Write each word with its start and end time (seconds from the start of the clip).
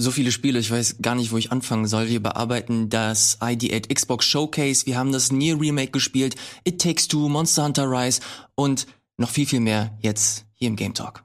so 0.00 0.10
viele 0.10 0.32
Spiele, 0.32 0.58
ich 0.58 0.70
weiß 0.70 0.96
gar 1.02 1.14
nicht, 1.14 1.30
wo 1.30 1.36
ich 1.36 1.52
anfangen 1.52 1.86
soll. 1.86 2.08
Wir 2.08 2.22
bearbeiten 2.22 2.88
das 2.88 3.40
ID8 3.40 3.92
Xbox 3.94 4.24
Showcase, 4.24 4.86
wir 4.86 4.96
haben 4.96 5.12
das 5.12 5.30
Nier 5.30 5.60
Remake 5.60 5.92
gespielt, 5.92 6.36
It 6.64 6.80
Takes 6.80 7.06
Two, 7.06 7.28
Monster 7.28 7.64
Hunter 7.64 7.90
Rise 7.90 8.20
und 8.54 8.86
noch 9.18 9.30
viel, 9.30 9.46
viel 9.46 9.60
mehr 9.60 9.96
jetzt 10.00 10.46
hier 10.54 10.68
im 10.68 10.76
Game 10.76 10.94
Talk. 10.94 11.24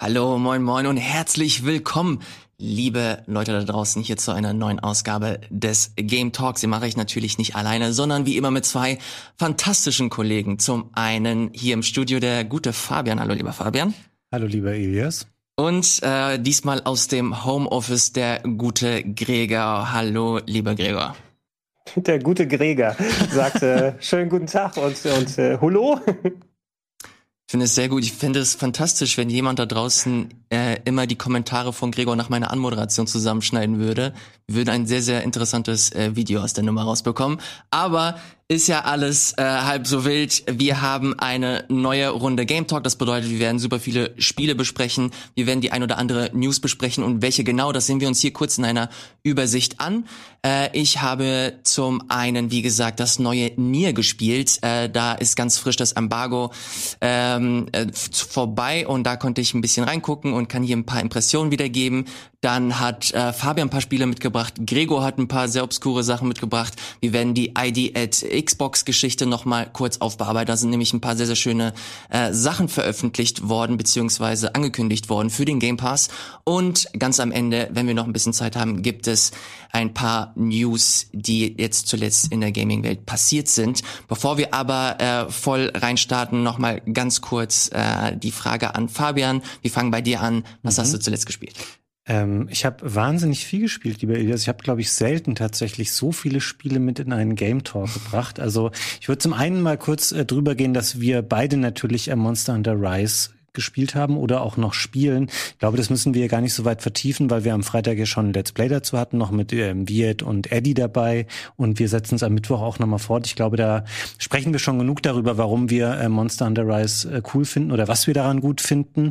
Hallo, 0.00 0.38
moin, 0.38 0.62
moin 0.62 0.86
und 0.86 0.96
herzlich 0.96 1.64
willkommen, 1.64 2.20
liebe 2.56 3.24
Leute 3.26 3.50
da 3.50 3.64
draußen, 3.64 4.00
hier 4.00 4.16
zu 4.16 4.30
einer 4.30 4.52
neuen 4.52 4.78
Ausgabe 4.78 5.40
des 5.50 5.92
Game 5.96 6.30
Talks. 6.30 6.60
Den 6.60 6.70
mache 6.70 6.86
ich 6.86 6.96
natürlich 6.96 7.36
nicht 7.36 7.56
alleine, 7.56 7.92
sondern 7.92 8.24
wie 8.24 8.36
immer 8.36 8.52
mit 8.52 8.64
zwei 8.64 8.98
fantastischen 9.36 10.08
Kollegen. 10.08 10.60
Zum 10.60 10.90
einen 10.92 11.50
hier 11.52 11.74
im 11.74 11.82
Studio 11.82 12.20
der 12.20 12.44
gute 12.44 12.72
Fabian. 12.72 13.18
Hallo, 13.18 13.34
lieber 13.34 13.52
Fabian. 13.52 13.92
Hallo, 14.30 14.46
lieber 14.46 14.72
Elias. 14.72 15.26
Und 15.56 16.00
äh, 16.04 16.38
diesmal 16.38 16.80
aus 16.84 17.08
dem 17.08 17.44
Homeoffice 17.44 18.12
der 18.12 18.38
gute 18.42 19.02
Gregor. 19.02 19.92
Hallo, 19.92 20.38
lieber 20.46 20.76
Gregor. 20.76 21.16
Der 21.96 22.20
gute 22.20 22.46
Gregor 22.46 22.94
sagte 23.32 23.96
schönen 24.00 24.30
guten 24.30 24.46
Tag 24.46 24.76
und, 24.76 25.04
und 25.06 25.38
äh, 25.38 25.58
Hallo. 25.60 25.98
Ich 27.48 27.52
finde 27.52 27.64
es 27.64 27.74
sehr 27.74 27.88
gut. 27.88 28.04
Ich 28.04 28.12
finde 28.12 28.40
es 28.40 28.54
fantastisch, 28.54 29.16
wenn 29.16 29.30
jemand 29.30 29.58
da 29.58 29.64
draußen 29.64 30.28
äh, 30.50 30.78
immer 30.84 31.06
die 31.06 31.16
Kommentare 31.16 31.72
von 31.72 31.90
Gregor 31.90 32.16
nach 32.16 32.28
meiner 32.28 32.50
Anmoderation 32.50 33.06
zusammenschneiden 33.06 33.78
würde. 33.78 34.12
Wir 34.46 34.56
würden 34.56 34.70
ein 34.70 34.86
sehr, 34.86 35.02
sehr 35.02 35.22
interessantes 35.22 35.92
äh, 35.92 36.16
Video 36.16 36.40
aus 36.40 36.52
der 36.52 36.64
Nummer 36.64 36.82
rausbekommen. 36.82 37.38
Aber 37.70 38.16
ist 38.50 38.66
ja 38.66 38.80
alles 38.84 39.34
äh, 39.36 39.42
halb 39.42 39.86
so 39.86 40.06
wild. 40.06 40.42
Wir 40.50 40.80
haben 40.80 41.12
eine 41.18 41.66
neue 41.68 42.08
Runde 42.08 42.46
Game 42.46 42.66
Talk. 42.66 42.82
Das 42.82 42.96
bedeutet, 42.96 43.28
wir 43.28 43.40
werden 43.40 43.58
super 43.58 43.78
viele 43.78 44.14
Spiele 44.16 44.54
besprechen. 44.54 45.10
Wir 45.34 45.46
werden 45.46 45.60
die 45.60 45.70
ein 45.70 45.82
oder 45.82 45.98
andere 45.98 46.30
News 46.32 46.58
besprechen 46.58 47.04
und 47.04 47.20
welche 47.20 47.44
genau, 47.44 47.72
das 47.72 47.86
sehen 47.86 48.00
wir 48.00 48.08
uns 48.08 48.20
hier 48.20 48.32
kurz 48.32 48.56
in 48.56 48.64
einer 48.64 48.88
Übersicht 49.22 49.80
an. 49.80 50.06
Äh, 50.42 50.70
ich 50.72 51.02
habe 51.02 51.58
zum 51.62 52.04
einen, 52.08 52.50
wie 52.50 52.62
gesagt, 52.62 53.00
das 53.00 53.18
neue 53.18 53.52
Nier 53.56 53.92
gespielt. 53.92 54.58
Äh, 54.62 54.88
da 54.88 55.12
ist 55.12 55.36
ganz 55.36 55.58
frisch 55.58 55.76
das 55.76 55.92
Embargo 55.92 56.50
ähm, 57.02 57.66
äh, 57.72 57.88
vorbei 57.92 58.86
und 58.86 59.04
da 59.04 59.16
konnte 59.16 59.42
ich 59.42 59.52
ein 59.52 59.60
bisschen 59.60 59.84
reingucken 59.84 60.32
und 60.38 60.48
kann 60.48 60.62
hier 60.62 60.76
ein 60.76 60.86
paar 60.86 61.00
Impressionen 61.00 61.50
wiedergeben. 61.50 62.06
Dann 62.40 62.78
hat 62.78 63.12
äh, 63.14 63.32
Fabian 63.32 63.66
ein 63.66 63.70
paar 63.70 63.80
Spiele 63.80 64.06
mitgebracht. 64.06 64.54
Gregor 64.64 65.02
hat 65.02 65.18
ein 65.18 65.26
paar 65.26 65.48
sehr 65.48 65.64
obskure 65.64 66.04
Sachen 66.04 66.28
mitgebracht. 66.28 66.74
Wir 67.00 67.12
werden 67.12 67.34
die 67.34 67.54
ID 67.58 67.96
at 67.96 68.24
Xbox-Geschichte 68.44 69.26
nochmal 69.26 69.68
kurz 69.72 69.98
aufbearbeiten. 69.98 70.46
Da 70.46 70.56
sind 70.56 70.70
nämlich 70.70 70.92
ein 70.92 71.00
paar 71.00 71.16
sehr, 71.16 71.26
sehr 71.26 71.34
schöne 71.34 71.74
äh, 72.10 72.32
Sachen 72.32 72.68
veröffentlicht 72.68 73.48
worden, 73.48 73.76
beziehungsweise 73.76 74.54
angekündigt 74.54 75.08
worden 75.08 75.30
für 75.30 75.44
den 75.46 75.58
Game 75.58 75.76
Pass. 75.76 76.10
Und 76.44 76.86
ganz 76.96 77.18
am 77.18 77.32
Ende, 77.32 77.70
wenn 77.72 77.88
wir 77.88 77.94
noch 77.94 78.06
ein 78.06 78.12
bisschen 78.12 78.32
Zeit 78.32 78.54
haben, 78.54 78.82
gibt 78.82 79.08
es 79.08 79.32
ein 79.72 79.92
paar 79.92 80.32
News, 80.36 81.08
die 81.12 81.56
jetzt 81.58 81.88
zuletzt 81.88 82.30
in 82.30 82.40
der 82.40 82.52
Gaming-Welt 82.52 83.04
passiert 83.04 83.48
sind. 83.48 83.82
Bevor 84.06 84.38
wir 84.38 84.54
aber 84.54 85.00
äh, 85.00 85.30
voll 85.32 85.72
reinstarten, 85.74 86.44
nochmal 86.44 86.82
ganz 86.82 87.20
kurz 87.20 87.68
äh, 87.72 88.16
die 88.16 88.30
Frage 88.30 88.76
an 88.76 88.88
Fabian. 88.88 89.42
Wir 89.60 89.72
fangen 89.72 89.90
bei 89.90 90.02
dir 90.02 90.20
an. 90.20 90.44
Was 90.62 90.76
mhm. 90.76 90.82
hast 90.82 90.94
du 90.94 91.00
zuletzt 91.00 91.26
gespielt? 91.26 91.54
Ähm, 92.08 92.48
ich 92.50 92.64
habe 92.64 92.94
wahnsinnig 92.94 93.44
viel 93.44 93.60
gespielt, 93.60 94.00
lieber 94.00 94.14
Elias. 94.14 94.42
Ich 94.42 94.48
habe, 94.48 94.62
glaube 94.62 94.80
ich, 94.80 94.90
selten 94.90 95.34
tatsächlich 95.34 95.92
so 95.92 96.10
viele 96.10 96.40
Spiele 96.40 96.80
mit 96.80 96.98
in 96.98 97.12
einen 97.12 97.36
Game 97.36 97.62
Talk 97.62 97.92
gebracht. 97.92 98.40
Also 98.40 98.70
ich 99.00 99.08
würde 99.08 99.18
zum 99.18 99.34
einen 99.34 99.60
mal 99.60 99.76
kurz 99.76 100.12
äh, 100.12 100.24
drüber 100.24 100.54
gehen, 100.54 100.74
dass 100.74 101.00
wir 101.00 101.22
beide 101.22 101.58
natürlich 101.58 102.08
äh, 102.08 102.16
Monster 102.16 102.54
Hunter 102.54 102.80
Rise 102.80 103.30
gespielt 103.58 103.96
haben 103.96 104.16
oder 104.16 104.42
auch 104.42 104.56
noch 104.56 104.72
spielen. 104.72 105.28
Ich 105.28 105.58
glaube, 105.58 105.76
das 105.76 105.90
müssen 105.90 106.14
wir 106.14 106.28
gar 106.28 106.40
nicht 106.40 106.54
so 106.54 106.64
weit 106.64 106.80
vertiefen, 106.80 107.28
weil 107.28 107.42
wir 107.42 107.54
am 107.54 107.64
Freitag 107.64 107.98
ja 107.98 108.06
schon 108.06 108.28
ein 108.28 108.32
Let's 108.32 108.52
Play 108.52 108.68
dazu 108.68 108.96
hatten, 108.96 109.18
noch 109.18 109.32
mit 109.32 109.52
ähm, 109.52 109.88
Viet 109.88 110.22
und 110.22 110.52
Eddie 110.52 110.74
dabei 110.74 111.26
und 111.56 111.80
wir 111.80 111.88
setzen 111.88 112.14
es 112.14 112.22
am 112.22 112.34
Mittwoch 112.34 112.60
auch 112.60 112.78
nochmal 112.78 113.00
fort. 113.00 113.26
Ich 113.26 113.34
glaube, 113.34 113.56
da 113.56 113.84
sprechen 114.18 114.52
wir 114.52 114.60
schon 114.60 114.78
genug 114.78 115.02
darüber, 115.02 115.38
warum 115.38 115.70
wir 115.70 115.90
äh, 115.94 116.08
Monster 116.08 116.46
Hunter 116.46 116.68
Rise 116.68 117.10
äh, 117.12 117.22
cool 117.34 117.44
finden 117.44 117.72
oder 117.72 117.88
was 117.88 118.06
wir 118.06 118.14
daran 118.14 118.40
gut 118.40 118.60
finden. 118.60 119.10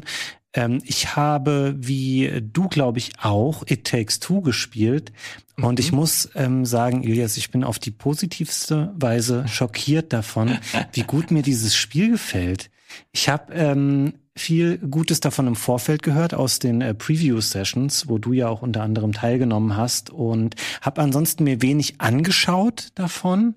Ähm, 0.54 0.82
ich 0.86 1.16
habe, 1.16 1.76
wie 1.78 2.42
du, 2.42 2.68
glaube 2.68 3.00
ich, 3.00 3.12
auch 3.22 3.64
It 3.68 3.86
Takes 3.86 4.20
Two 4.20 4.42
gespielt. 4.42 5.12
Mhm. 5.56 5.64
Und 5.64 5.80
ich 5.80 5.92
muss 5.92 6.30
ähm, 6.36 6.66
sagen, 6.66 7.04
Ilias, 7.04 7.38
ich 7.38 7.52
bin 7.52 7.64
auf 7.64 7.80
die 7.80 7.92
positivste 7.92 8.94
Weise 8.96 9.48
schockiert 9.50 10.14
davon, 10.14 10.58
wie 10.94 11.04
gut 11.04 11.32
mir 11.32 11.44
dieses 11.44 11.76
Spiel 11.76 12.12
gefällt. 12.12 12.70
Ich 13.12 13.30
habe 13.30 13.54
ähm, 13.54 14.14
viel 14.36 14.78
Gutes 14.78 15.20
davon 15.20 15.48
im 15.48 15.56
Vorfeld 15.56 16.04
gehört 16.04 16.34
aus 16.34 16.60
den 16.60 16.82
äh, 16.82 16.94
Preview-Sessions, 16.94 18.08
wo 18.08 18.18
du 18.18 18.34
ja 18.34 18.48
auch 18.48 18.62
unter 18.62 18.84
anderem 18.84 19.14
teilgenommen 19.14 19.76
hast 19.76 20.10
und 20.10 20.56
habe 20.82 21.02
ansonsten 21.02 21.44
mir 21.44 21.62
wenig 21.62 22.00
angeschaut 22.00 22.90
davon 22.96 23.56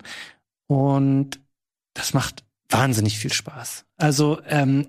und 0.67 1.39
das 1.93 2.13
macht 2.13 2.43
wahnsinnig 2.69 3.19
viel 3.19 3.33
Spaß. 3.33 3.85
Also 3.97 4.39
ähm, 4.47 4.87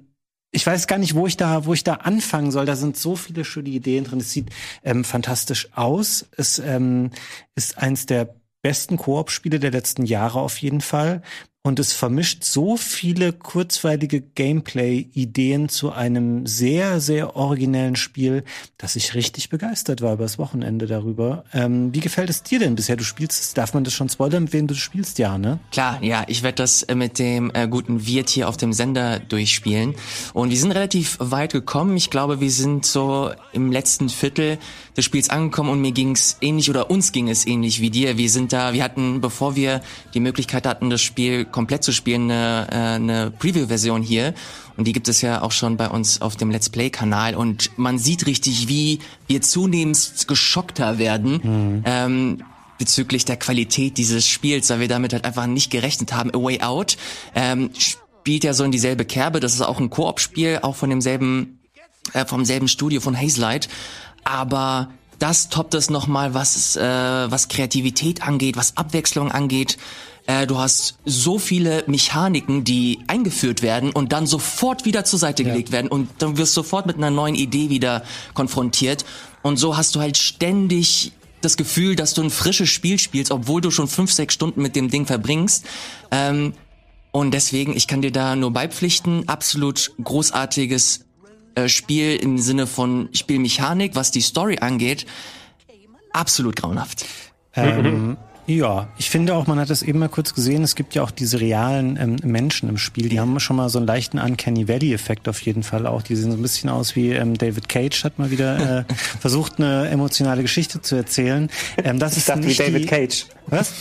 ich 0.53 0.67
weiß 0.67 0.87
gar 0.87 0.99
nicht, 0.99 1.15
wo 1.15 1.27
ich 1.27 1.39
da, 1.39 1.65
wo 1.65 1.73
ich 1.73 1.83
da 1.83 1.95
anfangen 1.95 2.51
soll. 2.51 2.67
Da 2.67 2.77
sind 2.77 2.97
so 2.97 3.17
viele 3.17 3.45
schöne 3.45 3.71
Ideen 3.71 4.05
drin. 4.05 4.21
Es 4.21 4.33
sieht 4.33 4.51
ähm, 4.85 5.03
fantastisch 5.03 5.69
aus. 5.73 6.27
Es 6.37 6.59
ähm, 6.59 7.11
ist 7.55 7.79
eins 7.79 8.05
der 8.05 8.35
besten 8.61 8.99
Koop-Spiele 8.99 9.59
der 9.59 9.71
letzten 9.71 10.05
Jahre 10.05 10.41
auf 10.41 10.59
jeden 10.59 10.83
Fall 10.83 11.23
und 11.65 11.79
es 11.79 11.93
vermischt 11.93 12.43
so 12.43 12.77
viele 12.77 13.33
kurzweilige 13.33 14.21
Gameplay-Ideen 14.21 15.69
zu 15.69 15.93
einem 15.93 16.45
sehr, 16.45 17.01
sehr 17.01 17.37
originellen 17.37 17.95
Spiel, 17.95 18.43
dass 18.79 18.97
ich 18.97 19.15
richtig 19.15 19.49
begeistert 19.49 20.01
war 20.01 20.15
übers 20.15 20.39
Wochenende 20.39 20.87
darüber. 20.87 21.45
Ähm, 21.53 21.95
wie 21.95 22.01
gefällt 22.01 22.31
es 22.31 22.43
dir 22.43 22.59
denn 22.59 22.75
bisher? 22.75 22.97
Du 22.97 23.05
spielst, 23.05 23.57
darf 23.57 23.75
man 23.75 23.85
das 23.85 23.95
schon 23.95 24.09
spoilern, 24.09 24.53
wem 24.53 24.67
du 24.67 24.75
spielst, 24.75 25.21
ja, 25.21 25.39
ne? 25.39 25.61
Klar, 25.71 26.03
ja, 26.03 26.25
ich 26.27 26.43
werde 26.43 26.57
das 26.57 26.83
äh, 26.83 26.97
mit 26.97 27.21
dem 27.21 27.53
äh, 27.55 27.69
guten 27.69 28.05
Wirt 28.07 28.29
hier 28.29 28.49
auf 28.49 28.57
dem 28.57 28.73
Sender 28.73 29.21
durchspielen. 29.21 29.95
Und 30.35 30.51
wir 30.51 30.57
sind 30.57 30.73
relativ 30.73 31.17
weit 31.21 31.53
gekommen. 31.53 31.97
Ich 31.97 32.11
glaube, 32.11 32.41
wir 32.41 32.51
sind 32.51 32.87
so 32.87 33.31
im 33.53 33.71
letzten 33.71 34.09
Viertel 34.09 34.59
des 34.97 35.05
Spiels 35.05 35.31
angekommen 35.31 35.71
und 35.71 35.81
mir 35.81 35.93
ging 35.93 36.11
es 36.11 36.39
ähnlich 36.41 36.69
oder 36.69 36.91
uns 36.91 37.13
ging 37.13 37.29
es 37.29 37.47
ähnlich 37.47 37.81
wie 37.81 37.91
dir. 37.91 38.19
Wir 38.19 38.29
sind 38.29 38.53
da, 38.53 38.73
wir 38.73 38.83
hatten, 38.83 39.21
bevor 39.21 39.55
wir 39.55 39.81
die 40.13 40.21
Möglichkeit 40.21 40.67
hatten, 40.67 40.91
das 40.91 41.01
Spiel 41.01 41.47
komplett 41.53 41.85
zu 41.85 41.93
spielen, 41.93 42.31
eine, 42.31 42.67
äh, 42.71 42.75
eine 42.75 43.31
Preview-Version 43.31 44.03
hier. 44.03 44.35
Und 44.77 44.87
die 44.87 44.93
gibt 44.93 45.09
es 45.09 45.21
ja 45.21 45.43
auch 45.43 45.53
schon 45.53 45.77
bei 45.77 45.89
uns 45.89 46.21
auf 46.23 46.37
dem 46.37 46.51
Let's 46.51 46.71
Play-Kanal. 46.71 47.35
Und 47.35 47.71
man 47.79 47.99
sieht 47.99 48.27
richtig, 48.27 48.69
wie 48.69 49.01
wir 49.27 49.43
zunehmend 49.43 50.25
geschockter 50.27 50.99
werden. 50.99 51.41
Mhm. 51.43 51.83
Ähm, 51.85 52.45
bezüglich 52.79 53.25
der 53.25 53.37
Qualität 53.37 53.97
dieses 53.97 54.27
Spiels, 54.27 54.69
weil 54.71 54.81
wir 54.81 54.89
damit 54.89 55.13
halt 55.13 55.25
einfach 55.25 55.47
nicht 55.47 55.71
gerechnet 55.71 56.13
haben. 56.13 56.35
A 56.35 56.43
Way 56.43 56.63
Out 56.63 56.97
ähm, 57.35 57.71
spielt 57.79 58.43
ja 58.43 58.55
so 58.55 58.65
in 58.65 58.73
dieselbe 58.73 59.05
Kerbe. 59.05 59.39
Das 59.39 59.55
ist 59.55 59.61
auch 59.61 59.79
ein 59.79 59.89
Koop-Spiel, 59.89 60.59
auch 60.63 60.75
von 60.75 60.91
demselben, 60.91 61.61
äh, 62.13 62.25
vom 62.25 62.45
selben 62.45 62.67
Studio 62.67 63.01
von 63.01 63.17
Hazelight. 63.17 63.69
Aber 64.25 64.89
das 65.21 65.49
toppt 65.49 65.75
es 65.75 65.91
nochmal, 65.91 66.35
was, 66.35 66.75
äh, 66.75 66.83
was 66.83 67.47
Kreativität 67.47 68.27
angeht, 68.27 68.57
was 68.57 68.77
Abwechslung 68.77 69.31
angeht. 69.31 69.79
Äh, 70.27 70.47
du 70.47 70.59
hast 70.59 70.99
so 71.05 71.39
viele 71.39 71.85
Mechaniken, 71.87 72.65
die 72.65 73.01
eingeführt 73.07 73.63
werden 73.63 73.91
und 73.91 74.13
dann 74.13 74.27
sofort 74.27 74.85
wieder 74.85 75.05
zur 75.05 75.19
Seite 75.19 75.45
gelegt 75.45 75.71
ja. 75.71 75.73
werden 75.75 75.89
und 75.89 76.09
dann 76.19 76.37
wirst 76.37 76.57
du 76.57 76.63
sofort 76.63 76.87
mit 76.87 76.97
einer 76.97 77.11
neuen 77.11 77.35
Idee 77.35 77.71
wieder 77.71 78.05
konfrontiert. 78.35 79.05
Und 79.43 79.57
so 79.57 79.77
hast 79.77 79.95
du 79.95 80.01
halt 80.01 80.17
ständig 80.17 81.13
das 81.41 81.57
Gefühl, 81.57 81.97
dass 81.97 82.15
du 82.15 82.23
ein 82.23 82.31
frisches 82.31 82.69
Spiel 82.69 82.99
spielst, 83.01 83.33
obwohl 83.33 83.61
du 83.61 83.71
schon 83.73 83.89
fünf, 83.89 84.13
sechs 84.13 84.35
Stunden 84.35 84.63
mit 84.63 84.77
dem 84.77 84.91
Ding 84.91 85.07
verbringst. 85.07 85.67
Ähm, 86.11 86.55
Und 87.11 87.33
deswegen, 87.33 87.77
ich 87.77 87.89
kann 87.89 88.01
dir 88.01 88.13
da 88.13 88.37
nur 88.37 88.53
beipflichten, 88.53 89.29
absolut 89.29 89.93
großartiges 90.03 91.05
äh, 91.57 91.69
Spiel 91.69 92.17
im 92.17 92.39
Sinne 92.39 92.67
von 92.67 93.11
Spielmechanik, 93.13 93.95
was 93.95 94.11
die 94.13 94.23
Story 94.23 94.59
angeht, 94.61 95.05
absolut 96.13 96.57
grauenhaft. 96.57 97.05
Ähm, 97.55 98.17
ja, 98.47 98.89
ich 98.99 99.09
finde 99.09 99.35
auch, 99.35 99.47
man 99.47 99.59
hat 99.59 99.71
es 99.71 99.83
eben 99.83 99.99
mal 100.01 100.09
kurz 100.09 100.35
gesehen, 100.35 100.65
es 100.65 100.75
gibt 100.75 100.95
ja 100.95 101.03
auch 101.03 101.11
diese 101.11 101.41
realen 101.41 101.97
ähm, 101.97 102.17
Menschen 102.25 102.69
im 102.69 102.77
Spiel, 102.79 103.09
die 103.09 103.21
haben 103.21 103.39
schon 103.41 103.57
mal 103.57 103.69
so 103.69 103.79
einen 103.79 103.87
leichten 103.87 104.19
Uncanny 104.19 104.67
Valley-Effekt 104.69 105.29
auf 105.29 105.41
jeden 105.43 105.63
Fall 105.63 105.87
auch. 105.87 106.03
Die 106.03 106.17
sehen 106.17 106.31
so 106.31 106.37
ein 106.37 106.43
bisschen 106.43 106.69
aus 106.69 106.97
wie 106.97 107.11
ähm, 107.13 107.39
David 107.39 107.69
Cage 107.69 108.05
hat 108.05 108.19
mal 108.19 108.31
wieder 108.31 108.81
äh, 108.81 108.85
versucht, 109.21 109.59
eine 109.59 109.89
emotionale 109.89 110.43
Geschichte 110.43 110.83
zu 110.83 110.97
erzählen. 110.97 111.51
Ähm, 111.83 111.99
das 111.99 112.13
Ich 112.13 112.19
ist 112.19 112.29
dachte 112.29 112.43
wie 112.43 112.47
nicht 112.47 112.61
David 112.61 112.83
die, 112.83 112.87
Cage. 112.87 113.27
Was? 113.47 113.73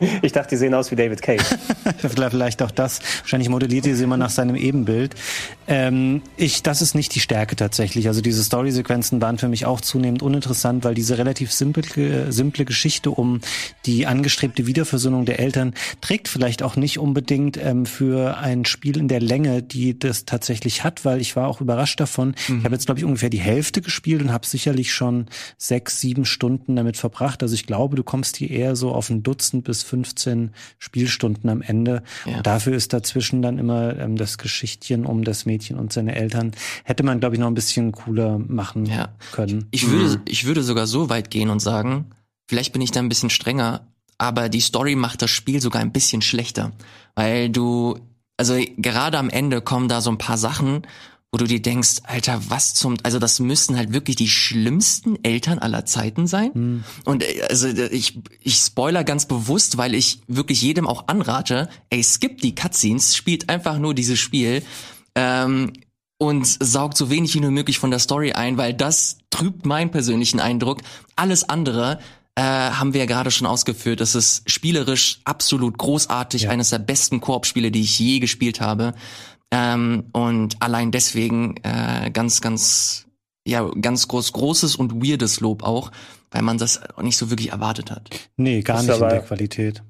Ich 0.22 0.32
dachte, 0.32 0.50
die 0.50 0.56
sehen 0.56 0.74
aus 0.74 0.90
wie 0.90 0.96
David 0.96 1.22
Cage. 1.22 1.44
Vielleicht 1.98 2.62
auch 2.62 2.70
das. 2.70 3.00
Wahrscheinlich 3.20 3.48
modelliert 3.48 3.86
ihr 3.86 3.96
sie 3.96 4.04
immer 4.04 4.16
nach 4.16 4.30
seinem 4.30 4.56
Ebenbild. 4.56 5.14
Ähm, 5.66 6.22
ich, 6.36 6.62
das 6.62 6.82
ist 6.82 6.94
nicht 6.94 7.14
die 7.14 7.20
Stärke 7.20 7.56
tatsächlich. 7.56 8.08
Also 8.08 8.20
diese 8.20 8.42
Storysequenzen 8.42 9.20
waren 9.20 9.38
für 9.38 9.48
mich 9.48 9.66
auch 9.66 9.80
zunehmend 9.80 10.22
uninteressant, 10.22 10.84
weil 10.84 10.94
diese 10.94 11.18
relativ 11.18 11.52
simple, 11.52 12.32
simple 12.32 12.64
Geschichte 12.64 13.10
um 13.10 13.40
die 13.86 14.06
angestrebte 14.06 14.66
Wiederversöhnung 14.66 15.24
der 15.24 15.38
Eltern 15.40 15.74
trägt 16.00 16.28
vielleicht 16.28 16.62
auch 16.62 16.76
nicht 16.76 16.98
unbedingt 16.98 17.56
ähm, 17.56 17.86
für 17.86 18.38
ein 18.38 18.64
Spiel 18.64 18.98
in 18.98 19.08
der 19.08 19.20
Länge, 19.20 19.62
die 19.62 19.98
das 19.98 20.24
tatsächlich 20.24 20.84
hat, 20.84 21.04
weil 21.04 21.20
ich 21.20 21.36
war 21.36 21.48
auch 21.48 21.60
überrascht 21.60 22.00
davon. 22.00 22.34
Ich 22.48 22.64
habe 22.64 22.74
jetzt, 22.74 22.86
glaube 22.86 23.00
ich, 23.00 23.04
ungefähr 23.04 23.30
die 23.30 23.38
Hälfte 23.40 23.82
gespielt 23.82 24.22
und 24.22 24.32
habe 24.32 24.46
sicherlich 24.46 24.92
schon 24.92 25.26
sechs, 25.56 26.00
sieben 26.00 26.24
Stunden 26.24 26.76
damit 26.76 26.96
verbracht. 26.96 27.42
Also 27.42 27.54
ich 27.54 27.66
glaube, 27.66 27.96
du 27.96 28.02
kommst 28.02 28.36
hier 28.36 28.50
eher 28.50 28.76
so 28.76 28.92
auf 28.92 29.10
ein 29.10 29.22
Dutzend 29.22 29.64
bis 29.64 29.82
15 29.88 30.50
Spielstunden 30.78 31.48
am 31.50 31.62
Ende. 31.62 32.02
Ja. 32.26 32.36
Und 32.38 32.46
dafür 32.46 32.74
ist 32.74 32.92
dazwischen 32.92 33.42
dann 33.42 33.58
immer 33.58 33.96
ähm, 33.98 34.16
das 34.16 34.38
Geschichtchen 34.38 35.04
um 35.06 35.24
das 35.24 35.46
Mädchen 35.46 35.78
und 35.78 35.92
seine 35.92 36.14
Eltern. 36.14 36.52
Hätte 36.84 37.02
man, 37.02 37.20
glaube 37.20 37.34
ich, 37.34 37.40
noch 37.40 37.48
ein 37.48 37.54
bisschen 37.54 37.92
cooler 37.92 38.38
machen 38.38 38.86
Ja. 38.86 39.08
können. 39.32 39.66
Ich 39.70 39.88
würde, 39.90 40.20
ich 40.28 40.44
würde 40.44 40.62
sogar 40.62 40.86
so 40.86 41.08
weit 41.10 41.30
gehen 41.30 41.50
und 41.50 41.60
sagen, 41.60 42.06
vielleicht 42.46 42.72
bin 42.72 42.82
ich 42.82 42.90
da 42.90 43.00
ein 43.00 43.08
bisschen 43.08 43.30
strenger, 43.30 43.86
aber 44.18 44.48
die 44.48 44.60
Story 44.60 44.94
macht 44.94 45.22
das 45.22 45.30
Spiel 45.30 45.60
sogar 45.60 45.80
ein 45.80 45.92
bisschen 45.92 46.22
schlechter. 46.22 46.72
Weil 47.14 47.50
du, 47.50 47.98
also 48.36 48.56
gerade 48.76 49.18
am 49.18 49.30
Ende 49.30 49.60
kommen 49.60 49.88
da 49.88 50.00
so 50.00 50.10
ein 50.10 50.18
paar 50.18 50.38
Sachen, 50.38 50.82
wo 51.30 51.38
du 51.38 51.44
dir 51.44 51.60
denkst, 51.60 51.98
Alter, 52.04 52.40
was 52.48 52.74
zum, 52.74 52.96
also 53.02 53.18
das 53.18 53.38
müssten 53.38 53.76
halt 53.76 53.92
wirklich 53.92 54.16
die 54.16 54.28
schlimmsten 54.28 55.22
Eltern 55.22 55.58
aller 55.58 55.84
Zeiten 55.84 56.26
sein. 56.26 56.84
Und 57.04 57.22
äh, 57.22 57.42
also 57.48 57.68
äh, 57.68 57.88
ich, 57.88 58.18
ich 58.40 58.56
spoiler 58.56 59.04
ganz 59.04 59.26
bewusst, 59.26 59.76
weil 59.76 59.94
ich 59.94 60.20
wirklich 60.26 60.62
jedem 60.62 60.86
auch 60.86 61.08
anrate, 61.08 61.68
ey, 61.90 62.02
skip 62.02 62.40
die 62.40 62.54
Cutscenes, 62.54 63.14
spielt 63.14 63.50
einfach 63.50 63.78
nur 63.78 63.94
dieses 63.94 64.18
Spiel. 64.18 64.62
Ähm, 65.14 65.72
und 66.20 66.46
saugt 66.46 66.96
so 66.96 67.10
wenig 67.10 67.34
wie 67.34 67.40
nur 67.40 67.52
möglich 67.52 67.78
von 67.78 67.90
der 67.92 68.00
Story 68.00 68.32
ein, 68.32 68.56
weil 68.56 68.74
das 68.74 69.18
trübt 69.30 69.66
meinen 69.66 69.92
persönlichen 69.92 70.40
Eindruck. 70.40 70.80
Alles 71.14 71.48
andere 71.48 72.00
äh, 72.34 72.42
haben 72.42 72.92
wir 72.92 73.00
ja 73.00 73.06
gerade 73.06 73.30
schon 73.30 73.46
ausgeführt. 73.46 74.00
Das 74.00 74.16
ist 74.16 74.50
spielerisch 74.50 75.20
absolut 75.24 75.78
großartig, 75.78 76.42
Ja. 76.42 76.50
eines 76.50 76.70
der 76.70 76.80
besten 76.80 77.20
Koop-Spiele, 77.20 77.70
die 77.70 77.82
ich 77.82 77.98
je 78.00 78.18
gespielt 78.18 78.60
habe. 78.60 78.94
Ähm, 79.50 80.04
und 80.12 80.60
allein 80.62 80.90
deswegen 80.90 81.56
äh, 81.62 82.10
ganz, 82.10 82.40
ganz, 82.40 83.06
ja, 83.46 83.68
ganz 83.80 84.06
groß, 84.08 84.32
großes 84.32 84.76
und 84.76 85.02
weirdes 85.02 85.40
Lob 85.40 85.62
auch, 85.62 85.90
weil 86.30 86.42
man 86.42 86.58
das 86.58 86.80
nicht 87.00 87.16
so 87.16 87.30
wirklich 87.30 87.50
erwartet 87.52 87.90
hat. 87.90 88.08
Nee, 88.36 88.60
gar 88.62 88.82
nicht 88.82 88.88
in 88.88 88.94
aber- 88.94 89.08
der 89.08 89.22
Qualität. 89.22 89.82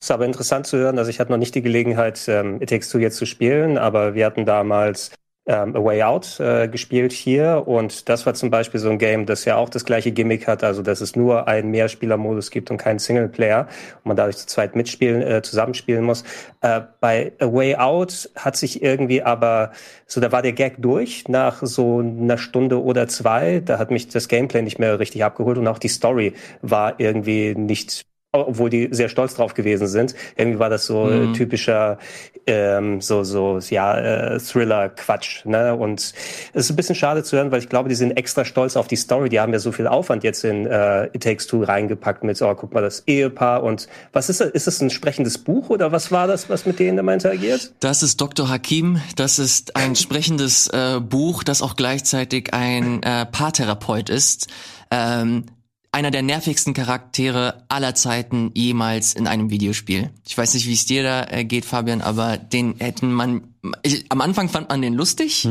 Ist 0.00 0.12
aber 0.12 0.26
interessant 0.26 0.68
zu 0.68 0.76
hören. 0.76 0.96
Also 0.96 1.10
ich 1.10 1.18
hatte 1.18 1.32
noch 1.32 1.38
nicht 1.38 1.56
die 1.56 1.62
Gelegenheit, 1.62 2.22
ähm, 2.28 2.62
It 2.62 2.68
Takes 2.68 2.88
Two 2.88 2.98
jetzt 2.98 3.16
zu 3.16 3.26
spielen, 3.26 3.78
aber 3.78 4.14
wir 4.14 4.26
hatten 4.26 4.46
damals 4.46 5.10
ähm, 5.48 5.74
A 5.74 5.82
Way 5.82 6.02
Out 6.02 6.38
äh, 6.40 6.68
gespielt 6.68 7.12
hier 7.12 7.64
und 7.66 8.08
das 8.08 8.26
war 8.26 8.34
zum 8.34 8.50
Beispiel 8.50 8.78
so 8.78 8.90
ein 8.90 8.98
Game, 8.98 9.26
das 9.26 9.46
ja 9.46 9.56
auch 9.56 9.70
das 9.70 9.84
gleiche 9.84 10.12
Gimmick 10.12 10.46
hat, 10.46 10.62
also 10.62 10.82
dass 10.82 11.00
es 11.00 11.16
nur 11.16 11.48
einen 11.48 11.70
Mehrspielermodus 11.70 12.50
gibt 12.50 12.70
und 12.70 12.76
keinen 12.76 12.98
Singleplayer 12.98 13.66
und 13.96 14.06
man 14.06 14.16
dadurch 14.16 14.36
zu 14.36 14.46
zweit 14.46 14.76
mitspielen, 14.76 15.22
äh, 15.22 15.42
zusammenspielen 15.42 16.04
muss. 16.04 16.22
Äh, 16.60 16.82
bei 17.00 17.32
A 17.40 17.46
Way 17.52 17.76
Out 17.76 18.30
hat 18.36 18.56
sich 18.56 18.82
irgendwie 18.82 19.22
aber, 19.22 19.72
so 20.06 20.20
da 20.20 20.30
war 20.32 20.42
der 20.42 20.52
Gag 20.52 20.76
durch 20.78 21.28
nach 21.28 21.62
so 21.62 22.00
einer 22.00 22.38
Stunde 22.38 22.82
oder 22.82 23.08
zwei, 23.08 23.60
da 23.64 23.78
hat 23.78 23.90
mich 23.90 24.08
das 24.08 24.28
Gameplay 24.28 24.62
nicht 24.62 24.78
mehr 24.78 24.98
richtig 24.98 25.24
abgeholt 25.24 25.56
und 25.56 25.66
auch 25.66 25.78
die 25.78 25.88
Story 25.88 26.34
war 26.60 27.00
irgendwie 27.00 27.54
nicht 27.54 28.07
obwohl 28.32 28.68
die 28.68 28.88
sehr 28.90 29.08
stolz 29.08 29.34
drauf 29.34 29.54
gewesen 29.54 29.86
sind. 29.86 30.14
Irgendwie 30.36 30.58
war 30.58 30.68
das 30.68 30.84
so 30.86 31.04
Mhm. 31.04 31.32
typischer 31.32 31.98
ähm, 32.46 33.00
so 33.00 33.24
so 33.24 33.58
ja 33.70 33.98
äh, 33.98 34.38
Thriller 34.38 34.90
Quatsch, 34.90 35.44
ne? 35.46 35.74
Und 35.74 36.00
es 36.00 36.14
ist 36.52 36.70
ein 36.70 36.76
bisschen 36.76 36.94
schade 36.94 37.22
zu 37.22 37.36
hören, 37.36 37.50
weil 37.50 37.60
ich 37.60 37.68
glaube, 37.68 37.88
die 37.88 37.94
sind 37.94 38.12
extra 38.12 38.44
stolz 38.44 38.76
auf 38.76 38.86
die 38.86 38.96
Story. 38.96 39.28
Die 39.28 39.40
haben 39.40 39.52
ja 39.52 39.58
so 39.58 39.72
viel 39.72 39.86
Aufwand 39.86 40.24
jetzt 40.24 40.44
in 40.44 40.66
äh, 40.66 41.06
It 41.06 41.22
Takes 41.22 41.46
Two 41.46 41.62
reingepackt 41.62 42.22
mit 42.24 42.40
oh, 42.42 42.54
guck 42.54 42.72
mal 42.74 42.82
das 42.82 43.02
Ehepaar 43.06 43.62
und 43.62 43.88
was 44.12 44.28
ist 44.28 44.40
das? 44.40 44.50
Ist 44.50 44.66
das 44.66 44.80
ein 44.80 44.90
sprechendes 44.90 45.38
Buch 45.38 45.70
oder 45.70 45.92
was 45.92 46.12
war 46.12 46.26
das, 46.26 46.48
was 46.50 46.66
mit 46.66 46.78
denen 46.78 46.98
immer 46.98 47.14
interagiert? 47.14 47.72
Das 47.80 48.02
ist 48.02 48.20
Dr. 48.20 48.48
Hakim. 48.48 49.00
Das 49.16 49.38
ist 49.38 49.74
ein 49.76 49.96
sprechendes 49.96 50.68
äh, 50.68 51.00
Buch, 51.00 51.44
das 51.44 51.62
auch 51.62 51.76
gleichzeitig 51.76 52.52
ein 52.54 53.02
äh, 53.02 53.24
Paartherapeut 53.26 54.08
ist. 54.10 54.48
Ähm, 54.90 55.44
einer 55.92 56.10
der 56.10 56.22
nervigsten 56.22 56.74
Charaktere 56.74 57.64
aller 57.68 57.94
Zeiten 57.94 58.50
jemals 58.54 59.14
in 59.14 59.26
einem 59.26 59.50
Videospiel. 59.50 60.10
Ich 60.26 60.36
weiß 60.36 60.54
nicht, 60.54 60.66
wie 60.66 60.74
es 60.74 60.86
dir 60.86 61.02
da 61.02 61.24
äh, 61.24 61.44
geht, 61.44 61.64
Fabian, 61.64 62.02
aber 62.02 62.36
den 62.36 62.76
hätten 62.78 63.12
man. 63.12 63.54
Ich, 63.82 64.04
am 64.10 64.20
Anfang 64.20 64.48
fand 64.48 64.68
man 64.68 64.82
den 64.82 64.94
lustig. 64.94 65.44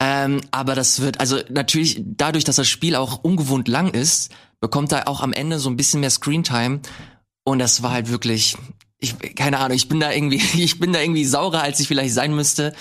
Ähm, 0.00 0.40
aber 0.50 0.74
das 0.74 1.00
wird, 1.00 1.20
also 1.20 1.38
natürlich, 1.48 2.02
dadurch, 2.04 2.42
dass 2.42 2.56
das 2.56 2.68
Spiel 2.68 2.96
auch 2.96 3.22
ungewohnt 3.22 3.68
lang 3.68 3.90
ist, 3.90 4.32
bekommt 4.60 4.90
er 4.90 5.06
auch 5.06 5.20
am 5.20 5.32
Ende 5.32 5.60
so 5.60 5.70
ein 5.70 5.76
bisschen 5.76 6.00
mehr 6.00 6.10
Screentime. 6.10 6.80
Und 7.44 7.60
das 7.60 7.84
war 7.84 7.92
halt 7.92 8.10
wirklich, 8.10 8.56
ich, 8.98 9.16
keine 9.36 9.58
Ahnung, 9.58 9.76
ich 9.76 9.88
bin 9.88 10.00
da 10.00 10.10
irgendwie, 10.10 10.36
ich 10.60 10.80
bin 10.80 10.92
da 10.92 11.00
irgendwie 11.00 11.24
saurer, 11.24 11.62
als 11.62 11.78
ich 11.78 11.86
vielleicht 11.86 12.14
sein 12.14 12.34
müsste. 12.34 12.74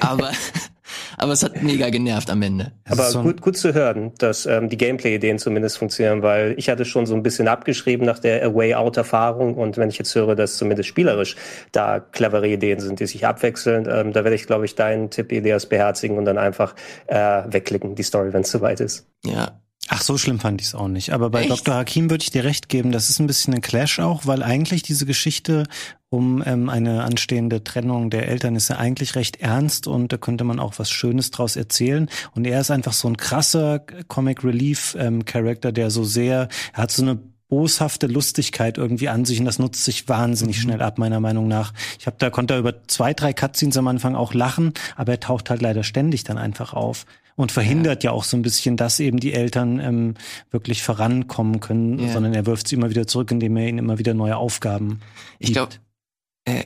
Aber, 0.00 0.32
aber 1.16 1.32
es 1.32 1.42
hat 1.42 1.62
mega 1.62 1.90
genervt 1.90 2.30
am 2.30 2.42
Ende. 2.42 2.72
Aber 2.88 3.04
so 3.04 3.22
gut, 3.22 3.40
gut 3.40 3.56
zu 3.56 3.74
hören, 3.74 4.12
dass 4.18 4.46
ähm, 4.46 4.68
die 4.68 4.76
Gameplay-Ideen 4.76 5.38
zumindest 5.38 5.78
funktionieren, 5.78 6.22
weil 6.22 6.54
ich 6.56 6.68
hatte 6.68 6.84
schon 6.84 7.06
so 7.06 7.14
ein 7.14 7.22
bisschen 7.22 7.48
abgeschrieben 7.48 8.06
nach 8.06 8.18
der 8.18 8.44
A 8.44 8.54
Way 8.54 8.74
Out-Erfahrung 8.74 9.54
und 9.54 9.76
wenn 9.76 9.88
ich 9.88 9.98
jetzt 9.98 10.14
höre, 10.14 10.34
dass 10.34 10.56
zumindest 10.56 10.88
spielerisch 10.88 11.36
da 11.72 12.00
clevere 12.00 12.48
Ideen 12.48 12.80
sind, 12.80 13.00
die 13.00 13.06
sich 13.06 13.26
abwechseln, 13.26 13.88
ähm, 13.90 14.12
da 14.12 14.24
werde 14.24 14.34
ich, 14.34 14.46
glaube 14.46 14.64
ich, 14.64 14.74
deinen 14.74 15.10
Tipp, 15.10 15.32
Elias, 15.32 15.66
beherzigen 15.66 16.18
und 16.18 16.24
dann 16.24 16.38
einfach 16.38 16.74
äh, 17.06 17.42
wegklicken, 17.46 17.94
die 17.94 18.02
Story, 18.02 18.32
wenn 18.32 18.42
es 18.42 18.50
soweit 18.50 18.80
ist. 18.80 19.06
Ja. 19.24 19.61
Ach, 19.94 20.00
so 20.00 20.16
schlimm 20.16 20.40
fand 20.40 20.58
ich 20.62 20.68
es 20.68 20.74
auch 20.74 20.88
nicht. 20.88 21.12
Aber 21.12 21.28
bei 21.28 21.42
Echt? 21.42 21.50
Dr. 21.50 21.74
Hakim 21.74 22.08
würde 22.08 22.22
ich 22.22 22.30
dir 22.30 22.44
recht 22.44 22.70
geben, 22.70 22.92
das 22.92 23.10
ist 23.10 23.18
ein 23.18 23.26
bisschen 23.26 23.52
ein 23.52 23.60
Clash 23.60 23.98
auch, 23.98 24.26
weil 24.26 24.42
eigentlich 24.42 24.82
diese 24.82 25.04
Geschichte 25.04 25.64
um 26.08 26.42
ähm, 26.46 26.70
eine 26.70 27.04
anstehende 27.04 27.62
Trennung 27.62 28.08
der 28.08 28.26
Eltern 28.26 28.56
ist 28.56 28.68
ja 28.68 28.76
eigentlich 28.76 29.16
recht 29.16 29.42
ernst 29.42 29.86
und 29.86 30.10
da 30.10 30.16
könnte 30.16 30.44
man 30.44 30.60
auch 30.60 30.78
was 30.78 30.90
Schönes 30.90 31.30
draus 31.30 31.56
erzählen. 31.56 32.08
Und 32.34 32.46
er 32.46 32.58
ist 32.62 32.70
einfach 32.70 32.94
so 32.94 33.06
ein 33.06 33.18
krasser 33.18 33.80
Comic 34.08 34.44
Relief 34.44 34.96
ähm, 34.98 35.26
Charakter, 35.26 35.72
der 35.72 35.90
so 35.90 36.04
sehr, 36.04 36.48
er 36.72 36.82
hat 36.82 36.90
so 36.90 37.02
eine 37.02 37.18
boshafte 37.48 38.06
Lustigkeit 38.06 38.78
irgendwie 38.78 39.10
an 39.10 39.26
sich 39.26 39.40
und 39.40 39.44
das 39.44 39.58
nutzt 39.58 39.84
sich 39.84 40.08
wahnsinnig 40.08 40.58
schnell 40.58 40.80
ab, 40.80 40.96
meiner 40.96 41.20
Meinung 41.20 41.48
nach. 41.48 41.74
Ich 41.98 42.06
habe 42.06 42.16
da 42.18 42.30
konnte 42.30 42.54
er 42.54 42.60
über 42.60 42.88
zwei, 42.88 43.12
drei 43.12 43.34
Cutscenes 43.34 43.76
am 43.76 43.88
Anfang 43.88 44.16
auch 44.16 44.32
lachen, 44.32 44.72
aber 44.96 45.12
er 45.12 45.20
taucht 45.20 45.50
halt 45.50 45.60
leider 45.60 45.82
ständig 45.82 46.24
dann 46.24 46.38
einfach 46.38 46.72
auf 46.72 47.04
und 47.36 47.52
verhindert 47.52 48.04
ja, 48.04 48.10
auch 48.12 48.24
so 48.24 48.36
ein 48.36 48.42
bisschen, 48.42 48.76
dass 48.76 49.00
eben 49.00 49.18
die 49.20 49.32
Eltern 49.32 49.80
ähm, 49.80 50.14
wirklich 50.50 50.82
vorankommen 50.82 51.60
können, 51.60 51.98
Ja. 51.98 52.12
sondern 52.12 52.34
er 52.34 52.46
wirft 52.46 52.68
sie 52.68 52.76
immer 52.76 52.90
wieder 52.90 53.06
zurück, 53.06 53.30
indem 53.30 53.56
er 53.56 53.68
ihnen 53.68 53.78
immer 53.78 53.98
wieder 53.98 54.14
neue 54.14 54.36
Aufgaben 54.36 55.00
Ich 55.38 55.52
gibt. 55.52 55.56
glaube, 55.56 55.74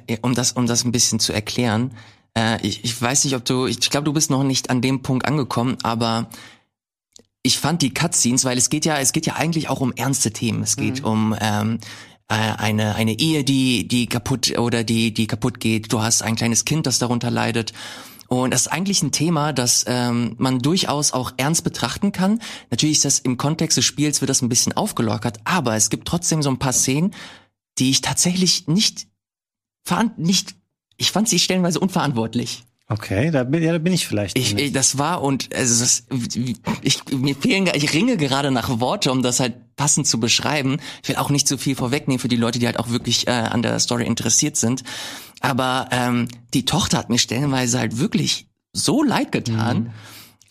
äh, 0.09 0.19
um 0.23 0.35
das, 0.35 0.53
um 0.53 0.67
das 0.67 0.85
ein 0.85 0.93
bisschen 0.93 1.21
zu 1.21 1.33
erklären, 1.33 1.93
äh, 2.37 2.61
ich, 2.67 2.85
ich 2.85 3.01
weiß 3.01 3.25
nicht, 3.25 3.35
ob 3.37 3.45
du, 3.45 3.67
ich 3.67 3.79
glaube, 3.91 4.05
du 4.05 4.13
bist 4.13 4.31
noch 4.31 4.43
nicht 4.43 4.71
an 4.71 4.81
dem 4.83 5.03
Punkt 5.03 5.27
angekommen, 5.27 5.77
aber 5.83 6.29
ich 7.43 7.59
fand 7.59 7.81
die 7.83 7.95
Cutscenes, 7.95 8.45
weil 8.45 8.59
es 8.59 8.71
geht 8.71 8.85
ja, 8.85 8.99
es 8.99 9.13
geht 9.13 9.25
ja 9.27 9.35
eigentlich 9.37 9.69
auch 9.69 9.81
um 9.81 9.93
ernste 9.93 10.33
Themen. 10.33 10.63
Es 10.65 10.77
geht 10.77 11.05
um 11.05 11.33
ähm, 11.41 11.79
äh, 12.29 12.35
eine 12.35 12.97
eine 12.97 13.13
Ehe, 13.21 13.45
die 13.45 13.87
die 13.87 14.09
kaputt 14.09 14.59
oder 14.59 14.83
die 14.83 15.15
die 15.15 15.29
kaputt 15.29 15.61
geht. 15.61 15.93
Du 15.93 16.03
hast 16.03 16.23
ein 16.23 16.35
kleines 16.35 16.65
Kind, 16.65 16.87
das 16.89 16.99
darunter 16.99 17.31
leidet. 17.31 17.73
Und 18.29 18.53
das 18.53 18.63
ist 18.63 18.69
eigentlich 18.69 19.03
ein 19.03 19.13
Thema, 19.13 19.53
das 19.53 19.85
ähm, 19.87 20.35
man 20.39 20.59
durchaus 20.59 21.13
auch 21.13 21.33
ernst 21.37 21.65
betrachten 21.65 22.13
kann. 22.13 22.41
Natürlich 22.71 22.97
ist 22.97 23.05
das 23.05 23.19
im 23.19 23.37
Kontext 23.37 23.77
des 23.77 23.85
Spiels 23.85 24.21
wird 24.21 24.31
das 24.31 24.43
ein 24.43 24.49
bisschen 24.49 24.73
aufgelockert, 24.73 25.39
aber 25.45 25.77
es 25.77 25.91
gibt 25.91 26.09
trotzdem 26.09 26.43
so 26.43 26.51
ein 26.51 26.59
paar 26.59 26.73
Szenen, 26.73 27.15
die 27.79 27.91
ich 27.91 28.01
tatsächlich 28.01 28.67
nicht 28.67 29.07
veran 29.85 30.13
nicht 30.17 30.57
ich 30.97 31.13
fand 31.13 31.29
sie 31.29 31.39
stellenweise 31.39 31.81
unverantwortlich. 31.81 32.65
Okay, 32.89 33.31
da 33.31 33.45
bin, 33.45 33.63
ja, 33.63 33.73
da 33.73 33.79
bin 33.79 33.93
ich 33.93 34.07
vielleicht. 34.07 34.39
Ich, 34.39 34.57
ich 34.57 34.73
das 34.73 34.97
war 34.97 35.23
und 35.23 35.55
also 35.55 35.81
das, 35.83 36.07
ich 36.83 37.05
mir 37.13 37.35
fehlen 37.35 37.69
ich 37.75 37.93
ringe 37.93 38.17
gerade 38.17 38.51
nach 38.51 38.81
Worte, 38.81 39.11
um 39.11 39.23
das 39.23 39.41
halt 39.41 39.55
passend 39.77 40.07
zu 40.07 40.19
beschreiben. 40.19 40.79
Ich 41.03 41.09
will 41.09 41.17
auch 41.17 41.31
nicht 41.31 41.47
zu 41.47 41.59
viel 41.59 41.77
vorwegnehmen 41.77 42.19
für 42.19 42.29
die 42.29 42.37
Leute, 42.37 42.59
die 42.59 42.67
halt 42.67 42.79
auch 42.79 42.89
wirklich 42.89 43.27
äh, 43.27 43.31
an 43.31 43.63
der 43.63 43.79
Story 43.79 44.05
interessiert 44.05 44.57
sind. 44.57 44.83
Aber 45.41 45.89
ähm, 45.93 46.29
die 46.55 46.65
Tochter 46.65 46.99
hat 46.99 47.11
mir 47.11 47.19
stellenweise 47.19 47.79
halt 47.79 47.99
wirklich 47.99 48.49
so 48.73 49.03
leid 49.03 49.33
getan. 49.33 49.79
Mhm 49.79 49.91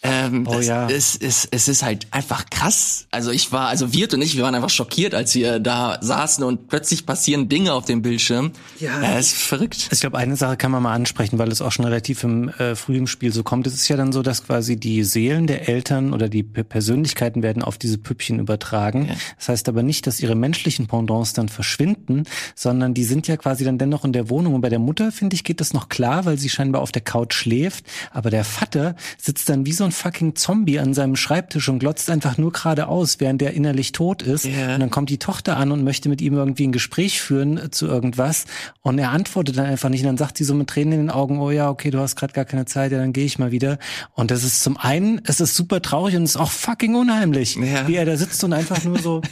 ähm, 0.06 0.48
oh, 0.48 0.60
ja. 0.60 0.88
es, 0.90 1.16
es, 1.16 1.48
es 1.50 1.68
ist 1.68 1.84
halt 1.84 2.08
einfach 2.12 2.50
krass. 2.50 3.08
Also 3.12 3.32
ich 3.32 3.52
war, 3.52 3.68
also 3.68 3.94
Wirt 3.94 4.14
und 4.14 4.22
ich, 4.22 4.36
wir 4.36 4.44
waren 4.44 4.56
einfach 4.56 4.70
schockiert, 4.70 5.16
als 5.16 5.34
wir 5.36 5.60
da 5.60 5.98
saßen 6.02 6.44
und 6.44 6.68
plötzlich 6.68 7.06
passieren 7.06 7.50
Dinge 7.50 7.74
auf 7.74 7.86
dem 7.86 8.02
Bildschirm. 8.02 8.52
Ja. 8.80 9.02
Äh, 9.02 9.20
ist 9.20 9.34
verrückt. 9.34 9.90
Ich 9.92 10.02
glaube, 10.02 10.18
eine 10.18 10.36
Sache 10.36 10.58
kann 10.58 10.72
man 10.72 10.84
mal 10.84 10.94
ansprechen, 10.94 11.40
weil 11.40 11.52
es 11.52 11.62
auch 11.62 11.72
schon 11.72 11.86
relativ 11.86 12.24
im 12.24 12.50
äh, 12.50 12.76
frühen 12.76 13.08
Spiel 13.08 13.34
so 13.34 13.44
kommt. 13.44 13.68
Es 13.68 13.74
ist 13.74 13.88
ja 13.88 13.98
dann 13.98 14.12
so, 14.12 14.22
dass 14.22 14.46
quasi 14.46 14.78
die 14.78 15.04
Seelen 15.04 15.48
der 15.48 15.68
Eltern 15.68 16.14
oder 16.14 16.30
die 16.30 16.44
Persönlichkeiten 16.44 17.42
werden 17.44 17.64
auf 17.64 17.78
diese 17.78 17.98
Püppchen 17.98 18.40
übertragen. 18.40 19.08
Ja. 19.08 19.16
Das 19.38 19.50
heißt 19.50 19.70
aber 19.70 19.84
nicht, 19.84 20.08
dass 20.08 20.20
ihre 20.20 20.36
menschlichen 20.36 20.88
Pendants 20.88 21.34
dann 21.34 21.50
verschwinden, 21.50 22.24
sondern 22.54 22.94
die 22.94 23.04
sind 23.04 23.28
ja 23.28 23.38
quasi 23.38 23.64
dann 23.64 23.78
dennoch 23.78 24.06
in 24.06 24.14
der 24.14 24.30
Wohnung. 24.30 24.54
Und 24.56 24.62
bei 24.62 24.70
der 24.70 24.80
Mutter, 24.80 25.12
finde 25.12 25.36
ich, 25.36 25.44
geht 25.44 25.62
das 25.62 25.74
noch 25.74 25.90
klar, 25.90 26.26
weil 26.26 26.38
sie 26.38 26.50
scheinbar 26.50 26.82
auf 26.82 26.92
der 26.92 27.02
Couch 27.02 27.34
schläft. 27.34 27.86
Aber 28.12 28.30
der 28.30 28.44
Vater 28.44 28.96
sitzt 29.18 29.50
dann 29.50 29.66
wie 29.66 29.74
so 29.74 29.84
ein 29.84 29.92
fucking 29.96 30.36
Zombie 30.36 30.80
an 30.80 30.94
seinem 30.94 31.16
Schreibtisch 31.16 31.70
und 31.70 31.80
glotzt 31.80 32.10
einfach 32.10 32.38
nur 32.38 32.52
geradeaus, 32.52 33.20
während 33.20 33.42
er 33.42 33.54
innerlich 33.54 33.92
tot 33.92 34.22
ist. 34.22 34.46
Yeah. 34.46 34.76
Und 34.76 34.82
dann 34.82 34.90
kommt 34.90 35.10
die 35.10 35.18
Tochter 35.18 35.58
an 35.58 35.72
und 35.72 35.84
möchte 35.84 36.10
mit 36.10 36.22
ihm 36.22 36.34
irgendwie 36.34 36.68
ein 36.68 36.72
Gespräch 36.72 37.22
führen 37.22 37.58
äh, 37.58 37.72
zu 37.72 37.88
irgendwas. 37.88 38.46
Und 38.82 39.00
er 39.00 39.12
antwortet 39.12 39.58
dann 39.58 39.66
einfach 39.66 39.90
nicht. 39.90 40.02
Und 40.02 40.08
dann 40.08 40.18
sagt 40.18 40.38
sie 40.38 40.44
so 40.44 40.54
mit 40.54 40.70
Tränen 40.70 40.94
in 40.94 41.00
den 41.00 41.10
Augen, 41.10 41.40
oh 41.40 41.52
ja, 41.52 41.70
okay, 41.70 41.90
du 41.90 42.00
hast 42.00 42.16
gerade 42.16 42.34
gar 42.34 42.46
keine 42.46 42.66
Zeit, 42.66 42.92
ja, 42.92 42.98
dann 42.98 43.14
gehe 43.14 43.26
ich 43.26 43.40
mal 43.40 43.52
wieder. 43.52 43.80
Und 44.14 44.32
das 44.32 44.44
ist 44.44 44.62
zum 44.62 44.78
einen, 44.78 45.22
es 45.26 45.40
ist 45.40 45.56
super 45.56 45.82
traurig 45.82 46.16
und 46.16 46.24
es 46.24 46.32
ist 46.32 46.38
auch 46.38 46.52
fucking 46.52 46.96
unheimlich, 46.96 47.56
ja. 47.56 47.88
wie 47.88 47.96
er 47.96 48.06
da 48.06 48.18
sitzt 48.18 48.44
und 48.44 48.54
einfach 48.54 48.84
nur 48.84 49.00
so. 49.00 49.22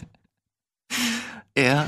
Ja, 1.55 1.88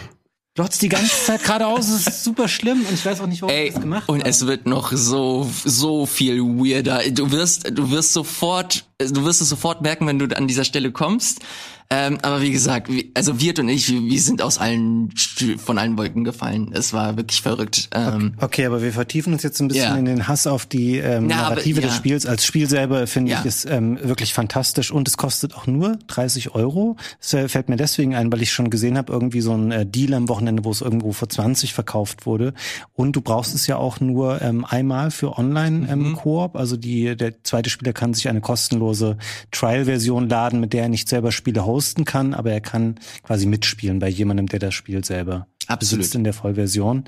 glotzt 0.56 0.82
die 0.82 0.90
ganze 0.90 1.26
Zeit 1.26 1.44
geradeaus, 1.44 1.90
es 1.90 2.08
ist 2.08 2.24
super 2.24 2.48
schlimm 2.48 2.80
und 2.80 2.94
ich 2.94 3.06
weiß 3.06 3.20
auch 3.20 3.28
nicht, 3.28 3.42
warum 3.42 3.54
Ey, 3.54 3.72
das 3.72 3.82
gemacht 3.82 4.08
Und 4.08 4.22
es 4.22 4.48
wird 4.48 4.66
noch 4.66 4.94
so, 4.94 5.50
so 5.66 6.06
viel 6.06 6.40
weirder. 6.40 7.02
Du 7.12 7.32
wirst, 7.32 7.78
du 7.78 7.92
wirst 7.92 8.14
sofort, 8.14 8.86
du 8.98 9.26
wirst 9.26 9.42
es 9.42 9.50
sofort 9.50 9.82
merken, 9.82 10.08
wenn 10.08 10.18
du 10.18 10.36
an 10.36 10.48
dieser 10.48 10.64
Stelle 10.64 10.92
kommst. 10.92 11.42
Ähm, 11.90 12.18
aber 12.24 12.42
wie 12.42 12.52
gesagt, 12.52 12.90
wie, 12.90 13.12
also 13.14 13.40
Wirt 13.40 13.60
und 13.60 13.70
ich, 13.70 13.90
wir, 13.90 14.02
wir 14.02 14.20
sind 14.20 14.42
aus 14.42 14.58
allen 14.58 15.14
von 15.58 15.78
allen 15.78 15.98
Wolken 15.98 16.24
gefallen. 16.24 16.72
Es 16.74 16.94
war 16.94 17.18
wirklich 17.18 17.42
verrückt. 17.42 17.90
Ähm, 17.94 18.34
okay, 18.38 18.46
okay, 18.46 18.66
aber 18.66 18.82
wir 18.82 18.92
vertiefen 18.92 19.34
uns 19.34 19.44
jetzt 19.44 19.60
ein 19.60 19.68
bisschen 19.68 19.84
ja. 19.84 19.98
in 19.98 20.06
den 20.06 20.28
Hass 20.28 20.48
auf 20.48 20.66
die 20.66 20.98
ähm, 20.98 21.30
ja, 21.30 21.38
Narrative 21.38 21.80
aber, 21.80 21.88
ja. 21.88 21.88
des 21.88 21.98
Spiels. 21.98 22.26
Als 22.26 22.46
Spiel 22.46 22.68
selber 22.68 23.06
finde 23.06 23.34
ich 23.34 23.46
es 23.46 23.66
ähm, 23.66 24.00
wirklich 24.02 24.34
fantastisch 24.34 24.92
und 24.92 25.08
es 25.08 25.18
kostet 25.18 25.56
auch 25.56 25.68
nur 25.68 25.98
30 26.08 26.56
Euro. 26.56 26.96
Es 27.20 27.34
äh, 27.34 27.48
fällt 27.50 27.70
mir 27.70 27.76
deswegen 27.76 28.16
ein, 28.16 28.32
weil 28.32 28.42
ich 28.42 28.52
schon 28.52 28.70
gesehen 28.70 28.98
habe, 28.98 29.14
irgendwie 29.14 29.42
so 29.42 29.54
ein 29.54 29.72
äh, 29.72 29.86
Deal 29.86 30.14
am 30.14 30.28
Wochenende, 30.30 30.64
wo 30.66 30.72
es 30.72 30.82
irgendwo 30.82 31.12
für 31.12 31.28
20 31.28 31.74
verkauft 31.74 32.26
wurde. 32.26 32.54
Und 32.94 33.16
du 33.16 33.22
brauchst 33.22 33.54
es 33.54 33.68
ja 33.68 33.78
auch 33.78 34.00
nur 34.00 34.42
ähm, 34.42 34.66
einmal 34.66 35.12
für 35.12 35.38
Online-Koop. 35.38 36.52
Ähm, 36.56 36.58
mhm. 36.58 36.60
Also 36.60 36.78
die 36.78 37.16
der 37.16 37.44
zweite 37.44 37.70
Spieler 37.70 37.94
kann 37.94 38.14
sich 38.14 38.28
eine 38.30 38.42
kostenlose 38.42 39.18
Trial-Version 39.52 40.30
laden, 40.30 40.60
mit 40.60 40.74
der 40.74 40.84
er 40.84 40.90
nicht 40.90 41.08
selber 41.08 41.32
Spiele 41.32 41.66
hosten 41.76 42.06
kann, 42.06 42.34
aber 42.34 42.52
er 42.52 42.62
kann 42.62 42.96
quasi 43.24 43.46
mitspielen 43.46 44.00
bei 44.00 44.08
jemandem, 44.08 44.48
der 44.48 44.60
das 44.60 44.74
Spiel 44.74 45.04
selber 45.04 45.48
Absolut. 45.68 46.00
besitzt 46.00 46.16
in 46.16 46.24
der 46.24 46.34
Vollversion. 46.34 47.04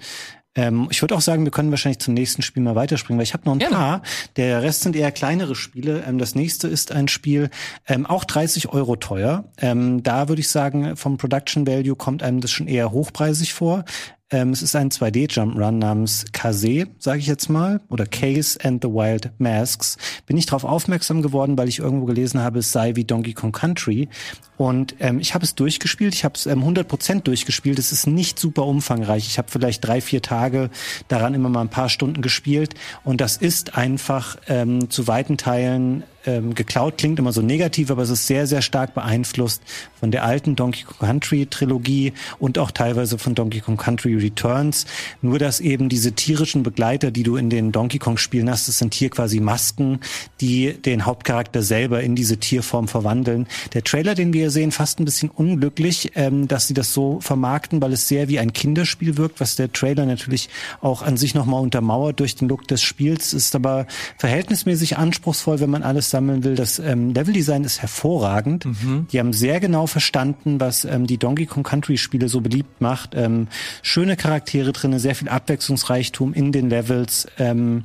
Ähm, 0.57 0.87
ich 0.89 1.01
würde 1.01 1.15
auch 1.15 1.21
sagen, 1.21 1.45
wir 1.45 1.51
können 1.51 1.69
wahrscheinlich 1.69 1.99
zum 1.99 2.15
nächsten 2.15 2.41
Spiel 2.41 2.63
mal 2.63 2.75
weiterspringen, 2.75 3.19
weil 3.19 3.23
ich 3.23 3.33
habe 3.33 3.45
noch 3.45 3.53
ein 3.53 3.59
Gerne. 3.59 3.75
paar. 3.75 4.01
Der 4.35 4.63
Rest 4.63 4.81
sind 4.81 4.95
eher 4.95 5.11
kleinere 5.11 5.55
Spiele. 5.55 6.03
Ähm, 6.05 6.17
das 6.17 6.35
nächste 6.35 6.67
ist 6.67 6.91
ein 6.91 7.07
Spiel, 7.07 7.49
ähm, 7.87 8.05
auch 8.05 8.25
30 8.25 8.69
Euro 8.69 8.95
teuer. 8.95 9.45
Ähm, 9.59 10.01
da 10.03 10.27
würde 10.27 10.41
ich 10.41 10.49
sagen, 10.49 10.97
vom 10.97 11.17
Production 11.17 11.67
Value 11.67 11.95
kommt 11.95 12.23
einem 12.23 12.41
das 12.41 12.51
schon 12.51 12.67
eher 12.67 12.91
hochpreisig 12.91 13.53
vor. 13.53 13.85
Ähm, 14.29 14.49
es 14.49 14.61
ist 14.61 14.75
ein 14.75 14.89
2D-Jump-Run 14.89 15.79
namens 15.79 16.25
Kase, 16.33 16.87
sage 16.99 17.19
ich 17.19 17.27
jetzt 17.27 17.49
mal, 17.49 17.79
oder 17.87 18.05
Case 18.05 18.59
and 18.61 18.83
the 18.83 18.89
Wild 18.89 19.31
Masks. 19.37 19.97
Bin 20.25 20.35
ich 20.35 20.45
darauf 20.45 20.65
aufmerksam 20.65 21.21
geworden, 21.21 21.57
weil 21.57 21.69
ich 21.69 21.79
irgendwo 21.79 22.05
gelesen 22.05 22.41
habe, 22.41 22.59
es 22.59 22.73
sei 22.73 22.97
wie 22.97 23.05
Donkey 23.05 23.33
Kong 23.33 23.53
Country. 23.53 24.09
Und 24.57 24.95
ähm, 24.99 25.19
ich 25.19 25.33
habe 25.33 25.45
es 25.45 25.55
durchgespielt, 25.55 26.13
ich 26.13 26.25
habe 26.25 26.35
es 26.35 26.45
ähm, 26.45 26.61
100% 26.61 27.21
durchgespielt. 27.21 27.79
Es 27.79 27.93
ist 27.93 28.05
nicht 28.05 28.37
super 28.37 28.65
umfangreich. 28.65 29.27
Ich 29.27 29.37
habe 29.37 29.49
vielleicht 29.49 29.87
drei, 29.87 30.01
vier 30.01 30.21
Tage 30.21 30.71
daran 31.07 31.33
immer 31.33 31.47
mal 31.47 31.61
ein 31.61 31.69
paar 31.69 31.87
Stunden 31.87 32.21
gespielt. 32.21 32.73
Und 33.05 33.21
das 33.21 33.37
ist 33.37 33.77
einfach 33.77 34.35
ähm, 34.47 34.89
zu 34.89 35.07
weiten 35.07 35.37
Teilen 35.37 36.03
ähm, 36.27 36.53
geklaut 36.53 36.97
klingt 36.97 37.17
immer 37.17 37.31
so 37.31 37.41
negativ, 37.41 37.89
aber 37.89 38.03
es 38.03 38.09
ist 38.09 38.27
sehr, 38.27 38.45
sehr 38.45 38.61
stark 38.61 38.93
beeinflusst 38.93 39.61
von 39.99 40.11
der 40.11 40.23
alten 40.25 40.55
Donkey 40.55 40.83
Kong 40.83 40.99
Country 40.99 41.47
Trilogie 41.47 42.13
und 42.37 42.59
auch 42.59 42.71
teilweise 42.71 43.17
von 43.17 43.33
Donkey 43.33 43.61
Kong 43.61 43.77
Country 43.77 44.15
Returns. 44.15 44.85
Nur, 45.21 45.39
dass 45.39 45.59
eben 45.59 45.89
diese 45.89 46.11
tierischen 46.11 46.63
Begleiter, 46.63 47.11
die 47.11 47.23
du 47.23 47.37
in 47.37 47.49
den 47.49 47.71
Donkey 47.71 47.97
Kong 47.97 48.17
Spielen 48.17 48.49
hast, 48.49 48.67
das 48.67 48.77
sind 48.77 48.93
hier 48.93 49.09
quasi 49.09 49.39
Masken, 49.39 49.99
die 50.41 50.73
den 50.73 51.05
Hauptcharakter 51.05 51.63
selber 51.63 52.01
in 52.01 52.15
diese 52.15 52.37
Tierform 52.37 52.87
verwandeln. 52.87 53.47
Der 53.73 53.83
Trailer, 53.83 54.13
den 54.13 54.33
wir 54.33 54.41
hier 54.41 54.51
sehen, 54.51 54.71
fast 54.71 54.99
ein 54.99 55.05
bisschen 55.05 55.29
unglücklich, 55.29 56.11
ähm, 56.15 56.47
dass 56.47 56.67
sie 56.67 56.73
das 56.73 56.93
so 56.93 57.19
vermarkten, 57.21 57.81
weil 57.81 57.93
es 57.93 58.07
sehr 58.07 58.27
wie 58.27 58.39
ein 58.39 58.53
Kinderspiel 58.53 59.17
wirkt, 59.17 59.39
was 59.39 59.55
der 59.55 59.71
Trailer 59.71 60.05
natürlich 60.05 60.49
auch 60.81 61.01
an 61.01 61.15
sich 61.17 61.33
nochmal 61.33 61.61
untermauert 61.61 62.19
durch 62.19 62.35
den 62.35 62.49
Look 62.49 62.67
des 62.67 62.81
Spiels, 62.81 63.33
ist 63.33 63.55
aber 63.55 63.87
verhältnismäßig 64.17 64.97
anspruchsvoll, 64.97 65.59
wenn 65.59 65.69
man 65.69 65.83
alles 65.83 66.09
sammeln 66.17 66.43
will. 66.43 66.55
Das 66.55 66.79
ähm, 66.79 67.13
Leveldesign 67.13 67.63
ist 67.63 67.79
hervorragend. 67.81 68.65
Mhm. 68.65 69.07
Die 69.11 69.19
haben 69.19 69.33
sehr 69.33 69.59
genau 69.59 69.85
verstanden, 69.85 70.59
was 70.59 70.83
ähm, 70.83 71.05
die 71.05 71.19
Donkey 71.19 71.45
Kong 71.45 71.63
Country 71.63 71.97
Spiele 71.97 72.27
so 72.27 72.41
beliebt 72.41 72.81
macht. 72.81 73.13
Ähm, 73.13 73.47
schöne 73.83 74.15
Charaktere 74.15 74.71
drinne, 74.71 74.99
sehr 74.99 75.13
viel 75.13 75.29
Abwechslungsreichtum 75.29 76.33
in 76.33 76.51
den 76.51 76.69
Levels. 76.69 77.27
Ähm, 77.37 77.83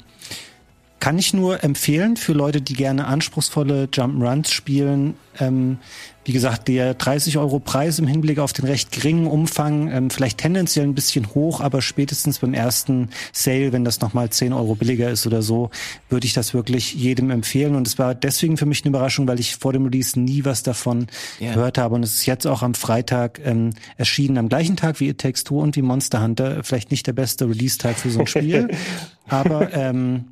kann 0.98 1.18
ich 1.18 1.34
nur 1.34 1.62
empfehlen 1.62 2.16
für 2.16 2.32
Leute, 2.32 2.62
die 2.62 2.74
gerne 2.74 3.06
anspruchsvolle 3.06 3.88
Jump'n'Runs 3.92 4.50
spielen. 4.50 5.14
Ähm, 5.38 5.78
wie 6.24 6.32
gesagt, 6.32 6.68
der 6.68 6.94
30 6.94 7.38
Euro 7.38 7.58
Preis 7.58 7.98
im 7.98 8.06
Hinblick 8.06 8.38
auf 8.38 8.52
den 8.52 8.64
recht 8.64 8.92
geringen 8.92 9.26
Umfang, 9.26 9.90
ähm, 9.90 10.10
vielleicht 10.10 10.38
tendenziell 10.38 10.86
ein 10.86 10.94
bisschen 10.94 11.34
hoch, 11.34 11.60
aber 11.60 11.82
spätestens 11.82 12.38
beim 12.38 12.54
ersten 12.54 13.10
Sale, 13.32 13.72
wenn 13.72 13.84
das 13.84 14.00
nochmal 14.00 14.30
10 14.30 14.52
Euro 14.52 14.74
billiger 14.74 15.10
ist 15.10 15.26
oder 15.26 15.42
so, 15.42 15.70
würde 16.08 16.26
ich 16.26 16.32
das 16.32 16.54
wirklich 16.54 16.94
jedem 16.94 17.30
empfehlen. 17.30 17.74
Und 17.74 17.86
es 17.86 17.98
war 17.98 18.14
deswegen 18.14 18.56
für 18.56 18.66
mich 18.66 18.84
eine 18.84 18.90
Überraschung, 18.90 19.26
weil 19.26 19.40
ich 19.40 19.56
vor 19.56 19.72
dem 19.72 19.84
Release 19.84 20.18
nie 20.18 20.44
was 20.44 20.62
davon 20.62 21.06
yeah. 21.40 21.54
gehört 21.54 21.78
habe. 21.78 21.94
Und 21.96 22.04
es 22.04 22.14
ist 22.14 22.26
jetzt 22.26 22.46
auch 22.46 22.62
am 22.62 22.74
Freitag 22.74 23.40
ähm, 23.44 23.70
erschienen, 23.96 24.38
am 24.38 24.48
gleichen 24.48 24.76
Tag 24.76 25.00
wie 25.00 25.08
It 25.08 25.18
Takes 25.18 25.44
Two 25.44 25.60
und 25.60 25.76
wie 25.76 25.82
Monster 25.82 26.22
Hunter. 26.22 26.62
Vielleicht 26.62 26.90
nicht 26.90 27.06
der 27.06 27.14
beste 27.14 27.48
Release-Tag 27.48 27.96
für 27.96 28.10
so 28.10 28.20
ein 28.20 28.26
Spiel, 28.26 28.68
aber 29.28 29.72
ähm, 29.72 30.26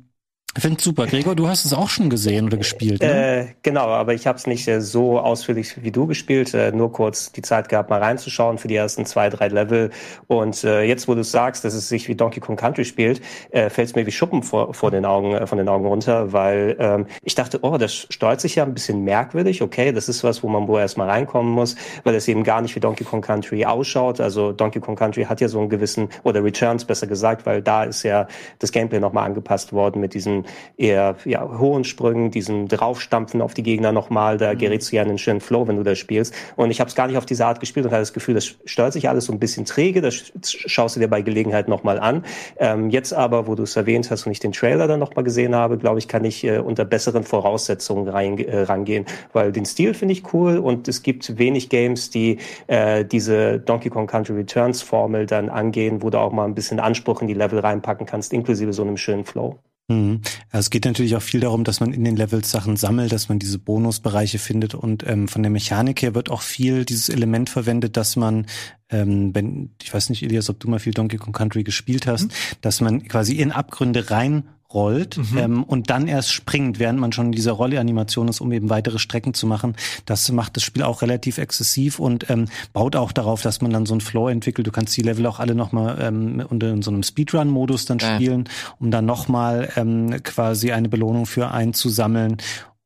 finde 0.59 0.81
super. 0.81 1.07
Gregor, 1.07 1.33
du 1.33 1.47
hast 1.47 1.63
es 1.63 1.73
auch 1.73 1.89
schon 1.89 2.09
gesehen 2.09 2.45
oder 2.45 2.57
gespielt, 2.57 3.01
ne? 3.01 3.39
Äh, 3.39 3.47
genau, 3.63 3.85
aber 3.85 4.13
ich 4.13 4.27
habe 4.27 4.37
es 4.37 4.47
nicht 4.47 4.67
äh, 4.67 4.81
so 4.81 5.19
ausführlich 5.19 5.81
wie 5.83 5.91
du 5.91 6.07
gespielt. 6.07 6.53
Äh, 6.53 6.71
nur 6.73 6.91
kurz 6.91 7.31
die 7.31 7.41
Zeit 7.41 7.69
gehabt, 7.69 7.89
mal 7.89 7.99
reinzuschauen 7.99 8.57
für 8.57 8.67
die 8.67 8.75
ersten 8.75 9.05
zwei, 9.05 9.29
drei 9.29 9.47
Level. 9.47 9.91
Und 10.27 10.63
äh, 10.63 10.83
jetzt, 10.83 11.07
wo 11.07 11.15
du 11.15 11.23
sagst, 11.23 11.63
dass 11.63 11.73
es 11.73 11.87
sich 11.87 12.09
wie 12.09 12.15
Donkey 12.15 12.41
Kong 12.41 12.57
Country 12.57 12.83
spielt, 12.83 13.21
äh, 13.51 13.69
fällt 13.69 13.89
es 13.89 13.95
mir 13.95 14.05
wie 14.05 14.11
Schuppen 14.11 14.43
vor, 14.43 14.73
vor 14.73 14.91
den 14.91 15.05
Augen, 15.05 15.33
äh, 15.33 15.47
von 15.47 15.57
den 15.57 15.69
Augen 15.69 15.85
runter, 15.85 16.33
weil 16.33 16.75
ähm, 16.79 17.05
ich 17.23 17.35
dachte, 17.35 17.59
oh, 17.61 17.77
das 17.77 18.07
steuert 18.09 18.41
sich 18.41 18.55
ja 18.55 18.63
ein 18.63 18.73
bisschen 18.73 19.03
merkwürdig. 19.03 19.61
Okay, 19.61 19.93
das 19.93 20.09
ist 20.09 20.23
was, 20.23 20.43
wo 20.43 20.49
man 20.49 20.67
wohl 20.67 20.81
erstmal 20.81 21.09
reinkommen 21.09 21.53
muss, 21.53 21.77
weil 22.03 22.15
es 22.15 22.27
eben 22.27 22.43
gar 22.43 22.61
nicht 22.61 22.75
wie 22.75 22.81
Donkey 22.81 23.05
Kong 23.05 23.21
Country 23.21 23.63
ausschaut. 23.63 24.19
Also 24.19 24.51
Donkey 24.51 24.81
Kong 24.81 24.97
Country 24.97 25.23
hat 25.23 25.39
ja 25.39 25.47
so 25.47 25.59
einen 25.59 25.69
gewissen, 25.69 26.09
oder 26.23 26.43
Returns 26.43 26.83
besser 26.83 27.07
gesagt, 27.07 27.45
weil 27.45 27.61
da 27.61 27.85
ist 27.85 28.03
ja 28.03 28.27
das 28.59 28.73
Gameplay 28.73 28.99
nochmal 28.99 29.25
angepasst 29.25 29.71
worden 29.71 30.01
mit 30.01 30.13
diesen 30.41 30.45
eher 30.77 31.15
ja, 31.25 31.47
hohen 31.59 31.83
Sprüngen, 31.83 32.31
diesen 32.31 32.67
Draufstampfen 32.67 33.41
auf 33.41 33.53
die 33.53 33.63
Gegner 33.63 33.91
nochmal, 33.91 34.37
da 34.37 34.53
mhm. 34.53 34.57
gerätst 34.57 34.91
du 34.91 34.95
ja 34.95 35.03
in 35.03 35.09
einen 35.09 35.17
schönen 35.17 35.41
Flow, 35.41 35.67
wenn 35.67 35.77
du 35.77 35.83
das 35.83 35.99
spielst. 35.99 36.33
Und 36.55 36.71
ich 36.71 36.79
habe 36.79 36.89
es 36.89 36.95
gar 36.95 37.07
nicht 37.07 37.17
auf 37.17 37.25
diese 37.25 37.45
Art 37.45 37.59
gespielt 37.59 37.85
und 37.85 37.91
hatte 37.91 38.01
das 38.01 38.13
Gefühl, 38.13 38.35
das 38.35 38.55
steuert 38.65 38.93
sich 38.93 39.09
alles 39.09 39.25
so 39.25 39.33
ein 39.33 39.39
bisschen 39.39 39.65
träge, 39.65 40.01
das 40.01 40.31
schaust 40.43 40.95
du 40.95 40.99
dir 40.99 41.07
bei 41.07 41.21
Gelegenheit 41.21 41.67
nochmal 41.67 41.99
an. 41.99 42.25
Ähm, 42.57 42.89
jetzt 42.89 43.13
aber, 43.13 43.47
wo 43.47 43.55
du 43.55 43.63
es 43.63 43.75
erwähnt 43.75 44.09
hast 44.11 44.25
und 44.25 44.31
ich 44.31 44.39
den 44.39 44.51
Trailer 44.51 44.87
dann 44.87 44.99
nochmal 44.99 45.23
gesehen 45.23 45.55
habe, 45.55 45.77
glaube 45.77 45.99
ich, 45.99 46.07
kann 46.07 46.25
ich 46.25 46.43
äh, 46.43 46.59
unter 46.59 46.85
besseren 46.85 47.23
Voraussetzungen 47.23 48.07
rein, 48.07 48.37
äh, 48.39 48.61
rangehen, 48.61 49.05
weil 49.33 49.51
den 49.51 49.65
Stil 49.65 49.93
finde 49.93 50.13
ich 50.13 50.33
cool 50.33 50.57
und 50.57 50.87
es 50.87 51.03
gibt 51.03 51.37
wenig 51.37 51.69
Games, 51.69 52.09
die 52.09 52.37
äh, 52.67 53.05
diese 53.05 53.59
Donkey 53.59 53.89
Kong 53.89 54.07
Country 54.07 54.35
Returns 54.35 54.81
Formel 54.81 55.25
dann 55.25 55.49
angehen, 55.49 56.01
wo 56.01 56.09
du 56.09 56.19
auch 56.19 56.31
mal 56.31 56.45
ein 56.45 56.55
bisschen 56.55 56.79
Anspruch 56.79 57.21
in 57.21 57.27
die 57.27 57.33
Level 57.33 57.59
reinpacken 57.59 58.05
kannst, 58.05 58.33
inklusive 58.33 58.73
so 58.73 58.81
einem 58.81 58.97
schönen 58.97 59.25
Flow. 59.25 59.59
Mhm. 59.91 60.21
Es 60.51 60.69
geht 60.69 60.85
natürlich 60.85 61.15
auch 61.15 61.21
viel 61.21 61.39
darum, 61.39 61.63
dass 61.63 61.79
man 61.79 61.93
in 61.93 62.03
den 62.03 62.15
Levels 62.15 62.51
Sachen 62.51 62.77
sammelt, 62.77 63.11
dass 63.11 63.29
man 63.29 63.39
diese 63.39 63.59
Bonusbereiche 63.59 64.39
findet 64.39 64.73
und 64.73 65.05
ähm, 65.07 65.27
von 65.27 65.43
der 65.43 65.51
Mechanik 65.51 66.01
her 66.01 66.15
wird 66.15 66.29
auch 66.29 66.41
viel 66.41 66.85
dieses 66.85 67.09
Element 67.09 67.49
verwendet, 67.49 67.97
dass 67.97 68.15
man, 68.15 68.45
ähm, 68.89 69.33
wenn 69.35 69.71
ich 69.81 69.93
weiß 69.93 70.09
nicht, 70.09 70.23
Elias, 70.23 70.49
ob 70.49 70.59
du 70.59 70.69
mal 70.69 70.79
viel 70.79 70.93
Donkey 70.93 71.17
Kong 71.17 71.33
Country 71.33 71.63
gespielt 71.63 72.07
hast, 72.07 72.25
mhm. 72.25 72.57
dass 72.61 72.81
man 72.81 73.03
quasi 73.03 73.35
in 73.35 73.51
Abgründe 73.51 74.09
rein 74.11 74.43
rollt 74.73 75.17
mhm. 75.17 75.37
ähm, 75.37 75.63
und 75.63 75.89
dann 75.89 76.07
erst 76.07 76.31
springt, 76.31 76.79
während 76.79 76.99
man 76.99 77.11
schon 77.11 77.27
in 77.27 77.31
dieser 77.31 77.53
Rolleanimation 77.53 78.27
ist, 78.27 78.41
um 78.41 78.51
eben 78.51 78.69
weitere 78.69 78.99
Strecken 78.99 79.33
zu 79.33 79.47
machen. 79.47 79.75
Das 80.05 80.31
macht 80.31 80.55
das 80.55 80.63
Spiel 80.63 80.83
auch 80.83 81.01
relativ 81.01 81.37
exzessiv 81.37 81.99
und 81.99 82.29
ähm, 82.29 82.47
baut 82.73 82.95
auch 82.95 83.11
darauf, 83.11 83.41
dass 83.41 83.61
man 83.61 83.71
dann 83.71 83.85
so 83.85 83.93
einen 83.93 84.01
Flow 84.01 84.27
entwickelt. 84.27 84.67
Du 84.67 84.71
kannst 84.71 84.95
die 84.97 85.01
Level 85.01 85.25
auch 85.25 85.39
alle 85.39 85.55
nochmal 85.55 85.97
ähm, 86.01 86.43
unter 86.49 86.69
in 86.69 86.81
so 86.81 86.91
einem 86.91 87.03
Speedrun-Modus 87.03 87.85
dann 87.85 87.99
spielen, 87.99 88.49
um 88.79 88.91
dann 88.91 89.05
nochmal 89.05 89.69
ähm, 89.75 90.21
quasi 90.23 90.71
eine 90.71 90.89
Belohnung 90.89 91.25
für 91.25 91.51
einzusammeln. 91.51 92.37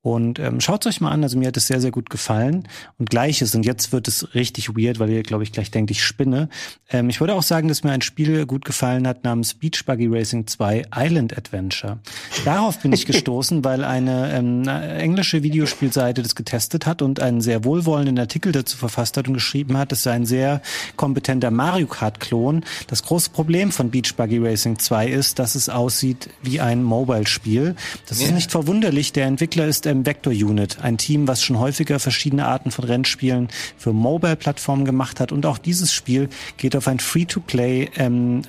Und 0.06 0.38
ähm, 0.38 0.62
schaut 0.62 0.86
euch 0.86 1.02
mal 1.02 1.10
an, 1.10 1.24
also 1.24 1.36
mir 1.36 1.48
hat 1.48 1.58
es 1.58 1.66
sehr, 1.66 1.82
sehr 1.82 1.90
gut 1.90 2.12
gefallen. 2.12 2.68
Und 3.00 3.10
gleiches, 3.10 3.56
und 3.56 3.66
jetzt 3.66 3.92
wird 3.92 4.08
es 4.08 4.36
richtig 4.36 4.78
weird, 4.78 5.00
weil 5.00 5.10
ihr, 5.10 5.24
glaube 5.24 5.42
ich, 5.42 5.52
gleich 5.52 5.72
denkt, 5.72 5.90
ich 5.90 6.04
spinne. 6.04 6.48
Ähm, 6.92 7.10
ich 7.10 7.22
würde 7.22 7.34
auch 7.34 7.42
sagen, 7.42 7.70
dass 7.70 7.84
mir 7.84 7.92
ein 7.92 8.04
Spiel 8.04 8.46
gut 8.46 8.66
gefallen 8.66 9.08
hat 9.08 9.24
namens 9.24 9.56
Beach 9.56 9.84
Buggy 9.84 10.06
Racing 10.06 10.46
2 10.46 10.84
Island 10.96 11.36
Adventure. 11.36 11.98
Darauf 12.46 12.78
bin 12.82 12.94
ich 12.94 13.06
gestoßen, 13.08 13.64
weil 13.64 13.84
eine 13.84 14.32
ähm, 14.32 14.68
englische 14.68 15.42
Videospielseite 15.42 16.22
das 16.22 16.36
getestet 16.36 16.86
hat 16.86 17.02
und 17.02 17.20
einen 17.20 17.42
sehr 17.42 17.66
wohlwollenden 17.66 18.20
Artikel 18.20 18.52
dazu 18.52 18.78
verfasst 18.78 19.18
hat 19.18 19.28
und 19.28 19.34
geschrieben 19.34 19.76
hat, 19.76 19.92
es 19.92 20.04
sei 20.04 20.12
ein 20.12 20.28
sehr 20.28 20.62
kompetenter 20.98 21.50
Mario 21.50 21.88
Kart-Klon. 21.88 22.64
Das 22.86 23.02
große 23.02 23.32
Problem 23.32 23.72
von 23.72 23.90
Beach 23.90 24.14
Buggy 24.16 24.38
Racing 24.38 24.78
2 24.78 25.08
ist, 25.08 25.40
dass 25.40 25.56
es 25.56 25.68
aussieht 25.68 26.30
wie 26.44 26.62
ein 26.62 26.84
Mobile-Spiel. 26.84 27.74
Das 28.06 28.20
yeah. 28.20 28.28
ist 28.28 28.36
nicht 28.36 28.52
verwunderlich. 28.52 29.12
Der 29.12 29.26
Entwickler 29.26 29.66
ist 29.66 29.88
ähm, 29.96 30.06
Vector 30.06 30.34
Unit, 30.34 30.80
ein 30.82 30.98
Team, 30.98 31.28
was 31.28 31.44
schon 31.44 31.60
häufiger 31.60 32.00
verschiedene 32.00 32.46
Arten 32.46 32.72
von 32.72 32.86
Rennspielen 32.86 33.50
für 33.78 33.94
Mobile-Plattformen 33.94 34.86
gemacht 34.86 35.20
hat. 35.20 35.32
Und 35.32 35.46
auch 35.46 35.58
dieses 35.58 35.94
Spiel 35.94 36.30
geht 36.58 36.76
auf 36.76 36.88
ein 36.88 37.00
Free-to-Play 37.00 37.90
ähm, 37.98 38.44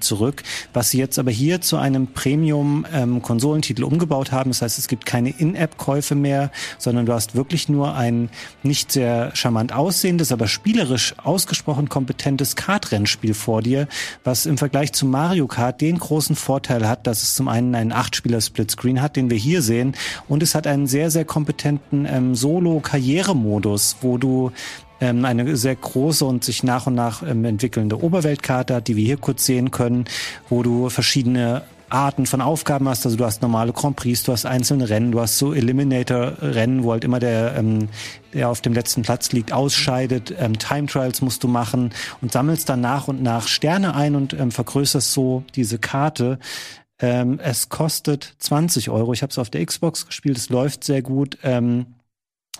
zurück, 0.00 0.42
was 0.72 0.90
sie 0.90 0.98
jetzt 0.98 1.18
aber 1.18 1.30
hier 1.30 1.60
zu 1.60 1.76
einem 1.76 2.06
Premium-Konsolentitel 2.08 3.82
ähm, 3.82 3.88
umgebaut 3.88 4.32
haben. 4.32 4.50
Das 4.50 4.62
heißt, 4.62 4.78
es 4.78 4.88
gibt 4.88 5.06
keine 5.06 5.30
In-App-Käufe 5.30 6.14
mehr, 6.14 6.50
sondern 6.78 7.06
du 7.06 7.12
hast 7.12 7.34
wirklich 7.34 7.68
nur 7.68 7.94
ein 7.94 8.30
nicht 8.62 8.92
sehr 8.92 9.34
charmant 9.34 9.72
aussehendes, 9.72 10.32
aber 10.32 10.46
spielerisch 10.46 11.14
ausgesprochen 11.18 11.88
kompetentes 11.88 12.56
Kart-Rennspiel 12.56 13.34
vor 13.34 13.62
dir, 13.62 13.88
was 14.24 14.46
im 14.46 14.58
Vergleich 14.58 14.92
zu 14.92 15.06
Mario 15.06 15.46
Kart 15.46 15.80
den 15.80 15.98
großen 15.98 16.36
Vorteil 16.36 16.88
hat, 16.88 17.06
dass 17.06 17.22
es 17.22 17.34
zum 17.34 17.48
einen 17.48 17.74
einen 17.74 17.92
Acht-Spieler-Splitscreen 17.92 19.02
hat, 19.02 19.16
den 19.16 19.30
wir 19.30 19.36
hier 19.36 19.62
sehen, 19.62 19.94
und 20.28 20.42
es 20.42 20.54
hat 20.54 20.66
einen 20.70 20.86
sehr, 20.86 21.10
sehr 21.10 21.24
kompetenten 21.24 22.06
ähm, 22.06 22.34
Solo-Karrieremodus, 22.34 23.96
wo 24.00 24.18
du 24.18 24.52
ähm, 25.00 25.24
eine 25.24 25.56
sehr 25.56 25.76
große 25.76 26.24
und 26.24 26.44
sich 26.44 26.62
nach 26.62 26.86
und 26.86 26.94
nach 26.94 27.22
ähm, 27.22 27.44
entwickelnde 27.44 28.02
Oberweltkarte 28.02 28.80
die 28.82 28.96
wir 28.96 29.04
hier 29.04 29.16
kurz 29.16 29.46
sehen 29.46 29.70
können, 29.70 30.04
wo 30.48 30.62
du 30.62 30.88
verschiedene 30.88 31.62
Arten 31.90 32.26
von 32.26 32.40
Aufgaben 32.40 32.88
hast. 32.88 33.04
Also 33.04 33.16
du 33.16 33.24
hast 33.24 33.42
normale 33.42 33.72
Grand 33.72 33.96
Prix, 33.96 34.22
du 34.22 34.32
hast 34.32 34.46
einzelne 34.46 34.88
Rennen, 34.88 35.12
du 35.12 35.20
hast 35.20 35.38
so 35.38 35.52
Eliminator-Rennen, 35.52 36.84
wo 36.84 36.92
halt 36.92 37.04
immer 37.04 37.18
der, 37.18 37.56
ähm, 37.56 37.88
der 38.32 38.48
auf 38.48 38.60
dem 38.60 38.72
letzten 38.72 39.02
Platz 39.02 39.32
liegt, 39.32 39.52
ausscheidet. 39.52 40.34
Ähm, 40.38 40.58
Time 40.58 40.86
Trials 40.86 41.20
musst 41.20 41.42
du 41.42 41.48
machen 41.48 41.90
und 42.22 42.32
sammelst 42.32 42.68
dann 42.68 42.80
nach 42.80 43.08
und 43.08 43.22
nach 43.22 43.48
Sterne 43.48 43.94
ein 43.94 44.14
und 44.14 44.32
ähm, 44.34 44.50
vergrößerst 44.50 45.12
so 45.12 45.42
diese 45.56 45.78
Karte. 45.78 46.38
Ähm, 47.00 47.38
es 47.42 47.68
kostet 47.68 48.34
20 48.38 48.90
Euro. 48.90 49.12
Ich 49.12 49.22
habe 49.22 49.30
es 49.30 49.38
auf 49.38 49.50
der 49.50 49.64
Xbox 49.64 50.06
gespielt. 50.06 50.36
Es 50.36 50.48
läuft 50.50 50.84
sehr 50.84 51.02
gut. 51.02 51.38
Ähm, 51.42 51.86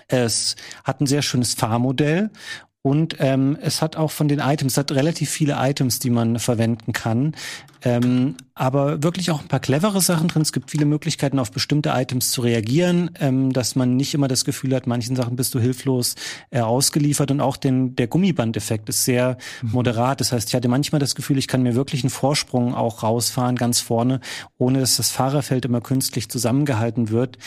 es 0.09 0.56
hat 0.85 1.00
ein 1.00 1.06
sehr 1.06 1.23
schönes 1.23 1.54
Fahrmodell 1.54 2.30
und 2.82 3.16
ähm, 3.18 3.58
es 3.60 3.82
hat 3.82 3.96
auch 3.96 4.10
von 4.10 4.28
den 4.28 4.38
Items, 4.38 4.72
es 4.72 4.78
hat 4.78 4.92
relativ 4.92 5.28
viele 5.28 5.56
Items, 5.58 5.99
die 5.99 6.08
man 6.08 6.38
verwenden 6.38 6.92
kann. 6.92 7.34
Ähm, 7.82 8.37
aber 8.54 9.02
wirklich 9.02 9.30
auch 9.30 9.40
ein 9.40 9.49
paar 9.49 9.60
clevere 9.60 10.00
Sachen 10.00 10.28
drin. 10.28 10.42
Es 10.42 10.52
gibt 10.52 10.70
viele 10.70 10.84
Möglichkeiten, 10.84 11.38
auf 11.38 11.50
bestimmte 11.50 11.90
Items 11.90 12.30
zu 12.30 12.42
reagieren, 12.42 13.10
ähm, 13.20 13.52
dass 13.52 13.75
man 13.75 13.96
nicht 13.96 14.14
immer 14.14 14.28
das 14.28 14.44
Gefühl 14.44 14.75
hat, 14.75 14.87
manchen 14.87 15.16
Sachen 15.16 15.37
bist 15.37 15.54
du 15.54 15.60
hilflos 15.60 16.14
äh, 16.50 16.60
ausgeliefert. 16.60 17.30
Und 17.30 17.40
auch 17.40 17.56
den, 17.56 17.96
der 17.96 18.06
Gummibandeffekt 18.06 18.88
ist 18.88 19.04
sehr 19.04 19.37
mhm. 19.62 19.72
moderat. 19.72 20.20
Das 20.20 20.32
heißt, 20.32 20.49
ich 20.49 20.54
hatte 20.54 20.68
manchmal 20.68 21.00
das 21.00 21.14
Gefühl, 21.14 21.38
ich 21.38 21.49
kann 21.49 21.62
mir 21.62 21.75
wirklich 21.75 22.02
einen 22.02 22.10
Vorsprung 22.10 22.75
auch 22.75 23.02
rausfahren, 23.02 23.56
ganz 23.56 23.80
vorne, 23.80 24.20
ohne 24.58 24.80
dass 24.80 24.96
das 24.96 25.10
Fahrerfeld 25.10 25.66
immer 25.66 25.80
künstlich 25.80 26.30
zusammengehalten 26.30 27.10
wird. 27.10 27.38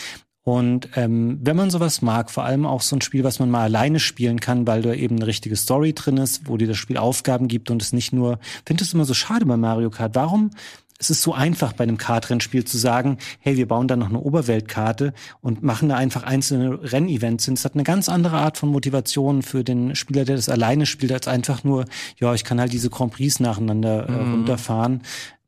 Und 0.44 0.90
ähm, 0.94 1.38
wenn 1.42 1.56
man 1.56 1.70
sowas 1.70 2.02
mag, 2.02 2.30
vor 2.30 2.44
allem 2.44 2.66
auch 2.66 2.82
so 2.82 2.94
ein 2.94 3.00
Spiel, 3.00 3.24
was 3.24 3.38
man 3.38 3.50
mal 3.50 3.62
alleine 3.62 3.98
spielen 3.98 4.40
kann, 4.40 4.66
weil 4.66 4.82
da 4.82 4.92
eben 4.92 5.16
eine 5.16 5.26
richtige 5.26 5.56
Story 5.56 5.94
drin 5.94 6.18
ist, 6.18 6.46
wo 6.46 6.58
dir 6.58 6.68
das 6.68 6.76
Spiel 6.76 6.98
Aufgaben 6.98 7.48
gibt 7.48 7.70
und 7.70 7.80
es 7.80 7.94
nicht 7.94 8.12
nur, 8.12 8.38
finde 8.66 8.84
es 8.84 8.92
immer 8.92 9.06
so 9.06 9.14
schade 9.14 9.46
bei 9.46 9.56
Mario 9.56 9.88
Kart. 9.88 10.14
Warum? 10.14 10.50
Es 10.98 11.08
ist 11.08 11.22
so 11.22 11.32
einfach 11.32 11.72
bei 11.72 11.84
einem 11.84 11.96
Kartrennspiel 11.96 12.64
zu 12.64 12.76
sagen, 12.76 13.18
hey, 13.40 13.56
wir 13.56 13.66
bauen 13.66 13.88
da 13.88 13.96
noch 13.96 14.10
eine 14.10 14.20
Oberweltkarte 14.20 15.14
und 15.40 15.62
machen 15.62 15.88
da 15.88 15.96
einfach 15.96 16.22
einzelne 16.22 16.78
Rennevents 16.92 17.46
hin. 17.46 17.54
Es 17.54 17.64
hat 17.64 17.74
eine 17.74 17.82
ganz 17.82 18.10
andere 18.10 18.36
Art 18.36 18.58
von 18.58 18.68
Motivation 18.68 19.42
für 19.42 19.64
den 19.64 19.96
Spieler, 19.96 20.26
der 20.26 20.36
das 20.36 20.50
alleine 20.50 20.84
spielt, 20.84 21.10
als 21.10 21.26
einfach 21.26 21.64
nur, 21.64 21.86
ja, 22.20 22.34
ich 22.34 22.44
kann 22.44 22.60
halt 22.60 22.72
diese 22.72 22.90
Grand 22.90 23.14
Prix 23.14 23.40
nacheinander 23.40 24.08
äh, 24.08 24.12
mhm. 24.12 24.32
runterfahren. 24.32 25.02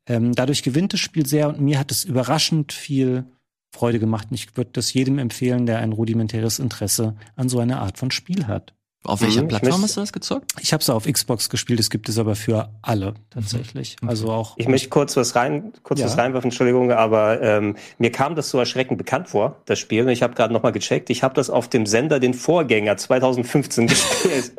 Ähm, 0.07 0.33
dadurch 0.33 0.63
gewinnt 0.63 0.93
das 0.93 0.99
Spiel 0.99 1.25
sehr 1.25 1.49
und 1.49 1.61
mir 1.61 1.77
hat 1.79 1.91
es 1.91 2.03
überraschend 2.03 2.73
viel 2.73 3.25
Freude 3.71 3.99
gemacht. 3.99 4.27
Und 4.29 4.35
ich 4.35 4.55
würde 4.57 4.71
das 4.73 4.93
jedem 4.93 5.19
empfehlen, 5.19 5.65
der 5.65 5.79
ein 5.79 5.93
rudimentäres 5.93 6.59
Interesse 6.59 7.15
an 7.35 7.49
so 7.49 7.59
einer 7.59 7.81
Art 7.81 7.97
von 7.97 8.11
Spiel 8.11 8.47
hat. 8.47 8.73
Auf 9.03 9.21
welcher 9.21 9.43
mhm, 9.43 9.47
Plattform 9.47 9.81
hast 9.81 9.95
du 9.95 10.01
das 10.01 10.11
gezockt? 10.11 10.53
Ich 10.59 10.73
habe 10.73 10.81
es 10.81 10.89
auf 10.89 11.05
Xbox 11.05 11.49
gespielt, 11.49 11.79
es 11.79 11.89
gibt 11.89 12.09
es 12.09 12.17
aber 12.17 12.35
für 12.35 12.69
alle 12.81 13.13
tatsächlich. 13.29 13.95
Mhm. 14.01 14.09
Also 14.09 14.31
auch. 14.31 14.55
Ich 14.57 14.67
möchte 14.67 14.89
kurz 14.89 15.15
was 15.15 15.35
rein, 15.35 15.71
kurz 15.83 16.01
ja. 16.01 16.07
was 16.07 16.17
reinwerfen, 16.17 16.49
Entschuldigung, 16.49 16.91
aber 16.91 17.41
ähm, 17.41 17.77
mir 17.99 18.11
kam 18.11 18.35
das 18.35 18.49
so 18.49 18.57
erschreckend 18.57 18.97
bekannt 18.97 19.29
vor, 19.29 19.61
das 19.65 19.79
Spiel. 19.79 20.03
Und 20.03 20.09
ich 20.09 20.23
habe 20.23 20.33
gerade 20.33 20.51
nochmal 20.51 20.73
gecheckt. 20.73 21.09
Ich 21.09 21.23
habe 21.23 21.33
das 21.35 21.49
auf 21.49 21.69
dem 21.69 21.85
Sender 21.85 22.19
den 22.19 22.33
Vorgänger 22.33 22.97
2015 22.97 23.87
gespielt. 23.87 24.51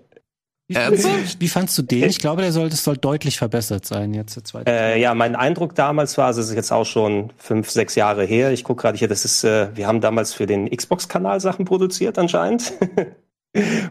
Wie 0.69 0.75
fandst, 0.75 1.05
du, 1.05 1.41
wie 1.41 1.49
fandst 1.49 1.79
du 1.79 1.83
den? 1.83 2.05
Ich 2.05 2.21
glaube, 2.21 2.43
der 2.43 2.53
soll, 2.53 2.69
das 2.69 2.85
soll 2.85 2.99
deutlich 2.99 3.39
verbessert 3.39 3.87
sein 3.87 4.13
jetzt. 4.13 4.37
Der 4.37 4.45
zweite 4.45 4.71
äh, 4.71 5.01
ja, 5.01 5.15
mein 5.15 5.35
Eindruck 5.35 5.75
damals 5.75 6.19
war, 6.19 6.27
also 6.27 6.43
es 6.43 6.51
ist 6.51 6.57
jetzt 6.57 6.73
auch 6.73 6.85
schon 6.85 7.33
fünf, 7.39 7.71
sechs 7.71 7.95
Jahre 7.95 8.25
her. 8.25 8.53
Ich 8.53 8.65
gucke 8.65 8.83
gerade 8.83 8.99
hier, 8.99 9.09
das 9.09 9.25
ist, 9.25 9.45
äh, 9.45 9.75
wir 9.75 9.87
haben 9.87 10.03
damals 10.03 10.35
für 10.35 10.47
den 10.47 10.69
Xbox-Kanal 10.69 11.41
Sachen 11.41 11.65
produziert 11.65 12.19
anscheinend. 12.19 12.75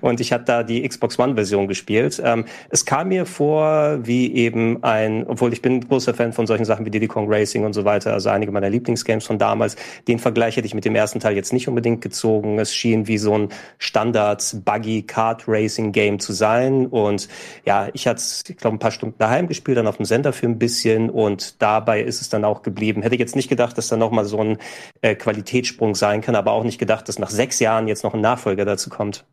Und 0.02 0.20
ich 0.20 0.32
hatte 0.32 0.46
da 0.46 0.64
die 0.64 0.88
Xbox 0.88 1.18
One-Version 1.18 1.68
gespielt. 1.68 2.22
Ähm, 2.24 2.46
es 2.70 2.86
kam 2.86 3.08
mir 3.08 3.26
vor 3.26 4.06
wie 4.06 4.32
eben 4.36 4.84
ein, 4.84 5.26
obwohl 5.28 5.52
ich 5.52 5.64
bin 5.64 5.82
großer 5.82 6.14
Fan 6.14 6.32
von 6.32 6.46
solchen 6.46 6.66
Sachen 6.66 6.86
wie 6.86 6.92
Diddy 6.92 7.08
Kong 7.08 7.26
Racing 7.28 7.66
und 7.66 7.74
so 7.74 7.84
weiter, 7.84 8.14
also 8.14 8.30
einige 8.30 8.52
meiner 8.52 8.70
Lieblingsgames 8.70 9.26
von 9.26 9.40
damals. 9.40 9.76
Den 10.08 10.20
Vergleich 10.20 10.58
hätte 10.58 10.68
ich 10.68 10.76
mit 10.76 10.86
dem 10.86 10.94
ersten 10.96 11.20
Teil 11.20 11.36
jetzt 11.36 11.54
nicht 11.54 11.68
unbedingt 11.68 12.02
gezogen. 12.02 12.60
Es 12.60 12.76
schien 12.76 13.08
wie 13.08 13.18
so 13.18 13.36
ein 13.36 13.50
Standard-Buggy-Kart-Racing-Game 13.80 16.20
zu 16.20 16.34
sein. 16.34 16.86
Und 16.86 17.28
ja, 17.66 17.90
ich 17.94 18.08
hatte 18.08 18.22
ich 18.48 18.58
glaube, 18.58 18.78
ein 18.78 18.80
paar 18.80 18.92
Stunden 18.92 19.18
daheim 19.18 19.48
gespielt, 19.48 19.78
dann 19.78 19.88
auf 19.88 19.98
dem 19.98 20.06
Sender 20.06 20.34
für 20.34 20.46
ein 20.46 20.60
bisschen 20.60 21.10
und 21.10 21.60
dabei 21.62 22.02
ist 22.02 22.22
es 22.22 22.30
dann 22.30 22.46
auch 22.46 22.62
geblieben. 22.62 23.02
Hätte 23.02 23.16
jetzt 23.16 23.36
nicht 23.36 23.50
gedacht, 23.50 23.76
dass 23.78 23.88
da 23.88 23.98
nochmal 23.98 24.26
so 24.26 24.40
ein 24.40 24.58
äh, 25.02 25.16
Qualitätssprung 25.16 25.96
sein 25.96 26.22
kann, 26.22 26.36
aber 26.36 26.52
auch 26.52 26.64
nicht 26.64 26.78
gedacht, 26.78 27.10
dass 27.10 27.18
nach 27.20 27.32
sechs 27.32 27.60
Jahren 27.60 27.88
jetzt 27.88 28.04
noch 28.04 28.14
ein 28.14 28.22
Nachfolger 28.22 28.66
dazu 28.66 28.90
kommt. 28.90 29.26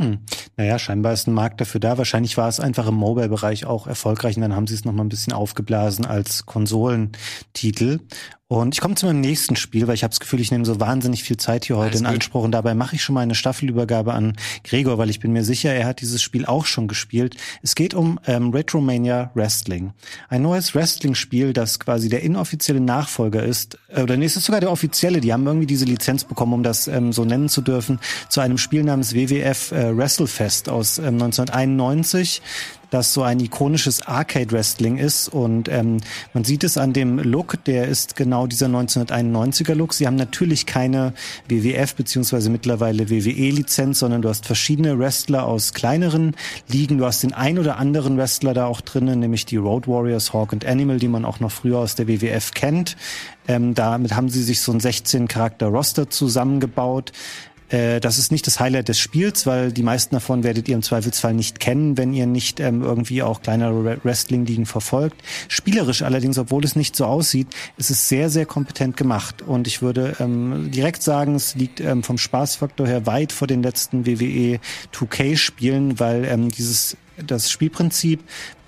Hm. 0.00 0.20
Naja, 0.56 0.78
scheinbar 0.78 1.12
ist 1.12 1.26
ein 1.26 1.34
Markt 1.34 1.60
dafür 1.60 1.78
da. 1.78 1.98
Wahrscheinlich 1.98 2.38
war 2.38 2.48
es 2.48 2.58
einfach 2.58 2.86
im 2.86 2.94
Mobile-Bereich 2.94 3.66
auch 3.66 3.86
erfolgreich 3.86 4.36
und 4.36 4.42
dann 4.42 4.56
haben 4.56 4.66
sie 4.66 4.74
es 4.74 4.86
nochmal 4.86 5.04
ein 5.04 5.10
bisschen 5.10 5.34
aufgeblasen 5.34 6.06
als 6.06 6.46
Konsolentitel. 6.46 8.00
Und 8.50 8.74
ich 8.74 8.80
komme 8.80 8.96
zu 8.96 9.06
meinem 9.06 9.20
nächsten 9.20 9.54
Spiel, 9.54 9.86
weil 9.86 9.94
ich 9.94 10.02
habe 10.02 10.10
das 10.10 10.18
Gefühl, 10.18 10.40
ich 10.40 10.50
nehme 10.50 10.64
so 10.64 10.80
wahnsinnig 10.80 11.22
viel 11.22 11.36
Zeit 11.36 11.66
hier 11.66 11.76
heute 11.76 11.90
Alles 11.90 12.00
in 12.00 12.06
Anspruch. 12.06 12.42
Und 12.42 12.50
dabei 12.50 12.74
mache 12.74 12.96
ich 12.96 13.02
schon 13.04 13.14
mal 13.14 13.20
eine 13.20 13.36
Staffelübergabe 13.36 14.12
an 14.12 14.36
Gregor, 14.64 14.98
weil 14.98 15.08
ich 15.08 15.20
bin 15.20 15.32
mir 15.32 15.44
sicher, 15.44 15.72
er 15.72 15.86
hat 15.86 16.00
dieses 16.00 16.20
Spiel 16.20 16.44
auch 16.44 16.66
schon 16.66 16.88
gespielt. 16.88 17.36
Es 17.62 17.76
geht 17.76 17.94
um 17.94 18.18
ähm, 18.26 18.50
Retromania 18.50 19.30
Wrestling. 19.34 19.92
Ein 20.28 20.42
neues 20.42 20.74
Wrestling-Spiel, 20.74 21.52
das 21.52 21.78
quasi 21.78 22.08
der 22.08 22.24
inoffizielle 22.24 22.80
Nachfolger 22.80 23.44
ist. 23.44 23.78
Äh, 23.86 24.02
oder 24.02 24.16
nee, 24.16 24.24
es 24.24 24.36
ist 24.36 24.46
sogar 24.46 24.60
der 24.60 24.72
offizielle. 24.72 25.20
Die 25.20 25.32
haben 25.32 25.46
irgendwie 25.46 25.68
diese 25.68 25.84
Lizenz 25.84 26.24
bekommen, 26.24 26.54
um 26.54 26.64
das 26.64 26.88
ähm, 26.88 27.12
so 27.12 27.24
nennen 27.24 27.48
zu 27.48 27.62
dürfen, 27.62 28.00
zu 28.30 28.40
einem 28.40 28.58
Spiel 28.58 28.82
namens 28.82 29.14
WWF 29.14 29.70
äh, 29.70 29.96
Wrestlefest 29.96 30.68
aus 30.68 30.98
ähm, 30.98 31.22
1991 31.22 32.42
das 32.90 33.12
so 33.12 33.22
ein 33.22 33.40
ikonisches 33.40 34.06
Arcade-Wrestling 34.06 34.98
ist. 34.98 35.28
Und 35.28 35.68
ähm, 35.68 35.98
man 36.34 36.44
sieht 36.44 36.64
es 36.64 36.76
an 36.76 36.92
dem 36.92 37.18
Look, 37.18 37.64
der 37.64 37.88
ist 37.88 38.16
genau 38.16 38.46
dieser 38.46 38.66
1991er 38.66 39.74
Look. 39.74 39.94
Sie 39.94 40.06
haben 40.06 40.16
natürlich 40.16 40.66
keine 40.66 41.14
WWF 41.48 41.94
beziehungsweise 41.94 42.50
mittlerweile 42.50 43.08
WWE-Lizenz, 43.08 44.00
sondern 44.00 44.22
du 44.22 44.28
hast 44.28 44.46
verschiedene 44.46 44.98
Wrestler 44.98 45.46
aus 45.46 45.72
kleineren 45.72 46.36
Ligen. 46.68 46.98
Du 46.98 47.06
hast 47.06 47.22
den 47.22 47.32
ein 47.32 47.58
oder 47.58 47.78
anderen 47.78 48.16
Wrestler 48.16 48.54
da 48.54 48.66
auch 48.66 48.80
drinnen, 48.80 49.20
nämlich 49.20 49.46
die 49.46 49.56
Road 49.56 49.88
Warriors, 49.88 50.32
Hawk 50.32 50.52
und 50.52 50.64
Animal, 50.64 50.98
die 50.98 51.08
man 51.08 51.24
auch 51.24 51.40
noch 51.40 51.52
früher 51.52 51.78
aus 51.78 51.94
der 51.94 52.08
WWF 52.08 52.52
kennt. 52.52 52.96
Ähm, 53.48 53.74
damit 53.74 54.14
haben 54.14 54.28
sie 54.28 54.42
sich 54.42 54.60
so 54.60 54.70
ein 54.70 54.80
16-Charakter-Roster 54.80 56.10
zusammengebaut. 56.10 57.12
Äh, 57.70 58.00
das 58.00 58.18
ist 58.18 58.32
nicht 58.32 58.46
das 58.46 58.60
Highlight 58.60 58.88
des 58.88 58.98
Spiels, 58.98 59.46
weil 59.46 59.72
die 59.72 59.82
meisten 59.82 60.14
davon 60.14 60.44
werdet 60.44 60.68
ihr 60.68 60.74
im 60.74 60.82
Zweifelsfall 60.82 61.34
nicht 61.34 61.60
kennen, 61.60 61.96
wenn 61.96 62.12
ihr 62.12 62.26
nicht 62.26 62.60
ähm, 62.60 62.82
irgendwie 62.82 63.22
auch 63.22 63.42
kleinere 63.42 63.98
Wrestling-Ligen 64.02 64.66
verfolgt. 64.66 65.22
Spielerisch 65.48 66.02
allerdings, 66.02 66.38
obwohl 66.38 66.64
es 66.64 66.76
nicht 66.76 66.96
so 66.96 67.06
aussieht, 67.06 67.48
ist 67.76 67.90
es 67.90 68.08
sehr, 68.08 68.30
sehr 68.30 68.46
kompetent 68.46 68.96
gemacht. 68.96 69.42
Und 69.42 69.66
ich 69.66 69.82
würde 69.82 70.16
ähm, 70.20 70.70
direkt 70.70 71.02
sagen, 71.02 71.34
es 71.34 71.54
liegt 71.54 71.80
ähm, 71.80 72.02
vom 72.02 72.18
Spaßfaktor 72.18 72.86
her 72.86 73.06
weit 73.06 73.32
vor 73.32 73.46
den 73.46 73.62
letzten 73.62 74.06
WWE 74.06 74.58
2K-Spielen, 74.92 75.98
weil 76.00 76.24
ähm, 76.24 76.50
dieses 76.50 76.96
das 77.26 77.50
Spielprinzip 77.50 78.20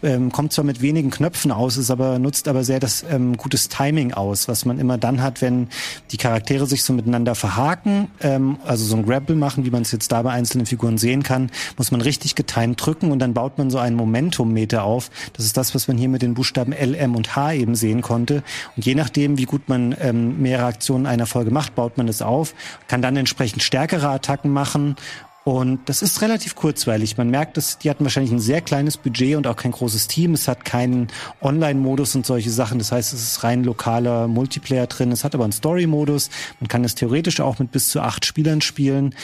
ähm, 0.02 0.32
kommt 0.32 0.52
zwar 0.52 0.64
mit 0.64 0.82
wenigen 0.82 1.10
Knöpfen 1.10 1.52
aus, 1.52 1.76
ist 1.76 1.90
aber 1.90 2.18
nutzt 2.18 2.48
aber 2.48 2.64
sehr 2.64 2.80
das 2.80 3.04
ähm, 3.08 3.36
gutes 3.36 3.68
Timing 3.68 4.12
aus, 4.12 4.48
was 4.48 4.64
man 4.64 4.78
immer 4.78 4.98
dann 4.98 5.22
hat, 5.22 5.40
wenn 5.42 5.68
die 6.10 6.16
Charaktere 6.16 6.66
sich 6.66 6.82
so 6.82 6.92
miteinander 6.92 7.34
verhaken, 7.34 8.08
ähm, 8.20 8.58
also 8.64 8.84
so 8.84 8.96
ein 8.96 9.06
Grapple 9.06 9.36
machen, 9.36 9.64
wie 9.64 9.70
man 9.70 9.82
es 9.82 9.92
jetzt 9.92 10.10
da 10.12 10.22
bei 10.22 10.30
einzelnen 10.30 10.66
Figuren 10.66 10.98
sehen 10.98 11.22
kann, 11.22 11.50
muss 11.76 11.90
man 11.90 12.00
richtig 12.00 12.34
getimt 12.34 12.84
drücken 12.84 13.12
und 13.12 13.18
dann 13.20 13.34
baut 13.34 13.58
man 13.58 13.70
so 13.70 13.78
einen 13.78 13.96
Momentum-Meter 13.96 14.82
auf. 14.82 15.10
Das 15.34 15.44
ist 15.44 15.56
das, 15.56 15.74
was 15.74 15.88
man 15.88 15.96
hier 15.96 16.08
mit 16.08 16.22
den 16.22 16.34
Buchstaben 16.34 16.72
L, 16.72 16.94
M 16.94 17.14
und 17.14 17.36
H 17.36 17.54
eben 17.54 17.74
sehen 17.74 18.02
konnte. 18.02 18.42
Und 18.76 18.84
je 18.84 18.94
nachdem, 18.94 19.38
wie 19.38 19.44
gut 19.44 19.68
man 19.68 19.94
ähm, 20.00 20.40
mehrere 20.40 20.66
Aktionen 20.66 21.06
einer 21.06 21.26
Folge 21.26 21.50
macht, 21.50 21.74
baut 21.74 21.96
man 21.96 22.08
es 22.08 22.22
auf, 22.22 22.54
kann 22.88 23.02
dann 23.02 23.16
entsprechend 23.16 23.62
stärkere 23.62 24.08
Attacken 24.08 24.52
machen 24.52 24.96
und 25.44 25.88
das 25.88 26.02
ist 26.02 26.22
relativ 26.22 26.54
kurzweilig. 26.54 27.16
Man 27.16 27.28
merkt, 27.28 27.56
dass 27.56 27.78
die 27.78 27.90
hatten 27.90 28.04
wahrscheinlich 28.04 28.32
ein 28.32 28.38
sehr 28.38 28.60
kleines 28.60 28.96
Budget 28.96 29.36
und 29.36 29.46
auch 29.48 29.56
kein 29.56 29.72
großes 29.72 30.06
Team. 30.06 30.34
Es 30.34 30.46
hat 30.46 30.64
keinen 30.64 31.08
Online-Modus 31.40 32.14
und 32.14 32.24
solche 32.24 32.50
Sachen. 32.50 32.78
Das 32.78 32.92
heißt, 32.92 33.12
es 33.12 33.22
ist 33.22 33.42
rein 33.42 33.64
lokaler 33.64 34.28
Multiplayer 34.28 34.86
drin. 34.86 35.10
Es 35.10 35.24
hat 35.24 35.34
aber 35.34 35.44
einen 35.44 35.52
Story-Modus. 35.52 36.30
Man 36.60 36.68
kann 36.68 36.84
es 36.84 36.94
theoretisch 36.94 37.40
auch 37.40 37.58
mit 37.58 37.72
bis 37.72 37.88
zu 37.88 38.00
acht 38.00 38.24
Spielern 38.24 38.60
spielen. 38.60 39.16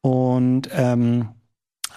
Und 0.00 0.68
ähm, 0.72 1.28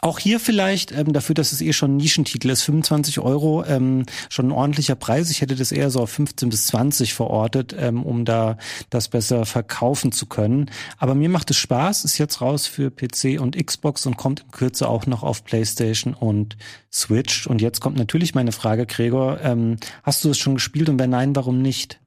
auch 0.04 0.20
hier 0.20 0.40
vielleicht, 0.40 0.92
ähm, 0.92 1.14
dafür, 1.14 1.36
dass 1.36 1.52
es 1.52 1.62
eh 1.62 1.74
schon 1.74 1.94
ein 1.94 1.98
Nischentitel 1.98 2.50
ist, 2.50 2.64
25 2.64 3.20
Euro, 3.20 3.64
ähm, 3.66 4.06
schon 4.30 4.48
ein 4.48 4.52
ordentlicher 4.52 4.96
Preis. 4.96 5.32
Ich 5.32 5.42
hätte 5.42 5.56
das 5.56 5.72
eher 5.72 5.90
so 5.90 6.02
auf 6.02 6.10
15 6.12 6.50
bis 6.50 6.68
20 6.68 7.14
verortet, 7.14 7.76
ähm, 7.78 8.04
um 8.04 8.26
da 8.26 8.58
das 8.90 9.08
besser 9.08 9.46
verkaufen 9.46 10.12
zu 10.12 10.26
können. 10.26 10.70
Aber 10.98 11.16
mir 11.16 11.30
macht 11.30 11.50
es 11.52 11.58
Spaß, 11.58 12.06
ist 12.06 12.18
jetzt 12.18 12.42
raus 12.42 12.68
für 12.68 12.92
PC 12.92 13.40
und 13.40 13.56
Xbox 13.56 14.06
und 14.06 14.18
kommt 14.18 14.42
in 14.42 14.52
Kürze 14.52 14.90
auch 14.90 15.06
noch 15.06 15.24
auf 15.24 15.44
PlayStation 15.46 16.14
und 16.14 16.58
Switch. 16.92 17.48
Und 17.48 17.62
jetzt 17.62 17.80
kommt 17.80 17.98
natürlich 17.98 18.36
meine 18.36 18.52
Frage, 18.52 18.86
Gregor, 18.86 19.40
ähm, 19.42 19.78
hast 20.04 20.26
du 20.26 20.30
es 20.30 20.38
schon 20.38 20.56
gespielt 20.56 20.90
und 20.90 21.00
wenn 21.00 21.12
nein, 21.12 21.36
warum 21.36 21.62
nicht? 21.62 22.03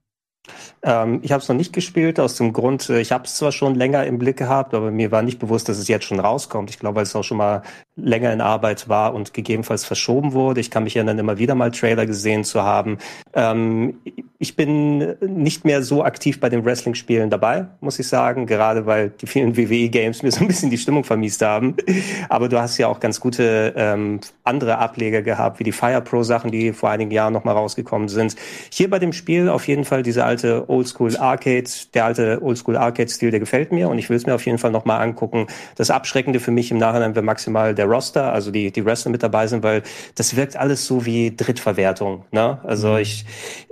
Ähm, 0.83 1.21
ich 1.23 1.33
habe 1.33 1.43
es 1.43 1.49
noch 1.49 1.57
nicht 1.57 1.73
gespielt, 1.73 2.21
aus 2.21 2.37
dem 2.37 2.53
Grund, 2.53 2.89
äh, 2.91 3.01
ich 3.01 3.13
habe 3.13 3.25
es 3.25 3.37
zwar 3.37 3.53
schon 3.53 3.75
länger 3.75 4.05
im 4.05 4.19
Blick 4.19 4.37
gehabt, 4.37 4.75
aber 4.75 4.91
mir 4.91 5.11
war 5.11 5.23
nicht 5.23 5.39
bewusst, 5.39 5.69
dass 5.69 5.79
es 5.79 5.89
jetzt 5.89 6.05
schon 6.05 6.21
rauskommt. 6.21 6.71
Ich 6.71 6.79
glaube, 6.79 6.97
weil 6.97 7.03
es 7.05 7.17
auch 7.17 7.25
schon 7.25 7.39
mal 7.39 7.63
länger 7.97 8.33
in 8.33 8.41
Arbeit 8.41 8.89
war 8.89 9.15
und 9.15 9.35
gegebenenfalls 9.35 9.85
verschoben 9.85 10.33
wurde. 10.33 10.61
Ich 10.61 10.71
kann 10.71 10.85
mich 10.85 10.97
erinnern, 10.97 11.19
immer 11.19 11.39
wieder 11.39 11.55
mal 11.55 11.71
Trailer 11.71 12.07
gesehen 12.07 12.45
zu 12.45 12.63
haben. 12.63 12.99
Ähm, 13.35 13.99
ich 14.38 14.55
bin 14.55 15.16
nicht 15.20 15.64
mehr 15.64 15.83
so 15.83 16.05
aktiv 16.05 16.40
bei 16.40 16.49
den 16.49 16.64
Wrestling-Spielen 16.64 17.31
dabei, 17.31 17.66
muss 17.81 17.99
ich 17.99 18.07
sagen, 18.07 18.46
gerade 18.46 18.85
weil 18.85 19.11
die 19.11 19.27
vielen 19.27 19.57
WWE-Games 19.57 20.22
mir 20.22 20.31
so 20.31 20.40
ein 20.40 20.49
bisschen 20.49 20.70
die 20.70 20.79
Stimmung 20.79 21.05
vermiest 21.05 21.42
haben. 21.42 21.77
Aber 22.29 22.49
du 22.49 22.61
hast 22.61 22.77
ja 22.79 22.88
auch 22.88 23.01
ganz 23.01 23.20
gute 23.20 23.72
ähm, 23.77 24.20
andere 24.44 24.79
Ableger 24.79 25.22
gehabt, 25.22 25.59
wie 25.59 25.64
die 25.64 25.72
Fire 25.72 26.03
Pro-Sachen, 26.03 26.51
die 26.51 26.72
vor 26.72 26.90
einigen 26.90 27.11
Jahren 27.11 27.33
nochmal 27.33 27.55
rausgekommen 27.55 28.09
sind. 28.09 28.37
Hier 28.70 28.90
bei 28.90 28.99
dem 28.99 29.12
Spiel 29.12 29.49
auf 29.49 29.66
jeden 29.68 29.85
Fall 29.85 30.03
diese 30.03 30.25
alte 30.25 30.68
Oldschool 30.68 31.16
Arcade, 31.16 31.68
der 31.94 32.05
alte 32.05 32.42
Oldschool 32.42 32.77
Arcade-Stil, 32.77 33.31
der 33.31 33.40
gefällt 33.40 33.72
mir 33.72 33.88
und 33.88 33.99
ich 33.99 34.11
will 34.11 34.16
es 34.16 34.27
mir 34.27 34.35
auf 34.35 34.44
jeden 34.44 34.59
Fall 34.59 34.70
nochmal 34.70 35.01
angucken. 35.01 35.46
Das 35.77 35.90
Abschreckende 35.90 36.40
für 36.40 36.51
mich 36.51 36.70
im 36.70 36.79
Nachhinein 36.79 37.14
wäre 37.14 37.25
maximal 37.25 37.75
der 37.75 37.87
Roster, 37.87 38.33
also 38.33 38.51
die, 38.51 38.70
die 38.70 38.85
Wrestler 38.85 39.11
mit 39.11 39.22
dabei 39.22 39.46
sind, 39.46 39.62
weil 39.62 39.83
das 40.14 40.37
wirkt 40.37 40.57
alles 40.57 40.87
so 40.87 41.07
wie 41.07 41.35
Drittverwertung. 41.35 42.25
Ne? 42.33 42.59
Also 42.64 42.92
mhm. 42.92 42.99
ich, 42.99 43.25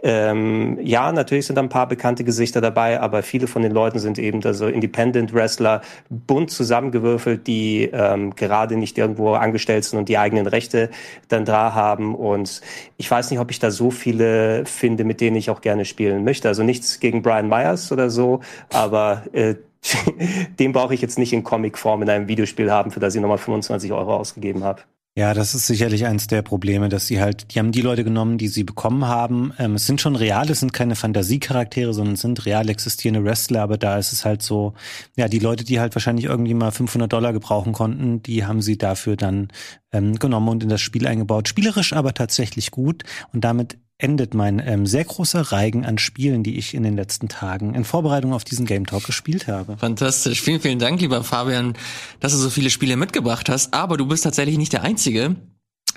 ähm, 0.02 0.53
ja, 0.82 1.12
natürlich 1.12 1.46
sind 1.46 1.56
da 1.56 1.62
ein 1.62 1.68
paar 1.68 1.88
bekannte 1.88 2.24
Gesichter 2.24 2.60
dabei, 2.60 3.00
aber 3.00 3.22
viele 3.22 3.46
von 3.46 3.62
den 3.62 3.72
Leuten 3.72 3.98
sind 3.98 4.18
eben 4.18 4.40
so 4.54 4.66
Independent 4.66 5.32
Wrestler, 5.32 5.82
bunt 6.10 6.50
zusammengewürfelt, 6.50 7.46
die 7.46 7.90
ähm, 7.92 8.34
gerade 8.34 8.76
nicht 8.76 8.98
irgendwo 8.98 9.34
angestellt 9.34 9.84
sind 9.84 9.98
und 9.98 10.08
die 10.08 10.18
eigenen 10.18 10.46
Rechte 10.46 10.90
dann 11.28 11.44
da 11.44 11.74
haben. 11.74 12.14
Und 12.14 12.60
ich 12.96 13.10
weiß 13.10 13.30
nicht, 13.30 13.40
ob 13.40 13.50
ich 13.50 13.58
da 13.58 13.70
so 13.70 13.90
viele 13.90 14.64
finde, 14.66 15.04
mit 15.04 15.20
denen 15.20 15.36
ich 15.36 15.50
auch 15.50 15.60
gerne 15.60 15.84
spielen 15.84 16.24
möchte. 16.24 16.48
Also 16.48 16.62
nichts 16.62 17.00
gegen 17.00 17.22
Brian 17.22 17.48
Myers 17.48 17.92
oder 17.92 18.10
so, 18.10 18.40
aber 18.72 19.22
äh, 19.32 19.54
den 20.58 20.72
brauche 20.72 20.94
ich 20.94 21.02
jetzt 21.02 21.18
nicht 21.18 21.32
in 21.32 21.44
Comicform 21.44 22.02
in 22.02 22.10
einem 22.10 22.28
Videospiel 22.28 22.70
haben, 22.70 22.90
für 22.90 23.00
das 23.00 23.14
ich 23.14 23.20
nochmal 23.20 23.38
25 23.38 23.92
Euro 23.92 24.16
ausgegeben 24.16 24.64
habe. 24.64 24.82
Ja, 25.16 25.32
das 25.32 25.54
ist 25.54 25.68
sicherlich 25.68 26.06
eins 26.06 26.26
der 26.26 26.42
Probleme, 26.42 26.88
dass 26.88 27.06
sie 27.06 27.20
halt, 27.20 27.54
die 27.54 27.60
haben 27.60 27.70
die 27.70 27.82
Leute 27.82 28.02
genommen, 28.02 28.36
die 28.36 28.48
sie 28.48 28.64
bekommen 28.64 29.04
haben. 29.06 29.52
Ähm, 29.60 29.76
es 29.76 29.86
sind 29.86 30.00
schon 30.00 30.16
real, 30.16 30.50
es 30.50 30.58
sind 30.58 30.72
keine 30.72 30.96
Fantasiecharaktere, 30.96 31.94
sondern 31.94 32.14
es 32.14 32.20
sind 32.22 32.44
real 32.46 32.68
existierende 32.68 33.22
Wrestler, 33.24 33.62
aber 33.62 33.78
da 33.78 33.96
ist 33.96 34.12
es 34.12 34.24
halt 34.24 34.42
so, 34.42 34.74
ja, 35.14 35.28
die 35.28 35.38
Leute, 35.38 35.62
die 35.62 35.78
halt 35.78 35.94
wahrscheinlich 35.94 36.24
irgendwie 36.24 36.54
mal 36.54 36.72
500 36.72 37.12
Dollar 37.12 37.32
gebrauchen 37.32 37.72
konnten, 37.72 38.24
die 38.24 38.44
haben 38.44 38.60
sie 38.60 38.76
dafür 38.76 39.14
dann 39.14 39.52
ähm, 39.92 40.18
genommen 40.18 40.48
und 40.48 40.64
in 40.64 40.68
das 40.68 40.80
Spiel 40.80 41.06
eingebaut. 41.06 41.46
Spielerisch 41.46 41.92
aber 41.92 42.12
tatsächlich 42.14 42.72
gut 42.72 43.04
und 43.32 43.44
damit 43.44 43.78
endet 44.04 44.34
mein 44.34 44.58
ähm, 44.58 44.86
sehr 44.86 45.04
großer 45.04 45.40
Reigen 45.40 45.86
an 45.86 45.96
Spielen, 45.96 46.42
die 46.42 46.58
ich 46.58 46.74
in 46.74 46.82
den 46.82 46.94
letzten 46.94 47.30
Tagen 47.30 47.74
in 47.74 47.84
Vorbereitung 47.84 48.34
auf 48.34 48.44
diesen 48.44 48.66
Game 48.66 48.84
Talk 48.84 49.04
gespielt 49.04 49.48
habe. 49.48 49.78
Fantastisch. 49.78 50.42
Vielen, 50.42 50.60
vielen 50.60 50.78
Dank, 50.78 51.00
lieber 51.00 51.24
Fabian, 51.24 51.72
dass 52.20 52.32
du 52.32 52.38
so 52.38 52.50
viele 52.50 52.68
Spiele 52.68 52.96
mitgebracht 52.98 53.48
hast. 53.48 53.72
Aber 53.72 53.96
du 53.96 54.06
bist 54.06 54.24
tatsächlich 54.24 54.58
nicht 54.58 54.74
der 54.74 54.82
Einzige. 54.82 55.36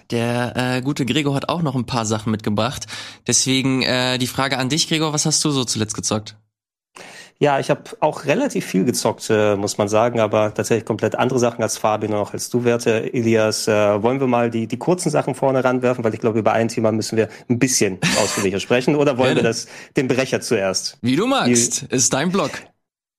Der 0.10 0.54
äh, 0.56 0.82
gute 0.82 1.06
Gregor 1.06 1.36
hat 1.36 1.50
auch 1.50 1.62
noch 1.62 1.76
ein 1.76 1.86
paar 1.86 2.06
Sachen 2.06 2.32
mitgebracht. 2.32 2.86
Deswegen 3.28 3.82
äh, 3.82 4.18
die 4.18 4.28
Frage 4.28 4.58
an 4.58 4.70
dich, 4.70 4.88
Gregor, 4.88 5.12
was 5.12 5.26
hast 5.26 5.44
du 5.44 5.52
so 5.52 5.66
zuletzt 5.66 5.94
gezockt? 5.94 6.38
Ja, 7.40 7.60
ich 7.60 7.70
habe 7.70 7.82
auch 8.00 8.26
relativ 8.26 8.66
viel 8.66 8.84
gezockt, 8.84 9.30
äh, 9.30 9.56
muss 9.56 9.78
man 9.78 9.88
sagen, 9.88 10.20
aber 10.20 10.54
tatsächlich 10.54 10.86
komplett 10.86 11.16
andere 11.16 11.38
Sachen 11.38 11.62
als 11.62 11.78
Fabian 11.78 12.14
und 12.14 12.20
auch 12.20 12.34
als 12.34 12.50
du, 12.50 12.64
Werte 12.64 13.14
Elias. 13.14 13.68
Äh, 13.68 14.02
wollen 14.02 14.20
wir 14.20 14.28
mal 14.28 14.50
die, 14.50 14.66
die 14.68 14.78
kurzen 14.78 15.12
Sachen 15.12 15.36
vorne 15.36 15.64
ranwerfen, 15.64 16.04
weil 16.04 16.14
ich 16.16 16.20
glaube, 16.20 16.40
über 16.40 16.54
ein 16.54 16.68
Thema 16.68 16.92
müssen 16.92 17.16
wir 17.16 17.30
ein 17.48 17.60
bisschen 17.60 18.00
ausführlicher 18.22 18.60
sprechen. 18.60 18.96
Oder 18.96 19.20
wollen 19.20 19.36
wir 19.36 19.44
das 19.44 19.68
den 19.96 20.08
Brecher 20.08 20.42
zuerst? 20.42 20.98
Wie 21.02 21.16
du 21.16 21.28
magst, 21.28 21.92
die, 21.92 21.96
ist 21.96 22.12
dein 22.12 22.32
Blog. 22.32 22.52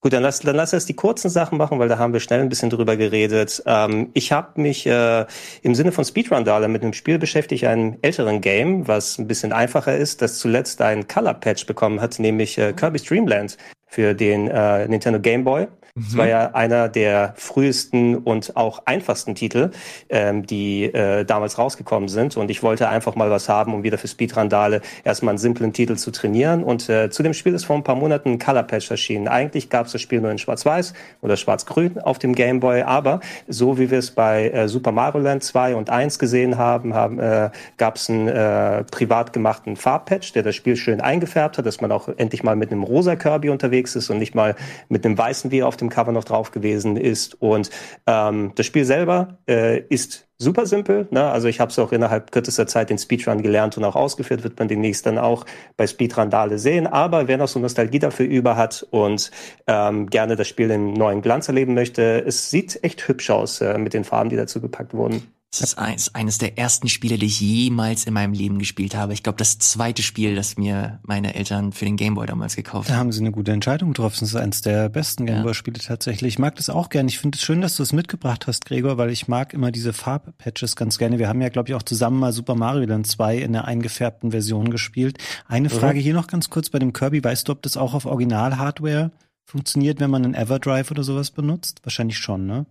Gut, 0.00 0.12
dann 0.12 0.22
lass, 0.22 0.40
dann 0.40 0.54
lass 0.54 0.72
erst 0.72 0.88
die 0.88 0.94
kurzen 0.94 1.28
Sachen 1.28 1.58
machen, 1.58 1.78
weil 1.78 1.88
da 1.88 1.98
haben 1.98 2.12
wir 2.12 2.20
schnell 2.20 2.40
ein 2.40 2.48
bisschen 2.48 2.70
drüber 2.70 2.96
geredet. 2.96 3.62
Ähm, 3.66 4.10
ich 4.14 4.32
habe 4.32 4.60
mich 4.60 4.86
äh, 4.86 5.26
im 5.62 5.74
Sinne 5.76 5.92
von 5.92 6.04
Speedrun-Dale 6.04 6.68
mit 6.68 6.82
einem 6.82 6.92
Spiel 6.92 7.18
beschäftigt, 7.18 7.64
einem 7.64 7.98
älteren 8.02 8.40
Game, 8.40 8.86
was 8.88 9.18
ein 9.18 9.28
bisschen 9.28 9.52
einfacher 9.52 9.96
ist, 9.96 10.22
das 10.22 10.38
zuletzt 10.38 10.80
ein 10.82 11.06
Color-Patch 11.06 11.66
bekommen 11.66 12.00
hat, 12.00 12.18
nämlich 12.18 12.58
äh, 12.58 12.72
Kirby's 12.72 13.04
Dreamland 13.04 13.56
für 13.88 14.14
den 14.14 14.48
äh, 14.48 14.86
Nintendo 14.86 15.18
Game 15.18 15.44
Boy. 15.44 15.66
Es 16.06 16.16
war 16.16 16.24
mhm. 16.24 16.30
ja 16.30 16.50
einer 16.54 16.88
der 16.88 17.34
frühesten 17.36 18.16
und 18.16 18.56
auch 18.56 18.82
einfachsten 18.84 19.34
Titel, 19.34 19.70
ähm, 20.08 20.46
die 20.46 20.84
äh, 20.84 21.24
damals 21.24 21.58
rausgekommen 21.58 22.08
sind. 22.08 22.36
Und 22.36 22.50
ich 22.50 22.62
wollte 22.62 22.88
einfach 22.88 23.14
mal 23.14 23.30
was 23.30 23.48
haben, 23.48 23.74
um 23.74 23.82
wieder 23.82 23.98
für 23.98 24.08
Speedrandale 24.08 24.80
erstmal 25.04 25.32
einen 25.32 25.38
simplen 25.38 25.72
Titel 25.72 25.96
zu 25.96 26.10
trainieren. 26.10 26.64
Und 26.64 26.88
äh, 26.88 27.10
zu 27.10 27.22
dem 27.22 27.34
Spiel 27.34 27.54
ist 27.54 27.64
vor 27.64 27.76
ein 27.76 27.84
paar 27.84 27.96
Monaten 27.96 28.30
ein 28.32 28.38
Color 28.38 28.62
Patch 28.64 28.90
erschienen. 28.90 29.28
Eigentlich 29.28 29.70
gab 29.70 29.86
es 29.86 29.92
das 29.92 30.00
Spiel 30.00 30.20
nur 30.20 30.30
in 30.30 30.38
Schwarz-Weiß 30.38 30.94
oder 31.22 31.36
Schwarz-Grün 31.36 31.98
auf 32.00 32.18
dem 32.18 32.34
Game 32.34 32.60
Boy, 32.60 32.82
aber 32.82 33.20
so 33.46 33.78
wie 33.78 33.90
wir 33.90 33.98
es 33.98 34.10
bei 34.10 34.50
äh, 34.50 34.68
Super 34.68 34.92
Mario 34.92 35.20
Land 35.20 35.42
2 35.44 35.74
und 35.74 35.90
1 35.90 36.18
gesehen 36.18 36.58
haben, 36.58 36.94
haben 36.94 37.18
äh, 37.18 37.50
gab 37.76 37.96
es 37.96 38.08
einen 38.08 38.28
äh, 38.28 38.84
privat 38.84 39.32
gemachten 39.32 39.76
Farbpatch, 39.76 40.32
der 40.32 40.42
das 40.42 40.54
Spiel 40.54 40.76
schön 40.76 41.00
eingefärbt 41.00 41.58
hat, 41.58 41.66
dass 41.66 41.80
man 41.80 41.92
auch 41.92 42.08
endlich 42.16 42.42
mal 42.42 42.56
mit 42.56 42.72
einem 42.72 42.82
rosa 42.82 43.16
Kirby 43.16 43.50
unterwegs 43.50 43.96
ist 43.96 44.10
und 44.10 44.18
nicht 44.18 44.34
mal 44.34 44.54
mit 44.88 45.04
einem 45.04 45.16
weißen 45.16 45.50
wie 45.50 45.62
auf 45.62 45.76
dem 45.76 45.87
Cover 45.88 46.12
noch 46.12 46.24
drauf 46.24 46.50
gewesen 46.50 46.96
ist. 46.96 47.40
Und 47.40 47.70
ähm, 48.06 48.52
das 48.54 48.66
Spiel 48.66 48.84
selber 48.84 49.38
äh, 49.48 49.80
ist 49.88 50.28
super 50.38 50.66
simpel. 50.66 51.08
Ne? 51.10 51.24
Also 51.24 51.48
ich 51.48 51.60
habe 51.60 51.70
es 51.70 51.78
auch 51.78 51.92
innerhalb 51.92 52.30
kürzester 52.30 52.66
Zeit 52.66 52.90
den 52.90 52.98
Speedrun 52.98 53.42
gelernt 53.42 53.76
und 53.76 53.84
auch 53.84 53.96
ausgeführt, 53.96 54.44
wird 54.44 54.58
man 54.58 54.68
demnächst 54.68 55.04
dann 55.06 55.18
auch 55.18 55.44
bei 55.76 55.86
Speedrandale 55.86 56.58
sehen. 56.58 56.86
Aber 56.86 57.28
wer 57.28 57.38
noch 57.38 57.48
so 57.48 57.58
Nostalgie 57.58 57.98
dafür 57.98 58.26
über 58.26 58.56
hat 58.56 58.86
und 58.90 59.30
ähm, 59.66 60.08
gerne 60.08 60.36
das 60.36 60.48
Spiel 60.48 60.70
im 60.70 60.92
neuen 60.92 61.22
Glanz 61.22 61.48
erleben 61.48 61.74
möchte, 61.74 62.24
es 62.24 62.50
sieht 62.50 62.82
echt 62.82 63.06
hübsch 63.08 63.30
aus 63.30 63.60
äh, 63.60 63.78
mit 63.78 63.94
den 63.94 64.04
Farben, 64.04 64.30
die 64.30 64.36
dazu 64.36 64.60
gepackt 64.60 64.94
wurden. 64.94 65.37
Das 65.50 65.62
ist 65.62 65.78
eines, 65.78 66.14
eines 66.14 66.36
der 66.36 66.58
ersten 66.58 66.88
Spiele, 66.88 67.16
die 67.16 67.24
ich 67.24 67.40
jemals 67.40 68.04
in 68.04 68.12
meinem 68.12 68.34
Leben 68.34 68.58
gespielt 68.58 68.94
habe. 68.94 69.14
Ich 69.14 69.22
glaube, 69.22 69.38
das 69.38 69.58
zweite 69.58 70.02
Spiel, 70.02 70.34
das 70.34 70.58
mir 70.58 71.00
meine 71.04 71.34
Eltern 71.34 71.72
für 71.72 71.86
den 71.86 71.96
Gameboy 71.96 72.26
damals 72.26 72.54
gekauft 72.54 72.90
haben. 72.90 72.94
Da 72.94 72.98
haben 72.98 73.12
sie 73.12 73.20
eine 73.20 73.32
gute 73.32 73.52
Entscheidung 73.52 73.90
getroffen. 73.90 74.18
Das 74.20 74.28
ist 74.28 74.36
eines 74.36 74.60
der 74.60 74.90
besten 74.90 75.24
Gameboy-Spiele 75.24 75.78
tatsächlich. 75.78 76.34
Ich 76.34 76.38
mag 76.38 76.56
das 76.56 76.68
auch 76.68 76.90
gerne. 76.90 77.08
Ich 77.08 77.18
finde 77.18 77.36
es 77.36 77.42
schön, 77.42 77.62
dass 77.62 77.76
du 77.76 77.82
es 77.82 77.94
mitgebracht 77.94 78.46
hast, 78.46 78.66
Gregor, 78.66 78.98
weil 78.98 79.08
ich 79.08 79.26
mag 79.26 79.54
immer 79.54 79.72
diese 79.72 79.94
Farbpatches 79.94 80.76
ganz 80.76 80.98
gerne. 80.98 81.18
Wir 81.18 81.28
haben 81.28 81.40
ja, 81.40 81.48
glaube 81.48 81.70
ich, 81.70 81.74
auch 81.74 81.82
zusammen 81.82 82.18
mal 82.18 82.34
Super 82.34 82.54
Mario 82.54 82.86
Land 82.86 83.06
2 83.06 83.38
in 83.38 83.54
der 83.54 83.64
eingefärbten 83.64 84.32
Version 84.32 84.70
gespielt. 84.70 85.16
Eine 85.46 85.70
Frage 85.70 86.00
mhm. 86.00 86.02
hier 86.02 86.14
noch 86.14 86.26
ganz 86.26 86.50
kurz 86.50 86.68
bei 86.68 86.78
dem 86.78 86.92
Kirby. 86.92 87.24
Weißt 87.24 87.48
du, 87.48 87.52
ob 87.52 87.62
das 87.62 87.78
auch 87.78 87.94
auf 87.94 88.04
Original-Hardware 88.04 89.12
funktioniert, 89.46 89.98
wenn 89.98 90.10
man 90.10 90.26
einen 90.26 90.34
Everdrive 90.34 90.90
oder 90.90 91.04
sowas 91.04 91.30
benutzt? 91.30 91.80
Wahrscheinlich 91.84 92.18
schon, 92.18 92.46
ne? 92.46 92.66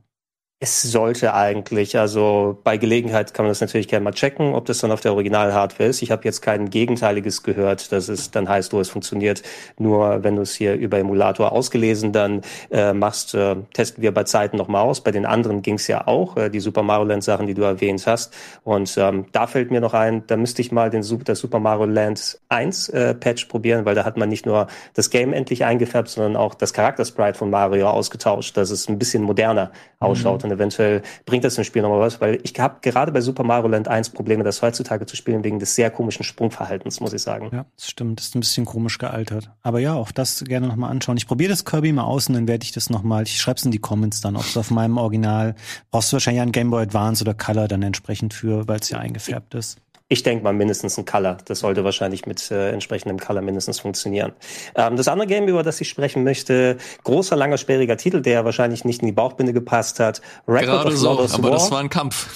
Es 0.59 0.81
sollte 0.81 1.35
eigentlich, 1.35 1.99
also 1.99 2.57
bei 2.63 2.77
Gelegenheit 2.77 3.35
kann 3.35 3.45
man 3.45 3.51
das 3.51 3.61
natürlich 3.61 3.87
gerne 3.87 4.03
mal 4.03 4.11
checken, 4.11 4.55
ob 4.55 4.65
das 4.65 4.79
dann 4.79 4.91
auf 4.91 5.01
der 5.01 5.13
Original-Hardware 5.13 5.87
ist. 5.87 6.01
Ich 6.01 6.09
habe 6.09 6.23
jetzt 6.23 6.41
kein 6.41 6.71
Gegenteiliges 6.71 7.43
gehört, 7.43 7.91
dass 7.91 8.09
es 8.09 8.31
dann 8.31 8.49
heißt, 8.49 8.73
oh, 8.73 8.79
es 8.79 8.89
funktioniert 8.89 9.43
nur, 9.77 10.23
wenn 10.23 10.35
du 10.35 10.41
es 10.41 10.55
hier 10.55 10.73
über 10.73 10.97
Emulator 10.97 11.51
ausgelesen 11.51 12.11
dann 12.11 12.41
äh, 12.71 12.91
machst, 12.91 13.35
äh, 13.35 13.55
testen 13.73 14.01
wir 14.01 14.11
bei 14.11 14.23
Zeiten 14.23 14.57
nochmal 14.57 14.81
aus. 14.81 15.01
Bei 15.01 15.11
den 15.11 15.27
anderen 15.27 15.61
ging 15.61 15.75
es 15.75 15.85
ja 15.85 16.07
auch, 16.07 16.35
äh, 16.37 16.49
die 16.49 16.59
Super 16.59 16.81
Mario 16.81 17.05
Land 17.05 17.23
Sachen, 17.23 17.45
die 17.45 17.53
du 17.53 17.61
erwähnt 17.61 18.07
hast. 18.07 18.35
Und 18.63 18.97
ähm, 18.97 19.27
da 19.33 19.45
fällt 19.45 19.69
mir 19.69 19.79
noch 19.79 19.93
ein, 19.93 20.25
da 20.25 20.37
müsste 20.37 20.63
ich 20.63 20.71
mal 20.71 20.89
den 20.89 21.03
das 21.23 21.37
Super 21.37 21.59
Mario 21.59 21.85
Land 21.85 22.39
1 22.49 22.89
äh, 22.89 23.13
Patch 23.13 23.45
probieren, 23.45 23.85
weil 23.85 23.93
da 23.93 24.05
hat 24.05 24.17
man 24.17 24.27
nicht 24.27 24.47
nur 24.47 24.65
das 24.95 25.11
Game 25.11 25.33
endlich 25.33 25.65
eingefärbt, 25.65 26.09
sondern 26.09 26.35
auch 26.35 26.55
das 26.55 26.73
Charaktersprite 26.73 27.37
von 27.37 27.51
Mario 27.51 27.89
ausgetauscht, 27.89 28.57
dass 28.57 28.71
es 28.71 28.89
ein 28.89 28.97
bisschen 28.97 29.21
moderner 29.21 29.71
ausschaut. 29.99 30.45
Mhm 30.45 30.46
und 30.47 30.53
eventuell 30.53 31.01
bringt 31.25 31.43
das 31.43 31.57
im 31.57 31.63
Spiel 31.63 31.81
nochmal 31.81 31.99
was, 31.99 32.19
weil 32.21 32.39
ich 32.43 32.59
habe 32.59 32.77
gerade 32.81 33.11
bei 33.11 33.21
Super 33.21 33.43
Mario 33.43 33.67
Land 33.67 33.87
1 33.87 34.09
Probleme, 34.09 34.43
das 34.43 34.61
heutzutage 34.61 35.05
zu 35.05 35.15
spielen, 35.15 35.43
wegen 35.43 35.59
des 35.59 35.75
sehr 35.75 35.91
komischen 35.91 36.23
Sprungverhaltens, 36.23 36.99
muss 36.99 37.13
ich 37.13 37.21
sagen. 37.21 37.49
Ja, 37.53 37.65
das 37.75 37.89
stimmt, 37.89 38.19
das 38.19 38.27
ist 38.27 38.35
ein 38.35 38.39
bisschen 38.39 38.65
komisch 38.65 38.97
gealtert. 38.97 39.51
Aber 39.61 39.79
ja, 39.79 39.93
auch 39.93 40.11
das 40.11 40.43
gerne 40.43 40.67
nochmal 40.67 40.91
anschauen. 40.91 41.17
Ich 41.17 41.27
probiere 41.27 41.49
das 41.49 41.65
Kirby 41.65 41.91
mal 41.91 42.03
aus 42.03 42.27
und 42.27 42.35
dann 42.35 42.47
werde 42.47 42.63
ich 42.63 42.71
das 42.71 42.89
nochmal, 42.89 43.23
ich 43.23 43.39
schreibe 43.39 43.57
es 43.57 43.65
in 43.65 43.71
die 43.71 43.79
Comments 43.79 44.19
dann, 44.21 44.35
ob 44.35 44.43
es 44.43 44.57
auf 44.57 44.71
meinem 44.71 44.97
Original, 44.97 45.55
brauchst 45.91 46.11
du 46.11 46.15
wahrscheinlich 46.15 46.41
einen 46.41 46.51
Game 46.51 46.69
Boy 46.69 46.83
Advance 46.83 47.23
oder 47.23 47.33
Color 47.33 47.67
dann 47.67 47.83
entsprechend 47.83 48.33
für, 48.33 48.67
weil 48.67 48.79
es 48.79 48.89
ja 48.89 48.99
eingefärbt 48.99 49.53
ist. 49.55 49.77
Ich 50.09 50.23
denke 50.23 50.41
mal 50.41 50.53
mindestens 50.53 50.97
ein 50.97 51.03
Color. 51.03 51.37
Das 51.45 51.59
sollte 51.59 51.83
wahrscheinlich 51.83 52.25
mit 52.25 52.49
äh, 52.49 52.71
entsprechendem 52.71 53.19
Color 53.19 53.41
mindestens 53.41 53.81
funktionieren. 53.81 54.31
Ähm, 54.75 54.95
das 54.95 55.09
andere 55.09 55.27
Game, 55.27 55.47
über 55.49 55.63
das 55.63 55.81
ich 55.81 55.89
sprechen 55.89 56.23
möchte, 56.23 56.77
großer, 57.03 57.35
langer, 57.35 57.57
sperriger 57.57 57.97
Titel, 57.97 58.21
der 58.21 58.45
wahrscheinlich 58.45 58.85
nicht 58.85 59.01
in 59.01 59.07
die 59.07 59.11
Bauchbinde 59.11 59.51
gepasst 59.51 59.99
hat. 59.99 60.21
Record 60.47 60.83
Gerade 60.83 60.93
of 60.93 60.97
so, 60.97 61.09
aber 61.09 61.43
War. 61.43 61.51
das 61.51 61.71
war 61.71 61.79
ein 61.81 61.89
Kampf. 61.89 62.29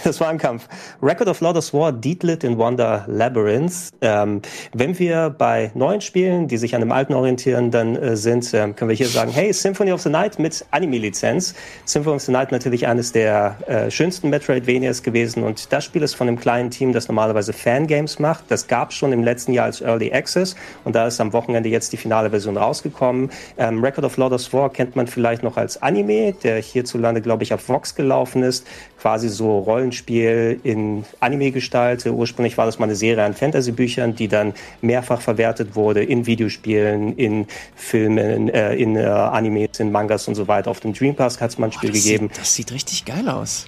Das 0.04 0.20
war 0.20 0.28
ein 0.28 0.38
Kampf. 0.38 0.66
Record 1.02 1.28
of 1.28 1.40
Lotus 1.40 1.74
War, 1.74 1.92
Deedlit 1.92 2.42
in 2.42 2.56
Wonder 2.56 3.04
Labyrinth. 3.06 3.90
Ähm, 4.00 4.40
wenn 4.72 4.98
wir 4.98 5.30
bei 5.30 5.70
neuen 5.74 6.00
Spielen, 6.00 6.48
die 6.48 6.56
sich 6.56 6.74
an 6.74 6.80
dem 6.80 6.90
alten 6.90 7.12
orientieren, 7.12 7.70
dann 7.70 7.96
äh, 7.96 8.16
sind, 8.16 8.52
äh, 8.54 8.72
können 8.72 8.88
wir 8.88 8.96
hier 8.96 9.08
sagen, 9.08 9.30
hey, 9.30 9.52
Symphony 9.52 9.92
of 9.92 10.00
the 10.00 10.08
Night 10.08 10.38
mit 10.38 10.64
Anime-Lizenz. 10.70 11.54
Symphony 11.84 12.16
of 12.16 12.22
the 12.22 12.32
Night 12.32 12.50
natürlich 12.50 12.86
eines 12.86 13.12
der 13.12 13.56
äh, 13.66 13.90
schönsten 13.90 14.30
Metroidvanias 14.30 15.02
gewesen 15.02 15.42
und 15.42 15.72
das 15.72 15.84
Spiel 15.84 16.02
ist 16.02 16.14
von 16.14 16.28
einem 16.28 16.38
kleinen 16.38 16.70
Team, 16.70 16.92
das 16.92 17.08
normalerweise 17.08 17.52
Fangames 17.52 18.18
macht. 18.18 18.44
Das 18.48 18.66
gab 18.66 18.92
schon 18.92 19.12
im 19.12 19.22
letzten 19.22 19.52
Jahr 19.52 19.66
als 19.66 19.80
Early 19.80 20.12
Access 20.12 20.56
und 20.84 20.94
da 20.94 21.06
ist 21.06 21.20
am 21.20 21.32
Wochenende 21.32 21.68
jetzt 21.68 21.92
die 21.92 21.98
finale 21.98 22.30
Version 22.30 22.56
rausgekommen. 22.56 23.30
Ähm, 23.58 23.84
Record 23.84 24.06
of 24.06 24.16
Lotus 24.16 24.52
War 24.52 24.70
kennt 24.70 24.96
man 24.96 25.06
vielleicht 25.06 25.42
noch 25.42 25.56
als 25.56 25.80
Anime, 25.82 26.32
der 26.42 26.60
hierzulande, 26.60 27.20
glaube 27.20 27.42
ich, 27.42 27.52
auf 27.52 27.68
Vox 27.68 27.94
gelaufen 27.94 28.42
ist. 28.42 28.66
Quasi 28.98 29.28
so 29.28 29.58
Rollen 29.58 29.89
Rollenspiel 29.90 30.60
in 30.62 31.04
Anime-Gestalt. 31.18 32.06
Ursprünglich 32.06 32.56
war 32.56 32.66
das 32.66 32.78
mal 32.78 32.86
eine 32.86 32.94
Serie 32.94 33.24
an 33.24 33.34
Fantasy-Büchern, 33.34 34.14
die 34.14 34.28
dann 34.28 34.54
mehrfach 34.80 35.20
verwertet 35.20 35.74
wurde 35.74 36.02
in 36.02 36.26
Videospielen, 36.26 37.16
in 37.16 37.46
Filmen, 37.74 38.48
äh, 38.48 38.74
in 38.74 38.96
äh, 38.96 39.04
Animes, 39.04 39.80
in 39.80 39.90
Mangas 39.90 40.28
und 40.28 40.36
so 40.36 40.46
weiter. 40.46 40.70
Auf 40.70 40.80
dem 40.80 40.92
Dream 40.92 41.16
Park 41.16 41.40
hat 41.40 41.50
es 41.50 41.58
mal 41.58 41.66
ein 41.66 41.72
Spiel 41.72 41.90
oh, 41.90 41.94
gegeben. 41.94 42.28
Sieht, 42.28 42.38
das 42.38 42.54
sieht 42.54 42.72
richtig 42.72 43.04
geil 43.04 43.28
aus. 43.28 43.66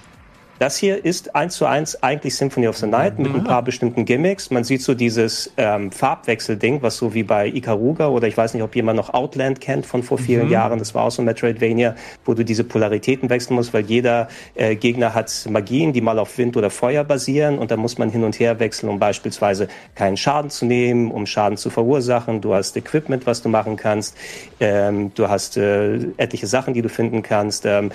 Das 0.63 0.77
hier 0.77 1.03
ist 1.03 1.35
eins 1.35 1.57
zu 1.57 1.65
eins 1.65 2.01
eigentlich 2.03 2.37
Symphony 2.37 2.69
of 2.69 2.77
the 2.77 2.87
Night 2.87 3.19
mit 3.19 3.35
ein 3.35 3.43
paar 3.43 3.63
bestimmten 3.63 4.05
Gimmicks. 4.05 4.49
Man 4.49 4.63
sieht 4.63 4.81
so 4.81 4.93
dieses 4.93 5.51
ähm, 5.57 5.91
Farbwechselding, 5.91 6.81
was 6.81 6.95
so 6.95 7.13
wie 7.13 7.23
bei 7.23 7.49
Ikaruga 7.49 8.07
oder 8.07 8.29
ich 8.29 8.37
weiß 8.37 8.53
nicht, 8.53 8.63
ob 8.63 8.73
jemand 8.73 8.95
noch 8.95 9.13
Outland 9.13 9.59
kennt 9.59 9.85
von 9.85 10.03
vor 10.03 10.17
vielen 10.17 10.45
mhm. 10.45 10.53
Jahren. 10.53 10.79
Das 10.79 10.95
war 10.95 11.03
auch 11.03 11.11
so 11.11 11.21
Metroidvania, 11.21 11.95
wo 12.23 12.33
du 12.33 12.45
diese 12.45 12.63
Polaritäten 12.63 13.29
wechseln 13.29 13.55
musst, 13.55 13.73
weil 13.73 13.83
jeder 13.83 14.29
äh, 14.55 14.77
Gegner 14.77 15.13
hat 15.13 15.45
Magien, 15.49 15.91
die 15.91 15.99
mal 15.99 16.17
auf 16.17 16.37
Wind 16.37 16.55
oder 16.55 16.69
Feuer 16.69 17.03
basieren 17.03 17.59
und 17.59 17.69
da 17.69 17.75
muss 17.75 17.97
man 17.97 18.09
hin 18.09 18.23
und 18.23 18.39
her 18.39 18.57
wechseln, 18.61 18.87
um 18.87 18.99
beispielsweise 18.99 19.67
keinen 19.95 20.15
Schaden 20.15 20.49
zu 20.49 20.65
nehmen, 20.65 21.11
um 21.11 21.25
Schaden 21.25 21.57
zu 21.57 21.71
verursachen. 21.71 22.39
Du 22.39 22.53
hast 22.53 22.77
Equipment, 22.77 23.25
was 23.25 23.41
du 23.41 23.49
machen 23.49 23.75
kannst. 23.75 24.15
Ähm, 24.61 25.13
du 25.13 25.27
hast 25.27 25.57
äh, 25.57 25.95
etliche 26.15 26.47
Sachen, 26.47 26.73
die 26.73 26.81
du 26.81 26.87
finden 26.87 27.21
kannst. 27.21 27.65
Ähm, 27.65 27.91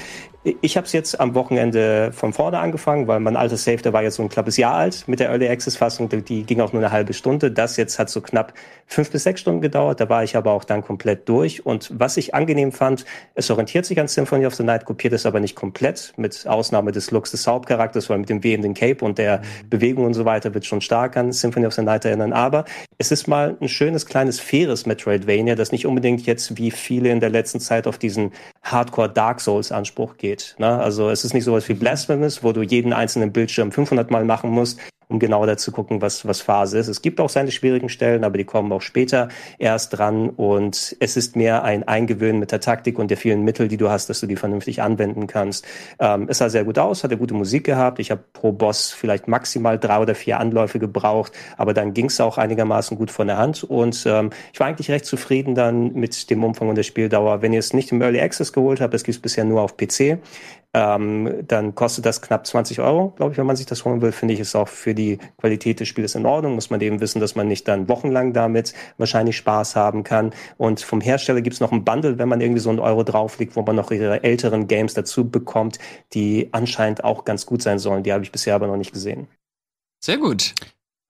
ich 0.61 0.77
habe 0.77 0.87
es 0.87 0.93
jetzt 0.93 1.19
am 1.21 1.35
Wochenende 1.35 2.13
von 2.13 2.33
vorne 2.33 2.58
angefangen, 2.59 3.07
weil 3.07 3.21
mein 3.21 3.37
altes 3.37 3.65
Safe, 3.65 3.79
der 3.79 3.93
war 3.93 4.03
jetzt 4.03 4.17
so 4.17 4.23
ein 4.23 4.29
knappes 4.29 4.57
Jahr 4.57 4.75
alt 4.75 5.05
mit 5.07 5.21
der 5.21 5.31
Early 5.31 5.49
Access 5.49 5.77
Fassung, 5.77 6.09
die 6.09 6.45
ging 6.45 6.61
auch 6.61 6.73
nur 6.73 6.83
eine 6.83 6.93
halbe 6.93 7.13
Stunde. 7.13 7.51
Das 7.51 7.77
jetzt 7.77 7.99
hat 7.99 8.11
so 8.11 8.21
knapp 8.21 8.53
fünf 8.87 9.11
bis 9.11 9.25
sechs 9.25 9.41
Stunden 9.41 9.61
gedauert. 9.61 10.01
Da 10.01 10.09
war 10.09 10.25
ich 10.25 10.37
aber 10.37 10.53
auch 10.53 10.65
dann 10.65 10.83
komplett 10.83 11.29
durch. 11.29 11.65
Und 11.65 11.91
was 11.99 12.17
ich 12.17 12.35
angenehm 12.35 12.73
fand, 12.73 13.05
es 13.35 13.51
orientiert 13.51 13.87
sich 13.87 14.01
an 14.01 14.09
Symphony 14.09 14.47
of 14.47 14.55
the 14.55 14.63
Night, 14.63 14.85
kopiert 14.85 15.13
es 15.13 15.27
aber 15.27 15.41
nicht 15.41 15.55
komplett, 15.55 16.13
mit 16.17 16.47
Ausnahme 16.47 16.93
des 16.93 17.11
Looks 17.11 17.31
des 17.31 17.47
Hauptcharakters, 17.47 18.09
weil 18.11 18.19
mit 18.19 18.29
dem 18.29 18.43
wehenden 18.43 18.75
Cape 18.75 19.05
und 19.05 19.19
der 19.19 19.39
mhm. 19.39 19.71
Bewegung 19.71 20.05
und 20.05 20.15
so 20.15 20.25
weiter 20.25 20.55
wird 20.55 20.67
schon 20.67 20.81
stark 20.81 21.17
an 21.17 21.33
Symphony 21.33 21.67
of 21.67 21.75
the 21.75 21.83
Night 21.83 22.05
erinnern. 22.05 22.33
Aber 22.33 22.65
es 22.97 23.13
ist 23.13 23.29
mal 23.29 23.57
ein 23.61 23.69
schönes, 23.69 24.07
kleines, 24.07 24.41
faires 24.41 24.87
Metroidvania, 24.87 25.55
das 25.55 25.73
nicht 25.73 25.87
unbedingt 25.87 26.27
jetzt 26.27 26.57
wie 26.57 26.71
viele 26.71 27.11
in 27.11 27.21
der 27.21 27.31
letzten 27.31 27.61
Zeit 27.61 27.87
auf 27.87 27.99
diesen 27.99 28.33
Hardcore 28.63 29.09
Dark 29.09 29.41
Souls 29.41 29.73
Anspruch 29.73 30.17
geht. 30.17 30.55
Ne? 30.59 30.79
Also 30.79 31.11
es 31.11 31.25
ist 31.25 31.35
nicht 31.35 31.45
sowas 31.45 31.69
wie 31.69 31.75
Blasphemous, 31.75 32.43
wo 32.43 32.48
du 32.53 32.63
jeden 32.63 32.93
einzelnen 32.93 33.33
Bildschirm 33.33 33.73
500 33.73 34.11
Mal 34.11 34.25
machen 34.25 34.51
musst, 34.51 34.81
um 35.09 35.19
genau 35.19 35.45
da 35.47 35.57
zu 35.57 35.73
gucken, 35.73 36.03
was, 36.03 36.27
was 36.27 36.41
Phase 36.41 36.79
ist. 36.79 36.89
Es 36.89 37.03
gibt 37.03 37.21
auch 37.21 37.31
seine 37.31 37.51
schwierigen 37.51 37.89
Stellen, 37.89 38.25
aber 38.25 38.37
die 38.39 38.45
kommen 38.45 38.71
auch 38.73 38.83
später 38.83 39.29
erst 39.59 39.99
dran 39.99 40.31
und 40.31 40.97
es 41.01 41.17
ist 41.17 41.35
mehr 41.35 41.65
ein 41.65 41.87
Eingewöhnen 41.87 42.39
mit 42.39 42.53
der 42.53 42.61
Taktik 42.61 42.99
und 42.99 43.11
der 43.11 43.17
vielen 43.17 43.43
Mittel, 43.43 43.69
die 43.69 43.79
du 43.79 43.89
hast, 43.89 44.11
dass 44.11 44.21
du 44.21 44.27
die 44.27 44.37
vernünftig 44.37 44.83
anwenden 44.83 45.27
kannst. 45.27 45.67
Ähm, 45.99 46.27
es 46.29 46.39
sah 46.39 46.51
sehr 46.51 46.65
gut 46.65 46.79
aus, 46.79 47.05
hatte 47.05 47.17
gute 47.17 47.35
Musik 47.35 47.65
gehabt. 47.65 47.99
Ich 47.99 48.11
habe 48.11 48.23
pro 48.33 48.53
Boss 48.53 48.91
vielleicht 48.91 49.29
maximal 49.29 49.79
drei 49.79 49.99
oder 49.99 50.15
vier 50.15 50.39
Anläufe 50.39 50.79
gebraucht, 50.79 51.33
aber 51.57 51.73
dann 51.73 51.95
ging 51.95 52.07
es 52.07 52.21
auch 52.21 52.37
einigermaßen 52.39 52.97
gut 52.99 53.11
von 53.11 53.29
der 53.29 53.39
Hand 53.39 53.65
und 53.65 54.05
ähm, 54.07 54.31
ich 54.53 54.61
war 54.61 54.67
eigentlich 54.67 54.91
recht 54.91 55.07
zufrieden 55.07 55.55
dann 55.55 55.95
mit 55.95 56.29
dem 56.31 56.45
Umfang 56.45 56.69
und 56.69 56.75
der 56.75 56.83
Spieldauer. 56.83 57.41
Wenn 57.41 57.53
ihr 57.53 57.59
es 57.61 57.73
nicht 57.73 57.93
im 57.93 58.03
Early 58.03 58.21
Access 58.21 58.53
geholt 58.53 58.81
habt, 58.81 58.93
es 58.95 59.05
gibt 59.05 59.17
es 59.17 59.23
bisher 59.23 59.45
nur 59.45 59.63
auf 59.63 59.77
PC, 59.77 60.19
ähm, 60.75 61.45
dann 61.47 61.75
kostet 61.75 62.05
das 62.05 62.21
knapp 62.21 62.47
20 62.47 62.81
Euro, 62.81 63.11
glaube 63.17 63.33
ich, 63.33 63.39
wenn 63.39 63.47
man 63.47 63.57
sich 63.57 63.67
das 63.67 63.85
holen 63.85 64.03
will. 64.03 64.13
Finde 64.13 64.35
ich, 64.35 64.41
ist 64.41 64.55
auch 64.55 64.69
für 64.69 64.95
die 64.99 65.19
Qualität 65.39 65.81
des 65.81 65.89
Spiels 65.89 66.15
in 66.15 66.27
Ordnung. 66.27 66.55
Muss 66.55 66.69
man 66.69 66.81
eben 66.83 67.01
wissen, 67.01 67.21
dass 67.21 67.35
man 67.35 67.49
nicht 67.49 67.67
dann 67.67 67.89
wochenlang 67.89 68.35
damit 68.35 68.75
wahrscheinlich 68.99 69.39
Spaß 69.39 69.77
haben 69.77 70.05
kann. 70.05 70.33
Und 70.59 70.81
vom 70.81 71.01
Hersteller 71.01 71.41
gibt 71.41 71.55
es 71.55 71.61
noch 71.61 71.73
ein 71.73 71.85
Bundle, 71.85 72.19
wenn 72.19 72.29
man 72.29 72.41
irgendwie 72.41 72.61
so 72.61 72.69
einen 72.69 72.81
Euro 72.81 73.05
drauflegt, 73.05 73.57
wo 73.57 73.63
man 73.63 73.77
noch 73.77 73.91
ihre 73.91 74.23
älteren 74.23 74.69
Games 74.69 74.93
dazu 74.93 75.31
bekommt, 75.31 75.79
die 76.13 76.49
anscheinend 76.53 77.05
auch 77.05 77.25
ganz 77.25 77.47
gut 77.47 77.63
sein 77.63 77.79
sollen. 77.79 78.03
Die 78.03 78.13
habe 78.13 78.25
ich 78.25 78.33
bisher 78.33 78.55
aber 78.55 78.67
noch 78.67 78.77
nicht 78.77 78.93
gesehen. 78.93 79.29
Sehr 80.01 80.19
gut. 80.19 80.55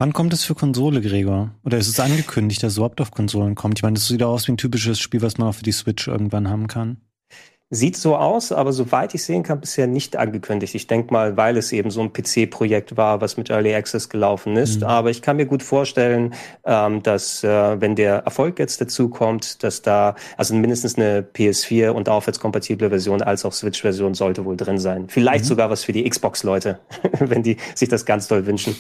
Wann 0.01 0.13
kommt 0.13 0.33
es 0.33 0.45
für 0.45 0.55
Konsole, 0.55 1.01
Gregor? 1.01 1.51
Oder 1.65 1.79
ist 1.79 1.89
es 1.89 1.99
angekündigt, 1.99 2.63
dass 2.63 2.73
es 2.73 2.77
überhaupt 2.77 3.01
auf 3.01 3.11
Konsolen 3.11 3.57
kommt? 3.57 3.81
Ich 3.81 3.83
meine, 3.83 3.95
das 3.95 4.07
sieht 4.07 4.23
aus 4.23 4.47
wie 4.47 4.53
ein 4.53 4.57
typisches 4.57 5.01
Spiel, 5.01 5.23
was 5.23 5.39
man 5.39 5.49
auch 5.49 5.57
für 5.57 5.65
die 5.65 5.73
Switch 5.73 6.07
irgendwann 6.07 6.49
haben 6.49 6.69
kann. 6.69 6.99
Sieht 7.71 7.99
so 7.99 8.17
aus, 8.17 8.51
aber 8.51 8.73
soweit 8.73 9.13
ich 9.13 9.23
sehen 9.23 9.43
kann, 9.43 9.61
bisher 9.61 9.87
nicht 9.87 10.17
angekündigt. 10.17 10.75
Ich 10.75 10.87
denke 10.87 11.13
mal, 11.13 11.37
weil 11.37 11.59
es 11.59 11.71
eben 11.71 11.91
so 11.91 12.01
ein 12.01 12.15
PC-Projekt 12.15 12.97
war, 12.97 13.21
was 13.21 13.37
mit 13.37 13.51
Early 13.51 13.75
Access 13.75 14.09
gelaufen 14.09 14.57
ist. 14.57 14.81
Mhm. 14.81 14.87
Aber 14.87 15.11
ich 15.11 15.21
kann 15.21 15.37
mir 15.37 15.45
gut 15.45 15.63
vorstellen, 15.63 16.33
ähm, 16.65 17.03
dass 17.03 17.45
äh, 17.45 17.79
wenn 17.79 17.95
der 17.95 18.21
Erfolg 18.21 18.59
jetzt 18.59 18.81
dazu 18.81 19.11
kommt, 19.11 19.63
dass 19.63 19.83
da 19.83 20.15
also 20.39 20.55
mindestens 20.55 20.97
eine 20.97 21.21
PS4 21.21 21.91
und 21.91 22.09
aufwärtskompatible 22.09 22.89
Version 22.89 23.21
als 23.21 23.45
auch 23.45 23.53
Switch-Version 23.53 24.15
sollte 24.15 24.47
wohl 24.47 24.57
drin 24.57 24.79
sein. 24.79 25.09
Vielleicht 25.09 25.45
mhm. 25.45 25.49
sogar 25.49 25.69
was 25.69 25.85
für 25.85 25.93
die 25.93 26.09
Xbox-Leute, 26.09 26.81
wenn 27.19 27.43
die 27.43 27.59
sich 27.75 27.91
das 27.91 28.07
ganz 28.07 28.29
toll 28.29 28.47
wünschen. 28.47 28.77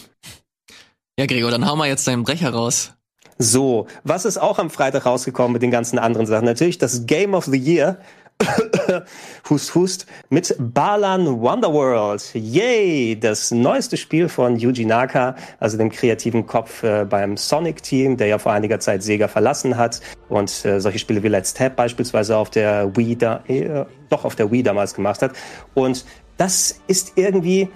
Ja, 1.18 1.26
Gregor, 1.26 1.50
dann 1.50 1.68
hau 1.68 1.76
mal 1.76 1.88
jetzt 1.88 2.08
deinen 2.08 2.22
Brecher 2.22 2.54
raus. 2.54 2.94
So, 3.40 3.86
was 4.02 4.24
ist 4.24 4.36
auch 4.36 4.58
am 4.58 4.68
Freitag 4.68 5.06
rausgekommen 5.06 5.52
mit 5.52 5.62
den 5.62 5.70
ganzen 5.70 5.98
anderen 5.98 6.26
Sachen? 6.26 6.44
Natürlich 6.44 6.78
das 6.78 7.06
Game 7.06 7.34
of 7.34 7.44
the 7.44 7.56
Year 7.56 7.98
hust, 9.50 9.74
hust, 9.74 10.06
mit 10.30 10.54
Balan 10.58 11.40
Wonderworld. 11.40 12.34
Yay! 12.34 13.18
Das 13.18 13.50
neueste 13.50 13.96
Spiel 13.96 14.28
von 14.28 14.56
Yuji 14.56 14.84
Naka, 14.84 15.34
also 15.58 15.76
dem 15.76 15.90
kreativen 15.90 16.46
Kopf 16.46 16.82
äh, 16.82 17.04
beim 17.04 17.36
Sonic-Team, 17.36 18.16
der 18.16 18.28
ja 18.28 18.38
vor 18.38 18.52
einiger 18.52 18.80
Zeit 18.80 19.02
Sega 19.02 19.28
verlassen 19.28 19.76
hat 19.76 20.00
und 20.28 20.64
äh, 20.64 20.80
solche 20.80 20.98
Spiele 20.98 21.22
wie 21.22 21.28
Let's 21.28 21.54
Tap 21.54 21.76
beispielsweise 21.76 22.36
auf 22.36 22.50
der 22.50 22.96
Wii 22.96 23.16
da, 23.16 23.42
äh, 23.48 23.84
doch 24.08 24.24
auf 24.24 24.36
der 24.36 24.50
Wii 24.50 24.62
damals 24.62 24.94
gemacht 24.94 25.22
hat. 25.22 25.32
Und 25.74 26.04
das 26.36 26.80
ist 26.86 27.12
irgendwie 27.16 27.68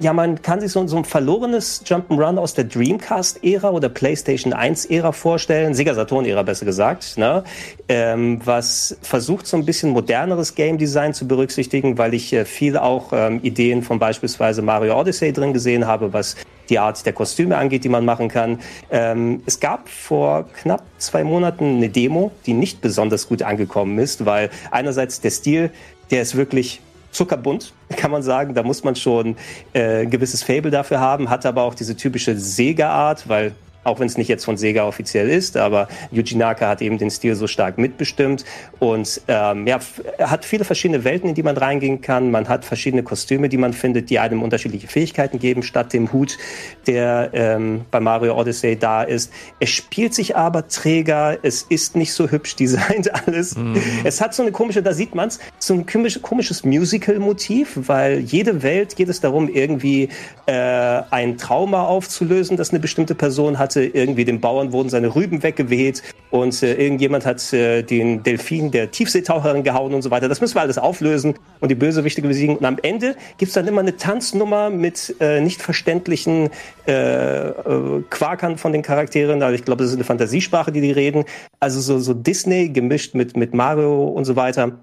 ja, 0.00 0.12
man 0.12 0.40
kann 0.42 0.60
sich 0.60 0.70
so, 0.70 0.86
so 0.86 0.96
ein 0.96 1.04
verlorenes 1.04 1.82
Jump'n'Run 1.84 2.38
aus 2.38 2.54
der 2.54 2.64
Dreamcast-Ära 2.64 3.70
oder 3.70 3.88
PlayStation 3.88 4.54
1-Ära 4.54 5.12
vorstellen, 5.12 5.74
Sega 5.74 5.94
Saturn-Ära 5.94 6.42
besser 6.44 6.66
gesagt, 6.66 7.18
ne? 7.18 7.42
ähm, 7.88 8.40
was 8.44 8.96
versucht 9.02 9.46
so 9.46 9.56
ein 9.56 9.64
bisschen 9.64 9.90
moderneres 9.90 10.54
Game 10.54 10.78
Design 10.78 11.14
zu 11.14 11.26
berücksichtigen, 11.26 11.98
weil 11.98 12.14
ich 12.14 12.32
äh, 12.32 12.44
viel 12.44 12.76
auch 12.76 13.12
ähm, 13.12 13.40
Ideen 13.42 13.82
von 13.82 13.98
beispielsweise 13.98 14.62
Mario 14.62 14.98
Odyssey 14.98 15.32
drin 15.32 15.52
gesehen 15.52 15.86
habe, 15.86 16.12
was 16.12 16.36
die 16.68 16.78
Art 16.78 17.04
der 17.04 17.12
Kostüme 17.12 17.56
angeht, 17.56 17.82
die 17.82 17.88
man 17.88 18.04
machen 18.04 18.28
kann. 18.28 18.60
Ähm, 18.90 19.42
es 19.46 19.58
gab 19.58 19.88
vor 19.88 20.46
knapp 20.62 20.82
zwei 20.98 21.24
Monaten 21.24 21.76
eine 21.76 21.88
Demo, 21.88 22.30
die 22.46 22.52
nicht 22.52 22.80
besonders 22.80 23.28
gut 23.28 23.42
angekommen 23.42 23.98
ist, 23.98 24.26
weil 24.26 24.50
einerseits 24.70 25.20
der 25.20 25.30
Stil, 25.30 25.70
der 26.10 26.22
ist 26.22 26.36
wirklich 26.36 26.80
zuckerbunt, 27.10 27.72
kann 27.96 28.10
man 28.10 28.22
sagen. 28.22 28.54
Da 28.54 28.62
muss 28.62 28.84
man 28.84 28.96
schon 28.96 29.36
äh, 29.72 30.02
ein 30.02 30.10
gewisses 30.10 30.42
Fable 30.42 30.70
dafür 30.70 31.00
haben, 31.00 31.30
hat 31.30 31.46
aber 31.46 31.62
auch 31.62 31.74
diese 31.74 31.96
typische 31.96 32.36
Sega-Art, 32.36 33.28
weil 33.28 33.52
auch 33.88 33.98
wenn 34.00 34.06
es 34.06 34.16
nicht 34.16 34.28
jetzt 34.28 34.44
von 34.44 34.56
Sega 34.56 34.84
offiziell 34.84 35.28
ist, 35.28 35.56
aber 35.56 35.88
Yuji 36.12 36.36
Naka 36.36 36.68
hat 36.68 36.82
eben 36.82 36.98
den 36.98 37.10
Stil 37.10 37.34
so 37.34 37.46
stark 37.46 37.78
mitbestimmt 37.78 38.44
und 38.78 39.20
ähm, 39.28 39.66
ja, 39.66 39.80
hat 40.20 40.44
viele 40.44 40.64
verschiedene 40.64 41.04
Welten, 41.04 41.28
in 41.28 41.34
die 41.34 41.42
man 41.42 41.56
reingehen 41.56 42.00
kann. 42.00 42.30
Man 42.30 42.48
hat 42.48 42.64
verschiedene 42.64 43.02
Kostüme, 43.02 43.48
die 43.48 43.56
man 43.56 43.72
findet, 43.72 44.10
die 44.10 44.18
einem 44.18 44.42
unterschiedliche 44.42 44.86
Fähigkeiten 44.86 45.38
geben, 45.38 45.62
statt 45.62 45.92
dem 45.92 46.12
Hut, 46.12 46.38
der 46.86 47.30
ähm, 47.32 47.82
bei 47.90 48.00
Mario 48.00 48.38
Odyssey 48.38 48.78
da 48.78 49.02
ist. 49.02 49.32
Es 49.58 49.70
spielt 49.70 50.14
sich 50.14 50.36
aber 50.36 50.68
träger, 50.68 51.38
es 51.42 51.62
ist 51.62 51.96
nicht 51.96 52.12
so 52.12 52.30
hübsch 52.30 52.56
designt 52.56 53.12
alles. 53.26 53.56
Mhm. 53.56 53.80
Es 54.04 54.20
hat 54.20 54.34
so 54.34 54.42
eine 54.42 54.52
komische, 54.52 54.82
da 54.82 54.92
sieht 54.92 55.14
man's, 55.14 55.38
so 55.58 55.74
ein 55.74 55.86
komisches, 55.86 56.22
komisches 56.22 56.64
Musical-Motiv, 56.64 57.78
weil 57.86 58.20
jede 58.20 58.62
Welt 58.62 58.96
geht 58.96 59.08
es 59.08 59.20
darum, 59.20 59.48
irgendwie 59.48 60.08
äh, 60.46 60.52
ein 60.52 61.38
Trauma 61.38 61.84
aufzulösen, 61.84 62.56
das 62.56 62.70
eine 62.70 62.80
bestimmte 62.80 63.14
Person 63.14 63.58
hatte 63.58 63.77
irgendwie 63.82 64.24
dem 64.24 64.40
Bauern 64.40 64.72
wurden 64.72 64.88
seine 64.88 65.14
Rüben 65.14 65.42
weggeweht 65.42 66.02
und 66.30 66.62
äh, 66.62 66.74
irgendjemand 66.74 67.24
hat 67.24 67.52
äh, 67.52 67.82
den 67.82 68.22
Delfin 68.22 68.70
der 68.70 68.90
Tiefseetaucherin 68.90 69.62
gehauen 69.62 69.94
und 69.94 70.02
so 70.02 70.10
weiter. 70.10 70.28
Das 70.28 70.40
müssen 70.40 70.56
wir 70.56 70.62
alles 70.62 70.78
auflösen 70.78 71.34
und 71.60 71.70
die 71.70 71.74
Bösewichte 71.74 72.22
besiegen. 72.22 72.56
Und 72.56 72.64
am 72.64 72.76
Ende 72.82 73.16
gibt's 73.38 73.54
dann 73.54 73.66
immer 73.66 73.80
eine 73.80 73.96
Tanznummer 73.96 74.70
mit 74.70 75.16
äh, 75.20 75.40
nicht 75.40 75.62
verständlichen 75.62 76.50
äh, 76.86 77.48
äh, 77.48 78.02
Quakern 78.10 78.58
von 78.58 78.72
den 78.72 78.82
Charakteren. 78.82 79.42
Also 79.42 79.54
ich 79.54 79.64
glaube, 79.64 79.82
das 79.82 79.90
ist 79.90 79.96
eine 79.96 80.04
Fantasiesprache, 80.04 80.72
die 80.72 80.80
die 80.80 80.92
reden. 80.92 81.24
Also 81.60 81.80
so, 81.80 81.98
so 81.98 82.14
Disney 82.14 82.68
gemischt 82.68 83.14
mit, 83.14 83.36
mit 83.36 83.54
Mario 83.54 84.04
und 84.04 84.24
so 84.24 84.36
weiter. 84.36 84.78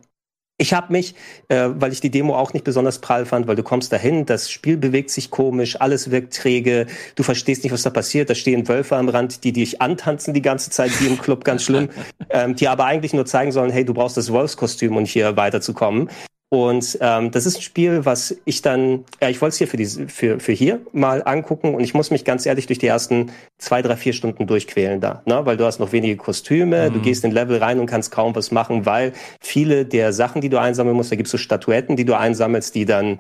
Ich 0.58 0.74
habe 0.74 0.94
mich, 0.94 1.16
äh, 1.50 1.68
weil 1.76 1.92
ich 1.92 2.00
die 2.00 2.10
Demo 2.10 2.38
auch 2.38 2.54
nicht 2.54 2.64
besonders 2.64 3.00
prall 3.00 3.26
fand, 3.26 3.46
weil 3.46 3.58
du 3.58 3.64
kommst 3.64 3.92
dahin, 3.92 4.26
das 4.26 4.50
Spiel 4.50 4.78
bewegt 4.78 5.10
sich 5.10 5.30
komisch, 5.30 5.82
alles 5.82 6.12
wirkt 6.12 6.34
träge, 6.34 6.88
du 7.16 7.24
verstehst 7.24 7.64
nicht, 7.64 7.74
was 7.74 7.84
da 7.84 7.90
passiert, 7.90 8.30
da 8.30 8.36
stehen 8.36 8.66
Wölfe 8.70 8.96
am 8.96 9.10
Rand, 9.10 9.44
die 9.44 9.52
dich 9.52 9.82
antanzen 9.82 10.34
die 10.34 10.42
ganze 10.42 10.70
Zeit, 10.70 10.92
wie 11.02 11.08
im 11.08 11.20
Club, 11.20 11.44
ganz 11.44 11.64
schlimm, 11.64 11.90
ähm, 12.30 12.56
die 12.56 12.70
aber 12.70 12.86
eigentlich 12.86 13.14
nur 13.14 13.26
zeigen 13.26 13.52
sollen, 13.52 13.70
hey, 13.70 13.84
du 13.84 13.94
brauchst 13.94 14.16
das 14.16 14.32
Wolfskostüm, 14.32 14.96
um 14.96 15.04
hier 15.04 15.36
weiterzukommen. 15.36 16.10
Und 16.50 16.98
ähm, 17.02 17.32
das 17.32 17.46
ist 17.46 17.58
ein 17.58 17.62
Spiel, 17.62 18.06
was 18.06 18.36
ich 18.46 18.62
dann, 18.62 19.04
ja, 19.22 19.30
ich 19.30 19.42
wollte 19.42 19.54
es 19.54 19.58
hier 19.58 19.68
für, 19.68 19.78
diese, 19.78 20.08
für, 20.08 20.40
für 20.40 20.52
hier 20.52 20.80
mal 20.94 21.24
angucken 21.26 21.74
und 21.74 21.84
ich 21.84 21.94
muss 21.94 22.12
mich 22.12 22.24
ganz 22.24 22.46
ehrlich 22.46 22.68
durch 22.68 22.78
die 22.78 22.88
ersten 22.88 23.32
zwei, 23.58 23.82
drei, 23.82 23.96
vier 23.96 24.14
Stunden 24.14 24.46
durchquälen 24.46 25.02
da, 25.02 25.24
ne? 25.26 25.42
weil 25.46 25.58
du 25.58 25.66
hast 25.66 25.80
noch 25.80 25.92
wenige 25.92 26.18
Kostüme, 26.18 26.90
mhm. 26.90 26.94
du 26.94 27.00
gehst 27.02 27.26
in 27.26 27.32
Level 27.32 27.58
rein 27.58 27.80
und 27.80 27.88
kannst 27.88 28.12
kaum 28.12 28.36
was 28.36 28.52
machen, 28.52 28.86
weil 28.86 29.14
viele 29.42 29.86
der 29.86 30.14
Sachen, 30.14 30.40
die 30.40 30.50
du 30.50 30.60
einsammeln 30.60 30.96
musst, 30.96 31.12
da 31.12 31.16
gibt's 31.16 31.32
so 31.32 31.38
Statuetten, 31.38 31.96
die 31.96 32.06
du 32.06 32.16
einsammelst, 32.16 32.76
die 32.76 32.86
dann 32.86 33.18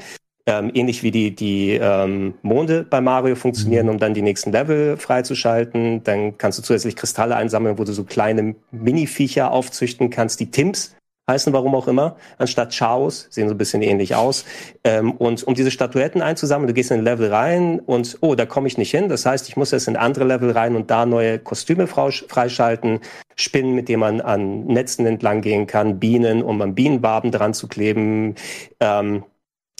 ähm, 0.47 0.69
ähnlich 0.75 1.01
wie 1.01 1.11
die, 1.11 1.33
die 1.33 1.79
ähm, 1.81 2.35
Monde 2.43 2.85
bei 2.87 3.01
Mario 3.01 3.35
funktionieren, 3.35 3.87
mhm. 3.87 3.93
um 3.93 3.99
dann 3.99 4.13
die 4.13 4.21
nächsten 4.21 4.51
Level 4.51 4.97
freizuschalten. 4.97 6.03
Dann 6.03 6.37
kannst 6.37 6.59
du 6.59 6.63
zusätzlich 6.63 6.95
Kristalle 6.95 7.35
einsammeln, 7.35 7.79
wo 7.79 7.83
du 7.83 7.93
so 7.93 8.03
kleine 8.03 8.55
Mini-Viecher 8.71 9.51
aufzüchten 9.51 10.11
kannst, 10.11 10.39
die 10.39 10.51
Timps 10.51 10.95
heißen, 11.29 11.53
warum 11.53 11.73
auch 11.75 11.87
immer, 11.87 12.15
anstatt 12.37 12.75
Chaos, 12.77 13.27
sehen 13.29 13.47
so 13.47 13.55
ein 13.55 13.57
bisschen 13.57 13.81
ähnlich 13.81 14.15
aus. 14.15 14.45
Ähm, 14.83 15.13
und 15.13 15.43
um 15.43 15.55
diese 15.55 15.71
Statuetten 15.71 16.21
einzusammeln, 16.21 16.67
du 16.67 16.73
gehst 16.73 16.91
in 16.91 16.99
ein 16.99 17.03
Level 17.03 17.33
rein 17.33 17.79
und, 17.79 18.17
oh, 18.21 18.35
da 18.35 18.45
komme 18.45 18.67
ich 18.67 18.77
nicht 18.77 18.91
hin. 18.91 19.09
Das 19.09 19.25
heißt, 19.25 19.49
ich 19.49 19.57
muss 19.57 19.71
jetzt 19.71 19.87
in 19.87 19.97
andere 19.97 20.25
Level 20.25 20.51
rein 20.51 20.75
und 20.75 20.91
da 20.91 21.05
neue 21.05 21.39
Kostüme 21.39 21.87
freischalten, 21.87 22.99
Spinnen, 23.35 23.73
mit 23.75 23.89
denen 23.89 23.99
man 23.99 24.21
an 24.21 24.65
Netzen 24.65 25.05
entlang 25.05 25.41
gehen 25.41 25.67
kann, 25.67 25.99
Bienen, 25.99 26.41
um 26.41 26.61
am 26.61 26.75
Bienenwaben 26.75 27.31
dran 27.31 27.53
zu 27.53 27.67
kleben. 27.67 28.35
Ähm, 28.79 29.23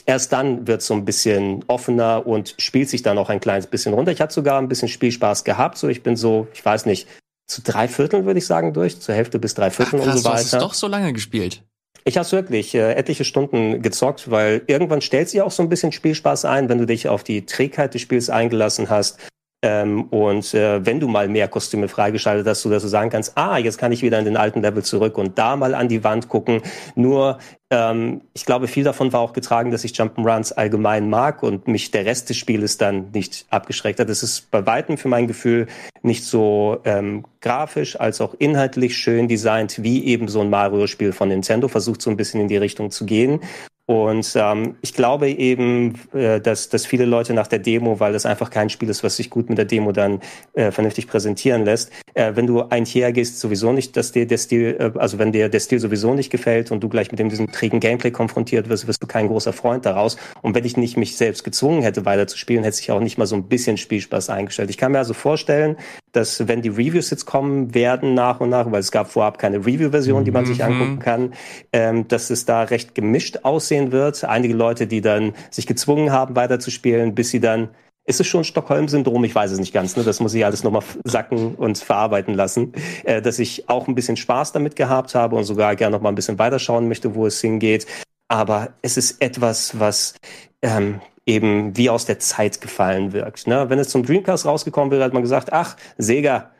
erst 0.04 0.32
dann 0.32 0.66
wird 0.66 0.82
so 0.82 0.94
ein 0.94 1.04
bisschen 1.04 1.64
offener 1.68 2.26
und 2.26 2.54
spielt 2.58 2.88
sich 2.88 3.02
dann 3.02 3.18
auch 3.18 3.30
ein 3.30 3.40
kleines 3.40 3.66
bisschen 3.66 3.94
runter. 3.94 4.12
Ich 4.12 4.20
hatte 4.20 4.34
sogar 4.34 4.58
ein 4.58 4.68
bisschen 4.68 4.88
Spielspaß 4.88 5.44
gehabt. 5.44 5.78
So, 5.78 5.88
ich 5.88 6.02
bin 6.02 6.16
so, 6.16 6.48
ich 6.52 6.64
weiß 6.64 6.86
nicht, 6.86 7.08
zu 7.46 7.62
drei 7.62 7.88
Vierteln, 7.88 8.26
würde 8.26 8.38
ich 8.38 8.46
sagen, 8.46 8.72
durch, 8.72 9.00
zur 9.00 9.14
Hälfte 9.14 9.38
bis 9.38 9.54
drei 9.54 9.70
Vierteln 9.70 10.02
Ach, 10.02 10.06
krass, 10.06 10.16
und 10.16 10.22
so 10.22 10.28
weiter. 10.28 10.36
Du 10.36 10.44
hast 10.44 10.52
es 10.52 10.60
doch 10.60 10.74
so 10.74 10.88
lange 10.88 11.12
gespielt. 11.12 11.62
Ich 12.04 12.16
habe 12.16 12.30
wirklich 12.30 12.74
äh, 12.74 12.92
etliche 12.94 13.24
Stunden 13.24 13.82
gezockt, 13.82 14.30
weil 14.30 14.62
irgendwann 14.66 15.00
stellt 15.00 15.28
sich 15.28 15.42
auch 15.42 15.50
so 15.50 15.62
ein 15.62 15.68
bisschen 15.68 15.90
Spielspaß 15.90 16.44
ein, 16.44 16.68
wenn 16.68 16.78
du 16.78 16.86
dich 16.86 17.08
auf 17.08 17.24
die 17.24 17.46
Trägheit 17.46 17.94
des 17.94 18.02
Spiels 18.02 18.30
eingelassen 18.30 18.90
hast. 18.90 19.18
Ähm, 19.66 20.04
und 20.10 20.54
äh, 20.54 20.86
wenn 20.86 21.00
du 21.00 21.08
mal 21.08 21.26
mehr 21.26 21.48
Kostüme 21.48 21.88
freigeschaltet 21.88 22.46
hast, 22.46 22.62
so 22.62 22.70
dass 22.70 22.84
du 22.84 22.88
sagen 22.88 23.10
kannst, 23.10 23.36
ah, 23.36 23.58
jetzt 23.58 23.78
kann 23.78 23.90
ich 23.90 24.00
wieder 24.00 24.16
in 24.16 24.24
den 24.24 24.36
alten 24.36 24.62
Level 24.62 24.84
zurück 24.84 25.18
und 25.18 25.36
da 25.38 25.56
mal 25.56 25.74
an 25.74 25.88
die 25.88 26.04
Wand 26.04 26.28
gucken. 26.28 26.62
Nur 26.94 27.38
ähm, 27.70 28.20
ich 28.32 28.46
glaube, 28.46 28.68
viel 28.68 28.84
davon 28.84 29.12
war 29.12 29.18
auch 29.18 29.32
getragen, 29.32 29.72
dass 29.72 29.82
ich 29.82 29.90
Jump'n'Runs 29.94 30.52
allgemein 30.52 31.10
mag 31.10 31.42
und 31.42 31.66
mich 31.66 31.90
der 31.90 32.04
Rest 32.04 32.30
des 32.30 32.36
Spieles 32.36 32.78
dann 32.78 33.10
nicht 33.12 33.44
abgeschreckt 33.50 33.98
hat. 33.98 34.08
Es 34.08 34.22
ist 34.22 34.52
bei 34.52 34.64
weitem 34.66 34.98
für 34.98 35.08
mein 35.08 35.26
Gefühl 35.26 35.66
nicht 36.00 36.22
so 36.22 36.78
ähm, 36.84 37.24
grafisch 37.40 37.98
als 37.98 38.20
auch 38.20 38.34
inhaltlich 38.38 38.96
schön 38.96 39.26
designt, 39.26 39.82
wie 39.82 40.04
eben 40.04 40.28
so 40.28 40.42
ein 40.42 40.50
Mario-Spiel 40.50 41.12
von 41.12 41.28
Nintendo 41.28 41.66
versucht 41.66 42.02
so 42.02 42.10
ein 42.10 42.16
bisschen 42.16 42.40
in 42.40 42.46
die 42.46 42.56
Richtung 42.56 42.92
zu 42.92 43.04
gehen. 43.04 43.40
Und 43.86 44.32
ähm, 44.34 44.74
ich 44.82 44.94
glaube 44.94 45.30
eben, 45.30 45.94
äh, 46.12 46.40
dass, 46.40 46.68
dass 46.68 46.84
viele 46.84 47.04
Leute 47.04 47.34
nach 47.34 47.46
der 47.46 47.60
Demo, 47.60 48.00
weil 48.00 48.12
das 48.12 48.26
einfach 48.26 48.50
kein 48.50 48.68
Spiel 48.68 48.88
ist, 48.88 49.04
was 49.04 49.16
sich 49.16 49.30
gut 49.30 49.48
mit 49.48 49.58
der 49.58 49.64
Demo 49.64 49.92
dann 49.92 50.20
äh, 50.54 50.72
vernünftig 50.72 51.06
präsentieren 51.06 51.64
lässt, 51.64 51.92
äh, 52.14 52.32
wenn 52.34 52.48
du 52.48 52.62
ein 52.62 52.84
hier 52.84 53.12
gehst, 53.12 53.38
sowieso 53.38 53.72
nicht, 53.72 53.96
dass 53.96 54.10
dir 54.10 54.26
der 54.26 54.38
Stil, 54.38 54.76
äh, 54.80 54.98
also 54.98 55.20
wenn 55.20 55.30
dir 55.30 55.48
der 55.48 55.60
Stil 55.60 55.78
sowieso 55.78 56.14
nicht 56.14 56.30
gefällt 56.30 56.72
und 56.72 56.82
du 56.82 56.88
gleich 56.88 57.12
mit 57.12 57.20
dem 57.20 57.28
diesem 57.28 57.52
trägen 57.52 57.78
Gameplay 57.78 58.10
konfrontiert 58.10 58.68
wirst, 58.68 58.88
wirst 58.88 59.04
du 59.04 59.06
kein 59.06 59.28
großer 59.28 59.52
Freund 59.52 59.86
daraus. 59.86 60.16
Und 60.42 60.56
wenn 60.56 60.64
ich 60.64 60.76
nicht 60.76 60.96
mich 60.96 61.16
selbst 61.16 61.44
gezwungen 61.44 61.82
hätte, 61.82 62.04
weiter 62.04 62.26
zu 62.26 62.36
spielen, 62.36 62.64
hätte 62.64 62.78
sich 62.78 62.90
auch 62.90 62.98
nicht 63.00 63.18
mal 63.18 63.26
so 63.26 63.36
ein 63.36 63.44
bisschen 63.44 63.76
Spielspaß 63.76 64.30
eingestellt. 64.30 64.68
Ich 64.70 64.78
kann 64.78 64.90
mir 64.90 64.98
also 64.98 65.14
vorstellen, 65.14 65.76
dass 66.10 66.48
wenn 66.48 66.60
die 66.62 66.70
Reviews 66.70 67.10
jetzt 67.10 67.26
kommen 67.26 67.74
werden 67.74 68.14
nach 68.14 68.40
und 68.40 68.48
nach, 68.48 68.72
weil 68.72 68.80
es 68.80 68.90
gab 68.90 69.12
vorab 69.12 69.38
keine 69.38 69.58
Review-Version, 69.58 70.24
die 70.24 70.30
man 70.32 70.44
mhm. 70.44 70.48
sich 70.48 70.64
angucken 70.64 70.98
kann, 70.98 71.34
ähm, 71.72 72.08
dass 72.08 72.30
es 72.30 72.46
da 72.46 72.62
recht 72.62 72.94
gemischt 72.96 73.40
aussehen 73.42 73.75
wird. 73.92 74.24
Einige 74.24 74.54
Leute, 74.54 74.86
die 74.86 75.00
dann 75.00 75.34
sich 75.50 75.66
gezwungen 75.66 76.12
haben, 76.12 76.36
weiterzuspielen, 76.36 77.14
bis 77.14 77.30
sie 77.30 77.40
dann 77.40 77.68
ist 78.08 78.20
es 78.20 78.26
schon 78.28 78.44
Stockholm-Syndrom? 78.44 79.24
Ich 79.24 79.34
weiß 79.34 79.50
es 79.50 79.58
nicht 79.58 79.74
ganz. 79.74 79.96
Ne? 79.96 80.04
Das 80.04 80.20
muss 80.20 80.32
ich 80.32 80.44
alles 80.44 80.62
nochmal 80.62 80.84
sacken 81.04 81.56
und 81.56 81.78
verarbeiten 81.78 82.34
lassen. 82.34 82.72
Äh, 83.02 83.20
dass 83.20 83.40
ich 83.40 83.68
auch 83.68 83.88
ein 83.88 83.96
bisschen 83.96 84.16
Spaß 84.16 84.52
damit 84.52 84.76
gehabt 84.76 85.14
habe 85.16 85.34
und 85.34 85.42
sogar 85.42 85.74
gerne 85.74 85.96
noch 85.96 86.02
mal 86.02 86.10
ein 86.10 86.14
bisschen 86.14 86.38
weiterschauen 86.38 86.86
möchte, 86.86 87.16
wo 87.16 87.26
es 87.26 87.40
hingeht. 87.40 87.86
Aber 88.28 88.70
es 88.80 88.96
ist 88.96 89.20
etwas, 89.20 89.80
was 89.80 90.14
ähm, 90.62 91.00
eben 91.26 91.76
wie 91.76 91.90
aus 91.90 92.06
der 92.06 92.20
Zeit 92.20 92.60
gefallen 92.60 93.12
wirkt. 93.12 93.48
Ne? 93.48 93.68
Wenn 93.68 93.80
es 93.80 93.88
zum 93.88 94.04
Dreamcast 94.04 94.46
rausgekommen 94.46 94.92
wäre, 94.92 95.02
hat 95.02 95.12
man 95.12 95.22
gesagt, 95.22 95.52
ach, 95.52 95.76
Sega, 95.98 96.50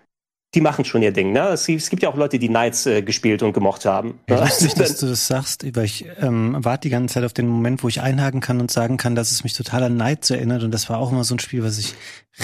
die 0.57 0.63
machen 0.63 0.87
schon 0.87 1.03
ihr 1.03 1.13
Ding. 1.13 1.33
Ne? 1.33 1.49
Es, 1.51 1.69
es 1.69 1.91
gibt 1.91 2.03
ja 2.03 2.09
auch 2.09 2.17
Leute, 2.17 2.39
die 2.39 2.49
Knights 2.49 2.87
äh, 2.87 3.03
gespielt 3.03 3.43
und 3.43 3.53
gemocht 3.53 3.85
haben. 3.85 4.19
Ja, 4.29 4.41
lustig, 4.41 4.75
dass 4.75 4.99
du 4.99 5.07
das 5.07 5.27
sagst, 5.27 5.65
weil 5.77 5.85
ich 5.85 6.07
ähm, 6.21 6.57
warte 6.59 6.89
die 6.89 6.91
ganze 6.91 7.15
Zeit 7.15 7.25
auf 7.25 7.35
den 7.35 7.47
Moment, 7.47 7.85
wo 7.85 7.89
ich 7.89 8.01
einhaken 8.01 8.41
kann 8.41 8.59
und 8.59 8.71
sagen 8.71 8.97
kann, 8.97 9.15
dass 9.15 9.33
es 9.33 9.45
mich 9.45 9.53
total 9.53 9.83
an 9.85 9.95
Knights 9.95 10.31
erinnert. 10.31 10.63
Und 10.63 10.73
das 10.73 10.89
war 10.89 10.99
auch 10.99 11.13
immer 11.13 11.25
so 11.25 11.35
ein 11.35 11.39
Spiel, 11.39 11.63
was 11.63 11.79
ich 11.79 11.95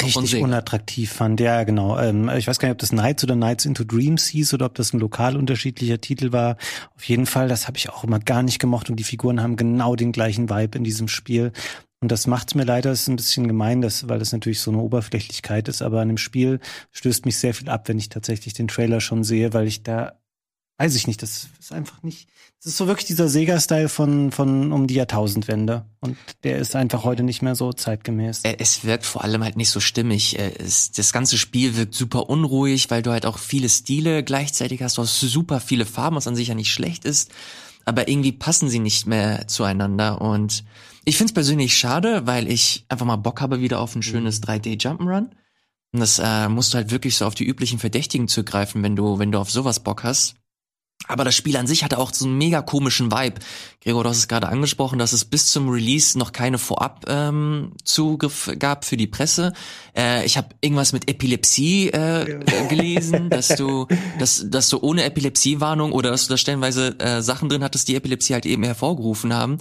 richtig 0.03 0.43
unattraktiv 0.43 1.11
fand. 1.11 1.41
Ja, 1.41 1.65
genau. 1.65 1.99
Ähm, 1.99 2.31
ich 2.37 2.47
weiß 2.47 2.59
gar 2.59 2.69
nicht, 2.69 2.75
ob 2.75 2.79
das 2.81 2.91
Knights 2.91 3.25
oder 3.25 3.35
Knights 3.35 3.65
into 3.65 3.83
Dreams 3.85 4.27
hieß 4.27 4.53
oder 4.53 4.67
ob 4.67 4.75
das 4.75 4.93
ein 4.93 5.01
lokal 5.01 5.37
unterschiedlicher 5.37 6.01
Titel 6.01 6.33
war. 6.33 6.59
Auf 6.95 7.05
jeden 7.05 7.25
Fall, 7.25 7.49
das 7.49 7.67
habe 7.67 7.79
ich 7.79 7.89
auch 7.89 8.05
immer 8.05 8.19
gar 8.19 8.43
nicht 8.43 8.59
gemocht 8.59 8.91
und 8.91 8.97
die 8.97 9.05
Figuren 9.05 9.43
haben 9.43 9.57
genau 9.57 9.97
den 9.97 10.13
gleichen 10.13 10.51
Vibe 10.51 10.77
in 10.77 10.85
diesem 10.85 11.09
Spiel. 11.09 11.53
Und 12.03 12.11
das 12.11 12.27
macht 12.27 12.57
mir 12.57 12.65
leider, 12.65 12.91
ist 12.91 13.09
ein 13.09 13.15
bisschen 13.15 13.47
gemein, 13.47 13.81
dass, 13.81 14.09
weil 14.09 14.19
das 14.19 14.33
natürlich 14.33 14.61
so 14.61 14.73
eine 14.73 14.81
Oberflächlichkeit 14.81 15.69
ist, 15.69 15.83
aber 15.83 16.01
an 16.01 16.09
dem 16.09 16.19
Spiel 16.19 16.59
stößt 16.91 17.25
mich 17.27 17.39
sehr 17.39 17.55
viel 17.55 17.69
ab, 17.69 17.87
wenn 17.87 17.97
ich 17.97 18.09
tatsächlich 18.09 18.55
den 18.55 18.67
Trailer 18.67 19.01
schon 19.01 19.23
sehe, 19.23 19.55
weil 19.55 19.69
ich 19.69 19.85
da, 19.85 20.19
weiß 20.79 20.97
ich 20.97 21.07
nicht, 21.07 21.23
das 21.23 21.47
ist 21.61 21.73
einfach 21.73 22.03
nicht, 22.03 22.29
das 22.59 22.73
ist 22.73 22.79
so 22.79 22.89
wirklich 22.89 23.07
dieser 23.07 23.29
Sega-Style 23.29 23.89
von, 23.89 24.33
von 24.33 24.73
um 24.73 24.89
die 24.89 24.95
Jahrtausendwende. 24.95 25.87
Und 26.01 26.17
der 26.43 26.59
ist 26.59 26.75
einfach 26.75 27.05
heute 27.05 27.23
nicht 27.23 27.41
mehr 27.41 27.55
so 27.55 27.73
zeitgemäß. 27.73 28.41
Äh, 28.43 28.57
es 28.59 28.85
wirkt 28.85 29.07
vor 29.07 29.23
allem 29.23 29.45
halt 29.45 29.57
nicht 29.57 29.71
so 29.71 29.79
stimmig. 29.79 30.37
Äh, 30.41 30.55
das 30.59 31.13
ganze 31.13 31.39
Spiel 31.39 31.77
wirkt 31.77 31.95
super 31.95 32.29
unruhig, 32.29 32.91
weil 32.91 33.03
du 33.03 33.13
halt 33.13 33.27
auch 33.27 33.39
viele 33.39 33.69
Stile 33.69 34.25
gleichzeitig 34.25 34.83
hast. 34.83 34.99
Du 34.99 35.03
hast 35.03 35.21
super 35.21 35.61
viele 35.61 35.87
Farben, 35.87 36.17
was 36.17 36.27
an 36.27 36.35
sich 36.35 36.49
ja 36.49 36.57
nicht 36.57 36.73
schlecht 36.73 37.05
ist. 37.05 37.31
Aber 37.85 38.09
irgendwie 38.09 38.33
passen 38.33 38.69
sie 38.69 38.79
nicht 38.79 39.07
mehr 39.07 39.47
zueinander 39.49 40.21
und 40.21 40.65
ich 41.05 41.17
finde 41.17 41.31
es 41.31 41.35
persönlich 41.35 41.77
schade, 41.77 42.27
weil 42.27 42.51
ich 42.51 42.85
einfach 42.89 43.07
mal 43.07 43.17
Bock 43.17 43.41
habe 43.41 43.61
wieder 43.61 43.81
auf 43.81 43.97
ein 43.97 44.03
schönes 44.03 44.43
3D 44.43 44.81
Jump'n'Run. 44.81 45.31
Und 45.93 46.01
das 46.01 46.19
äh, 46.19 46.49
musst 46.49 46.73
du 46.73 46.79
halt 46.79 46.91
wirklich 46.91 47.17
so 47.17 47.27
auf 47.27 47.35
die 47.35 47.45
üblichen 47.45 47.79
Verdächtigen 47.79 48.29
zugreifen, 48.29 48.83
wenn 48.83 48.97
du, 48.97 49.19
wenn 49.19 49.33
du 49.33 49.39
auf 49.39 49.51
sowas 49.51 49.81
Bock 49.81 50.05
hast. 50.05 50.37
Aber 51.09 51.25
das 51.25 51.35
Spiel 51.35 51.57
an 51.57 51.67
sich 51.67 51.85
hatte 51.85 51.99
auch 51.99 52.13
so 52.13 52.27
einen 52.27 52.39
mega 52.39 52.63
komischen 52.63 53.11
Vibe. 53.11 53.41
Gregor, 53.83 54.05
du 54.05 54.11
hast 54.11 54.19
es 54.19 54.29
gerade 54.29 54.49
angesprochen, 54.49 54.99
dass 54.99 55.13
es 55.13 55.25
bis 55.25 55.47
zum 55.47 55.69
Release 55.69 56.17
noch 56.19 56.33
keine 56.33 56.59
Vorab-Zugriff 56.59 58.49
ähm, 58.49 58.59
gab 58.59 58.85
für 58.85 58.97
die 58.97 59.09
Presse. 59.09 59.53
Äh, 59.97 60.25
ich 60.25 60.37
habe 60.37 60.49
irgendwas 60.61 60.93
mit 60.93 61.09
Epilepsie 61.09 61.89
äh, 61.89 62.41
gelesen, 62.69 63.31
dass 63.31 63.49
du, 63.49 63.87
dass, 64.19 64.45
dass 64.49 64.69
du 64.69 64.79
ohne 64.81 65.05
Epilepsiewarnung 65.05 65.93
oder 65.93 66.11
dass 66.11 66.27
du 66.27 66.35
da 66.35 66.37
stellenweise 66.37 66.99
äh, 67.01 67.21
Sachen 67.23 67.49
drin 67.49 67.65
hattest, 67.65 67.89
die 67.89 67.97
Epilepsie 67.97 68.35
halt 68.35 68.47
eben 68.47 68.63
hervorgerufen 68.63 69.35
haben. 69.35 69.59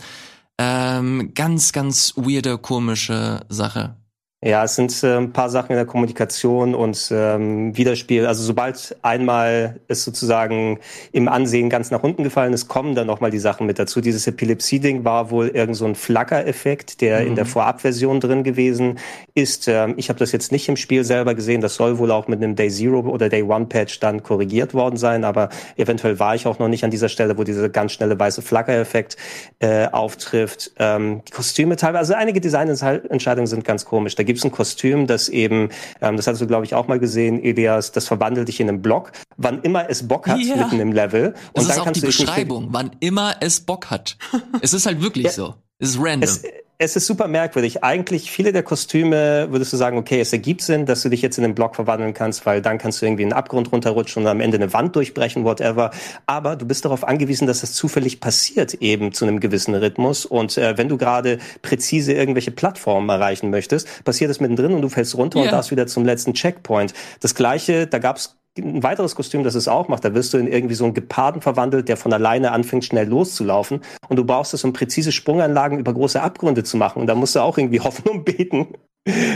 Ähm, 0.57 1.31
ganz, 1.33 1.71
ganz 1.71 2.13
weirde, 2.15 2.59
komische 2.59 3.41
Sache. 3.49 3.95
Ja, 4.43 4.63
es 4.63 4.75
sind 4.75 5.03
äh, 5.03 5.17
ein 5.17 5.33
paar 5.33 5.51
Sachen 5.51 5.69
in 5.71 5.75
der 5.75 5.85
Kommunikation 5.85 6.73
und 6.73 7.11
ähm, 7.11 7.77
Widerspiel. 7.77 8.25
Also 8.25 8.41
sobald 8.41 8.97
einmal 9.03 9.79
es 9.87 10.03
sozusagen 10.03 10.79
im 11.11 11.27
Ansehen 11.27 11.69
ganz 11.69 11.91
nach 11.91 12.01
unten 12.01 12.23
gefallen 12.23 12.51
ist, 12.51 12.67
kommen 12.67 12.95
dann 12.95 13.05
nochmal 13.05 13.29
die 13.29 13.37
Sachen 13.37 13.67
mit 13.67 13.77
dazu. 13.77 14.01
Dieses 14.01 14.25
Epilepsie-Ding 14.25 15.05
war 15.05 15.29
wohl 15.29 15.49
irgend 15.49 15.75
so 15.75 15.85
ein 15.85 15.93
Flacker-Effekt, 15.93 17.01
der 17.01 17.21
mhm. 17.21 17.27
in 17.27 17.35
der. 17.35 17.45
Vorabversion 17.51 18.19
drin 18.19 18.43
gewesen 18.43 18.97
ist. 19.35 19.67
Ähm, 19.67 19.93
ich 19.97 20.09
habe 20.09 20.19
das 20.19 20.31
jetzt 20.31 20.51
nicht 20.51 20.67
im 20.69 20.77
Spiel 20.77 21.03
selber 21.03 21.35
gesehen. 21.35 21.61
Das 21.61 21.75
soll 21.75 21.99
wohl 21.99 22.11
auch 22.11 22.27
mit 22.27 22.41
einem 22.41 22.55
Day 22.55 22.69
Zero 22.69 23.01
oder 23.01 23.29
Day 23.29 23.43
One 23.43 23.65
Patch 23.65 23.99
dann 23.99 24.23
korrigiert 24.23 24.73
worden 24.73 24.97
sein. 24.97 25.23
Aber 25.23 25.49
eventuell 25.75 26.19
war 26.19 26.35
ich 26.35 26.47
auch 26.47 26.59
noch 26.59 26.67
nicht 26.67 26.83
an 26.83 26.91
dieser 26.91 27.09
Stelle, 27.09 27.37
wo 27.37 27.43
dieser 27.43 27.69
ganz 27.69 27.91
schnelle 27.91 28.17
weiße 28.17 28.41
Flacker-Effekt 28.41 29.17
äh, 29.59 29.87
auftrifft. 29.87 30.71
Ähm, 30.79 31.21
die 31.27 31.31
Kostüme 31.31 31.75
teilweise, 31.75 31.99
also 32.01 32.13
einige 32.15 32.41
Designentscheidungen 32.41 33.47
sind 33.47 33.63
ganz 33.65 33.85
komisch. 33.85 34.15
Da 34.15 34.23
gibt 34.31 34.39
es 34.39 34.45
ein 34.45 34.51
Kostüm, 34.51 35.07
das 35.07 35.27
eben, 35.27 35.69
ähm, 35.99 36.15
das 36.15 36.25
hast 36.25 36.39
du, 36.39 36.47
glaube 36.47 36.63
ich, 36.65 36.73
auch 36.73 36.87
mal 36.87 36.99
gesehen, 36.99 37.43
Elias, 37.43 37.91
das 37.91 38.07
verwandelt 38.07 38.47
dich 38.47 38.61
in 38.61 38.69
einen 38.69 38.81
Block, 38.81 39.11
wann 39.35 39.61
immer 39.61 39.89
es 39.89 40.07
Bock 40.07 40.27
hat, 40.27 40.39
ja. 40.39 40.55
mitten 40.55 40.79
im 40.79 40.93
Level. 40.93 41.33
Das 41.53 41.65
und 41.65 41.69
dann 41.69 41.77
ist 41.77 41.87
auch 41.87 41.91
die 41.91 41.99
Beschreibung, 41.99 42.69
wann 42.71 42.91
immer 43.01 43.35
es 43.41 43.59
Bock 43.59 43.89
hat. 43.89 44.17
es 44.61 44.73
ist 44.73 44.85
halt 44.85 45.01
wirklich 45.01 45.25
ja. 45.25 45.31
so. 45.31 45.55
Es 45.79 45.89
ist 45.89 45.97
random. 45.99 46.23
Es, 46.23 46.43
es 46.81 46.95
ist 46.95 47.05
super 47.05 47.27
merkwürdig. 47.27 47.83
Eigentlich 47.83 48.31
viele 48.31 48.51
der 48.51 48.63
Kostüme 48.63 49.51
würdest 49.51 49.71
du 49.71 49.77
sagen, 49.77 49.99
okay, 49.99 50.19
es 50.19 50.33
ergibt 50.33 50.63
Sinn, 50.63 50.87
dass 50.87 51.03
du 51.03 51.09
dich 51.09 51.21
jetzt 51.21 51.37
in 51.37 51.43
einen 51.43 51.53
Block 51.53 51.75
verwandeln 51.75 52.15
kannst, 52.15 52.47
weil 52.47 52.59
dann 52.59 52.79
kannst 52.79 53.01
du 53.01 53.05
irgendwie 53.05 53.21
einen 53.21 53.33
Abgrund 53.33 53.71
runterrutschen 53.71 54.23
und 54.23 54.27
am 54.27 54.41
Ende 54.41 54.57
eine 54.57 54.73
Wand 54.73 54.95
durchbrechen, 54.95 55.43
whatever. 55.43 55.91
Aber 56.25 56.55
du 56.55 56.65
bist 56.65 56.83
darauf 56.83 57.07
angewiesen, 57.07 57.45
dass 57.45 57.61
das 57.61 57.73
zufällig 57.73 58.19
passiert, 58.19 58.73
eben 58.73 59.13
zu 59.13 59.25
einem 59.25 59.39
gewissen 59.39 59.75
Rhythmus. 59.75 60.25
Und 60.25 60.57
äh, 60.57 60.75
wenn 60.75 60.89
du 60.89 60.97
gerade 60.97 61.37
präzise 61.61 62.13
irgendwelche 62.13 62.49
Plattformen 62.49 63.09
erreichen 63.09 63.51
möchtest, 63.51 64.03
passiert 64.03 64.31
es 64.31 64.39
mittendrin 64.39 64.73
und 64.73 64.81
du 64.81 64.89
fällst 64.89 65.15
runter 65.15 65.37
yeah. 65.37 65.45
und 65.45 65.51
darfst 65.51 65.69
wieder 65.69 65.85
zum 65.85 66.03
letzten 66.03 66.33
Checkpoint. 66.33 66.95
Das 67.19 67.35
gleiche, 67.35 67.85
da 67.85 67.99
gab's 67.99 68.40
ein 68.57 68.83
weiteres 68.83 69.15
Kostüm, 69.15 69.43
das 69.43 69.55
es 69.55 69.67
auch 69.67 69.87
macht. 69.87 70.03
Da 70.03 70.13
wirst 70.13 70.33
du 70.33 70.37
in 70.37 70.47
irgendwie 70.47 70.75
so 70.75 70.83
einen 70.83 70.93
Geparden 70.93 71.41
verwandelt, 71.41 71.87
der 71.87 71.97
von 71.97 72.11
alleine 72.11 72.51
anfängt, 72.51 72.85
schnell 72.85 73.07
loszulaufen. 73.07 73.81
Und 74.09 74.17
du 74.17 74.25
brauchst 74.25 74.53
es, 74.53 74.63
um 74.63 74.73
präzise 74.73 75.11
Sprunganlagen 75.11 75.79
über 75.79 75.93
große 75.93 76.21
Abgründe 76.21 76.63
zu 76.63 76.77
machen. 76.77 76.99
Und 76.99 77.07
da 77.07 77.15
musst 77.15 77.35
du 77.35 77.39
auch 77.39 77.57
irgendwie 77.57 77.79
hoffen 77.81 78.09
und 78.09 78.25
beten, 78.25 78.67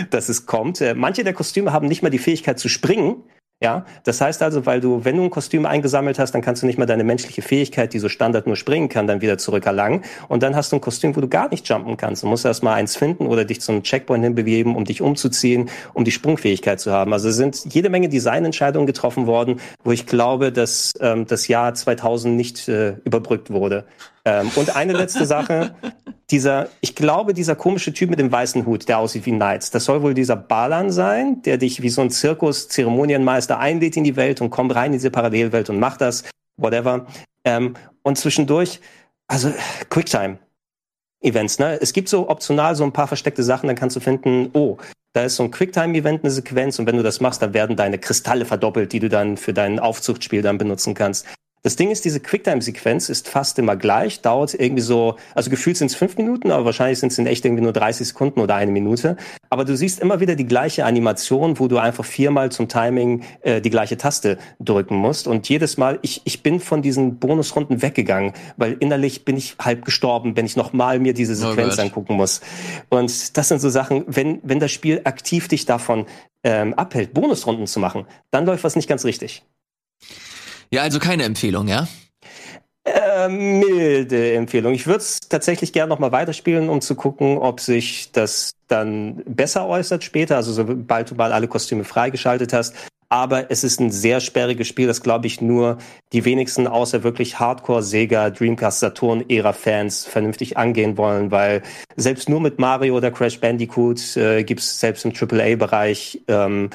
dass 0.10 0.30
es 0.30 0.46
kommt. 0.46 0.82
Äh, 0.82 0.96
manche 0.96 1.24
der 1.24 1.34
Kostüme 1.34 1.72
haben 1.72 1.88
nicht 1.88 2.04
mal 2.04 2.10
die 2.10 2.20
Fähigkeit 2.20 2.60
zu 2.60 2.70
springen. 2.70 3.24
Ja, 3.64 3.86
das 4.04 4.20
heißt 4.20 4.44
also, 4.44 4.66
weil 4.66 4.82
du, 4.82 5.06
wenn 5.06 5.16
du 5.16 5.24
ein 5.24 5.30
Kostüm 5.30 5.66
eingesammelt 5.66 6.20
hast, 6.20 6.34
dann 6.34 6.42
kannst 6.42 6.62
du 6.62 6.68
nicht 6.68 6.78
mal 6.78 6.86
deine 6.86 7.06
menschliche 7.06 7.42
Fähigkeit, 7.42 7.94
die 7.94 8.00
so 8.00 8.10
Standard 8.10 8.48
nur 8.48 8.58
springen 8.58 8.90
kann, 8.90 9.08
dann 9.08 9.22
wieder 9.22 9.38
zurückerlangen. 9.38 10.04
Und 10.28 10.44
dann 10.44 10.58
hast 10.58 10.74
du 10.74 10.76
ein 10.76 10.82
Kostüm, 10.82 11.16
wo 11.16 11.22
du 11.22 11.30
gar 11.30 11.50
nicht 11.50 11.68
jumpen 11.70 11.96
kannst. 11.96 12.24
Du 12.24 12.28
musst 12.28 12.44
erst 12.44 12.64
mal 12.64 12.74
eins 12.74 12.98
finden 12.98 13.28
oder 13.28 13.46
dich 13.46 13.62
zum 13.62 13.82
Checkpoint 13.82 14.26
hinbewegen, 14.26 14.76
um 14.76 14.84
dich 14.84 15.02
umzuziehen, 15.02 15.70
um 15.94 16.04
die 16.04 16.12
Sprungfähigkeit 16.12 16.82
zu 16.82 16.92
haben. 16.92 17.14
Also 17.14 17.32
sind 17.32 17.74
jede 17.74 17.90
Menge 17.90 18.10
Designentscheidungen 18.10 18.88
getroffen 18.88 19.26
worden, 19.26 19.62
wo 19.86 19.94
ich 19.94 20.06
glaube, 20.06 20.52
dass 20.52 20.92
ähm, 21.00 21.26
das 21.26 21.48
Jahr 21.48 21.74
2000 21.74 22.36
nicht 22.36 22.68
äh, 22.68 22.98
überbrückt 23.06 23.52
wurde. 23.52 23.86
Ähm, 24.26 24.52
und 24.56 24.76
eine 24.76 24.94
letzte 24.94 25.26
Sache. 25.26 25.76
Dieser, 26.32 26.70
ich 26.82 26.96
glaube, 26.96 27.36
dieser 27.36 27.56
komische 27.56 27.94
Typ 27.94 28.10
mit 28.10 28.18
dem 28.18 28.32
weißen 28.32 28.66
Hut, 28.66 28.90
der 28.90 28.98
aussieht 28.98 29.28
wie 29.28 29.32
Knights, 29.32 29.70
das 29.70 29.86
soll 29.86 30.02
wohl 30.02 30.16
dieser 30.16 30.36
Balan 30.36 30.92
sein, 30.92 31.44
der 31.44 31.60
dich 31.60 31.84
wie 31.84 31.90
so 31.90 32.02
ein 32.02 32.10
Zirkus-Zeremonienmeister 32.10 33.60
einlädt 33.60 33.96
in 33.96 34.04
die 34.04 34.16
Welt 34.16 34.42
und 34.42 34.50
kommt 34.50 34.74
rein 34.74 34.88
in 34.88 34.94
diese 34.94 35.12
Parallelwelt 35.12 35.70
und 35.70 35.80
macht 35.80 36.02
das, 36.02 36.24
whatever. 36.58 37.06
Ähm, 37.44 37.76
und 38.02 38.18
zwischendurch, 38.18 38.82
also 39.28 39.54
Quicktime. 39.90 40.40
Events, 41.22 41.60
ne? 41.60 41.80
Es 41.82 41.94
gibt 41.94 42.10
so 42.10 42.30
optional 42.30 42.76
so 42.76 42.84
ein 42.84 42.92
paar 42.92 43.08
versteckte 43.08 43.44
Sachen, 43.44 43.68
dann 43.68 43.76
kannst 43.76 43.96
du 43.96 44.00
finden, 44.00 44.50
oh, 44.54 44.78
da 45.14 45.24
ist 45.24 45.38
so 45.38 45.44
ein 45.44 45.52
Quicktime-Event, 45.52 46.24
eine 46.24 46.32
Sequenz 46.32 46.78
und 46.78 46.88
wenn 46.88 46.98
du 46.98 47.04
das 47.04 47.22
machst, 47.22 47.42
dann 47.42 47.54
werden 47.54 47.76
deine 47.76 47.98
Kristalle 47.98 48.46
verdoppelt, 48.46 48.92
die 48.94 49.00
du 49.00 49.10
dann 49.10 49.38
für 49.38 49.54
dein 49.54 49.80
Aufzuchtspiel 49.80 50.42
dann 50.42 50.58
benutzen 50.58 50.94
kannst. 50.94 51.26
Das 51.66 51.76
Ding 51.76 51.90
ist, 51.90 52.06
diese 52.06 52.20
Quicktime-Sequenz 52.20 53.10
ist 53.10 53.28
fast 53.28 53.58
immer 53.58 53.76
gleich, 53.76 54.22
dauert 54.22 54.54
irgendwie 54.54 54.84
so, 54.84 55.16
also 55.34 55.50
gefühlt 55.50 55.78
sind 55.78 55.88
es 55.88 55.96
fünf 55.96 56.16
Minuten, 56.16 56.52
aber 56.52 56.64
wahrscheinlich 56.64 57.00
sind 57.00 57.12
es 57.12 57.18
in 57.18 57.26
echt 57.26 57.44
irgendwie 57.44 57.64
nur 57.64 57.74
30 57.74 58.10
Sekunden 58.10 58.40
oder 58.40 58.54
eine 58.54 58.72
Minute. 58.72 59.18
Aber 59.50 59.66
du 59.66 59.76
siehst 59.76 60.00
immer 60.00 60.20
wieder 60.20 60.36
die 60.36 60.46
gleiche 60.46 60.86
Animation, 60.86 61.58
wo 61.58 61.68
du 61.68 61.80
einfach 61.80 62.06
viermal 62.06 62.52
zum 62.52 62.68
Timing 62.68 63.24
äh, 63.42 63.62
die 63.62 63.72
gleiche 63.72 63.98
Taste 63.98 64.38
drücken 64.60 64.96
musst. 64.96 65.26
Und 65.28 65.50
jedes 65.50 65.78
Mal, 65.78 65.98
ich, 66.04 66.22
ich 66.26 66.44
bin 66.44 66.60
von 66.60 66.84
diesen 66.84 67.18
Bonusrunden 67.18 67.82
weggegangen, 67.82 68.34
weil 68.58 68.74
innerlich 68.74 69.26
bin 69.26 69.36
ich 69.36 69.56
halb 69.60 69.86
gestorben, 69.86 70.38
wenn 70.38 70.46
ich 70.46 70.56
nochmal 70.56 71.00
mir 71.00 71.16
diese 71.16 71.34
oh 71.34 71.50
Sequenz 71.50 71.80
oh 71.80 71.82
angucken 71.82 72.14
muss. 72.14 72.42
Und 72.90 73.36
das 73.38 73.48
sind 73.48 73.60
so 73.60 73.72
Sachen, 73.72 74.04
wenn, 74.06 74.40
wenn 74.44 74.60
das 74.60 74.72
Spiel 74.72 75.02
aktiv 75.04 75.48
dich 75.48 75.66
davon 75.66 76.06
ähm, 76.44 76.76
abhält, 76.76 77.16
Bonusrunden 77.16 77.66
zu 77.66 77.80
machen, 77.80 78.06
dann 78.30 78.46
läuft 78.46 78.64
was 78.64 78.76
nicht 78.76 78.88
ganz 78.88 79.04
richtig. 79.04 79.44
Ja, 80.76 80.82
also 80.82 81.00
keine 81.00 81.24
Empfehlung, 81.24 81.70
ja? 81.70 81.88
Äh, 82.84 83.30
milde 83.30 84.34
Empfehlung. 84.34 84.74
Ich 84.74 84.86
würde 84.86 85.00
es 85.00 85.22
tatsächlich 85.22 85.72
gerne 85.72 85.88
noch 85.88 86.00
mal 86.00 86.12
weiterspielen, 86.12 86.68
um 86.68 86.82
zu 86.82 86.96
gucken, 86.96 87.38
ob 87.38 87.62
sich 87.62 88.12
das 88.12 88.52
dann 88.68 89.24
besser 89.26 89.70
äußert 89.70 90.04
später, 90.04 90.36
also 90.36 90.52
sobald 90.52 91.12
du 91.12 91.16
mal 91.16 91.32
alle 91.32 91.48
Kostüme 91.48 91.86
freigeschaltet 91.86 92.52
hast. 92.52 92.76
Aber 93.08 93.50
es 93.52 93.64
ist 93.64 93.80
ein 93.80 93.90
sehr 93.90 94.20
sperriges 94.20 94.68
Spiel, 94.68 94.88
das 94.88 95.02
glaube 95.02 95.28
ich 95.28 95.40
nur 95.40 95.78
die 96.12 96.26
wenigsten 96.26 96.68
außer 96.68 97.04
wirklich 97.04 97.40
Hardcore 97.40 97.82
Sega, 97.82 98.30
Dreamcast, 98.30 98.82
Saturn 98.82 99.24
Ära 99.30 99.54
Fans 99.54 100.06
vernünftig 100.06 100.58
angehen 100.58 100.98
wollen, 100.98 101.32
weil 101.32 101.64
selbst 101.96 102.28
nur 102.28 102.42
mit 102.42 102.60
Mario 102.60 102.98
oder 102.98 103.12
Crash 103.12 103.40
Bandicoot 103.40 104.18
äh, 104.18 104.44
gibt 104.44 104.60
es 104.60 104.78
selbst 104.78 105.06
im 105.06 105.14
AAA 105.14 105.56
Bereich 105.56 106.22
ähm, 106.28 106.70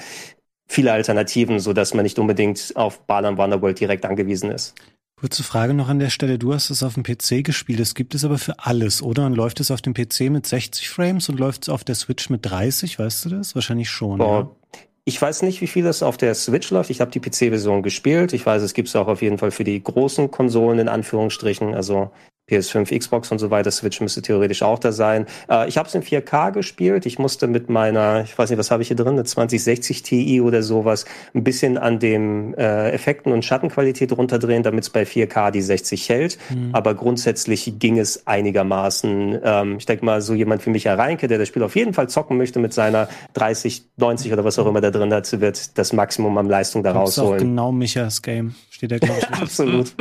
viele 0.70 0.92
Alternativen, 0.92 1.58
so 1.58 1.72
dass 1.72 1.94
man 1.94 2.04
nicht 2.04 2.18
unbedingt 2.18 2.72
auf 2.76 3.00
Balan 3.06 3.36
Wonderworld 3.36 3.80
direkt 3.80 4.06
angewiesen 4.06 4.50
ist. 4.50 4.74
Kurze 5.16 5.42
Frage 5.42 5.74
noch 5.74 5.88
an 5.88 5.98
der 5.98 6.08
Stelle. 6.08 6.38
Du 6.38 6.54
hast 6.54 6.70
es 6.70 6.82
auf 6.82 6.94
dem 6.94 7.02
PC 7.02 7.44
gespielt. 7.44 7.80
Es 7.80 7.94
gibt 7.94 8.14
es 8.14 8.24
aber 8.24 8.38
für 8.38 8.58
alles, 8.58 9.02
oder? 9.02 9.26
Und 9.26 9.34
läuft 9.34 9.60
es 9.60 9.70
auf 9.70 9.82
dem 9.82 9.92
PC 9.92 10.30
mit 10.30 10.46
60 10.46 10.88
Frames 10.88 11.28
und 11.28 11.38
läuft 11.38 11.64
es 11.64 11.68
auf 11.68 11.84
der 11.84 11.94
Switch 11.94 12.30
mit 12.30 12.46
30? 12.48 12.98
Weißt 12.98 13.24
du 13.24 13.30
das? 13.30 13.54
Wahrscheinlich 13.54 13.90
schon. 13.90 14.18
Boah, 14.18 14.50
ja. 14.72 14.80
Ich 15.04 15.20
weiß 15.20 15.42
nicht, 15.42 15.60
wie 15.60 15.66
viel 15.66 15.82
das 15.82 16.02
auf 16.02 16.16
der 16.16 16.34
Switch 16.34 16.70
läuft. 16.70 16.88
Ich 16.90 17.00
habe 17.00 17.10
die 17.10 17.20
PC-Version 17.20 17.82
gespielt. 17.82 18.32
Ich 18.32 18.46
weiß, 18.46 18.62
es 18.62 18.72
gibt 18.72 18.88
es 18.88 18.96
auch 18.96 19.08
auf 19.08 19.22
jeden 19.22 19.38
Fall 19.38 19.50
für 19.50 19.64
die 19.64 19.82
großen 19.82 20.30
Konsolen 20.30 20.78
in 20.78 20.88
Anführungsstrichen. 20.88 21.74
Also 21.74 22.12
PS5, 22.50 22.98
Xbox 22.98 23.30
und 23.30 23.38
so 23.38 23.50
weiter. 23.50 23.70
Switch 23.70 24.00
müsste 24.00 24.22
theoretisch 24.22 24.62
auch 24.62 24.78
da 24.78 24.92
sein. 24.92 25.26
Äh, 25.48 25.68
ich 25.68 25.78
habe 25.78 25.88
es 25.88 25.94
in 25.94 26.02
4K 26.02 26.52
gespielt. 26.52 27.06
Ich 27.06 27.18
musste 27.18 27.46
mit 27.46 27.70
meiner, 27.70 28.22
ich 28.22 28.36
weiß 28.36 28.50
nicht, 28.50 28.58
was 28.58 28.70
habe 28.70 28.82
ich 28.82 28.88
hier 28.88 28.96
drin, 28.96 29.14
eine 29.14 29.24
2060 29.24 30.02
Ti 30.02 30.40
oder 30.40 30.62
sowas, 30.62 31.04
ein 31.34 31.44
bisschen 31.44 31.78
an 31.78 31.98
dem 31.98 32.54
äh, 32.54 32.90
Effekten 32.90 33.32
und 33.32 33.44
Schattenqualität 33.44 34.12
runterdrehen, 34.16 34.62
damit 34.62 34.84
es 34.84 34.90
bei 34.90 35.02
4K 35.02 35.50
die 35.50 35.62
60 35.62 36.08
hält. 36.08 36.38
Mhm. 36.50 36.70
Aber 36.72 36.94
grundsätzlich 36.94 37.78
ging 37.78 37.98
es 37.98 38.26
einigermaßen. 38.26 39.38
Ähm, 39.42 39.76
ich 39.78 39.86
denke 39.86 40.04
mal, 40.04 40.20
so 40.20 40.34
jemand 40.34 40.64
wie 40.66 40.70
Michael 40.70 40.98
Reinke, 40.98 41.28
der 41.28 41.38
das 41.38 41.48
Spiel 41.48 41.62
auf 41.62 41.76
jeden 41.76 41.94
Fall 41.94 42.08
zocken 42.08 42.36
möchte 42.36 42.58
mit 42.58 42.72
seiner 42.72 43.08
30, 43.34 43.84
90 43.96 44.32
oder 44.32 44.44
was 44.44 44.58
auch 44.58 44.66
immer 44.66 44.80
da 44.80 44.90
drin 44.90 45.12
hat, 45.12 45.40
wird 45.40 45.78
das 45.78 45.92
Maximum 45.92 46.36
an 46.38 46.46
Leistung 46.46 46.82
da 46.82 46.92
rausholen. 46.92 47.38
Genau 47.38 47.72
Michas 47.72 48.22
Game 48.22 48.54
steht 48.80 48.90
der, 48.92 49.00
glaube 49.00 49.20
ich. 49.20 49.28
Absolut. 49.42 49.94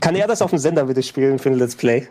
Kann 0.00 0.14
er 0.14 0.28
das 0.28 0.40
auf 0.40 0.50
dem 0.50 0.58
Sender 0.58 0.84
bitte 0.84 1.02
spielen 1.02 1.38
für 1.38 1.50
ein 1.50 1.58
Let's 1.58 1.74
Play? 1.74 2.08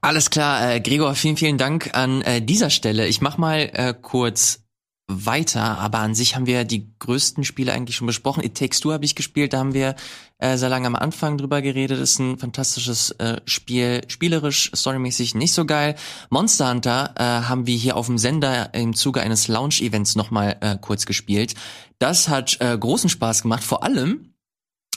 Alles 0.00 0.30
klar, 0.30 0.74
äh, 0.74 0.80
Gregor, 0.80 1.14
vielen, 1.14 1.36
vielen 1.36 1.58
Dank 1.58 1.94
an 1.94 2.22
äh, 2.22 2.42
dieser 2.42 2.70
Stelle. 2.70 3.06
Ich 3.06 3.20
mach 3.20 3.38
mal 3.38 3.70
äh, 3.72 3.94
kurz 4.00 4.62
weiter, 5.08 5.78
aber 5.78 6.00
an 6.00 6.14
sich 6.14 6.36
haben 6.36 6.46
wir 6.46 6.64
die 6.64 6.86
größten 6.98 7.42
Spiele 7.42 7.72
eigentlich 7.72 7.96
schon 7.96 8.06
besprochen. 8.06 8.44
It 8.44 8.56
Takes 8.56 8.80
Two 8.80 8.92
habe 8.92 9.06
ich 9.06 9.14
gespielt, 9.14 9.54
da 9.54 9.58
haben 9.58 9.72
wir 9.72 9.96
äh, 10.38 10.58
sehr 10.58 10.68
lange 10.68 10.86
am 10.86 10.94
Anfang 10.94 11.38
drüber 11.38 11.62
geredet. 11.62 11.98
Ist 11.98 12.18
ein 12.18 12.38
fantastisches 12.38 13.12
äh, 13.12 13.40
Spiel, 13.46 14.02
spielerisch, 14.08 14.70
storymäßig 14.74 15.34
nicht 15.34 15.54
so 15.54 15.64
geil. 15.64 15.96
Monster 16.28 16.70
Hunter 16.70 17.14
äh, 17.16 17.22
haben 17.22 17.66
wir 17.66 17.76
hier 17.76 17.96
auf 17.96 18.06
dem 18.06 18.18
Sender 18.18 18.74
im 18.74 18.94
Zuge 18.94 19.22
eines 19.22 19.48
Launch-Events 19.48 20.14
nochmal 20.14 20.56
äh, 20.60 20.76
kurz 20.78 21.06
gespielt. 21.06 21.54
Das 21.98 22.28
hat 22.28 22.58
äh, 22.60 22.76
großen 22.76 23.08
Spaß 23.08 23.42
gemacht, 23.42 23.64
vor 23.64 23.82
allem 23.82 24.34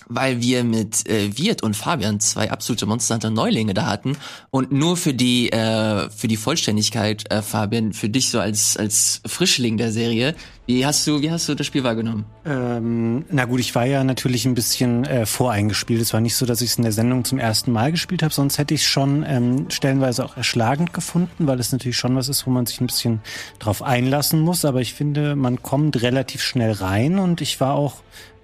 weil 0.07 0.41
wir 0.41 0.63
mit 0.63 1.07
äh, 1.09 1.37
Wirt 1.37 1.63
und 1.63 1.75
Fabian 1.75 2.19
zwei 2.19 2.51
absolute 2.51 2.85
Monster 2.85 3.15
Hunter 3.15 3.29
Neulinge 3.29 3.73
da 3.73 3.85
hatten. 3.85 4.17
Und 4.49 4.71
nur 4.71 4.97
für 4.97 5.13
die 5.13 5.51
äh, 5.51 6.09
für 6.09 6.27
die 6.27 6.37
Vollständigkeit 6.37 7.31
äh, 7.31 7.41
Fabian 7.41 7.93
für 7.93 8.09
dich 8.09 8.29
so 8.29 8.39
als 8.39 8.77
als 8.77 9.21
Frischling 9.25 9.77
der 9.77 9.91
Serie 9.91 10.35
wie 10.67 10.85
hast 10.85 11.05
du 11.05 11.21
wie 11.21 11.31
hast 11.31 11.49
du 11.49 11.55
das 11.55 11.67
Spiel 11.67 11.83
wahrgenommen? 11.83 12.25
Ähm, 12.45 13.25
na 13.29 13.45
gut 13.45 13.59
ich 13.59 13.75
war 13.75 13.85
ja 13.85 14.03
natürlich 14.03 14.45
ein 14.45 14.53
bisschen 14.53 15.03
äh, 15.05 15.25
voreingespielt. 15.25 16.01
Es 16.01 16.13
war 16.13 16.21
nicht 16.21 16.35
so 16.35 16.45
dass 16.45 16.61
ich 16.61 16.69
es 16.71 16.77
in 16.77 16.83
der 16.83 16.91
Sendung 16.91 17.25
zum 17.25 17.39
ersten 17.39 17.71
Mal 17.71 17.91
gespielt 17.91 18.23
habe 18.23 18.33
sonst 18.33 18.57
hätte 18.57 18.73
ich 18.73 18.81
es 18.81 18.87
schon 18.87 19.25
ähm, 19.27 19.65
stellenweise 19.69 20.23
auch 20.23 20.37
erschlagend 20.37 20.93
gefunden 20.93 21.47
weil 21.47 21.59
es 21.59 21.71
natürlich 21.71 21.97
schon 21.97 22.15
was 22.15 22.29
ist 22.29 22.45
wo 22.45 22.51
man 22.51 22.65
sich 22.65 22.79
ein 22.79 22.87
bisschen 22.87 23.21
drauf 23.59 23.81
einlassen 23.81 24.39
muss. 24.39 24.63
Aber 24.63 24.81
ich 24.81 24.93
finde 24.93 25.35
man 25.35 25.61
kommt 25.61 26.01
relativ 26.01 26.41
schnell 26.41 26.71
rein 26.71 27.19
und 27.19 27.41
ich 27.41 27.59
war 27.59 27.73
auch 27.73 27.95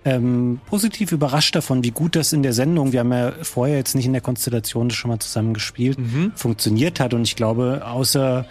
ähm, 0.07 0.61
positiv 0.67 1.11
überrascht 1.11 1.53
davon, 1.55 1.83
wie 1.83 1.91
gut 1.91 2.15
das 2.15 2.31
in 2.31 2.41
der 2.41 2.53
Sendung, 2.53 2.93
wir 2.93 3.01
haben 3.01 3.11
ja 3.11 3.33
vorher 3.41 3.75
jetzt 3.75 3.93
nicht 3.93 4.05
in 4.05 4.13
der 4.13 4.21
Konstellation 4.21 4.87
das 4.87 4.97
schon 4.97 5.09
mal 5.09 5.19
zusammen 5.19 5.53
gespielt, 5.53 5.99
mhm. 5.99 6.31
funktioniert 6.33 7.01
hat. 7.01 7.13
Und 7.13 7.23
ich 7.23 7.35
glaube, 7.35 7.81
außer 7.85 8.45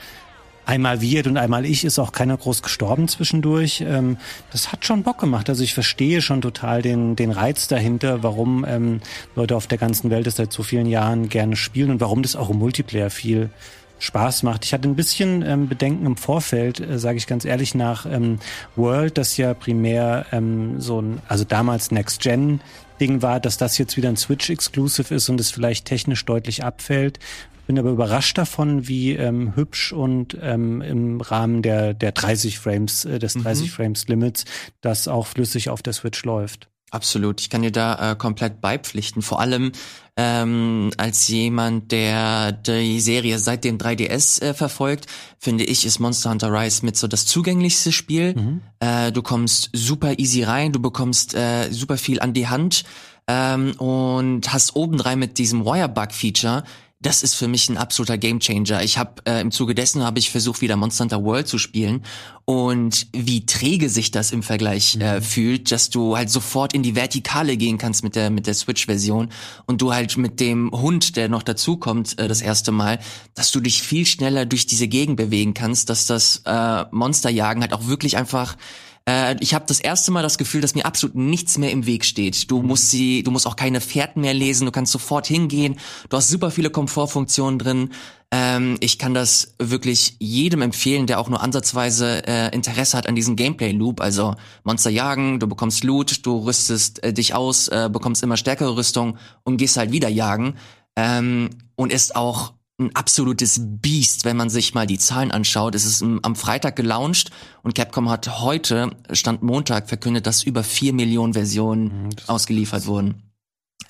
einmal 0.67 1.01
Wirt 1.01 1.27
und 1.29 1.39
einmal 1.39 1.65
ich 1.65 1.85
ist 1.85 1.99
auch 1.99 2.13
keiner 2.13 2.37
groß 2.37 2.63
gestorben 2.63 3.09
zwischendurch. 3.09 3.83
Ähm, 3.87 4.19
das 4.53 4.71
hat 4.71 4.85
schon 4.85 5.03
Bock 5.03 5.19
gemacht. 5.19 5.49
Also 5.49 5.65
ich 5.65 5.73
verstehe 5.73 6.21
schon 6.21 6.43
total 6.43 6.83
den, 6.83 7.17
den 7.17 7.31
Reiz 7.31 7.69
dahinter, 7.69 8.23
warum 8.23 8.67
ähm, 8.69 9.01
Leute 9.35 9.57
auf 9.57 9.67
der 9.67 9.79
ganzen 9.79 10.11
Welt 10.11 10.27
das 10.27 10.37
seit 10.37 10.53
so 10.53 10.63
vielen 10.63 10.87
Jahren 10.87 11.31
gerne 11.31 11.57
spielen 11.57 11.91
und 11.91 12.01
warum 12.03 12.23
das 12.23 12.37
auch 12.37 12.51
im 12.51 12.59
Multiplayer 12.59 13.09
viel 13.09 13.49
Spaß 13.99 14.43
macht. 14.43 14.65
Ich 14.65 14.73
hatte 14.73 14.89
ein 14.89 14.97
bisschen 14.97 15.43
ähm, 15.43 15.69
Bedenken 15.69 16.07
im 16.07 16.17
Vorfeld, 16.17 16.81
äh, 16.81 16.99
sage 16.99 17.19
ich 17.19 17.27
ganz 17.27 17.45
ehrlich, 17.45 17.75
nach 17.75 18.07
ähm, 18.07 18.39
World, 18.75 19.19
das 19.19 19.37
ja 19.37 19.55
primär 19.55 20.27
ähm, 20.33 20.81
so 20.81 21.01
ein, 21.01 21.21
also 21.29 21.45
damals 21.45 21.91
Next 21.91 22.21
Gen 22.21 22.61
Ding 23.01 23.23
war, 23.23 23.41
dass 23.41 23.59
das 23.59 23.79
jetzt 23.79 23.97
wieder 23.97 24.09
ein 24.09 24.17
Switch 24.17 24.49
Exclusive 24.51 25.15
ist 25.15 25.29
und 25.29 25.41
es 25.41 25.51
vielleicht 25.51 25.87
technisch 25.87 26.25
deutlich 26.25 26.65
abfällt. 26.65 27.19
Bin 27.67 27.79
aber 27.79 27.91
überrascht 27.91 28.39
davon, 28.39 28.87
wie 28.87 29.15
ähm, 29.15 29.57
hübsch 29.57 29.93
und 29.93 30.39
ähm, 30.41 30.83
im 30.83 31.21
Rahmen 31.21 31.63
der 31.63 31.95
der 31.95 32.13
30 32.13 32.61
Frames 32.61 33.05
äh, 33.05 33.19
des 33.19 33.35
30 33.35 33.67
mhm. 33.67 33.71
Frames 33.73 34.09
Limits 34.09 34.45
das 34.81 35.09
auch 35.09 35.27
flüssig 35.27 35.69
auf 35.69 35.83
der 35.83 35.93
Switch 35.93 36.25
läuft. 36.25 36.69
Absolut, 36.93 37.41
ich 37.41 37.51
kann 37.51 37.63
dir 37.63 37.73
da 37.73 38.13
äh, 38.13 38.17
komplett 38.17 38.61
beipflichten. 38.61 39.21
Vor 39.21 39.41
allem 39.41 39.73
ähm, 40.17 40.91
als 40.97 41.29
jemand, 41.29 41.93
der 41.93 42.53
die 42.53 43.01
Serie 43.01 43.39
seit 43.39 43.65
dem 43.65 43.77
3DS 43.77 44.41
äh, 44.43 44.55
verfolgt, 44.55 45.07
finde 45.39 45.65
ich, 45.65 45.85
ist 45.85 45.99
Monster 45.99 46.31
Hunter 46.31 46.53
Rise 46.53 46.85
mit 46.87 46.97
so 46.97 47.07
das 47.07 47.27
zugänglichste 47.27 47.93
Spiel. 47.93 48.35
Mhm. 48.35 48.61
Äh, 48.81 49.13
du 49.13 49.23
kommst 49.23 49.71
super 49.75 50.19
easy 50.19 50.43
rein, 50.43 50.73
du 50.73 50.81
bekommst 50.81 51.35
äh, 51.35 51.71
super 51.71 51.99
viel 51.99 52.21
an 52.21 52.33
die 52.33 52.49
Hand 52.49 52.85
ähm, 53.29 53.73
und 53.79 54.53
hast 54.53 54.75
obendrein 54.75 55.19
mit 55.19 55.37
diesem 55.39 55.65
Wirebug-Feature 55.65 56.65
das 57.07 57.23
ist 57.23 57.37
für 57.37 57.47
mich 57.47 57.69
ein 57.69 57.77
absoluter 57.77 58.19
Gamechanger. 58.19 58.83
Ich 58.83 58.99
habe 58.99 59.23
äh, 59.27 59.41
im 59.41 59.53
Zuge 59.53 59.77
dessen 59.77 60.03
habe 60.03 60.19
ich 60.19 60.31
versucht 60.31 60.61
wieder 60.61 60.75
Monster 60.75 61.05
Hunter 61.05 61.23
World 61.23 61.47
zu 61.47 61.57
spielen 61.57 62.03
und 62.45 63.07
wie 63.13 63.47
träge 63.47 63.89
sich 63.89 64.11
das 64.11 64.33
im 64.33 64.43
Vergleich 64.43 64.99
äh, 65.01 65.17
mhm. 65.21 65.23
fühlt, 65.23 65.71
dass 65.71 65.89
du 65.89 66.17
halt 66.17 66.31
sofort 66.31 66.73
in 66.73 66.83
die 66.83 66.97
Vertikale 66.97 67.57
gehen 67.57 67.79
kannst 67.79 68.03
mit 68.03 68.17
der 68.17 68.31
mit 68.31 68.49
der 68.49 68.55
Switch 68.55 68.87
Version 68.87 69.29
und 69.67 69.83
du 69.83 69.95
halt 69.95 70.17
mit 70.17 70.41
dem 70.41 70.73
Hund, 70.73 71.15
der 71.15 71.29
noch 71.29 71.45
dazukommt 71.45 72.19
äh, 72.19 72.27
das 72.27 72.43
erste 72.43 72.73
Mal, 72.73 72.99
dass 73.37 73.53
du 73.53 73.61
dich 73.61 73.83
viel 73.83 74.05
schneller 74.05 74.45
durch 74.45 74.67
diese 74.67 74.89
Gegend 74.89 75.17
bewegen 75.17 75.55
kannst, 75.55 75.89
dass 75.91 76.07
das 76.07 76.43
äh, 76.45 76.85
Monsterjagen 76.91 77.63
halt 77.63 77.73
auch 77.73 77.87
wirklich 77.87 78.17
einfach 78.17 78.57
äh, 79.09 79.37
ich 79.41 79.55
habe 79.55 79.65
das 79.67 79.81
erste 79.81 80.11
Mal 80.11 80.23
das 80.23 80.39
Gefühl, 80.39 80.61
dass 80.61 80.75
mir 80.75 80.85
absolut 80.85 81.17
nichts 81.17 81.59
mehr 81.59 81.71
im 81.71 81.87
Weg 81.87 82.05
steht. 82.05 82.51
Du 82.51 82.63
musst 82.63 82.91
sie, 82.91 83.23
du 83.23 83.31
musst 83.31 83.47
auch 83.47 83.57
keine 83.57 83.81
Fährten 83.81 84.21
mehr 84.21 84.35
lesen, 84.35 84.67
du 84.67 84.73
kannst 84.73 84.93
sofort 84.93 85.27
hingehen. 85.27 85.79
Du 86.09 86.17
hast 86.17 86.29
super 86.29 86.51
viele 86.51 86.71
Komfortfunktionen 86.71 87.59
drin. 87.59 87.91
Ähm, 88.33 88.77
ich 88.81 88.99
kann 88.99 89.15
das 89.15 89.55
wirklich 89.59 90.17
jedem 90.19 90.63
empfehlen, 90.63 91.07
der 91.07 91.21
auch 91.21 91.29
nur 91.29 91.41
ansatzweise 91.41 92.27
äh, 92.27 92.55
Interesse 92.55 92.99
hat 92.99 93.07
an 93.07 93.15
diesem 93.15 93.37
Gameplay-Loop. 93.37 94.01
Also 94.01 94.35
Monster 94.65 94.91
jagen, 94.91 95.39
du 95.39 95.47
bekommst 95.47 95.85
Loot, 95.85 96.27
du 96.27 96.39
rüstest 96.39 97.03
äh, 97.05 97.13
dich 97.13 97.35
aus, 97.35 97.69
äh, 97.69 97.89
bekommst 97.91 98.25
immer 98.25 98.37
stärkere 98.37 98.77
Rüstung 98.77 99.19
und 99.45 99.57
gehst 99.59 99.77
halt 99.77 99.93
wieder 99.93 100.09
jagen. 100.09 100.57
Ähm, 100.97 101.51
und 101.77 101.93
ist 101.93 102.17
auch 102.17 102.55
ein 102.79 102.95
absolutes 102.95 103.61
Biest, 103.63 104.25
wenn 104.25 104.37
man 104.37 104.51
sich 104.51 104.75
mal 104.75 104.87
die 104.87 104.99
Zahlen 104.99 105.31
anschaut. 105.31 105.75
Es 105.75 105.85
ist 105.85 106.03
am 106.03 106.37
Freitag 106.37 106.77
gelauncht 106.77 107.31
und 107.63 107.75
Capcom 107.75 108.11
hat 108.11 108.41
heute, 108.41 108.91
Stand 109.13 109.43
Montag, 109.43 109.89
verkündet, 109.89 110.27
dass 110.27 110.43
über 110.43 110.63
vier 110.63 110.93
Millionen 110.93 111.33
Versionen 111.33 111.85
mhm, 111.85 112.09
ausgeliefert 112.27 112.87
wurden. 112.87 113.23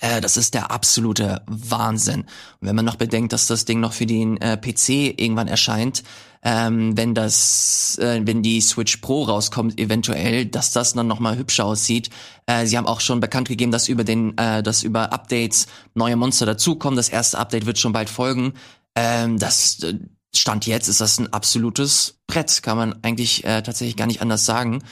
Äh, 0.01 0.21
das 0.21 0.37
ist 0.37 0.55
der 0.55 0.71
absolute 0.71 1.43
Wahnsinn. 1.47 2.21
Und 2.61 2.69
wenn 2.69 2.77
man 2.77 2.85
noch 2.85 2.97
bedenkt, 2.97 3.33
dass 3.33 3.47
das 3.47 3.65
Ding 3.65 3.81
noch 3.81 3.93
für 3.93 4.07
den 4.07 4.41
äh, 4.41 4.57
PC 4.57 5.19
irgendwann 5.21 5.49
erscheint, 5.49 6.05
ähm, 6.43 6.97
wenn 6.97 7.13
das, 7.15 7.99
äh, 8.01 8.21
wenn 8.25 8.43
die 8.43 8.61
Switch 8.61 8.99
Pro 8.99 9.25
rauskommt, 9.25 9.81
eventuell, 9.81 10.47
dass 10.47 10.71
das 10.71 10.93
dann 10.93 11.09
noch 11.09 11.19
mal 11.19 11.37
hübscher 11.37 11.65
aussieht. 11.65 12.11
Äh, 12.47 12.67
sie 12.67 12.79
haben 12.79 12.87
auch 12.87 13.01
schon 13.01 13.19
bekannt 13.19 13.49
gegeben, 13.49 13.73
dass 13.73 13.89
über 13.89 14.05
den, 14.05 14.39
äh, 14.39 14.63
dass 14.63 14.85
über 14.85 15.13
Updates 15.13 15.67
neue 15.95 16.15
Monster 16.15 16.47
dazukommen. 16.47 16.97
Das 16.97 17.09
erste 17.09 17.39
Update 17.39 17.67
wird 17.67 17.79
schon 17.79 17.93
bald 17.93 18.09
folgen. 18.09 18.53
Ähm, 18.97 19.39
das 19.39 19.81
äh, 19.85 19.95
Stand 20.35 20.67
jetzt 20.67 20.89
ist 20.89 21.01
das 21.01 21.19
ein 21.19 21.33
absolutes 21.33 22.21
Brett, 22.27 22.63
kann 22.63 22.77
man 22.77 23.03
eigentlich 23.03 23.45
äh, 23.45 23.63
tatsächlich 23.63 23.97
gar 23.97 24.07
nicht 24.07 24.21
anders 24.21 24.45
sagen. 24.45 24.83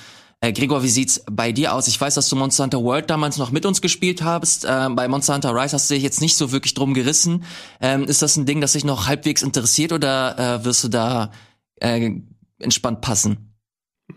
Äh, 0.40 0.52
Gregor, 0.52 0.82
wie 0.82 0.88
sieht's 0.88 1.24
bei 1.30 1.52
dir 1.52 1.72
aus? 1.72 1.88
Ich 1.88 2.00
weiß, 2.00 2.14
dass 2.14 2.28
du 2.28 2.36
Monster 2.36 2.64
Hunter 2.64 2.82
World 2.82 3.08
damals 3.08 3.38
noch 3.38 3.50
mit 3.50 3.64
uns 3.64 3.80
gespielt 3.80 4.22
hast. 4.22 4.64
Äh, 4.66 4.88
bei 4.90 5.08
Monster 5.08 5.34
Hunter 5.34 5.54
Rise 5.54 5.74
hast 5.74 5.90
du 5.90 5.94
dich 5.94 6.02
jetzt 6.02 6.20
nicht 6.20 6.36
so 6.36 6.52
wirklich 6.52 6.74
drum 6.74 6.92
gerissen. 6.92 7.44
Ähm, 7.80 8.04
ist 8.04 8.20
das 8.20 8.36
ein 8.36 8.46
Ding, 8.46 8.60
das 8.60 8.72
dich 8.72 8.84
noch 8.84 9.06
halbwegs 9.06 9.42
interessiert 9.42 9.92
oder 9.92 10.38
äh, 10.38 10.64
wirst 10.64 10.84
du 10.84 10.88
da 10.88 11.30
äh, 11.76 12.10
entspannt 12.58 13.00
passen? 13.00 13.53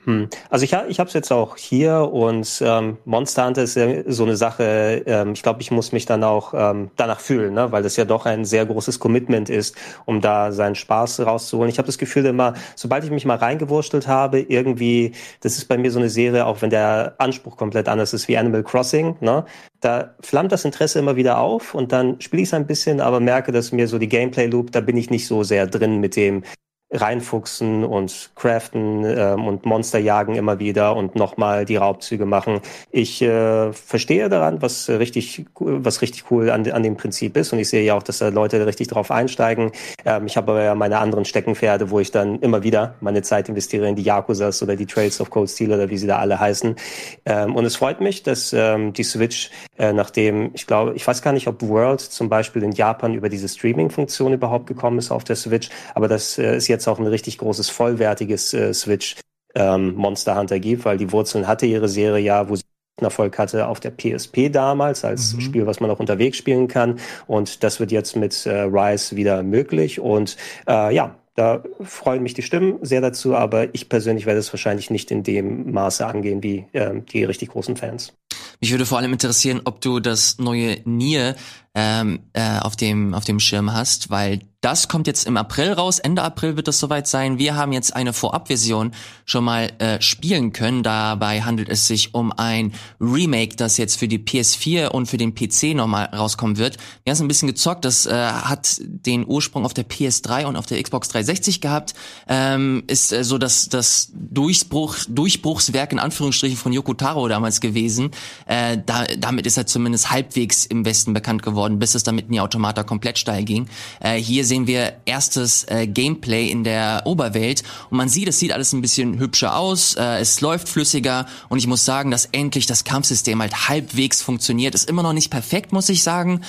Hm. 0.04 0.28
Also 0.50 0.66
ich, 0.66 0.74
ich 0.90 1.00
habe 1.00 1.08
es 1.08 1.14
jetzt 1.14 1.32
auch 1.32 1.56
hier 1.56 2.10
und 2.12 2.62
ähm, 2.62 2.98
Monster 3.06 3.46
Hunter 3.46 3.64
ist 3.64 3.76
ja 3.76 4.04
so 4.06 4.26
eine 4.26 4.36
Sache, 4.36 5.04
ähm, 5.06 5.32
ich 5.32 5.44
glaube, 5.44 5.62
ich 5.62 5.72
muss 5.72 5.94
mich 5.94 6.06
dann 6.06 6.26
auch 6.26 6.54
ähm, 6.54 6.92
danach 6.98 7.22
fühlen, 7.22 7.54
ne? 7.54 7.72
weil 7.72 7.84
das 7.84 7.96
ja 7.96 8.04
doch 8.04 8.26
ein 8.26 8.44
sehr 8.44 8.66
großes 8.66 9.00
Commitment 9.00 9.50
ist, 9.50 9.78
um 10.04 10.20
da 10.20 10.52
seinen 10.52 10.76
Spaß 10.76 11.22
rauszuholen. 11.22 11.70
Ich 11.70 11.78
habe 11.78 11.86
das 11.86 11.98
Gefühl 11.98 12.26
immer, 12.26 12.54
sobald 12.76 13.06
ich 13.06 13.12
mich 13.12 13.24
mal 13.26 13.38
reingewurschtelt 13.38 14.08
habe, 14.08 14.42
irgendwie, 14.42 15.14
das 15.40 15.58
ist 15.58 15.70
bei 15.70 15.78
mir 15.78 15.90
so 15.90 16.00
eine 16.00 16.10
Serie, 16.10 16.46
auch 16.46 16.62
wenn 16.62 16.70
der 16.70 17.16
Anspruch 17.18 17.56
komplett 17.56 17.88
anders 17.88 18.14
ist 18.14 18.28
wie 18.28 18.38
Animal 18.38 18.64
Crossing, 18.64 19.16
ne? 19.22 19.46
da 19.80 20.16
flammt 20.20 20.52
das 20.52 20.66
Interesse 20.66 21.00
immer 21.00 21.16
wieder 21.16 21.38
auf 21.38 21.74
und 21.74 21.94
dann 21.94 22.20
spiele 22.20 22.42
ich 22.44 22.50
es 22.50 22.54
ein 22.54 22.68
bisschen, 22.68 23.00
aber 23.00 23.22
merke, 23.22 23.54
dass 23.54 23.72
mir 23.72 23.88
so 23.88 24.00
die 24.00 24.10
Gameplay-Loop, 24.10 24.72
da 24.72 24.82
bin 24.82 24.98
ich 24.98 25.10
nicht 25.10 25.28
so 25.28 25.44
sehr 25.44 25.66
drin 25.66 26.00
mit 26.00 26.18
dem, 26.18 26.44
reinfuchsen 26.90 27.84
und 27.84 28.32
craften 28.36 29.04
ähm, 29.04 29.46
und 29.46 29.66
Monster 29.66 30.00
jagen 30.00 30.36
immer 30.36 30.60
wieder 30.60 30.96
und 30.96 31.16
nochmal 31.16 31.66
die 31.66 31.76
Raubzüge 31.76 32.26
machen. 32.26 32.62
Ich 32.92 33.22
äh, 33.22 33.74
verstehe 33.74 34.30
daran, 34.30 34.62
was 34.62 34.88
richtig, 34.88 35.46
was 35.60 36.02
richtig 36.02 36.32
cool 36.32 36.50
an, 36.50 36.70
an 36.72 36.84
dem 36.84 36.96
Prinzip 36.96 37.36
ist 37.36 37.52
und 37.52 37.60
ich 37.60 37.68
sehe 37.68 37.84
ja 37.84 37.96
auch, 37.96 38.04
dass 38.04 38.20
da 38.20 38.30
Leute 38.30 38.66
richtig 38.66 38.88
drauf 38.88 39.12
einsteigen. 39.12 39.72
Ähm, 40.06 40.28
ich 40.28 40.38
habe 40.38 40.54
aber 40.54 40.64
ja 40.64 40.76
meine 40.76 41.00
anderen 41.00 41.26
Steckenpferde, 41.26 41.92
wo 41.92 42.00
ich 42.00 42.12
dann 42.12 42.40
immer 42.40 42.64
wieder 42.64 42.96
meine 43.02 43.22
Zeit 43.22 43.50
investiere 43.50 43.90
in 43.90 43.98
die 43.98 44.04
Yakuzas 44.04 44.64
oder 44.64 44.78
die 44.78 44.86
Trails 44.86 45.20
of 45.20 45.30
Cold 45.30 45.50
Steel 45.50 45.74
oder 45.74 45.90
wie 45.90 45.98
sie 45.98 46.08
da 46.08 46.20
alle 46.20 46.40
heißen. 46.40 46.78
Ähm, 47.26 47.56
und 47.56 47.66
es 47.66 47.76
freut 47.76 48.00
mich, 48.00 48.24
dass 48.24 48.54
ähm, 48.54 48.94
die 48.94 49.04
Switch, 49.04 49.52
äh, 49.78 49.92
nachdem, 49.92 50.52
ich 50.54 50.66
glaube, 50.66 50.94
ich 50.96 51.06
weiß 51.06 51.22
gar 51.22 51.34
nicht, 51.34 51.48
ob 51.48 51.62
World 51.62 52.00
zum 52.00 52.30
Beispiel 52.30 52.64
in 52.64 52.72
Japan 52.72 53.14
über 53.14 53.28
diese 53.28 53.50
Streaming-Funktion 53.50 54.32
überhaupt 54.32 54.68
gekommen 54.68 55.00
ist 55.00 55.12
auf 55.12 55.26
der 55.26 55.36
Switch, 55.36 55.70
aber 55.94 56.08
das 56.08 56.38
äh, 56.38 56.56
ist 56.56 56.70
jetzt 56.70 56.76
auch 56.86 56.99
ein 56.99 57.07
richtig 57.07 57.38
großes, 57.38 57.69
vollwertiges 57.69 58.53
äh, 58.53 58.73
Switch 58.73 59.15
ähm, 59.55 59.95
Monster 59.95 60.38
Hunter 60.38 60.59
gibt, 60.59 60.84
weil 60.84 60.97
die 60.97 61.13
Wurzeln 61.13 61.47
hatte 61.47 61.65
ihre 61.65 61.88
Serie 61.88 62.23
ja, 62.23 62.49
wo 62.49 62.55
sie 62.57 62.63
Erfolg 62.99 63.38
hatte 63.38 63.67
auf 63.67 63.80
der 63.80 63.91
PSP 63.91 64.49
damals 64.51 65.05
als 65.05 65.36
mhm. 65.36 65.41
Spiel, 65.41 65.67
was 65.67 65.80
man 65.80 65.91
auch 65.91 65.99
unterwegs 65.99 66.38
spielen 66.38 66.67
kann. 66.67 66.99
Und 67.28 67.63
das 67.63 67.80
wird 67.80 67.91
jetzt 67.91 68.15
mit 68.15 68.45
äh, 68.45 68.61
Rise 68.61 69.15
wieder 69.15 69.43
möglich. 69.43 69.99
Und 69.99 70.36
äh, 70.67 70.93
ja, 70.95 71.15
da 71.36 71.63
freuen 71.82 72.23
mich 72.23 72.34
die 72.34 72.41
Stimmen 72.41 72.80
sehr 72.82 73.01
dazu, 73.01 73.36
aber 73.36 73.73
ich 73.75 73.89
persönlich 73.89 74.25
werde 74.25 74.39
es 74.39 74.51
wahrscheinlich 74.51 74.89
nicht 74.89 75.11
in 75.11 75.21
dem 75.21 75.71
Maße 75.71 76.05
angehen 76.05 76.41
wie 76.41 76.65
äh, 76.73 76.99
die 77.13 77.23
richtig 77.23 77.49
großen 77.49 77.78
Fans. 77.78 78.13
Mich 78.59 78.71
würde 78.71 78.88
vor 78.88 78.97
allem 78.97 79.13
interessieren, 79.13 79.61
ob 79.65 79.82
du 79.82 79.99
das 79.99 80.39
neue 80.39 80.78
Nier 80.86 81.36
ähm, 81.80 82.21
äh, 82.34 82.57
auf 82.59 82.75
dem 82.75 83.13
auf 83.13 83.23
dem 83.23 83.39
Schirm 83.39 83.71
hast, 83.71 84.09
weil 84.09 84.41
das 84.61 84.88
kommt 84.88 85.05
jetzt 85.05 85.28
im 85.28 85.38
April 85.38 85.73
raus. 85.73 85.99
Ende 85.99 86.23
April 86.23 86.55
wird 86.55 86.67
es 86.67 86.80
soweit 86.80 87.07
sein. 87.07 87.38
Wir 87.38 87.55
haben 87.55 87.71
jetzt 87.71 87.95
eine 87.95 88.11
Vorabversion 88.11 88.91
schon 89.23 89.43
mal 89.43 89.71
äh, 89.78 90.01
spielen 90.01 90.51
können. 90.51 90.82
Dabei 90.82 91.43
handelt 91.43 91.69
es 91.69 91.86
sich 91.86 92.15
um 92.15 92.32
ein 92.32 92.73
Remake, 92.99 93.55
das 93.55 93.78
jetzt 93.78 93.99
für 93.99 94.07
die 94.07 94.17
PS4 94.17 94.88
und 94.88 95.05
für 95.05 95.17
den 95.17 95.36
PC 95.36 95.75
nochmal 95.75 96.05
rauskommen 96.05 96.57
wird. 96.57 96.78
Wir 97.03 97.11
haben 97.11 97.17
es 97.17 97.21
ein 97.21 97.28
bisschen 97.28 97.47
gezockt. 97.47 97.86
Das 97.86 98.07
äh, 98.07 98.11
hat 98.11 98.82
den 98.82 99.28
Ursprung 99.28 99.63
auf 99.63 99.75
der 99.75 99.88
PS3 99.88 100.45
und 100.45 100.55
auf 100.55 100.65
der 100.65 100.82
Xbox 100.82 101.09
360 101.09 101.61
gehabt. 101.61 101.93
Ähm, 102.28 102.84
ist 102.88 103.13
äh, 103.13 103.23
so 103.23 103.38
das, 103.38 103.69
das 103.69 104.11
Durchbruch, 104.11 104.95
Durchbruchswerk 105.07 105.91
in 105.91 105.99
Anführungsstrichen 105.99 106.57
von 106.57 106.73
Yoko 106.73 106.95
Taro 106.95 107.28
damals 107.28 107.61
gewesen. 107.61 108.09
Äh, 108.47 108.80
da, 108.84 109.05
damit 109.19 109.45
ist 109.45 109.57
er 109.57 109.67
zumindest 109.67 110.09
halbwegs 110.09 110.65
im 110.65 110.84
Westen 110.84 111.13
bekannt 111.13 111.43
geworden, 111.43 111.66
bis 111.76 111.95
es 111.95 112.03
dann 112.03 112.15
mit 112.15 112.30
Nier 112.30 112.43
Automata 112.43 112.84
komplett 112.84 113.18
steil 113.18 113.43
ging. 113.43 113.68
Äh, 113.99 114.15
hier 114.15 114.45
sehen 114.45 114.68
wir 114.68 114.93
erstes 115.05 115.65
äh, 115.65 115.88
Gameplay 115.88 116.49
in 116.49 116.63
der 116.63 117.03
Oberwelt. 117.05 117.63
Und 117.89 117.97
man 117.97 118.09
sieht, 118.09 118.28
es 118.28 118.39
sieht 118.39 118.51
alles 118.51 118.74
ein 118.74 118.82
bisschen 118.82 119.20
hübscher 119.20 119.55
aus, 119.55 119.95
äh, 119.95 120.20
es 120.20 120.41
läuft 120.41 120.70
flüssiger. 120.70 121.26
Und 121.49 121.59
ich 121.59 121.68
muss 121.68 121.86
sagen, 121.86 122.11
dass 122.11 122.26
endlich 122.32 122.65
das 122.65 122.84
Kampfsystem 122.84 123.41
halt 123.41 123.70
halbwegs 123.70 124.22
funktioniert. 124.22 124.76
Ist 124.76 124.89
immer 124.89 125.03
noch 125.03 125.13
nicht 125.13 125.30
perfekt, 125.30 125.74
muss 125.74 125.89
ich 125.89 126.03
sagen, 126.03 126.41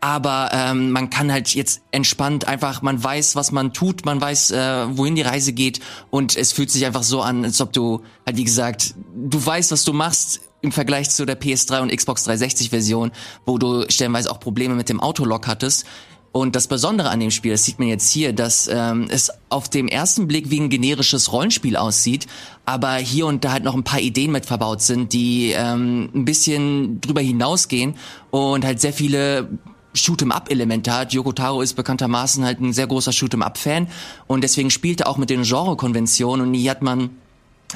aber 0.00 0.50
ähm, 0.52 0.90
man 0.90 1.10
kann 1.10 1.32
halt 1.32 1.54
jetzt 1.54 1.80
entspannt 1.90 2.46
einfach, 2.46 2.82
man 2.82 3.02
weiß, 3.02 3.34
was 3.34 3.50
man 3.50 3.72
tut, 3.72 4.04
man 4.04 4.20
weiß, 4.20 4.50
äh, 4.50 4.96
wohin 4.96 5.16
die 5.16 5.22
Reise 5.22 5.52
geht. 5.52 5.80
Und 6.10 6.36
es 6.36 6.52
fühlt 6.52 6.70
sich 6.70 6.84
einfach 6.86 7.02
so 7.02 7.22
an, 7.22 7.44
als 7.44 7.60
ob 7.60 7.72
du 7.72 8.02
halt 8.26 8.36
wie 8.36 8.44
gesagt, 8.44 8.94
du 9.14 9.44
weißt, 9.44 9.72
was 9.72 9.84
du 9.84 9.92
machst 9.92 10.40
im 10.66 10.72
Vergleich 10.72 11.10
zu 11.10 11.24
der 11.24 11.40
PS3 11.40 11.80
und 11.80 11.96
Xbox 11.96 12.24
360 12.24 12.70
Version, 12.70 13.12
wo 13.46 13.56
du 13.56 13.84
stellenweise 13.88 14.30
auch 14.30 14.40
Probleme 14.40 14.74
mit 14.74 14.88
dem 14.88 15.00
Autolock 15.00 15.46
hattest. 15.46 15.86
Und 16.32 16.54
das 16.54 16.66
Besondere 16.66 17.08
an 17.08 17.20
dem 17.20 17.30
Spiel, 17.30 17.52
das 17.52 17.64
sieht 17.64 17.78
man 17.78 17.88
jetzt 17.88 18.10
hier, 18.10 18.34
dass 18.34 18.68
ähm, 18.70 19.06
es 19.08 19.30
auf 19.48 19.70
dem 19.70 19.88
ersten 19.88 20.26
Blick 20.26 20.50
wie 20.50 20.60
ein 20.60 20.68
generisches 20.68 21.32
Rollenspiel 21.32 21.78
aussieht, 21.78 22.26
aber 22.66 22.96
hier 22.96 23.24
und 23.24 23.42
da 23.42 23.52
halt 23.52 23.64
noch 23.64 23.74
ein 23.74 23.84
paar 23.84 24.00
Ideen 24.00 24.32
mit 24.32 24.44
verbaut 24.44 24.82
sind, 24.82 25.14
die 25.14 25.52
ähm, 25.56 26.10
ein 26.14 26.26
bisschen 26.26 27.00
drüber 27.00 27.22
hinausgehen 27.22 27.94
und 28.30 28.66
halt 28.66 28.82
sehr 28.82 28.92
viele 28.92 29.48
Shoot'em-up-Elemente 29.94 30.92
hat. 30.92 31.14
Yoko 31.14 31.32
Taro 31.32 31.62
ist 31.62 31.72
bekanntermaßen 31.72 32.44
halt 32.44 32.60
ein 32.60 32.74
sehr 32.74 32.86
großer 32.86 33.12
Shoot'em-up-Fan 33.12 33.88
und 34.26 34.44
deswegen 34.44 34.70
spielt 34.70 35.00
er 35.00 35.08
auch 35.08 35.16
mit 35.16 35.30
den 35.30 35.42
Genre-Konventionen 35.42 36.48
und 36.48 36.52
hier 36.52 36.72
hat 36.72 36.82
man 36.82 37.10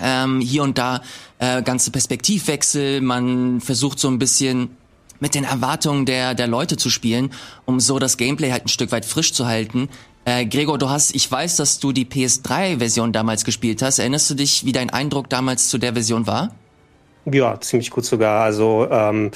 ähm, 0.02 0.40
hier 0.40 0.62
und 0.62 0.78
da 0.78 1.02
äh, 1.38 1.62
ganze 1.62 1.90
Perspektivwechsel, 1.90 3.00
man 3.00 3.60
versucht 3.60 3.98
so 3.98 4.08
ein 4.08 4.18
bisschen 4.18 4.76
mit 5.20 5.34
den 5.34 5.44
Erwartungen 5.44 6.06
der, 6.06 6.34
der 6.34 6.46
Leute 6.46 6.76
zu 6.76 6.90
spielen, 6.90 7.32
um 7.66 7.78
so 7.80 7.98
das 7.98 8.16
Gameplay 8.16 8.50
halt 8.50 8.64
ein 8.64 8.68
Stück 8.68 8.92
weit 8.92 9.04
frisch 9.04 9.32
zu 9.32 9.46
halten. 9.46 9.88
Äh, 10.24 10.46
Gregor, 10.46 10.78
du 10.78 10.88
hast, 10.88 11.14
ich 11.14 11.30
weiß, 11.30 11.56
dass 11.56 11.78
du 11.78 11.92
die 11.92 12.04
PS3-Version 12.04 13.12
damals 13.12 13.44
gespielt 13.44 13.82
hast. 13.82 13.98
Erinnerst 13.98 14.30
du 14.30 14.34
dich, 14.34 14.64
wie 14.64 14.72
dein 14.72 14.90
Eindruck 14.90 15.28
damals 15.30 15.68
zu 15.68 15.78
der 15.78 15.94
Version 15.94 16.26
war? 16.26 16.54
Ja, 17.24 17.60
ziemlich 17.60 17.90
gut 17.90 18.04
sogar. 18.04 18.42
Also 18.42 18.88
ähm, 18.90 19.30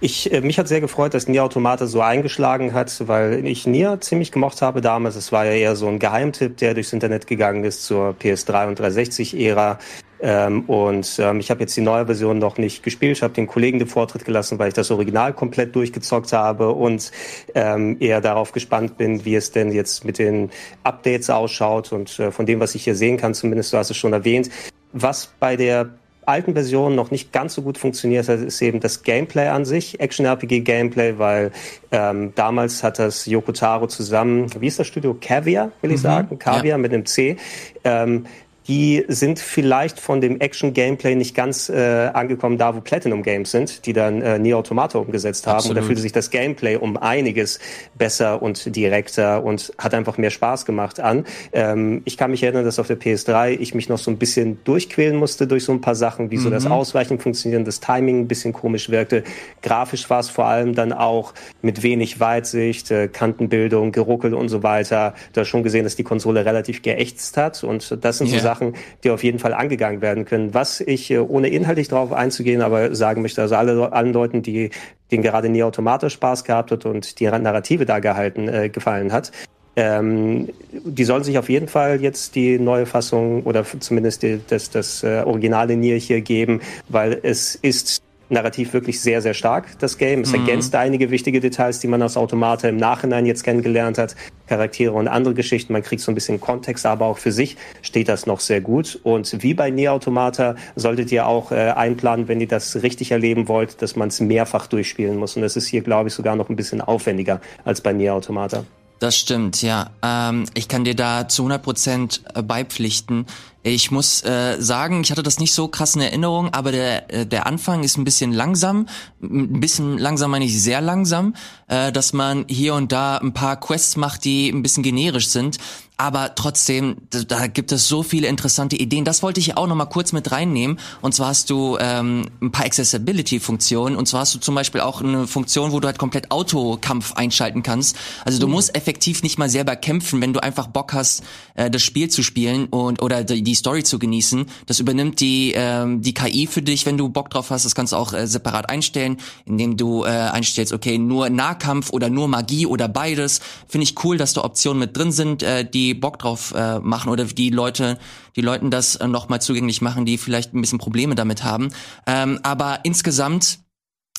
ich, 0.00 0.32
äh, 0.32 0.40
mich 0.40 0.58
hat 0.58 0.66
sehr 0.66 0.80
gefreut, 0.80 1.12
dass 1.12 1.28
Nier 1.28 1.44
Automata 1.44 1.86
so 1.86 2.00
eingeschlagen 2.00 2.72
hat, 2.72 3.06
weil 3.06 3.46
ich 3.46 3.66
Nier 3.66 4.00
ziemlich 4.00 4.32
gemocht 4.32 4.62
habe 4.62 4.80
damals. 4.80 5.14
Es 5.14 5.30
war 5.30 5.44
ja 5.44 5.52
eher 5.52 5.76
so 5.76 5.88
ein 5.88 5.98
Geheimtipp, 5.98 6.56
der 6.56 6.74
durchs 6.74 6.92
Internet 6.92 7.26
gegangen 7.26 7.64
ist 7.64 7.84
zur 7.84 8.14
PS3 8.18 8.68
und 8.68 8.80
360-Ära. 8.80 9.78
Ähm, 10.22 10.62
und 10.66 11.18
ähm, 11.18 11.40
ich 11.40 11.50
habe 11.50 11.60
jetzt 11.60 11.76
die 11.76 11.82
neue 11.82 12.06
Version 12.06 12.38
noch 12.38 12.56
nicht 12.58 12.82
gespielt. 12.82 13.18
Ich 13.18 13.22
habe 13.22 13.34
den 13.34 13.46
Kollegen 13.46 13.78
den 13.78 13.88
Vortritt 13.88 14.24
gelassen, 14.24 14.58
weil 14.58 14.68
ich 14.68 14.74
das 14.74 14.90
Original 14.90 15.32
komplett 15.32 15.74
durchgezockt 15.74 16.32
habe 16.32 16.70
und 16.70 17.10
ähm, 17.54 17.96
eher 18.00 18.20
darauf 18.20 18.52
gespannt 18.52 18.96
bin, 18.96 19.24
wie 19.24 19.34
es 19.34 19.52
denn 19.52 19.72
jetzt 19.72 20.04
mit 20.04 20.18
den 20.18 20.50
Updates 20.82 21.30
ausschaut. 21.30 21.92
Und 21.92 22.18
äh, 22.18 22.30
von 22.32 22.46
dem, 22.46 22.60
was 22.60 22.74
ich 22.74 22.84
hier 22.84 22.94
sehen 22.94 23.16
kann, 23.16 23.34
zumindest 23.34 23.72
du 23.72 23.76
hast 23.76 23.90
es 23.90 23.96
schon 23.96 24.12
erwähnt, 24.12 24.50
was 24.92 25.30
bei 25.38 25.56
der 25.56 25.90
alten 26.26 26.54
Version 26.54 26.94
noch 26.94 27.10
nicht 27.10 27.32
ganz 27.32 27.54
so 27.54 27.62
gut 27.62 27.78
funktioniert 27.78 28.28
hat, 28.28 28.40
ist 28.40 28.60
eben 28.62 28.80
das 28.80 29.02
Gameplay 29.02 29.48
an 29.48 29.64
sich, 29.64 30.00
Action-RPG-Gameplay, 30.00 31.18
weil 31.18 31.52
ähm, 31.90 32.32
damals 32.34 32.82
hat 32.82 32.98
das 32.98 33.26
Yoko 33.26 33.52
Taro 33.52 33.86
zusammen, 33.86 34.46
wie 34.60 34.66
ist 34.66 34.78
das 34.78 34.86
Studio? 34.86 35.16
Caviar, 35.20 35.72
will 35.82 35.90
ich 35.90 35.98
mhm, 35.98 36.02
sagen, 36.02 36.38
Caviar 36.38 36.64
ja. 36.64 36.78
mit 36.78 36.92
einem 36.92 37.06
C, 37.06 37.36
ähm, 37.84 38.26
die 38.70 39.04
sind 39.08 39.40
vielleicht 39.40 39.98
von 39.98 40.20
dem 40.20 40.38
Action-Gameplay 40.38 41.16
nicht 41.16 41.34
ganz 41.34 41.68
äh, 41.68 42.08
angekommen, 42.14 42.56
da 42.56 42.76
wo 42.76 42.80
Platinum 42.80 43.24
Games 43.24 43.50
sind, 43.50 43.84
die 43.84 43.92
dann 43.92 44.22
äh, 44.22 44.38
Nier 44.38 44.58
Automata 44.58 45.00
umgesetzt 45.00 45.48
haben. 45.48 45.56
Absolut. 45.56 45.76
Und 45.76 45.82
da 45.82 45.86
fühlte 45.88 46.00
sich 46.00 46.12
das 46.12 46.30
Gameplay 46.30 46.76
um 46.76 46.96
einiges 46.96 47.58
besser 47.98 48.40
und 48.40 48.76
direkter 48.76 49.42
und 49.42 49.72
hat 49.76 49.92
einfach 49.92 50.18
mehr 50.18 50.30
Spaß 50.30 50.66
gemacht 50.66 51.00
an. 51.00 51.24
Ähm, 51.52 52.02
ich 52.04 52.16
kann 52.16 52.30
mich 52.30 52.44
erinnern, 52.44 52.64
dass 52.64 52.78
auf 52.78 52.86
der 52.86 52.96
PS3 52.96 53.58
ich 53.58 53.74
mich 53.74 53.88
noch 53.88 53.98
so 53.98 54.08
ein 54.08 54.18
bisschen 54.18 54.62
durchquälen 54.62 55.16
musste 55.16 55.48
durch 55.48 55.64
so 55.64 55.72
ein 55.72 55.80
paar 55.80 55.96
Sachen, 55.96 56.30
wie 56.30 56.36
mhm. 56.36 56.42
so 56.42 56.50
das 56.50 56.66
mhm. 56.66 56.70
Ausweichen 56.70 57.18
funktioniert, 57.18 57.66
das 57.66 57.80
Timing 57.80 58.20
ein 58.20 58.28
bisschen 58.28 58.52
komisch 58.52 58.88
wirkte. 58.88 59.24
Grafisch 59.62 60.08
war 60.10 60.20
es 60.20 60.30
vor 60.30 60.44
allem 60.44 60.76
dann 60.76 60.92
auch 60.92 61.34
mit 61.60 61.82
wenig 61.82 62.20
Weitsicht, 62.20 62.92
äh, 62.92 63.08
Kantenbildung, 63.08 63.90
geruckelt 63.90 64.32
und 64.32 64.48
so 64.48 64.62
weiter. 64.62 65.14
Hast 65.36 65.48
schon 65.48 65.64
gesehen, 65.64 65.82
dass 65.82 65.96
die 65.96 66.04
Konsole 66.04 66.44
relativ 66.44 66.82
geächtzt 66.82 67.36
hat 67.36 67.64
und 67.64 67.98
das 68.04 68.18
sind 68.18 68.28
yeah. 68.28 68.38
so 68.38 68.44
Sachen, 68.44 68.59
Sachen, 68.60 68.74
die 69.02 69.10
auf 69.10 69.24
jeden 69.24 69.38
Fall 69.38 69.54
angegangen 69.54 70.02
werden 70.02 70.24
können. 70.24 70.54
Was 70.54 70.80
ich, 70.80 71.10
äh, 71.10 71.18
ohne 71.18 71.48
inhaltlich 71.48 71.88
darauf 71.88 72.12
einzugehen, 72.12 72.62
aber 72.62 72.94
sagen 72.94 73.22
möchte, 73.22 73.42
also 73.42 73.56
alle, 73.56 73.92
allen 73.92 74.12
Leuten, 74.12 74.42
die 74.42 74.70
den 75.10 75.22
gerade 75.22 75.48
nie 75.48 75.62
automatisch 75.62 76.14
Spaß 76.14 76.44
gehabt 76.44 76.70
hat 76.70 76.86
und 76.86 77.18
die 77.18 77.26
Narrative 77.26 77.84
da 77.84 77.98
gehalten, 77.98 78.48
äh, 78.48 78.68
gefallen 78.68 79.12
hat, 79.12 79.32
ähm, 79.76 80.48
die 80.72 81.04
sollen 81.04 81.24
sich 81.24 81.38
auf 81.38 81.48
jeden 81.48 81.68
Fall 81.68 82.00
jetzt 82.00 82.34
die 82.34 82.58
neue 82.58 82.86
Fassung 82.86 83.44
oder 83.44 83.64
zumindest 83.64 84.22
die, 84.22 84.40
das, 84.46 84.70
das 84.70 85.02
äh, 85.02 85.22
originale 85.24 85.76
Nier 85.76 85.96
hier 85.96 86.20
geben, 86.20 86.60
weil 86.88 87.18
es 87.22 87.54
ist 87.54 88.02
narrativ 88.30 88.72
wirklich 88.72 89.00
sehr, 89.00 89.22
sehr 89.22 89.34
stark, 89.34 89.78
das 89.78 89.98
Game. 89.98 90.20
Es 90.20 90.32
mhm. 90.32 90.40
ergänzt 90.40 90.74
einige 90.74 91.10
wichtige 91.10 91.40
Details, 91.40 91.80
die 91.80 91.88
man 91.88 92.02
aus 92.02 92.16
Automata 92.16 92.68
im 92.68 92.76
Nachhinein 92.76 93.26
jetzt 93.26 93.44
kennengelernt 93.44 93.98
hat. 93.98 94.16
Charaktere 94.46 94.92
und 94.92 95.08
andere 95.08 95.34
Geschichten. 95.34 95.72
Man 95.72 95.82
kriegt 95.82 96.02
so 96.02 96.10
ein 96.10 96.14
bisschen 96.14 96.40
Kontext, 96.40 96.84
aber 96.84 97.06
auch 97.06 97.18
für 97.18 97.32
sich 97.32 97.56
steht 97.82 98.08
das 98.08 98.26
noch 98.26 98.40
sehr 98.40 98.60
gut. 98.60 98.98
Und 99.02 99.42
wie 99.42 99.54
bei 99.54 99.70
Nier 99.70 99.92
Automata 99.92 100.56
solltet 100.74 101.12
ihr 101.12 101.26
auch 101.26 101.52
äh, 101.52 101.70
einplanen, 101.70 102.26
wenn 102.26 102.40
ihr 102.40 102.48
das 102.48 102.82
richtig 102.82 103.12
erleben 103.12 103.48
wollt, 103.48 103.80
dass 103.82 103.94
man 103.94 104.08
es 104.08 104.20
mehrfach 104.20 104.66
durchspielen 104.66 105.16
muss. 105.16 105.36
Und 105.36 105.42
das 105.42 105.56
ist 105.56 105.66
hier, 105.66 105.82
glaube 105.82 106.08
ich, 106.08 106.14
sogar 106.14 106.36
noch 106.36 106.48
ein 106.48 106.56
bisschen 106.56 106.80
aufwendiger 106.80 107.40
als 107.64 107.80
bei 107.80 107.92
Nier 107.92 108.14
Automata. 108.14 108.64
Das 109.00 109.16
stimmt, 109.16 109.62
ja. 109.62 109.90
Ähm, 110.02 110.44
ich 110.52 110.68
kann 110.68 110.84
dir 110.84 110.94
da 110.94 111.26
zu 111.26 111.42
100 111.42 111.62
Prozent 111.62 112.22
beipflichten. 112.46 113.24
Ich 113.62 113.90
muss 113.90 114.24
äh, 114.24 114.56
sagen, 114.58 115.02
ich 115.02 115.10
hatte 115.10 115.22
das 115.22 115.38
nicht 115.38 115.52
so 115.52 115.68
krass 115.68 115.94
in 115.94 116.00
Erinnerung, 116.00 116.54
aber 116.54 116.72
der, 116.72 117.12
äh, 117.12 117.26
der 117.26 117.46
Anfang 117.46 117.82
ist 117.82 117.98
ein 117.98 118.04
bisschen 118.04 118.32
langsam. 118.32 118.86
Ein 119.22 119.60
bisschen 119.60 119.98
langsam 119.98 120.30
meine 120.30 120.46
ich 120.46 120.62
sehr 120.62 120.80
langsam, 120.80 121.34
äh, 121.68 121.92
dass 121.92 122.14
man 122.14 122.46
hier 122.48 122.74
und 122.74 122.90
da 122.90 123.18
ein 123.18 123.34
paar 123.34 123.60
Quests 123.60 123.96
macht, 123.96 124.24
die 124.24 124.48
ein 124.48 124.62
bisschen 124.62 124.82
generisch 124.82 125.28
sind 125.28 125.58
aber 126.00 126.34
trotzdem, 126.34 126.96
da 127.28 127.46
gibt 127.46 127.72
es 127.72 127.86
so 127.86 128.02
viele 128.02 128.26
interessante 128.26 128.74
Ideen. 128.74 129.04
Das 129.04 129.22
wollte 129.22 129.38
ich 129.38 129.58
auch 129.58 129.66
noch 129.66 129.76
mal 129.76 129.84
kurz 129.84 130.12
mit 130.12 130.32
reinnehmen. 130.32 130.78
Und 131.02 131.14
zwar 131.14 131.28
hast 131.28 131.50
du 131.50 131.76
ähm, 131.78 132.24
ein 132.40 132.50
paar 132.50 132.64
Accessibility-Funktionen. 132.64 133.96
Und 133.96 134.08
zwar 134.08 134.22
hast 134.22 134.34
du 134.34 134.38
zum 134.38 134.54
Beispiel 134.54 134.80
auch 134.80 135.02
eine 135.02 135.26
Funktion, 135.26 135.72
wo 135.72 135.80
du 135.80 135.86
halt 135.86 135.98
komplett 135.98 136.30
Autokampf 136.30 137.12
einschalten 137.16 137.62
kannst. 137.62 137.96
Also 138.24 138.38
du 138.38 138.46
mhm. 138.46 138.54
musst 138.54 138.74
effektiv 138.74 139.22
nicht 139.22 139.38
mal 139.38 139.50
selber 139.50 139.76
kämpfen, 139.76 140.22
wenn 140.22 140.32
du 140.32 140.42
einfach 140.42 140.68
Bock 140.68 140.94
hast, 140.94 141.22
äh, 141.54 141.70
das 141.70 141.82
Spiel 141.82 142.08
zu 142.08 142.22
spielen 142.22 142.68
und 142.68 143.02
oder 143.02 143.22
die, 143.22 143.42
die 143.42 143.54
Story 143.54 143.84
zu 143.84 143.98
genießen. 143.98 144.46
Das 144.64 144.80
übernimmt 144.80 145.20
die 145.20 145.52
ähm, 145.54 146.00
die 146.00 146.14
KI 146.14 146.46
für 146.46 146.62
dich, 146.62 146.86
wenn 146.86 146.96
du 146.96 147.10
Bock 147.10 147.28
drauf 147.28 147.50
hast. 147.50 147.66
Das 147.66 147.74
kannst 147.74 147.92
du 147.92 147.98
auch 147.98 148.14
äh, 148.14 148.26
separat 148.26 148.70
einstellen, 148.70 149.18
indem 149.44 149.76
du 149.76 150.04
äh, 150.04 150.08
einstellst, 150.08 150.72
okay, 150.72 150.96
nur 150.96 151.28
Nahkampf 151.28 151.90
oder 151.90 152.08
nur 152.08 152.26
Magie 152.26 152.64
oder 152.64 152.88
beides. 152.88 153.42
Finde 153.68 153.84
ich 153.84 154.02
cool, 154.02 154.16
dass 154.16 154.32
da 154.32 154.44
Optionen 154.44 154.78
mit 154.78 154.96
drin 154.96 155.12
sind, 155.12 155.42
äh, 155.42 155.68
die 155.68 155.89
Bock 155.94 156.18
drauf 156.18 156.52
äh, 156.54 156.78
machen 156.80 157.10
oder 157.10 157.24
die 157.24 157.50
Leute, 157.50 157.98
die 158.36 158.40
Leuten 158.40 158.70
das 158.70 158.96
äh, 158.96 159.08
nochmal 159.08 159.40
zugänglich 159.40 159.80
machen, 159.80 160.04
die 160.04 160.18
vielleicht 160.18 160.54
ein 160.54 160.60
bisschen 160.60 160.78
Probleme 160.78 161.14
damit 161.14 161.44
haben. 161.44 161.70
Ähm, 162.06 162.40
aber 162.42 162.80
insgesamt 162.84 163.60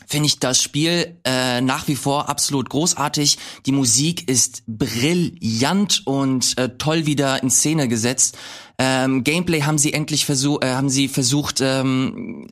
finde 0.08 0.28
ich 0.28 0.40
das 0.40 0.62
Spiel 0.62 1.18
äh, 1.24 1.62
nach 1.62 1.88
wie 1.88 1.96
vor 1.96 2.30
absolut 2.30 2.70
großartig. 2.70 3.38
Die 3.66 3.72
Musik 3.72 4.30
ist 4.30 4.64
brillant 4.68 6.02
und 6.06 6.58
äh, 6.58 6.70
toll 6.78 7.06
wieder 7.06 7.42
in 7.44 7.50
Szene 7.50 7.88
gesetzt. 7.88 8.38
Ähm, 8.78 9.24
Gameplay 9.24 9.62
haben 9.62 9.78
sie 9.78 9.94
endlich 9.94 10.26
versucht, 10.26 10.64
äh, 10.64 10.74
haben 10.74 10.90
sie 10.90 11.08
versucht 11.08 11.62
ähm, 11.62 12.48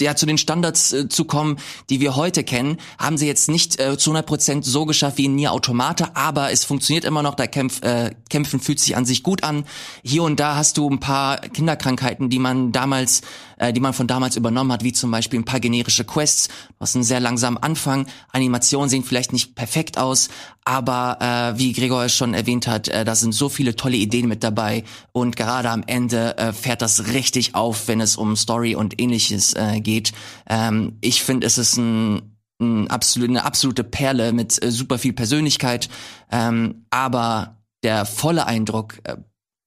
ja, 0.00 0.16
zu 0.16 0.26
den 0.26 0.38
Standards 0.38 0.92
äh, 0.92 1.08
zu 1.08 1.24
kommen, 1.24 1.58
die 1.90 2.00
wir 2.00 2.16
heute 2.16 2.44
kennen, 2.44 2.78
haben 2.98 3.18
sie 3.18 3.26
jetzt 3.26 3.48
nicht 3.48 3.78
äh, 3.80 3.96
zu 3.96 4.10
100 4.10 4.26
Prozent 4.26 4.64
so 4.64 4.86
geschafft 4.86 5.18
wie 5.18 5.26
in 5.26 5.34
Nier 5.34 5.52
Automata, 5.52 6.10
aber 6.14 6.52
es 6.52 6.64
funktioniert 6.64 7.04
immer 7.04 7.22
noch, 7.22 7.34
der 7.34 7.48
Kämpf, 7.48 7.82
äh, 7.82 8.10
Kämpfen 8.30 8.60
fühlt 8.60 8.80
sich 8.80 8.96
an 8.96 9.04
sich 9.04 9.22
gut 9.22 9.42
an. 9.42 9.64
Hier 10.02 10.22
und 10.22 10.40
da 10.40 10.56
hast 10.56 10.76
du 10.76 10.88
ein 10.88 11.00
paar 11.00 11.38
Kinderkrankheiten, 11.38 12.30
die 12.30 12.38
man 12.38 12.72
damals 12.72 13.22
äh, 13.58 13.72
die 13.72 13.80
man 13.80 13.92
von 13.92 14.06
damals 14.06 14.36
übernommen 14.36 14.72
hat, 14.72 14.84
wie 14.84 14.92
zum 14.92 15.10
Beispiel 15.10 15.38
ein 15.40 15.44
paar 15.44 15.60
generische 15.60 16.04
Quests. 16.04 16.48
Du 16.48 16.80
hast 16.80 16.94
einen 16.94 17.04
sehr 17.04 17.20
langsamen 17.20 17.58
Anfang. 17.58 18.06
Animationen 18.32 18.88
sehen 18.88 19.04
vielleicht 19.04 19.32
nicht 19.32 19.54
perfekt 19.54 19.98
aus, 19.98 20.28
aber 20.64 21.18
äh, 21.54 21.58
wie 21.58 21.72
Gregor 21.72 22.04
es 22.04 22.14
schon 22.14 22.34
erwähnt 22.34 22.66
hat, 22.66 22.88
äh, 22.88 23.04
da 23.04 23.14
sind 23.14 23.32
so 23.32 23.48
viele 23.48 23.76
tolle 23.76 23.96
Ideen 23.96 24.28
mit 24.28 24.42
dabei 24.42 24.84
und 25.12 25.36
gerade 25.36 25.70
am 25.70 25.82
Ende 25.86 26.36
äh, 26.38 26.52
fährt 26.52 26.82
das 26.82 27.08
richtig 27.08 27.54
auf, 27.54 27.88
wenn 27.88 28.00
es 28.00 28.16
um 28.16 28.36
Story 28.36 28.74
und 28.74 29.00
ähnliches 29.00 29.54
äh, 29.54 29.80
geht. 29.80 30.12
Ähm, 30.48 30.98
ich 31.00 31.22
finde, 31.22 31.46
es 31.46 31.58
ist 31.58 31.76
ein 31.76 32.34
ein 32.60 32.88
absolut, 32.88 33.28
eine 33.28 33.44
absolute 33.44 33.84
Perle 33.84 34.32
mit 34.32 34.62
äh, 34.62 34.70
super 34.70 34.98
viel 34.98 35.12
Persönlichkeit, 35.12 35.88
ähm, 36.30 36.86
aber 36.90 37.58
der 37.82 38.04
volle 38.04 38.46
Eindruck 38.46 38.98
äh, 39.04 39.16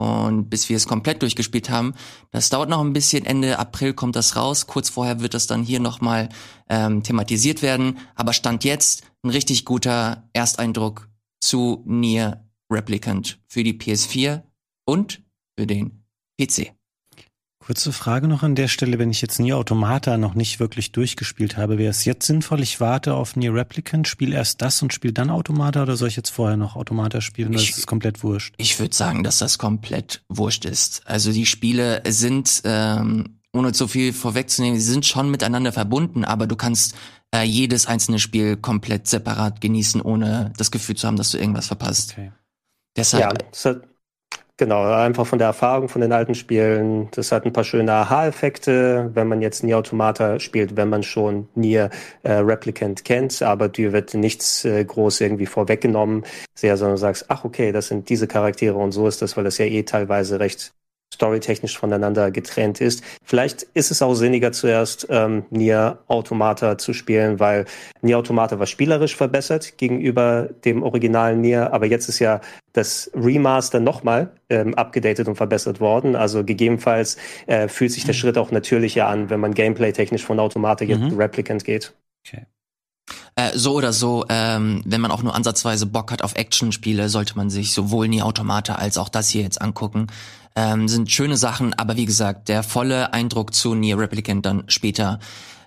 und 0.02 0.50
bis 0.50 0.68
wir 0.68 0.78
es 0.78 0.88
komplett 0.88 1.22
durchgespielt 1.22 1.70
haben, 1.70 1.94
das 2.32 2.50
dauert 2.50 2.70
noch 2.70 2.82
ein 2.82 2.92
bisschen. 2.92 3.24
Ende 3.24 3.60
April 3.60 3.94
kommt 3.94 4.16
das 4.16 4.36
raus. 4.36 4.66
Kurz 4.66 4.90
vorher 4.90 5.20
wird 5.20 5.36
das 5.36 5.46
dann 5.46 5.62
hier 5.62 5.80
nochmal 5.80 6.30
ähm, 6.70 7.04
thematisiert 7.04 7.62
werden. 7.62 8.00
Aber 8.16 8.34
stand 8.34 8.64
jetzt 8.64 9.04
ein 9.22 9.30
richtig 9.30 9.64
guter 9.64 10.28
Ersteindruck 10.34 11.08
zu 11.40 11.84
Nier 11.86 12.50
Replicant 12.72 13.40
für 13.48 13.64
die 13.64 13.74
PS4 13.74 14.42
und 14.86 15.22
für 15.56 15.68
den 15.68 16.04
PC. 16.40 16.74
Kurze 17.64 17.94
Frage 17.94 18.28
noch 18.28 18.42
an 18.42 18.56
der 18.56 18.68
Stelle, 18.68 18.98
wenn 18.98 19.12
ich 19.12 19.22
jetzt 19.22 19.40
Nier 19.40 19.56
Automata 19.56 20.18
noch 20.18 20.34
nicht 20.34 20.60
wirklich 20.60 20.94
durchgespielt 20.94 21.58
habe, 21.58 21.78
wäre 21.78 21.92
es 21.92 22.06
jetzt 22.06 22.26
sinnvoll, 22.26 22.64
ich 22.64 22.80
warte 22.80 23.14
auf 23.14 23.36
Nier 23.36 23.54
Replicant, 23.54 24.08
spiele 24.08 24.36
erst 24.36 24.64
das 24.64 24.82
und 24.82 24.94
spiele 24.94 25.14
dann 25.14 25.30
Automata 25.30 25.84
oder 25.84 25.96
soll 25.96 26.08
ich 26.08 26.16
jetzt 26.16 26.32
vorher 26.32 26.58
noch 26.58 26.76
Automata 26.76 27.22
spielen 27.22 27.50
oder 27.50 27.60
ist 27.60 27.78
es 27.78 27.86
komplett 27.86 28.24
wurscht? 28.24 28.56
Ich 28.58 28.80
würde 28.80 28.96
sagen, 28.96 29.24
dass 29.24 29.38
das 29.38 29.60
komplett 29.60 30.24
wurscht 30.28 30.66
ist. 30.66 31.04
Also 31.06 31.32
die 31.32 31.46
Spiele 31.46 32.02
sind, 32.08 32.64
ähm, 32.66 33.38
ohne 33.54 33.74
zu 33.74 33.88
viel 33.88 34.12
vorwegzunehmen, 34.12 34.80
sie 34.80 34.92
sind 34.92 35.06
schon 35.06 35.30
miteinander 35.30 35.72
verbunden, 35.72 36.26
aber 36.26 36.48
du 36.48 36.56
kannst 36.56 36.96
äh, 37.32 37.44
jedes 37.44 37.86
einzelne 37.86 38.18
Spiel 38.18 38.58
komplett 38.58 39.08
separat 39.08 39.62
genießen, 39.62 40.02
ohne 40.02 40.52
das 40.58 40.72
Gefühl 40.72 40.96
zu 40.96 41.06
haben, 41.06 41.16
dass 41.16 41.30
du 41.30 41.38
irgendwas 41.38 41.68
verpasst. 41.68 42.14
Okay. 42.14 42.32
Deshalb, 42.98 43.44
ja, 43.54 43.76
Genau, 44.62 44.84
einfach 44.94 45.26
von 45.26 45.40
der 45.40 45.48
Erfahrung 45.48 45.90
von 45.90 46.02
den 46.02 46.12
alten 46.12 46.36
Spielen. 46.36 47.10
Das 47.16 47.32
hat 47.32 47.48
ein 47.48 47.52
paar 47.52 47.64
schöne 47.64 47.94
Aha-Effekte, 47.94 49.10
wenn 49.16 49.28
man 49.28 49.42
jetzt 49.42 49.64
Nier 49.64 49.80
Automata 49.80 50.40
spielt, 50.40 50.78
wenn 50.78 50.88
man 50.88 51.02
schon 51.02 51.48
Nier 51.56 51.90
äh, 52.22 52.34
Replicant 52.34 53.04
kennt, 53.04 53.42
aber 53.42 53.70
dir 53.70 53.92
wird 53.92 54.14
nichts 54.14 54.64
äh, 54.64 54.86
groß 54.86 55.22
irgendwie 55.22 55.48
vorweggenommen, 55.48 56.26
sehr, 56.54 56.78
sondern 56.78 56.98
du 56.98 57.02
sagst, 57.02 57.26
ach 57.30 57.44
okay, 57.44 57.72
das 57.72 57.88
sind 57.88 58.08
diese 58.10 58.28
Charaktere 58.28 58.76
und 58.76 58.92
so 58.92 59.08
ist 59.08 59.24
das, 59.24 59.36
weil 59.36 59.46
das 59.46 59.58
ja 59.58 59.66
eh 59.66 59.82
teilweise 59.82 60.40
recht 60.40 60.76
storytechnisch 61.14 61.78
voneinander 61.78 62.32
getrennt 62.32 62.82
ist. 62.82 63.04
Vielleicht 63.24 63.64
ist 63.74 63.92
es 63.92 64.02
auch 64.02 64.14
sinniger 64.14 64.52
zuerst 64.52 65.08
ähm, 65.10 65.46
Nier 65.50 66.00
Automata 66.08 66.78
zu 66.78 66.94
spielen, 66.94 67.40
weil 67.40 67.66
Nier 68.02 68.18
Automata 68.18 68.60
war 68.60 68.66
spielerisch 68.66 69.16
verbessert 69.16 69.78
gegenüber 69.78 70.50
dem 70.66 70.84
originalen 70.84 71.42
Nier, 71.42 71.74
aber 71.74 71.86
jetzt 71.86 72.10
ist 72.10 72.20
ja 72.20 72.42
das 72.74 73.12
Remaster 73.14 73.80
nochmal 73.80 74.32
ähm, 74.50 74.74
abgedatet 74.76 75.28
und 75.28 75.36
verbessert 75.36 75.80
worden. 75.80 76.16
Also 76.16 76.44
gegebenenfalls 76.44 77.18
äh, 77.48 77.68
fühlt 77.68 77.92
sich 77.92 78.06
der 78.06 78.16
mhm. 78.16 78.20
Schritt 78.20 78.38
auch 78.38 78.52
natürlicher 78.52 79.08
an, 79.08 79.30
wenn 79.30 79.40
man 79.40 79.54
gameplay-technisch 79.54 80.24
von 80.24 80.40
Automata 80.40 80.86
jetzt 80.86 81.02
mhm. 81.02 81.18
Replicant 81.18 81.66
geht. 81.66 81.94
Okay. 82.26 82.46
Äh, 83.36 83.52
so 83.58 83.74
oder 83.74 83.94
so, 83.94 84.26
ähm, 84.30 84.82
wenn 84.86 85.02
man 85.02 85.12
auch 85.12 85.24
nur 85.24 85.36
ansatzweise 85.36 85.86
Bock 85.86 86.12
hat 86.12 86.22
auf 86.22 86.36
Action-Spiele, 86.36 87.10
sollte 87.10 87.36
man 87.36 87.50
sich 87.50 87.74
sowohl 87.74 88.08
Nie 88.08 88.22
Automata 88.22 88.76
als 88.76 88.98
auch 88.98 89.10
das 89.10 89.30
hier 89.30 89.42
jetzt 89.42 89.62
angucken. 89.62 90.08
Ähm, 90.56 90.88
sind 90.88 91.12
schöne 91.12 91.38
Sachen, 91.38 91.74
aber 91.74 91.96
wie 91.96 92.06
gesagt, 92.06 92.50
der 92.50 92.64
volle 92.64 93.14
Eindruck 93.14 93.54
zu 93.54 93.74
Nier 93.74 93.98
Replicant 93.98 94.46
dann 94.46 94.64
später 94.68 95.20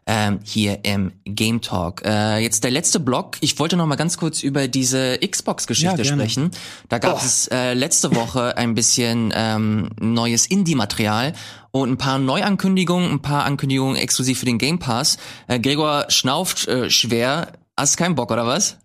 ähm, 0.07 0.41
hier 0.45 0.85
im 0.85 1.13
Game 1.25 1.61
Talk. 1.61 2.05
Äh, 2.05 2.39
jetzt 2.39 2.65
der 2.65 2.71
letzte 2.71 3.01
Block. 3.01 3.37
Ich 3.41 3.59
wollte 3.59 3.77
noch 3.77 3.87
mal 3.87 3.97
ganz 3.97 4.19
kurz 4.19 4.43
über 4.43 4.69
diese 4.69 5.19
Xbox-Geschichte 5.19 6.03
ja, 6.03 6.05
sprechen. 6.05 6.51
Da 6.89 6.99
gab 6.99 7.17
oh. 7.17 7.25
es 7.25 7.49
äh, 7.49 7.75
letzte 7.75 8.15
Woche 8.15 8.57
ein 8.57 8.75
bisschen 8.75 9.33
ähm, 9.35 9.91
neues 9.99 10.47
Indie-Material 10.47 11.33
und 11.71 11.91
ein 11.91 11.99
paar 11.99 12.19
Neuankündigungen, 12.19 13.11
ein 13.11 13.23
paar 13.23 13.45
Ankündigungen 13.45 13.97
exklusiv 13.97 14.39
für 14.39 14.47
den 14.47 14.59
Game 14.59 14.79
Pass. 14.79 15.17
Äh, 15.47 15.59
Gregor 15.59 16.07
schnauft 16.09 16.69
äh, 16.69 16.91
schwer. 16.91 17.53
Hast 17.77 17.97
keinen 17.97 18.15
Bock 18.15 18.31
oder 18.31 18.47
was? 18.47 18.79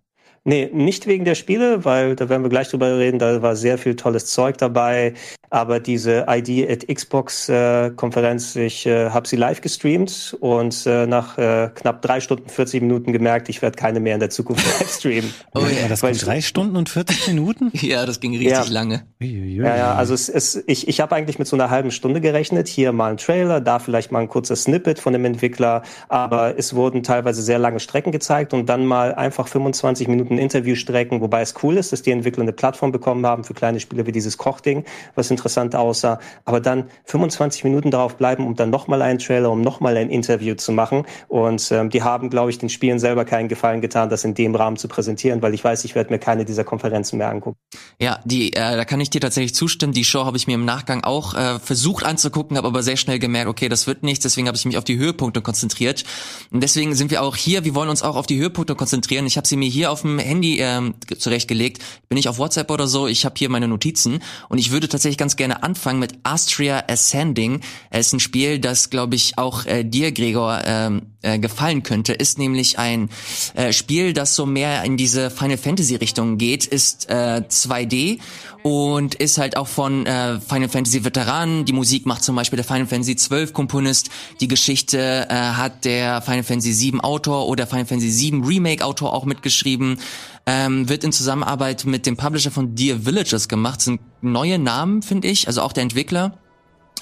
Nee, 0.43 0.69
nicht 0.73 1.07
wegen 1.07 1.25
der 1.25 1.35
Spiele, 1.35 1.85
weil 1.85 2.15
da 2.15 2.29
werden 2.29 2.43
wir 2.43 2.49
gleich 2.49 2.69
drüber 2.69 2.97
reden, 2.97 3.19
da 3.19 3.41
war 3.41 3.55
sehr 3.55 3.77
viel 3.77 3.95
tolles 3.95 4.27
Zeug 4.27 4.57
dabei. 4.57 5.13
Aber 5.51 5.79
diese 5.79 6.25
ID 6.29 6.69
at 6.69 6.87
Xbox 6.87 7.49
äh, 7.49 7.89
Konferenz, 7.95 8.55
ich 8.55 8.85
äh, 8.85 9.09
habe 9.09 9.27
sie 9.27 9.35
live 9.35 9.61
gestreamt 9.61 10.37
und 10.39 10.85
äh, 10.85 11.07
nach 11.07 11.39
äh, 11.39 11.71
knapp 11.73 12.03
drei 12.03 12.21
Stunden 12.21 12.47
40 12.49 12.81
Minuten 12.81 13.13
gemerkt, 13.13 13.49
ich 13.49 13.61
werde 13.63 13.75
keine 13.75 13.99
mehr 13.99 14.13
in 14.13 14.19
der 14.19 14.29
Zukunft 14.29 14.63
live 14.79 14.91
streamen. 14.91 15.33
oh 15.55 15.61
ja, 15.61 15.87
das 15.87 16.01
ging 16.01 16.13
drei 16.13 16.41
Stunden 16.41 16.75
und 16.75 16.87
40 16.87 17.27
Minuten? 17.29 17.71
ja, 17.73 18.05
das 18.05 18.19
ging 18.19 18.33
richtig 18.33 18.51
ja. 18.51 18.63
lange. 18.65 19.05
Ja, 19.19 19.75
ja, 19.75 19.95
also 19.95 20.13
es, 20.13 20.29
es, 20.29 20.63
ich, 20.67 20.87
ich 20.87 21.01
habe 21.01 21.15
eigentlich 21.15 21.39
mit 21.39 21.47
so 21.47 21.55
einer 21.55 21.71
halben 21.71 21.89
Stunde 21.89 22.21
gerechnet. 22.21 22.67
Hier 22.67 22.91
mal 22.91 23.11
ein 23.11 23.17
Trailer, 23.17 23.59
da 23.59 23.79
vielleicht 23.79 24.11
mal 24.11 24.19
ein 24.19 24.29
kurzer 24.29 24.55
Snippet 24.55 24.99
von 24.99 25.13
dem 25.13 25.25
Entwickler, 25.25 25.81
aber 26.09 26.59
es 26.59 26.75
wurden 26.75 27.01
teilweise 27.01 27.41
sehr 27.41 27.57
lange 27.57 27.79
Strecken 27.79 28.11
gezeigt 28.11 28.53
und 28.53 28.67
dann 28.67 28.85
mal 28.85 29.15
einfach 29.15 29.47
25 29.47 30.07
Minuten 30.07 30.28
Interviewstrecken, 30.37 31.21
wobei 31.21 31.41
es 31.41 31.53
cool 31.63 31.77
ist, 31.77 31.91
dass 31.91 32.01
die 32.01 32.11
Entwickler 32.11 32.43
eine 32.43 32.53
Plattform 32.53 32.91
bekommen 32.91 33.25
haben 33.25 33.43
für 33.43 33.53
kleine 33.53 33.79
Spiele 33.79 34.05
wie 34.05 34.11
dieses 34.11 34.37
Kochding, 34.37 34.83
was 35.15 35.31
interessant 35.31 35.75
aussah, 35.75 36.19
aber 36.45 36.59
dann 36.59 36.85
25 37.05 37.63
Minuten 37.63 37.91
darauf 37.91 38.17
bleiben, 38.17 38.45
um 38.45 38.55
dann 38.55 38.69
nochmal 38.69 39.01
einen 39.01 39.19
Trailer, 39.19 39.51
um 39.51 39.61
nochmal 39.61 39.97
ein 39.97 40.09
Interview 40.09 40.55
zu 40.55 40.71
machen. 40.71 41.05
Und 41.27 41.71
ähm, 41.71 41.89
die 41.89 42.03
haben, 42.03 42.29
glaube 42.29 42.51
ich, 42.51 42.57
den 42.57 42.69
Spielen 42.69 42.99
selber 42.99 43.25
keinen 43.25 43.47
Gefallen 43.47 43.81
getan, 43.81 44.09
das 44.09 44.23
in 44.23 44.33
dem 44.33 44.55
Rahmen 44.55 44.77
zu 44.77 44.87
präsentieren, 44.87 45.41
weil 45.41 45.53
ich 45.53 45.63
weiß, 45.63 45.83
ich 45.85 45.95
werde 45.95 46.11
mir 46.11 46.19
keine 46.19 46.45
dieser 46.45 46.63
Konferenzen 46.63 47.17
mehr 47.17 47.29
angucken. 47.29 47.57
Ja, 47.99 48.19
die, 48.25 48.53
äh, 48.53 48.75
da 48.75 48.85
kann 48.85 48.99
ich 48.99 49.09
dir 49.09 49.21
tatsächlich 49.21 49.55
zustimmen. 49.55 49.93
Die 49.93 50.03
Show 50.03 50.25
habe 50.25 50.37
ich 50.37 50.47
mir 50.47 50.55
im 50.55 50.65
Nachgang 50.65 51.03
auch 51.03 51.33
äh, 51.33 51.59
versucht 51.59 52.03
anzugucken, 52.03 52.57
habe 52.57 52.67
aber 52.67 52.83
sehr 52.83 52.97
schnell 52.97 53.19
gemerkt, 53.19 53.49
okay, 53.49 53.69
das 53.69 53.87
wird 53.87 54.03
nichts. 54.03 54.23
Deswegen 54.23 54.47
habe 54.47 54.57
ich 54.57 54.65
mich 54.65 54.77
auf 54.77 54.83
die 54.83 54.97
Höhepunkte 54.97 55.41
konzentriert. 55.41 56.03
Und 56.51 56.61
deswegen 56.61 56.95
sind 56.95 57.11
wir 57.11 57.23
auch 57.23 57.35
hier. 57.35 57.63
Wir 57.63 57.75
wollen 57.75 57.89
uns 57.89 58.03
auch 58.03 58.15
auf 58.15 58.27
die 58.27 58.39
Höhepunkte 58.39 58.75
konzentrieren. 58.75 59.25
Ich 59.25 59.37
habe 59.37 59.47
sie 59.47 59.57
mir 59.57 59.69
hier 59.69 59.91
auf 59.91 60.01
dem 60.01 60.18
Handy 60.21 60.59
ähm, 60.59 60.95
zurechtgelegt. 61.17 61.81
Bin 62.09 62.17
ich 62.17 62.27
auf 62.27 62.37
WhatsApp 62.37 62.71
oder 62.71 62.87
so. 62.87 63.07
Ich 63.07 63.25
habe 63.25 63.35
hier 63.37 63.49
meine 63.49 63.67
Notizen 63.67 64.21
und 64.49 64.57
ich 64.57 64.71
würde 64.71 64.87
tatsächlich 64.87 65.17
ganz 65.17 65.35
gerne 65.35 65.63
anfangen 65.63 65.99
mit 65.99 66.13
Astria 66.23 66.83
Ascending. 66.87 67.61
Es 67.89 68.07
ist 68.07 68.13
ein 68.13 68.19
Spiel, 68.19 68.59
das, 68.59 68.89
glaube 68.89 69.15
ich, 69.15 69.37
auch 69.37 69.65
äh, 69.65 69.83
dir, 69.83 70.11
Gregor, 70.11 70.61
ähm, 70.65 71.01
äh, 71.21 71.37
gefallen 71.37 71.83
könnte. 71.83 72.13
Ist 72.13 72.39
nämlich 72.39 72.79
ein 72.79 73.09
äh, 73.53 73.73
Spiel, 73.73 74.13
das 74.13 74.35
so 74.35 74.45
mehr 74.45 74.83
in 74.83 74.97
diese 74.97 75.29
Final 75.29 75.57
Fantasy 75.57 75.95
Richtung 75.95 76.37
geht, 76.37 76.65
ist 76.65 77.09
äh, 77.09 77.43
2D 77.47 78.19
und 78.63 79.15
ist 79.15 79.37
halt 79.37 79.57
auch 79.57 79.67
von 79.67 80.05
äh, 80.05 80.39
Final 80.39 80.69
Fantasy 80.69 81.03
Veteranen. 81.03 81.65
Die 81.65 81.73
Musik 81.73 82.05
macht 82.05 82.23
zum 82.23 82.35
Beispiel 82.35 82.57
der 82.57 82.65
Final 82.65 82.87
Fantasy 82.87 83.15
12 83.15 83.53
Komponist. 83.53 84.09
Die 84.41 84.47
Geschichte 84.47 85.27
äh, 85.29 85.33
hat 85.33 85.85
der 85.85 86.21
Final 86.21 86.43
Fantasy 86.43 86.73
7 86.73 87.01
Autor 87.01 87.47
oder 87.47 87.67
Final 87.67 87.85
Fantasy 87.85 88.11
7 88.11 88.43
Remake 88.43 88.85
Autor 88.85 89.13
auch 89.13 89.25
mitgeschrieben. 89.25 89.99
Ähm, 90.45 90.89
wird 90.89 91.03
in 91.03 91.11
Zusammenarbeit 91.11 91.85
mit 91.85 92.05
dem 92.05 92.17
Publisher 92.17 92.49
von 92.49 92.73
Dear 92.75 93.05
Villages 93.05 93.47
gemacht. 93.47 93.81
Sind 93.81 94.01
neue 94.21 94.57
Namen, 94.57 95.01
finde 95.01 95.27
ich, 95.27 95.47
also 95.47 95.61
auch 95.61 95.73
der 95.73 95.83
Entwickler. 95.83 96.39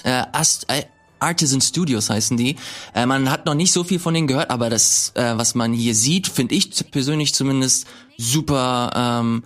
Äh, 0.02 0.24
Ast 0.32 0.70
äh, 0.70 0.84
Artisan 1.20 1.60
Studios 1.60 2.10
heißen 2.10 2.36
die. 2.36 2.56
Äh, 2.94 3.06
man 3.06 3.30
hat 3.30 3.46
noch 3.46 3.54
nicht 3.54 3.72
so 3.72 3.84
viel 3.84 3.98
von 3.98 4.14
denen 4.14 4.26
gehört, 4.26 4.50
aber 4.50 4.70
das, 4.70 5.12
äh, 5.14 5.36
was 5.36 5.54
man 5.54 5.72
hier 5.72 5.94
sieht, 5.94 6.28
finde 6.28 6.54
ich 6.54 6.70
persönlich 6.90 7.34
zumindest 7.34 7.86
super 8.16 8.92
ähm, 8.94 9.44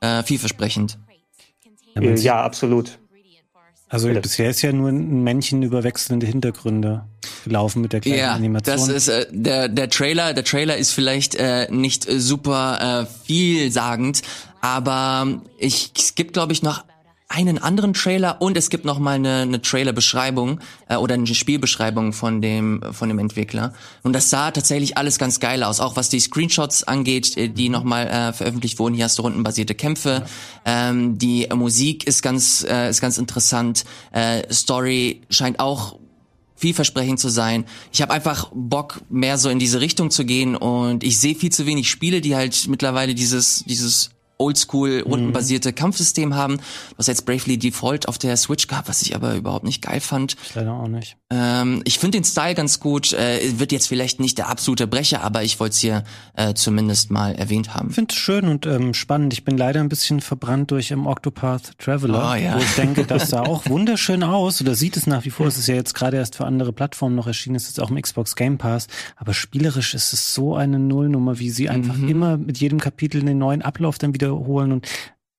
äh, 0.00 0.22
vielversprechend. 0.22 0.98
Ja 1.94 2.42
absolut. 2.42 2.98
Also 3.88 4.08
Bitte. 4.08 4.20
bisher 4.22 4.50
ist 4.50 4.62
ja 4.62 4.72
nur 4.72 4.88
ein 4.88 5.22
Männchen 5.22 5.62
über 5.62 5.84
wechselnde 5.84 6.26
Hintergründe 6.26 7.04
gelaufen 7.44 7.82
mit 7.82 7.92
der 7.92 8.00
kleinen 8.00 8.18
ja, 8.18 8.32
Animation. 8.32 8.76
Das 8.76 8.88
ist 8.88 9.08
äh, 9.08 9.26
der 9.30 9.68
der 9.68 9.88
Trailer. 9.90 10.32
Der 10.32 10.44
Trailer 10.44 10.76
ist 10.76 10.92
vielleicht 10.92 11.34
äh, 11.34 11.68
nicht 11.70 12.06
super 12.10 13.06
äh, 13.06 13.26
vielsagend, 13.26 14.22
aber 14.60 15.40
ich 15.58 15.92
es 15.96 16.14
gibt 16.14 16.32
glaube 16.32 16.52
ich 16.52 16.62
noch 16.62 16.84
einen 17.34 17.58
anderen 17.58 17.94
Trailer 17.94 18.40
und 18.40 18.56
es 18.56 18.70
gibt 18.70 18.84
noch 18.84 18.98
mal 18.98 19.16
eine, 19.16 19.42
eine 19.42 19.60
Trailer-Beschreibung 19.60 20.60
äh, 20.88 20.96
oder 20.96 21.14
eine 21.14 21.26
Spielbeschreibung 21.26 22.12
von 22.12 22.40
dem 22.40 22.82
von 22.92 23.08
dem 23.08 23.18
Entwickler 23.18 23.74
und 24.02 24.12
das 24.12 24.30
sah 24.30 24.50
tatsächlich 24.50 24.96
alles 24.96 25.18
ganz 25.18 25.40
geil 25.40 25.64
aus, 25.64 25.80
auch 25.80 25.96
was 25.96 26.08
die 26.08 26.20
Screenshots 26.20 26.84
angeht, 26.84 27.36
äh, 27.36 27.48
die 27.48 27.68
noch 27.68 27.82
mal 27.82 28.06
äh, 28.06 28.32
veröffentlicht 28.32 28.78
wurden. 28.78 28.94
Hier 28.94 29.04
hast 29.04 29.18
du 29.18 29.22
rundenbasierte 29.22 29.74
Kämpfe, 29.74 30.24
ähm, 30.64 31.18
die 31.18 31.48
Musik 31.54 32.06
ist 32.06 32.22
ganz 32.22 32.64
äh, 32.68 32.88
ist 32.88 33.00
ganz 33.00 33.18
interessant, 33.18 33.84
äh, 34.12 34.42
Story 34.52 35.22
scheint 35.28 35.58
auch 35.58 35.98
vielversprechend 36.56 37.18
zu 37.18 37.28
sein. 37.28 37.64
Ich 37.92 38.00
habe 38.00 38.12
einfach 38.12 38.50
Bock, 38.54 39.02
mehr 39.10 39.38
so 39.38 39.48
in 39.48 39.58
diese 39.58 39.80
Richtung 39.80 40.10
zu 40.10 40.24
gehen 40.24 40.54
und 40.54 41.02
ich 41.02 41.18
sehe 41.18 41.34
viel 41.34 41.50
zu 41.50 41.66
wenig 41.66 41.90
Spiele, 41.90 42.20
die 42.20 42.36
halt 42.36 42.68
mittlerweile 42.68 43.14
dieses 43.14 43.64
dieses 43.64 44.10
oldschool 44.44 45.00
rundenbasierte 45.00 45.70
mhm. 45.70 45.74
Kampfsystem 45.74 46.34
haben. 46.34 46.58
Was 46.96 47.06
jetzt 47.06 47.26
Bravely 47.26 47.58
Default 47.58 48.08
auf 48.08 48.18
der 48.18 48.36
Switch 48.36 48.66
gab, 48.66 48.88
was 48.88 49.02
ich 49.02 49.14
aber 49.14 49.34
überhaupt 49.34 49.64
nicht 49.64 49.82
geil 49.82 50.00
fand. 50.00 50.36
Leider 50.54 50.72
auch 50.72 50.88
nicht. 50.88 51.16
Ähm, 51.30 51.82
ich 51.84 51.98
finde 51.98 52.18
den 52.18 52.24
Style 52.24 52.54
ganz 52.54 52.80
gut. 52.80 53.12
Äh, 53.12 53.58
wird 53.58 53.72
jetzt 53.72 53.88
vielleicht 53.88 54.20
nicht 54.20 54.38
der 54.38 54.48
absolute 54.48 54.86
Brecher, 54.86 55.22
aber 55.22 55.42
ich 55.42 55.58
wollte 55.60 55.72
es 55.72 55.78
hier 55.78 56.04
äh, 56.34 56.54
zumindest 56.54 57.10
mal 57.10 57.34
erwähnt 57.34 57.74
haben. 57.74 57.88
Ich 57.88 57.94
finde 57.94 58.12
es 58.12 58.18
schön 58.18 58.48
und 58.48 58.66
ähm, 58.66 58.94
spannend. 58.94 59.32
Ich 59.32 59.44
bin 59.44 59.56
leider 59.56 59.80
ein 59.80 59.88
bisschen 59.88 60.20
verbrannt 60.20 60.70
durch 60.70 60.90
im 60.90 61.06
Octopath 61.06 61.78
Traveler, 61.78 62.32
oh, 62.32 62.34
ja. 62.34 62.56
wo 62.56 62.58
ich 62.58 62.74
denke, 62.74 63.04
das 63.06 63.30
sah 63.30 63.42
auch 63.42 63.66
wunderschön 63.66 64.22
aus 64.22 64.60
oder 64.60 64.74
sieht 64.74 64.96
es 64.96 65.06
nach 65.06 65.24
wie 65.24 65.30
vor. 65.30 65.46
Es 65.46 65.58
ist 65.58 65.66
ja 65.66 65.74
jetzt 65.74 65.94
gerade 65.94 66.16
erst 66.16 66.36
für 66.36 66.44
andere 66.44 66.72
Plattformen 66.72 67.14
noch 67.14 67.26
erschienen, 67.26 67.56
es 67.56 67.68
ist 67.68 67.80
auch 67.80 67.90
im 67.90 68.00
Xbox 68.00 68.36
Game 68.36 68.58
Pass, 68.58 68.86
aber 69.16 69.34
spielerisch 69.34 69.94
ist 69.94 70.12
es 70.12 70.34
so 70.34 70.54
eine 70.54 70.78
Nullnummer, 70.78 71.38
wie 71.38 71.50
sie 71.50 71.68
einfach 71.68 71.96
mhm. 71.96 72.08
immer 72.08 72.36
mit 72.36 72.58
jedem 72.58 72.80
Kapitel 72.80 73.20
einen 73.20 73.38
neuen 73.38 73.62
Ablauf 73.62 73.98
dann 73.98 74.12
wiederholen 74.34 74.72
und 74.72 74.88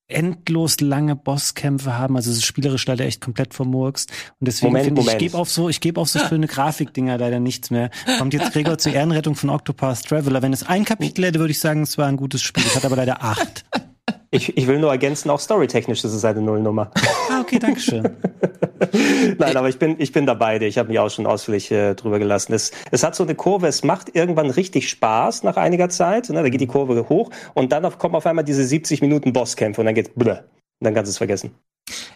endlos 0.07 0.81
lange 0.81 1.15
Bosskämpfe 1.15 1.97
haben. 1.97 2.15
Also 2.15 2.29
es 2.29 2.37
ist 2.37 2.45
spielerisch 2.45 2.85
leider 2.85 3.05
echt 3.05 3.21
komplett 3.21 3.53
vermurkst. 3.53 4.11
Und 4.39 4.47
deswegen 4.47 4.77
finde 4.79 5.01
ich, 5.01 5.07
ich 5.07 5.17
gebe 5.17 5.37
auf 5.37 5.49
so, 5.49 5.67
ich 5.67 5.81
gebe 5.81 5.99
auf 5.99 6.09
so 6.09 6.19
schöne 6.29 6.47
Grafikdinger 6.47 7.17
leider 7.17 7.39
nichts 7.39 7.71
mehr. 7.71 7.89
Kommt 8.19 8.33
jetzt 8.33 8.53
Gregor 8.53 8.77
zur 8.77 8.93
Ehrenrettung 8.93 9.35
von 9.35 9.49
Octopath 9.49 10.05
Traveler. 10.05 10.41
Wenn 10.41 10.53
es 10.53 10.63
ein 10.63 10.85
Kapitel 10.85 11.25
hätte, 11.25 11.39
würde 11.39 11.51
ich 11.51 11.59
sagen, 11.59 11.81
es 11.81 11.97
war 11.97 12.07
ein 12.07 12.17
gutes 12.17 12.43
Spiel. 12.43 12.63
Es 12.65 12.75
hat 12.75 12.85
aber 12.85 12.97
leider 12.97 13.23
acht. 13.23 13.65
Ich, 14.31 14.57
ich 14.57 14.67
will 14.67 14.79
nur 14.79 14.91
ergänzen, 14.91 15.29
auch 15.29 15.39
storytechnisch 15.39 16.03
ist 16.03 16.13
es 16.13 16.25
eine 16.25 16.41
Nullnummer. 16.41 16.91
Ah, 17.29 17.39
okay, 17.41 17.57
danke 17.57 17.79
schön. 17.79 18.03
Nein, 19.37 19.57
aber 19.57 19.69
ich 19.69 19.79
bin, 19.79 19.95
ich 19.97 20.11
bin 20.11 20.25
dabei. 20.25 20.59
Ich 20.59 20.77
habe 20.77 20.89
mich 20.89 20.99
auch 20.99 21.09
schon 21.09 21.25
ausführlich 21.25 21.71
äh, 21.71 21.95
drüber 21.95 22.19
gelassen. 22.19 22.53
Es, 22.53 22.71
es 22.91 23.03
hat 23.03 23.15
so 23.15 23.23
eine 23.23 23.33
Kurve, 23.35 23.67
es 23.67 23.83
macht 23.83 24.13
irgendwann 24.13 24.49
richtig 24.49 24.89
Spaß 24.89 25.43
nach 25.43 25.57
einiger 25.57 25.89
Zeit. 25.89 26.29
Ne? 26.29 26.43
Da 26.43 26.49
geht 26.49 26.61
die 26.61 26.67
Kurve 26.67 27.07
hoch 27.07 27.29
und 27.53 27.71
dann 27.71 27.85
auf, 27.85 27.97
kommen 27.97 28.15
auf 28.15 28.25
einmal 28.25 28.43
diese 28.43 28.63
70 28.63 29.01
Minuten 29.01 29.33
Bosskämpfe 29.33 29.81
und 29.81 29.85
dann 29.85 29.95
geht's 29.95 30.11
blö. 30.13 30.31
Und 30.31 30.41
dann 30.81 30.93
kannst 30.93 31.09
du 31.09 31.11
es 31.11 31.17
vergessen. 31.17 31.55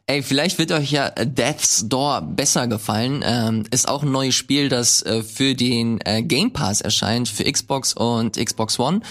Ey, 0.05 0.21
vielleicht 0.23 0.59
wird 0.59 0.71
euch 0.71 0.91
ja 0.91 1.11
Death's 1.11 1.87
Door 1.87 2.21
besser 2.21 2.67
gefallen. 2.67 3.23
Ähm, 3.25 3.63
ist 3.71 3.87
auch 3.87 4.03
ein 4.03 4.11
neues 4.11 4.35
Spiel, 4.35 4.67
das 4.67 5.01
äh, 5.03 5.23
für 5.23 5.55
den 5.55 5.99
äh, 6.03 6.23
Game 6.23 6.51
Pass 6.51 6.81
erscheint, 6.81 7.29
für 7.29 7.49
Xbox 7.49 7.93
und 7.93 8.35
Xbox 8.35 8.79
One 8.79 9.01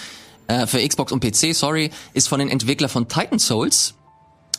äh, 0.49 0.67
für 0.67 0.87
Xbox 0.87 1.13
und 1.13 1.21
PC, 1.21 1.55
sorry, 1.55 1.91
ist 2.15 2.29
von 2.29 2.41
den 2.41 2.49
Entwicklern 2.49 2.91
von 2.91 3.09
Titan 3.09 3.39
Souls. 3.39 3.95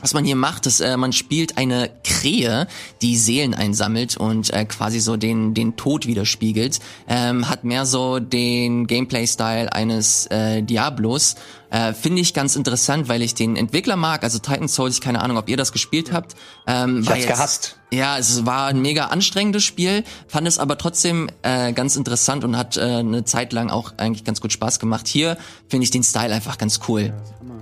Was 0.01 0.13
man 0.13 0.23
hier 0.23 0.35
macht, 0.35 0.65
ist, 0.65 0.79
äh, 0.79 0.95
man 0.95 1.11
spielt 1.11 1.57
eine 1.57 1.89
Krähe, 2.03 2.67
die 3.01 3.17
Seelen 3.17 3.53
einsammelt 3.53 4.15
und 4.15 4.51
äh, 4.53 4.65
quasi 4.65 4.99
so 4.99 5.17
den 5.17 5.53
den 5.53 5.75
Tod 5.75 6.07
widerspiegelt. 6.07 6.79
Ähm, 7.07 7.49
hat 7.49 7.63
mehr 7.63 7.85
so 7.85 8.19
den 8.19 8.87
Gameplay-Style 8.87 9.73
eines 9.73 10.27
äh, 10.27 10.61
Diablos. 10.61 11.35
Äh, 11.69 11.93
Finde 11.93 12.21
ich 12.21 12.33
ganz 12.33 12.55
interessant, 12.55 13.09
weil 13.09 13.21
ich 13.21 13.35
den 13.35 13.55
Entwickler 13.55 13.95
mag. 13.95 14.23
Also 14.23 14.39
Titan 14.39 14.67
Souls, 14.67 15.01
keine 15.01 15.21
Ahnung, 15.21 15.37
ob 15.37 15.49
ihr 15.49 15.57
das 15.57 15.71
gespielt 15.71 16.11
habt. 16.13 16.35
Ähm, 16.65 17.01
ich 17.01 17.09
hab's 17.09 17.19
jetzt, 17.19 17.27
gehasst. 17.27 17.75
Ja, 17.91 18.17
es 18.17 18.45
war 18.45 18.67
ein 18.67 18.81
mega 18.81 19.05
anstrengendes 19.07 19.63
Spiel, 19.63 20.03
fand 20.27 20.47
es 20.47 20.59
aber 20.59 20.77
trotzdem 20.77 21.29
äh, 21.41 21.73
ganz 21.73 21.95
interessant 21.95 22.43
und 22.43 22.55
hat 22.55 22.77
äh, 22.77 22.81
eine 22.81 23.25
Zeit 23.25 23.51
lang 23.51 23.69
auch 23.69 23.93
eigentlich 23.97 24.23
ganz 24.23 24.41
gut 24.41 24.53
Spaß 24.53 24.79
gemacht. 24.79 25.07
Hier 25.07 25.37
finde 25.67 25.83
ich 25.83 25.91
den 25.91 26.03
Style 26.03 26.33
einfach 26.33 26.57
ganz 26.57 26.79
cool. 26.87 27.13
Ja, 27.41 27.58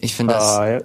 ich 0.00 0.14
finde 0.14 0.34
das. 0.34 0.58
Äh, 0.58 0.82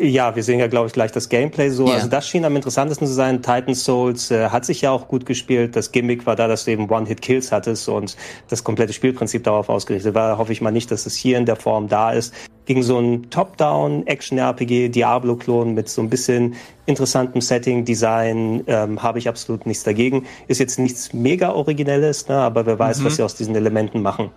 ja, 0.00 0.34
wir 0.34 0.42
sehen 0.42 0.60
ja, 0.60 0.66
glaube 0.66 0.86
ich, 0.86 0.94
gleich 0.94 1.12
das 1.12 1.28
Gameplay 1.28 1.68
so. 1.68 1.84
Yeah. 1.86 1.96
Also 1.96 2.08
das 2.08 2.26
schien 2.26 2.44
am 2.46 2.56
interessantesten 2.56 3.06
zu 3.06 3.12
sein. 3.12 3.42
Titan 3.42 3.74
Souls 3.74 4.30
äh, 4.30 4.48
hat 4.48 4.64
sich 4.64 4.80
ja 4.80 4.90
auch 4.90 5.08
gut 5.08 5.26
gespielt. 5.26 5.76
Das 5.76 5.92
Gimmick 5.92 6.24
war 6.24 6.36
da, 6.36 6.48
dass 6.48 6.64
du 6.64 6.70
eben 6.70 6.88
One-Hit-Kills 6.88 7.52
hattest 7.52 7.88
und 7.88 8.16
das 8.48 8.64
komplette 8.64 8.94
Spielprinzip 8.94 9.44
darauf 9.44 9.68
ausgerichtet 9.68 10.14
war. 10.14 10.38
Hoffe 10.38 10.52
ich 10.52 10.62
mal 10.62 10.70
nicht, 10.70 10.90
dass 10.90 11.04
es 11.04 11.14
hier 11.14 11.36
in 11.36 11.44
der 11.44 11.56
Form 11.56 11.88
da 11.88 12.12
ist. 12.12 12.32
Gegen 12.64 12.82
so 12.82 12.98
ein 12.98 13.28
Top-Down-Action-RPG, 13.28 14.88
Diablo-Klon 14.88 15.74
mit 15.74 15.90
so 15.90 16.00
ein 16.00 16.08
bisschen 16.08 16.54
interessantem 16.86 17.42
Setting, 17.42 17.84
Design, 17.84 18.64
ähm, 18.66 19.02
habe 19.02 19.18
ich 19.18 19.28
absolut 19.28 19.66
nichts 19.66 19.84
dagegen. 19.84 20.24
Ist 20.48 20.60
jetzt 20.60 20.78
nichts 20.78 21.12
mega 21.12 21.52
Originelles, 21.52 22.26
ne, 22.28 22.36
aber 22.36 22.64
wer 22.64 22.78
weiß, 22.78 23.00
mhm. 23.00 23.04
was 23.04 23.16
sie 23.16 23.22
aus 23.22 23.34
diesen 23.34 23.54
Elementen 23.54 24.00
machen. 24.00 24.30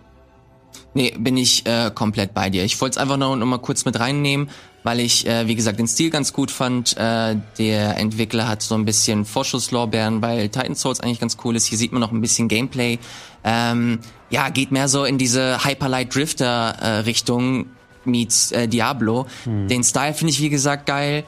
Nee, 0.97 1.13
bin 1.15 1.37
ich 1.37 1.63
äh, 1.67 1.91
komplett 1.93 2.33
bei 2.33 2.49
dir. 2.49 2.63
Ich 2.63 2.81
wollte 2.81 2.93
es 2.93 2.97
einfach 2.97 3.17
noch, 3.17 3.35
noch 3.35 3.45
mal 3.45 3.59
kurz 3.59 3.85
mit 3.85 3.99
reinnehmen, 3.99 4.49
weil 4.81 4.99
ich, 4.99 5.27
äh, 5.27 5.47
wie 5.47 5.53
gesagt, 5.53 5.77
den 5.77 5.87
Stil 5.87 6.09
ganz 6.09 6.33
gut 6.33 6.49
fand. 6.49 6.97
Äh, 6.97 7.35
der 7.59 7.97
Entwickler 7.97 8.47
hat 8.47 8.63
so 8.63 8.73
ein 8.73 8.83
bisschen 8.83 9.23
Vorschusslorbeeren, 9.23 10.23
weil 10.23 10.49
Titan 10.49 10.73
Souls 10.73 10.99
eigentlich 10.99 11.19
ganz 11.19 11.37
cool 11.43 11.55
ist. 11.55 11.67
Hier 11.67 11.77
sieht 11.77 11.91
man 11.91 12.01
noch 12.01 12.11
ein 12.11 12.19
bisschen 12.19 12.47
Gameplay. 12.47 12.97
Ähm, 13.43 13.99
ja, 14.31 14.49
geht 14.49 14.71
mehr 14.71 14.87
so 14.87 15.05
in 15.05 15.19
diese 15.19 15.63
Hyperlight 15.63 16.15
Drifter 16.15 16.69
äh, 16.81 16.87
Richtung 17.01 17.67
meets 18.03 18.51
äh, 18.51 18.67
Diablo. 18.67 19.27
Hm. 19.43 19.67
Den 19.67 19.83
Style 19.83 20.15
finde 20.15 20.33
ich, 20.33 20.41
wie 20.41 20.49
gesagt, 20.49 20.87
geil. 20.87 21.25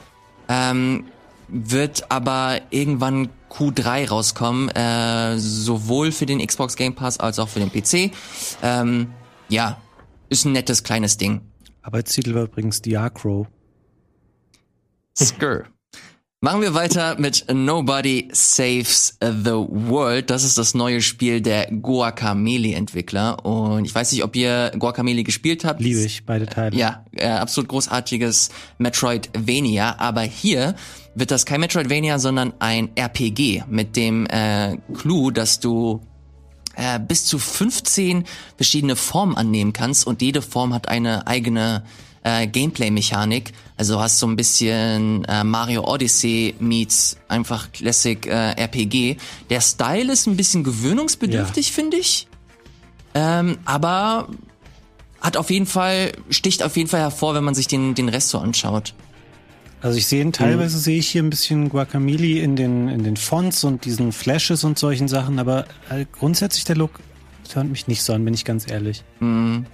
Ähm, 0.48 1.04
wird 1.46 2.10
aber 2.10 2.60
irgendwann 2.70 3.28
Q3 3.52 4.08
rauskommen, 4.08 4.68
äh, 4.70 5.38
sowohl 5.38 6.10
für 6.10 6.26
den 6.26 6.44
Xbox 6.44 6.74
Game 6.74 6.96
Pass 6.96 7.20
als 7.20 7.38
auch 7.38 7.48
für 7.48 7.60
den 7.60 7.70
PC. 7.70 8.12
Ähm, 8.64 9.12
ja, 9.50 9.80
ist 10.28 10.44
ein 10.44 10.52
nettes 10.52 10.82
kleines 10.82 11.18
Ding. 11.18 11.42
Arbeitstitel 11.82 12.34
war 12.34 12.44
übrigens 12.44 12.80
Diacro. 12.82 13.46
Skur. 15.18 15.64
Machen 16.42 16.62
wir 16.62 16.72
weiter 16.72 17.16
mit 17.18 17.44
Nobody 17.52 18.28
Saves 18.32 19.18
the 19.20 19.50
World. 19.50 20.30
Das 20.30 20.42
ist 20.42 20.56
das 20.56 20.72
neue 20.72 21.02
Spiel 21.02 21.42
der 21.42 21.66
Guacamele-Entwickler. 21.70 23.44
Und 23.44 23.84
ich 23.84 23.94
weiß 23.94 24.10
nicht, 24.12 24.24
ob 24.24 24.34
ihr 24.36 24.72
Guacamele 24.78 25.22
gespielt 25.22 25.66
habt. 25.66 25.82
Liebe 25.82 26.00
ich, 26.00 26.24
beide 26.24 26.46
Teile. 26.46 26.74
Ja, 26.74 27.04
äh, 27.12 27.28
absolut 27.28 27.68
großartiges 27.68 28.48
Metroidvania. 28.78 29.98
Aber 29.98 30.22
hier 30.22 30.76
wird 31.14 31.30
das 31.30 31.44
kein 31.44 31.60
Metroidvania, 31.60 32.18
sondern 32.18 32.54
ein 32.58 32.88
RPG 32.96 33.64
mit 33.68 33.96
dem 33.96 34.26
äh, 34.26 34.78
Clou, 34.94 35.30
dass 35.30 35.60
du 35.60 36.00
äh, 36.76 36.98
bis 36.98 37.24
zu 37.24 37.38
15 37.38 38.24
verschiedene 38.56 38.96
Formen 38.96 39.36
annehmen 39.36 39.72
kannst 39.72 40.06
und 40.06 40.22
jede 40.22 40.42
Form 40.42 40.74
hat 40.74 40.88
eine 40.88 41.26
eigene 41.26 41.84
äh, 42.22 42.46
Gameplay-Mechanik. 42.46 43.52
Also 43.76 44.00
hast 44.00 44.18
so 44.18 44.26
ein 44.26 44.36
bisschen 44.36 45.24
äh, 45.24 45.42
Mario 45.42 45.84
Odyssey 45.84 46.54
meets 46.58 47.16
einfach 47.28 47.72
Classic 47.72 48.26
äh, 48.26 48.52
RPG. 48.52 49.16
Der 49.48 49.60
Style 49.60 50.12
ist 50.12 50.26
ein 50.26 50.36
bisschen 50.36 50.64
gewöhnungsbedürftig, 50.64 51.68
ja. 51.68 51.74
finde 51.74 51.96
ich. 51.96 52.28
Ähm, 53.14 53.58
aber 53.64 54.28
hat 55.20 55.36
auf 55.36 55.50
jeden 55.50 55.66
Fall, 55.66 56.12
sticht 56.30 56.62
auf 56.62 56.76
jeden 56.76 56.88
Fall 56.88 57.00
hervor, 57.00 57.34
wenn 57.34 57.44
man 57.44 57.54
sich 57.54 57.66
den, 57.66 57.94
den 57.94 58.08
Rest 58.08 58.30
so 58.30 58.38
anschaut. 58.38 58.94
Also 59.82 59.96
ich 59.96 60.06
sehe 60.06 60.30
teilweise 60.30 60.76
mhm. 60.76 60.80
sehe 60.80 60.98
ich 60.98 61.08
hier 61.08 61.22
ein 61.22 61.30
bisschen 61.30 61.68
Guacamole 61.68 62.40
in 62.40 62.56
den 62.56 62.88
in 62.88 63.02
den 63.02 63.16
Fonts 63.16 63.64
und 63.64 63.84
diesen 63.84 64.12
Flashes 64.12 64.64
und 64.64 64.78
solchen 64.78 65.08
Sachen, 65.08 65.38
aber 65.38 65.64
äh, 65.88 66.04
grundsätzlich 66.12 66.64
der 66.64 66.76
Look 66.76 67.00
hört 67.54 67.68
mich 67.68 67.88
nicht 67.88 68.02
so 68.02 68.12
an, 68.12 68.24
bin 68.24 68.34
ich 68.34 68.44
ganz 68.44 68.70
ehrlich. 68.70 69.02
Mhm. 69.20 69.66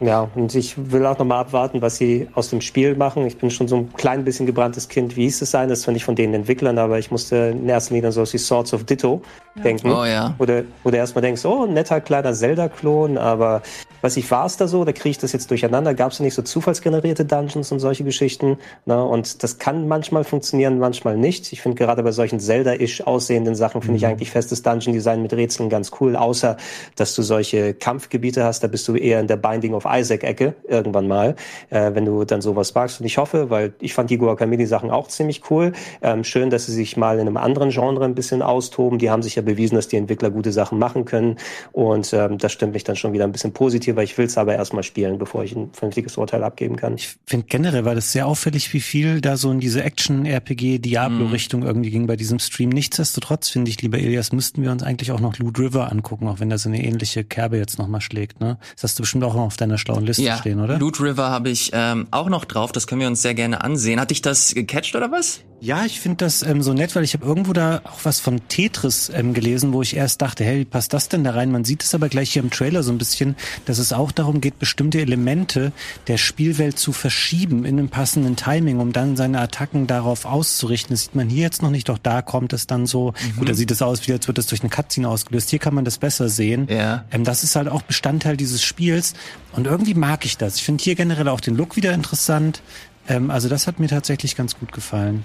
Ja, 0.00 0.28
und 0.36 0.54
ich 0.54 0.74
will 0.92 1.04
auch 1.06 1.18
nochmal 1.18 1.40
abwarten, 1.40 1.82
was 1.82 1.96
sie 1.96 2.28
aus 2.34 2.50
dem 2.50 2.60
Spiel 2.60 2.94
machen. 2.94 3.26
Ich 3.26 3.36
bin 3.36 3.50
schon 3.50 3.66
so 3.66 3.78
ein 3.78 3.92
klein 3.94 4.24
bisschen 4.24 4.46
gebranntes 4.46 4.88
Kind. 4.88 5.16
Wie 5.16 5.22
hieß 5.22 5.42
es 5.42 5.50
sein? 5.50 5.68
Das 5.68 5.86
war 5.88 5.92
nicht 5.92 6.04
von 6.04 6.14
den 6.14 6.34
Entwicklern, 6.34 6.78
aber 6.78 7.00
ich 7.00 7.10
musste 7.10 7.52
in 7.52 7.68
erster 7.68 7.94
Linie 7.94 8.12
so 8.12 8.22
wie 8.22 8.38
Swords 8.38 8.72
of 8.72 8.84
Ditto. 8.84 9.22
Denken. 9.64 9.90
Oh 9.90 10.04
ja. 10.04 10.34
Wo 10.38 10.46
du 10.46 10.96
erstmal 10.96 11.22
denkst, 11.22 11.44
oh, 11.44 11.66
netter 11.66 12.00
kleiner 12.00 12.32
Zelda-Klon, 12.32 13.18
aber 13.18 13.62
weiß 14.02 14.16
ich, 14.16 14.30
war 14.30 14.46
es 14.46 14.56
da 14.56 14.68
so? 14.68 14.84
Da 14.84 14.92
kriege 14.92 15.10
ich 15.10 15.18
das 15.18 15.32
jetzt 15.32 15.50
durcheinander? 15.50 15.94
Gab 15.94 16.12
es 16.12 16.20
nicht 16.20 16.34
so 16.34 16.42
zufallsgenerierte 16.42 17.24
Dungeons 17.24 17.72
und 17.72 17.80
solche 17.80 18.04
Geschichten? 18.04 18.58
Na, 18.86 19.02
und 19.02 19.42
das 19.42 19.58
kann 19.58 19.88
manchmal 19.88 20.24
funktionieren, 20.24 20.78
manchmal 20.78 21.16
nicht. 21.16 21.52
Ich 21.52 21.60
finde 21.60 21.76
gerade 21.76 22.02
bei 22.02 22.12
solchen 22.12 22.40
Zelda-ish 22.40 23.02
aussehenden 23.02 23.54
Sachen 23.54 23.80
finde 23.80 23.92
mhm. 23.92 23.96
ich 23.96 24.06
eigentlich 24.06 24.30
festes 24.30 24.62
Dungeon-Design 24.62 25.22
mit 25.22 25.32
Rätseln 25.32 25.68
ganz 25.68 25.90
cool, 26.00 26.16
außer 26.16 26.56
dass 26.96 27.14
du 27.14 27.22
solche 27.22 27.74
Kampfgebiete 27.74 28.44
hast, 28.44 28.62
da 28.62 28.68
bist 28.68 28.86
du 28.88 28.94
eher 28.94 29.20
in 29.20 29.26
der 29.26 29.36
Binding 29.36 29.74
of 29.74 29.86
Isaac-Ecke 29.88 30.54
irgendwann 30.68 31.08
mal, 31.08 31.36
äh, 31.70 31.90
wenn 31.94 32.04
du 32.04 32.24
dann 32.24 32.40
sowas 32.40 32.74
magst. 32.74 33.00
Und 33.00 33.06
ich 33.06 33.18
hoffe, 33.18 33.50
weil 33.50 33.72
ich 33.80 33.94
fand 33.94 34.10
die 34.10 34.18
Guacamole-Sachen 34.18 34.90
auch 34.90 35.08
ziemlich 35.08 35.50
cool. 35.50 35.72
Ähm, 36.02 36.24
schön, 36.24 36.50
dass 36.50 36.66
sie 36.66 36.72
sich 36.72 36.96
mal 36.96 37.18
in 37.18 37.26
einem 37.26 37.36
anderen 37.36 37.70
Genre 37.70 38.04
ein 38.04 38.14
bisschen 38.14 38.42
austoben. 38.42 38.98
Die 38.98 39.10
haben 39.10 39.22
sich 39.22 39.36
ja 39.36 39.42
bewiesen, 39.48 39.74
dass 39.74 39.88
die 39.88 39.96
Entwickler 39.96 40.30
gute 40.30 40.52
Sachen 40.52 40.78
machen 40.78 41.04
können. 41.04 41.36
Und 41.72 42.12
ähm, 42.12 42.38
das 42.38 42.52
stimmt 42.52 42.74
mich 42.74 42.84
dann 42.84 42.96
schon 42.96 43.12
wieder 43.12 43.24
ein 43.24 43.32
bisschen 43.32 43.52
positiv, 43.52 43.96
weil 43.96 44.04
ich 44.04 44.16
will 44.18 44.26
es 44.26 44.38
aber 44.38 44.54
erstmal 44.54 44.82
spielen, 44.82 45.18
bevor 45.18 45.42
ich 45.42 45.56
ein 45.56 45.70
vernünftiges 45.72 46.16
Urteil 46.16 46.44
abgeben 46.44 46.76
kann. 46.76 46.94
Ich 46.94 47.16
finde 47.26 47.46
generell 47.48 47.84
war 47.84 47.94
das 47.94 48.12
sehr 48.12 48.26
auffällig, 48.26 48.72
wie 48.72 48.80
viel 48.80 49.20
da 49.20 49.36
so 49.36 49.50
in 49.50 49.60
diese 49.60 49.82
Action-RPG-Diablo-Richtung 49.82 51.60
mm. 51.62 51.66
irgendwie 51.66 51.90
ging 51.90 52.06
bei 52.06 52.16
diesem 52.16 52.38
Stream. 52.38 52.68
Nichtsdestotrotz, 52.68 53.48
finde 53.48 53.70
ich, 53.70 53.80
lieber 53.80 53.98
Elias, 53.98 54.32
müssten 54.32 54.62
wir 54.62 54.70
uns 54.70 54.82
eigentlich 54.82 55.12
auch 55.12 55.20
noch 55.20 55.38
Loot 55.38 55.58
River 55.58 55.90
angucken, 55.90 56.28
auch 56.28 56.40
wenn 56.40 56.50
da 56.50 56.58
so 56.58 56.68
eine 56.68 56.84
ähnliche 56.84 57.24
Kerbe 57.24 57.56
jetzt 57.56 57.78
nochmal 57.78 58.00
schlägt. 58.00 58.40
Ne? 58.40 58.58
Das 58.74 58.84
hast 58.84 58.98
du 58.98 59.02
bestimmt 59.02 59.24
auch 59.24 59.34
noch 59.34 59.46
auf 59.46 59.56
deiner 59.56 59.78
schlauen 59.78 60.04
Liste 60.04 60.22
ja, 60.22 60.36
stehen, 60.36 60.60
oder? 60.60 60.78
Loot 60.78 61.00
River 61.00 61.30
habe 61.30 61.48
ich 61.48 61.70
ähm, 61.72 62.06
auch 62.10 62.28
noch 62.28 62.44
drauf. 62.44 62.72
Das 62.72 62.86
können 62.86 63.00
wir 63.00 63.08
uns 63.08 63.22
sehr 63.22 63.34
gerne 63.34 63.62
ansehen. 63.62 64.00
Hat 64.00 64.10
dich 64.10 64.22
das 64.22 64.54
gecatcht 64.54 64.94
oder 64.94 65.10
was? 65.10 65.42
Ja, 65.60 65.84
ich 65.84 66.00
finde 66.00 66.18
das 66.18 66.42
ähm, 66.42 66.62
so 66.62 66.72
nett, 66.72 66.94
weil 66.94 67.02
ich 67.02 67.14
habe 67.14 67.26
irgendwo 67.26 67.52
da 67.52 67.80
auch 67.84 68.04
was 68.04 68.20
von 68.20 68.40
Tetris 68.48 69.10
ähm, 69.12 69.34
gelesen, 69.34 69.72
wo 69.72 69.82
ich 69.82 69.96
erst 69.96 70.22
dachte, 70.22 70.44
hey, 70.44 70.60
wie 70.60 70.64
passt 70.64 70.92
das 70.92 71.08
denn 71.08 71.24
da 71.24 71.32
rein? 71.32 71.50
Man 71.50 71.64
sieht 71.64 71.82
es 71.82 71.94
aber 71.94 72.08
gleich 72.08 72.32
hier 72.32 72.42
im 72.42 72.50
Trailer 72.50 72.84
so 72.84 72.92
ein 72.92 72.98
bisschen, 72.98 73.34
dass 73.64 73.78
es 73.78 73.92
auch 73.92 74.12
darum 74.12 74.40
geht, 74.40 74.60
bestimmte 74.60 75.00
Elemente 75.00 75.72
der 76.06 76.16
Spielwelt 76.16 76.78
zu 76.78 76.92
verschieben 76.92 77.64
in 77.64 77.78
einem 77.78 77.88
passenden 77.88 78.36
Timing, 78.36 78.78
um 78.78 78.92
dann 78.92 79.16
seine 79.16 79.40
Attacken 79.40 79.88
darauf 79.88 80.26
auszurichten. 80.26 80.94
Das 80.94 81.02
sieht 81.04 81.16
man 81.16 81.28
hier 81.28 81.42
jetzt 81.42 81.60
noch 81.60 81.70
nicht, 81.70 81.88
doch 81.88 81.98
da 81.98 82.22
kommt 82.22 82.52
es 82.52 82.68
dann 82.68 82.86
so. 82.86 83.12
Mhm. 83.12 83.36
Gut, 83.38 83.48
da 83.48 83.54
sieht 83.54 83.72
es 83.72 83.82
aus, 83.82 84.06
wie 84.06 84.12
als 84.12 84.28
wird 84.28 84.38
das 84.38 84.46
durch 84.46 84.60
eine 84.60 84.70
Cutscene 84.70 85.08
ausgelöst. 85.08 85.50
Hier 85.50 85.58
kann 85.58 85.74
man 85.74 85.84
das 85.84 85.98
besser 85.98 86.28
sehen. 86.28 86.68
Ja. 86.70 87.04
Ähm, 87.10 87.24
das 87.24 87.42
ist 87.42 87.56
halt 87.56 87.66
auch 87.66 87.82
Bestandteil 87.82 88.36
dieses 88.36 88.62
Spiels 88.62 89.14
und 89.52 89.66
irgendwie 89.66 89.94
mag 89.94 90.24
ich 90.24 90.36
das. 90.36 90.56
Ich 90.56 90.62
finde 90.62 90.84
hier 90.84 90.94
generell 90.94 91.26
auch 91.26 91.40
den 91.40 91.56
Look 91.56 91.74
wieder 91.74 91.92
interessant. 91.94 92.62
Ähm, 93.08 93.32
also 93.32 93.48
das 93.48 93.66
hat 93.66 93.80
mir 93.80 93.88
tatsächlich 93.88 94.36
ganz 94.36 94.56
gut 94.56 94.70
gefallen. 94.70 95.24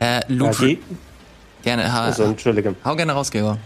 Äh, 0.00 0.20
Luke, 0.28 0.66
ja, 0.66 0.76
gerne. 1.62 1.92
Ha, 1.92 2.06
also, 2.06 2.24
Entschuldige. 2.24 2.74
Hau 2.84 2.96
gerne 2.96 3.12
raus, 3.12 3.30
Gregor. 3.30 3.58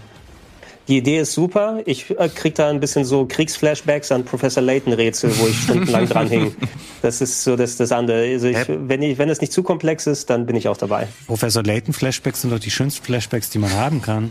Die 0.86 0.98
Idee 0.98 1.20
ist 1.20 1.32
super. 1.32 1.80
Ich 1.86 2.10
äh, 2.10 2.28
krieg 2.28 2.56
da 2.56 2.68
ein 2.68 2.78
bisschen 2.78 3.06
so 3.06 3.24
Kriegsflashbacks 3.24 4.12
an 4.12 4.24
Professor 4.24 4.62
Layton-Rätsel, 4.62 5.30
wo 5.38 5.46
ich 5.46 5.58
stundenlang 5.62 6.06
dran 6.08 6.28
hing. 6.28 6.54
Das 7.02 7.20
ist 7.20 7.44
so 7.44 7.54
das, 7.54 7.76
das 7.76 7.92
andere. 7.92 8.24
Also 8.32 8.46
ich, 8.46 8.56
wenn, 8.66 9.02
ich, 9.02 9.18
wenn 9.18 9.28
es 9.28 9.42
nicht 9.42 9.52
zu 9.52 9.62
komplex 9.62 10.06
ist, 10.06 10.30
dann 10.30 10.46
bin 10.46 10.56
ich 10.56 10.68
auch 10.68 10.76
dabei. 10.78 11.06
Professor 11.26 11.62
Layton-Flashbacks 11.62 12.40
sind 12.40 12.50
doch 12.50 12.58
die 12.58 12.70
schönsten 12.70 13.04
Flashbacks, 13.04 13.50
die 13.50 13.58
man 13.58 13.70
haben 13.74 14.00
kann. 14.00 14.30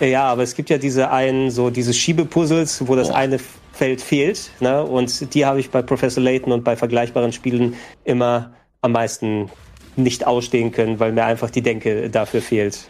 Ja, 0.00 0.24
aber 0.24 0.42
es 0.42 0.54
gibt 0.54 0.70
ja 0.70 0.78
diese 0.78 1.10
einen, 1.10 1.50
so 1.50 1.68
diese 1.68 1.92
Schiebepuzzles, 1.92 2.88
wo 2.88 2.96
das 2.96 3.10
oh. 3.10 3.14
eine 3.14 3.38
Feld 3.72 4.00
fehlt. 4.00 4.50
Ne? 4.60 4.82
Und 4.82 5.34
die 5.34 5.44
habe 5.44 5.60
ich 5.60 5.70
bei 5.70 5.82
Professor 5.82 6.22
Layton 6.22 6.52
und 6.52 6.64
bei 6.64 6.76
vergleichbaren 6.76 7.32
Spielen 7.32 7.74
immer 8.04 8.52
am 8.80 8.92
meisten 8.92 9.50
nicht 9.96 10.26
ausstehen 10.26 10.72
können, 10.72 10.98
weil 10.98 11.12
mir 11.12 11.24
einfach 11.24 11.50
die 11.50 11.62
Denke 11.62 12.10
dafür 12.10 12.42
fehlt. 12.42 12.88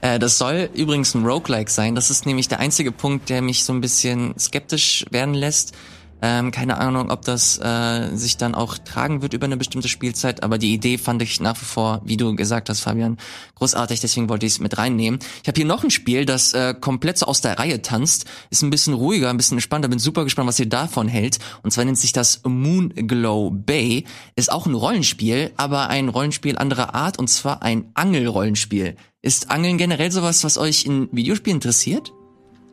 Äh, 0.00 0.18
das 0.18 0.38
soll 0.38 0.70
übrigens 0.74 1.14
ein 1.14 1.24
Roguelike 1.24 1.70
sein. 1.70 1.94
Das 1.94 2.10
ist 2.10 2.26
nämlich 2.26 2.48
der 2.48 2.60
einzige 2.60 2.92
Punkt, 2.92 3.28
der 3.28 3.42
mich 3.42 3.64
so 3.64 3.72
ein 3.72 3.80
bisschen 3.80 4.38
skeptisch 4.38 5.04
werden 5.10 5.34
lässt. 5.34 5.74
Ähm, 6.22 6.50
keine 6.50 6.78
Ahnung, 6.78 7.10
ob 7.10 7.22
das 7.22 7.58
äh, 7.58 8.14
sich 8.14 8.36
dann 8.36 8.54
auch 8.54 8.76
tragen 8.78 9.22
wird 9.22 9.32
über 9.32 9.46
eine 9.46 9.56
bestimmte 9.56 9.88
Spielzeit, 9.88 10.42
aber 10.42 10.58
die 10.58 10.74
Idee 10.74 10.98
fand 10.98 11.22
ich 11.22 11.40
nach 11.40 11.60
wie 11.60 11.64
vor, 11.64 12.02
wie 12.04 12.16
du 12.16 12.34
gesagt 12.34 12.68
hast, 12.68 12.80
Fabian, 12.80 13.16
großartig, 13.54 14.00
deswegen 14.00 14.28
wollte 14.28 14.46
ich 14.46 14.52
es 14.52 14.60
mit 14.60 14.76
reinnehmen. 14.76 15.20
Ich 15.42 15.48
habe 15.48 15.56
hier 15.56 15.66
noch 15.66 15.82
ein 15.82 15.90
Spiel, 15.90 16.26
das 16.26 16.52
äh, 16.52 16.74
komplett 16.78 17.18
so 17.18 17.26
aus 17.26 17.40
der 17.40 17.58
Reihe 17.58 17.80
tanzt, 17.80 18.26
ist 18.50 18.62
ein 18.62 18.70
bisschen 18.70 18.94
ruhiger, 18.94 19.30
ein 19.30 19.36
bisschen 19.36 19.56
entspannter, 19.56 19.88
bin 19.88 19.98
super 19.98 20.24
gespannt, 20.24 20.48
was 20.48 20.60
ihr 20.60 20.68
davon 20.68 21.08
hält. 21.08 21.38
Und 21.62 21.70
zwar 21.70 21.84
nennt 21.84 21.98
sich 21.98 22.12
das 22.12 22.42
Moon 22.44 22.90
Glow 22.94 23.50
Bay, 23.50 24.04
ist 24.36 24.52
auch 24.52 24.66
ein 24.66 24.74
Rollenspiel, 24.74 25.52
aber 25.56 25.88
ein 25.88 26.08
Rollenspiel 26.08 26.58
anderer 26.58 26.94
Art, 26.94 27.18
und 27.18 27.28
zwar 27.28 27.62
ein 27.62 27.90
Angelrollenspiel. 27.94 28.96
Ist 29.22 29.50
Angeln 29.50 29.78
generell 29.78 30.10
sowas, 30.10 30.44
was 30.44 30.58
euch 30.58 30.84
in 30.86 31.08
Videospielen 31.12 31.56
interessiert? 31.56 32.12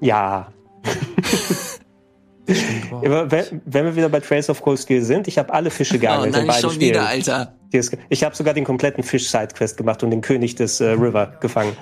Ja. 0.02 0.52
wenn, 2.48 3.62
wenn 3.66 3.86
wir 3.86 3.96
wieder 3.96 4.10
bei 4.10 4.20
Trails 4.20 4.50
of 4.50 4.62
Cold 4.62 4.80
Steel 4.80 5.02
sind, 5.02 5.28
ich 5.28 5.38
habe 5.38 5.54
alle 5.54 5.70
Fische 5.70 6.00
geangelt 6.00 6.30
oh, 6.30 6.32
nein, 6.32 6.42
in 6.42 6.48
beiden 6.48 6.62
schon 6.62 6.72
Spielen. 6.72 6.92
Wieder, 6.92 7.08
Alter. 7.08 7.54
Ich 8.10 8.24
habe 8.24 8.36
sogar 8.36 8.54
den 8.54 8.64
kompletten 8.64 9.04
Fisch-Sidequest 9.04 9.76
gemacht 9.76 10.02
und 10.02 10.12
den 10.12 10.22
König 10.22 10.56
des 10.56 10.80
äh, 10.80 10.92
River 10.92 11.34
gefangen. 11.42 11.74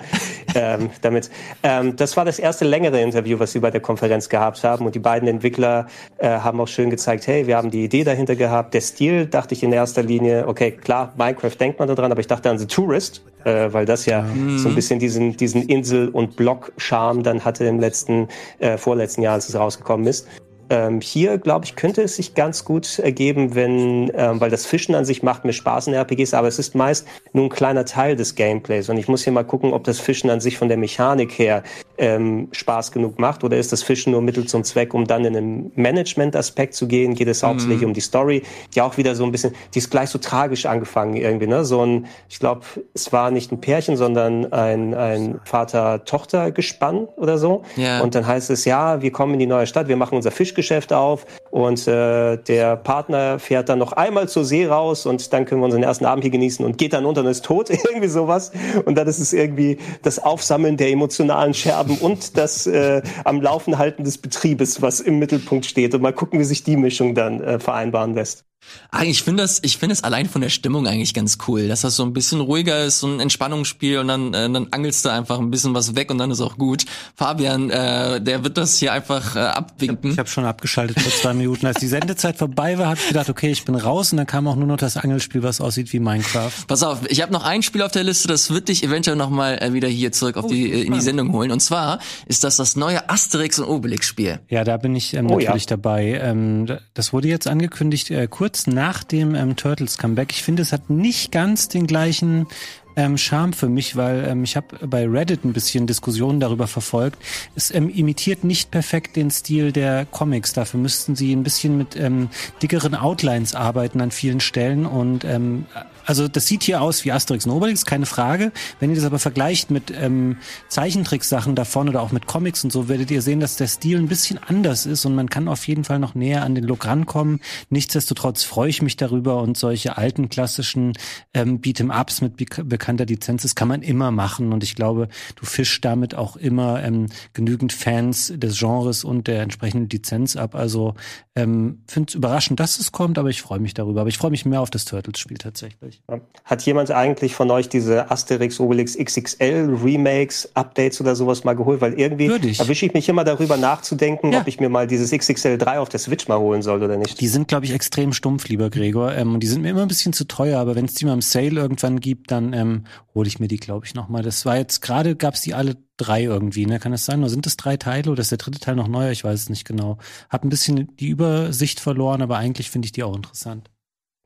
ähm, 0.56 0.90
damit. 1.02 1.30
Ähm, 1.62 1.96
das 1.96 2.16
war 2.16 2.24
das 2.24 2.38
erste 2.38 2.64
längere 2.64 3.00
Interview, 3.00 3.38
was 3.38 3.52
sie 3.52 3.60
bei 3.60 3.70
der 3.70 3.80
Konferenz 3.80 4.28
gehabt 4.28 4.64
haben. 4.64 4.86
Und 4.86 4.94
die 4.94 5.00
beiden 5.00 5.28
Entwickler 5.28 5.86
äh, 6.18 6.28
haben 6.28 6.60
auch 6.60 6.68
schön 6.68 6.90
gezeigt, 6.90 7.26
hey, 7.26 7.46
wir 7.46 7.56
haben 7.56 7.70
die 7.70 7.84
Idee 7.84 8.04
dahinter 8.04 8.36
gehabt. 8.36 8.74
Der 8.74 8.80
Stil 8.80 9.26
dachte 9.26 9.54
ich 9.54 9.62
in 9.62 9.72
erster 9.72 10.02
Linie, 10.02 10.48
okay, 10.48 10.72
klar, 10.72 11.12
Minecraft 11.16 11.54
denkt 11.58 11.78
man 11.78 11.88
da 11.88 11.94
dran, 11.94 12.10
aber 12.10 12.20
ich 12.20 12.26
dachte 12.26 12.50
an 12.50 12.58
The 12.58 12.66
Tourist, 12.66 13.22
äh, 13.44 13.72
weil 13.72 13.84
das 13.84 14.06
ja 14.06 14.22
mhm. 14.22 14.58
so 14.58 14.68
ein 14.68 14.74
bisschen 14.74 14.98
diesen, 14.98 15.36
diesen 15.36 15.62
Insel- 15.62 16.08
und 16.08 16.36
Block-Charme 16.36 17.22
dann 17.22 17.44
hatte 17.44 17.64
im 17.64 17.78
letzten, 17.78 18.28
äh, 18.58 18.78
vorletzten 18.78 19.22
Jahr, 19.22 19.34
als 19.34 19.48
es 19.48 19.54
rausgekommen 19.54 20.06
ist. 20.06 20.26
Ähm, 20.68 21.00
hier, 21.00 21.38
glaube 21.38 21.64
ich, 21.64 21.76
könnte 21.76 22.02
es 22.02 22.16
sich 22.16 22.34
ganz 22.34 22.64
gut 22.64 22.98
ergeben, 22.98 23.54
wenn, 23.54 24.10
ähm, 24.14 24.40
weil 24.40 24.50
das 24.50 24.66
Fischen 24.66 24.94
an 24.94 25.04
sich 25.04 25.22
macht 25.22 25.44
mir 25.44 25.52
Spaß 25.52 25.86
in 25.86 25.94
RPGs, 25.94 26.34
aber 26.34 26.48
es 26.48 26.58
ist 26.58 26.74
meist 26.74 27.06
nur 27.32 27.44
ein 27.44 27.50
kleiner 27.50 27.84
Teil 27.84 28.16
des 28.16 28.34
Gameplays. 28.34 28.88
Und 28.88 28.96
ich 28.96 29.06
muss 29.06 29.22
hier 29.22 29.32
mal 29.32 29.44
gucken, 29.44 29.72
ob 29.72 29.84
das 29.84 30.00
Fischen 30.00 30.28
an 30.30 30.40
sich 30.40 30.58
von 30.58 30.68
der 30.68 30.76
Mechanik 30.76 31.38
her 31.38 31.62
ähm, 31.98 32.48
Spaß 32.52 32.92
genug 32.92 33.18
macht 33.18 33.44
oder 33.44 33.56
ist 33.56 33.72
das 33.72 33.82
Fischen 33.82 34.12
nur 34.12 34.22
Mittel 34.22 34.46
zum 34.46 34.64
Zweck, 34.64 34.92
um 34.92 35.06
dann 35.06 35.24
in 35.24 35.36
einen 35.36 35.72
Management-Aspekt 35.76 36.74
zu 36.74 36.88
gehen? 36.88 37.14
Geht 37.14 37.28
es 37.28 37.42
hauptsächlich 37.42 37.82
mhm. 37.82 37.88
um 37.88 37.94
die 37.94 38.00
Story, 38.00 38.42
die 38.74 38.80
auch 38.82 38.96
wieder 38.96 39.14
so 39.14 39.24
ein 39.24 39.32
bisschen, 39.32 39.54
die 39.74 39.78
ist 39.78 39.90
gleich 39.90 40.10
so 40.10 40.18
tragisch 40.18 40.66
angefangen 40.66 41.16
irgendwie, 41.16 41.46
ne? 41.46 41.64
So 41.64 41.84
ein, 41.84 42.06
ich 42.28 42.40
glaube, 42.40 42.62
es 42.92 43.12
war 43.12 43.30
nicht 43.30 43.52
ein 43.52 43.60
Pärchen, 43.60 43.96
sondern 43.96 44.52
ein, 44.52 44.94
ein 44.94 45.40
Vater-Tochter-Gespann 45.44 47.08
oder 47.16 47.38
so. 47.38 47.62
Yeah. 47.78 48.02
Und 48.02 48.14
dann 48.14 48.26
heißt 48.26 48.50
es, 48.50 48.64
ja, 48.64 49.00
wir 49.00 49.12
kommen 49.12 49.34
in 49.34 49.38
die 49.38 49.46
neue 49.46 49.66
Stadt, 49.66 49.88
wir 49.88 49.96
machen 49.96 50.16
unser 50.16 50.30
Fisch 50.30 50.54
Fischgeschäft 50.56 50.92
auf 50.92 51.26
und 51.50 51.86
äh, 51.86 52.36
der 52.38 52.76
Partner 52.76 53.38
fährt 53.38 53.68
dann 53.68 53.78
noch 53.78 53.92
einmal 53.92 54.28
zur 54.28 54.44
See 54.44 54.66
raus 54.66 55.06
und 55.06 55.32
dann 55.32 55.44
können 55.44 55.60
wir 55.60 55.66
unseren 55.66 55.82
ersten 55.82 56.06
Abend 56.06 56.24
hier 56.24 56.30
genießen 56.30 56.64
und 56.64 56.78
geht 56.78 56.94
dann 56.94 57.04
unter 57.04 57.20
und 57.20 57.26
ist 57.26 57.44
tot, 57.44 57.70
irgendwie 57.70 58.08
sowas. 58.08 58.52
Und 58.84 58.96
dann 58.96 59.06
ist 59.06 59.18
es 59.18 59.32
irgendwie 59.32 59.78
das 60.02 60.18
Aufsammeln 60.18 60.76
der 60.76 60.90
emotionalen 60.90 61.54
Scherben 61.54 61.98
und 61.98 62.36
das 62.36 62.66
äh, 62.66 63.02
am 63.24 63.40
Laufen 63.40 63.78
halten 63.78 64.04
des 64.04 64.18
Betriebes, 64.18 64.80
was 64.82 65.00
im 65.00 65.18
Mittelpunkt 65.18 65.66
steht. 65.66 65.94
Und 65.94 66.02
mal 66.02 66.12
gucken, 66.12 66.40
wie 66.40 66.44
sich 66.44 66.64
die 66.64 66.76
Mischung 66.76 67.14
dann 67.14 67.42
äh, 67.42 67.58
vereinbaren 67.58 68.14
lässt. 68.14 68.44
Ah, 68.90 69.04
ich 69.04 69.22
finde 69.22 69.42
das, 69.42 69.60
ich 69.62 69.78
finde 69.78 69.94
es 69.94 70.04
allein 70.04 70.28
von 70.28 70.40
der 70.40 70.48
Stimmung 70.48 70.86
eigentlich 70.86 71.12
ganz 71.12 71.38
cool, 71.46 71.68
dass 71.68 71.82
das 71.82 71.96
so 71.96 72.02
ein 72.02 72.12
bisschen 72.12 72.40
ruhiger 72.40 72.84
ist, 72.84 73.00
so 73.00 73.06
ein 73.06 73.20
Entspannungsspiel 73.20 73.98
und 73.98 74.08
dann, 74.08 74.34
äh, 74.34 74.50
dann 74.50 74.68
angelst 74.70 75.04
du 75.04 75.10
einfach 75.10 75.38
ein 75.38 75.50
bisschen 75.50 75.74
was 75.74 75.96
weg 75.96 76.10
und 76.10 76.18
dann 76.18 76.30
ist 76.30 76.40
auch 76.40 76.56
gut. 76.56 76.84
Fabian, 77.14 77.70
äh, 77.70 78.20
der 78.20 78.44
wird 78.44 78.56
das 78.56 78.78
hier 78.78 78.92
einfach 78.92 79.36
äh, 79.36 79.40
abwinken. 79.40 80.12
Ich 80.12 80.18
habe 80.18 80.28
schon 80.28 80.44
abgeschaltet 80.44 81.00
vor 81.00 81.12
zwei 81.12 81.34
Minuten. 81.34 81.66
Als 81.66 81.78
die 81.78 81.88
Sendezeit 81.88 82.36
vorbei 82.36 82.78
war, 82.78 82.86
habe 82.86 83.00
ich 83.00 83.08
gedacht, 83.08 83.28
okay, 83.28 83.50
ich 83.50 83.64
bin 83.64 83.74
raus 83.74 84.12
und 84.12 84.18
dann 84.18 84.26
kam 84.26 84.48
auch 84.48 84.56
nur 84.56 84.66
noch 84.66 84.78
das 84.78 84.96
Angelspiel, 84.96 85.42
was 85.42 85.60
aussieht 85.60 85.92
wie 85.92 86.00
Minecraft. 86.00 86.52
Pass 86.66 86.82
auf, 86.82 87.00
ich 87.08 87.22
habe 87.22 87.32
noch 87.32 87.44
ein 87.44 87.62
Spiel 87.62 87.82
auf 87.82 87.92
der 87.92 88.04
Liste, 88.04 88.28
das 88.28 88.50
wird 88.50 88.68
dich 88.68 88.82
eventuell 88.82 89.16
noch 89.16 89.30
mal 89.30 89.58
äh, 89.58 89.72
wieder 89.72 89.88
hier 89.88 90.12
zurück 90.12 90.36
auf 90.36 90.46
oh, 90.46 90.48
die 90.48 90.72
äh, 90.72 90.82
in 90.82 90.92
die 90.92 91.00
Sendung 91.00 91.32
holen. 91.32 91.50
Und 91.50 91.60
zwar 91.60 91.98
ist 92.26 92.44
das 92.44 92.56
das 92.56 92.76
neue 92.76 93.08
Asterix 93.10 93.58
und 93.58 93.66
Obelix 93.66 94.06
Spiel. 94.06 94.40
Ja, 94.48 94.64
da 94.64 94.76
bin 94.76 94.96
ich 94.96 95.14
ähm, 95.14 95.30
oh, 95.30 95.38
natürlich 95.38 95.64
ja. 95.64 95.76
dabei. 95.76 96.20
Ähm, 96.22 96.66
das 96.94 97.12
wurde 97.12 97.28
jetzt 97.28 97.46
angekündigt 97.46 98.10
äh, 98.10 98.26
kurz 98.28 98.45
kurz 98.46 98.68
nach 98.68 99.02
dem 99.02 99.34
ähm, 99.34 99.56
Turtles 99.56 99.98
Comeback. 99.98 100.30
Ich 100.30 100.44
finde, 100.44 100.62
es 100.62 100.70
hat 100.70 100.88
nicht 100.88 101.32
ganz 101.32 101.66
den 101.66 101.88
gleichen 101.88 102.46
ähm, 102.94 103.18
Charme 103.18 103.52
für 103.52 103.68
mich, 103.68 103.96
weil 103.96 104.24
ähm, 104.24 104.44
ich 104.44 104.54
habe 104.54 104.86
bei 104.86 105.04
Reddit 105.04 105.44
ein 105.44 105.52
bisschen 105.52 105.88
Diskussionen 105.88 106.38
darüber 106.38 106.68
verfolgt. 106.68 107.18
Es 107.56 107.74
ähm, 107.74 107.90
imitiert 107.90 108.44
nicht 108.44 108.70
perfekt 108.70 109.16
den 109.16 109.32
Stil 109.32 109.72
der 109.72 110.06
Comics. 110.06 110.52
Dafür 110.52 110.78
müssten 110.78 111.16
sie 111.16 111.34
ein 111.34 111.42
bisschen 111.42 111.76
mit 111.76 111.96
ähm, 111.96 112.28
dickeren 112.62 112.94
Outlines 112.94 113.56
arbeiten 113.56 114.00
an 114.00 114.12
vielen 114.12 114.38
Stellen 114.38 114.86
und 114.86 115.24
ähm, 115.24 115.66
also 116.06 116.28
das 116.28 116.46
sieht 116.46 116.62
hier 116.62 116.80
aus 116.80 117.04
wie 117.04 117.12
Asterix 117.12 117.46
und 117.46 117.52
Obelix, 117.52 117.84
keine 117.84 118.06
Frage. 118.06 118.52
Wenn 118.80 118.90
ihr 118.90 118.96
das 118.96 119.04
aber 119.04 119.18
vergleicht 119.18 119.70
mit 119.70 119.92
ähm, 119.94 120.38
Zeichentricksachen 120.68 121.54
davon 121.54 121.88
oder 121.88 122.00
auch 122.00 122.12
mit 122.12 122.26
Comics 122.26 122.62
und 122.64 122.72
so, 122.72 122.88
werdet 122.88 123.10
ihr 123.10 123.22
sehen, 123.22 123.40
dass 123.40 123.56
der 123.56 123.66
Stil 123.66 123.98
ein 123.98 124.08
bisschen 124.08 124.38
anders 124.38 124.86
ist 124.86 125.04
und 125.04 125.14
man 125.14 125.28
kann 125.28 125.48
auf 125.48 125.66
jeden 125.66 125.84
Fall 125.84 125.98
noch 125.98 126.14
näher 126.14 126.44
an 126.44 126.54
den 126.54 126.64
Look 126.64 126.86
rankommen. 126.86 127.40
Nichtsdestotrotz 127.70 128.44
freue 128.44 128.70
ich 128.70 128.82
mich 128.82 128.96
darüber 128.96 129.42
und 129.42 129.58
solche 129.58 129.96
alten 129.96 130.28
klassischen 130.28 130.92
ähm, 131.34 131.60
Beat'em-Ups 131.60 132.22
mit 132.22 132.36
bekannter 132.36 133.06
Lizenz, 133.06 133.42
das 133.42 133.54
kann 133.54 133.68
man 133.68 133.82
immer 133.82 134.10
machen 134.10 134.52
und 134.52 134.62
ich 134.62 134.76
glaube, 134.76 135.08
du 135.34 135.44
fischst 135.44 135.84
damit 135.84 136.14
auch 136.14 136.36
immer 136.36 136.82
ähm, 136.84 137.06
genügend 137.32 137.72
Fans 137.72 138.32
des 138.36 138.58
Genres 138.58 139.02
und 139.02 139.26
der 139.26 139.42
entsprechenden 139.42 139.88
Lizenz 139.88 140.36
ab. 140.36 140.54
Also 140.54 140.94
ähm, 141.34 141.82
finde 141.88 142.10
es 142.10 142.14
überraschend, 142.14 142.60
dass 142.60 142.78
es 142.78 142.92
kommt, 142.92 143.18
aber 143.18 143.30
ich 143.30 143.42
freue 143.42 143.58
mich 143.58 143.74
darüber. 143.74 144.02
Aber 144.02 144.08
ich 144.08 144.18
freue 144.18 144.30
mich 144.30 144.44
mehr 144.44 144.60
auf 144.60 144.70
das 144.70 144.84
Turtles-Spiel 144.84 145.38
tatsächlich 145.38 145.95
nicht. 146.08 146.22
Hat 146.44 146.62
jemand 146.62 146.90
eigentlich 146.90 147.34
von 147.34 147.50
euch 147.50 147.68
diese 147.68 148.10
Asterix, 148.10 148.60
Obelix 148.60 148.96
XXL 148.96 149.78
Remakes, 149.82 150.48
Updates 150.54 151.00
oder 151.00 151.16
sowas 151.16 151.44
mal 151.44 151.54
geholt? 151.54 151.80
Weil 151.80 151.94
irgendwie 151.94 152.26
erwische 152.26 152.86
ich 152.86 152.94
mich 152.94 153.08
immer 153.08 153.24
darüber 153.24 153.56
nachzudenken, 153.56 154.32
ja. 154.32 154.40
ob 154.40 154.46
ich 154.46 154.60
mir 154.60 154.68
mal 154.68 154.86
dieses 154.86 155.10
XXL 155.10 155.58
3 155.58 155.78
auf 155.80 155.88
der 155.88 156.00
Switch 156.00 156.28
mal 156.28 156.38
holen 156.38 156.62
soll 156.62 156.82
oder 156.82 156.96
nicht. 156.96 157.20
Die 157.20 157.28
sind, 157.28 157.48
glaube 157.48 157.64
ich, 157.66 157.72
extrem 157.72 158.12
stumpf, 158.12 158.48
lieber 158.48 158.70
Gregor. 158.70 159.12
Ähm, 159.14 159.40
die 159.40 159.46
sind 159.46 159.62
mir 159.62 159.70
immer 159.70 159.82
ein 159.82 159.88
bisschen 159.88 160.12
zu 160.12 160.26
teuer, 160.26 160.60
aber 160.60 160.74
wenn 160.76 160.84
es 160.84 160.94
die 160.94 161.04
mal 161.04 161.14
im 161.14 161.22
Sale 161.22 161.60
irgendwann 161.60 162.00
gibt, 162.00 162.30
dann 162.30 162.52
ähm, 162.52 162.84
hole 163.14 163.28
ich 163.28 163.40
mir 163.40 163.48
die, 163.48 163.56
glaube 163.58 163.86
ich, 163.86 163.94
nochmal. 163.94 164.22
Das 164.22 164.46
war 164.46 164.56
jetzt 164.56 164.82
gerade, 164.82 165.16
gab 165.16 165.34
es 165.34 165.40
die 165.40 165.54
alle 165.54 165.76
drei 165.96 166.24
irgendwie, 166.24 166.66
ne? 166.66 166.78
Kann 166.78 166.92
das 166.92 167.04
sein? 167.04 167.20
Oder 167.20 167.30
sind 167.30 167.46
es 167.46 167.56
drei 167.56 167.76
Teile 167.76 168.10
oder 168.10 168.20
ist 168.20 168.30
der 168.30 168.38
dritte 168.38 168.60
Teil 168.60 168.76
noch 168.76 168.88
neuer? 168.88 169.10
Ich 169.10 169.24
weiß 169.24 169.40
es 169.40 169.48
nicht 169.48 169.64
genau. 169.64 169.98
Hab 170.28 170.44
ein 170.44 170.48
bisschen 170.48 170.94
die 170.96 171.08
Übersicht 171.08 171.80
verloren, 171.80 172.22
aber 172.22 172.36
eigentlich 172.36 172.70
finde 172.70 172.86
ich 172.86 172.92
die 172.92 173.02
auch 173.02 173.16
interessant. 173.16 173.70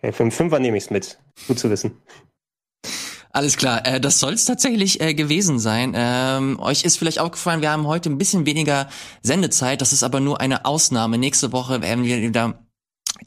Okay, 0.03 0.12
für 0.12 0.22
den 0.22 0.32
Fünfer 0.32 0.59
nehme 0.59 0.76
ich 0.76 0.84
es 0.84 0.90
mit. 0.90 1.18
Gut 1.46 1.59
zu 1.59 1.70
wissen. 1.70 1.92
Alles 3.32 3.57
klar, 3.57 3.86
äh, 3.86 4.01
das 4.01 4.18
soll 4.18 4.32
es 4.32 4.44
tatsächlich 4.44 5.01
äh, 5.01 5.14
gewesen 5.14 5.61
sein. 5.61 5.92
Ähm, 5.94 6.59
euch 6.59 6.84
ist 6.84 6.96
vielleicht 6.96 7.20
aufgefallen, 7.20 7.61
wir 7.61 7.70
haben 7.70 7.86
heute 7.86 8.11
ein 8.11 8.18
bisschen 8.18 8.44
weniger 8.44 8.88
Sendezeit. 9.22 9.80
Das 9.80 9.92
ist 9.92 10.03
aber 10.03 10.18
nur 10.18 10.40
eine 10.40 10.64
Ausnahme. 10.64 11.16
Nächste 11.16 11.53
Woche 11.53 11.80
werden 11.80 12.05
wir 12.05 12.20
wieder 12.22 12.59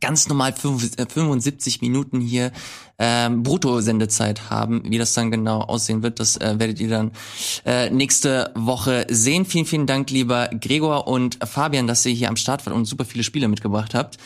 ganz 0.01 0.27
normal 0.27 0.53
75 0.53 1.75
äh, 1.81 1.85
Minuten 1.85 2.19
hier 2.19 2.51
ähm, 2.97 3.43
Brutto-Sendezeit 3.43 4.49
haben. 4.49 4.83
Wie 4.85 4.97
das 4.97 5.13
dann 5.13 5.31
genau 5.31 5.61
aussehen 5.61 6.03
wird, 6.03 6.19
das 6.19 6.35
äh, 6.37 6.55
werdet 6.57 6.81
ihr 6.81 6.89
dann 6.89 7.11
äh, 7.65 7.89
nächste 7.89 8.51
Woche 8.55 9.05
sehen. 9.09 9.45
Vielen, 9.45 9.65
vielen 9.65 9.87
Dank, 9.87 10.09
lieber 10.09 10.49
Gregor 10.59 11.07
und 11.07 11.39
Fabian, 11.45 11.87
dass 11.87 12.05
ihr 12.05 12.13
hier 12.13 12.27
am 12.27 12.35
Start 12.35 12.65
wart 12.65 12.75
und 12.75 12.85
super 12.85 13.05
viele 13.05 13.23
Spiele 13.23 13.47
mitgebracht 13.47 13.93
habt. 13.93 14.17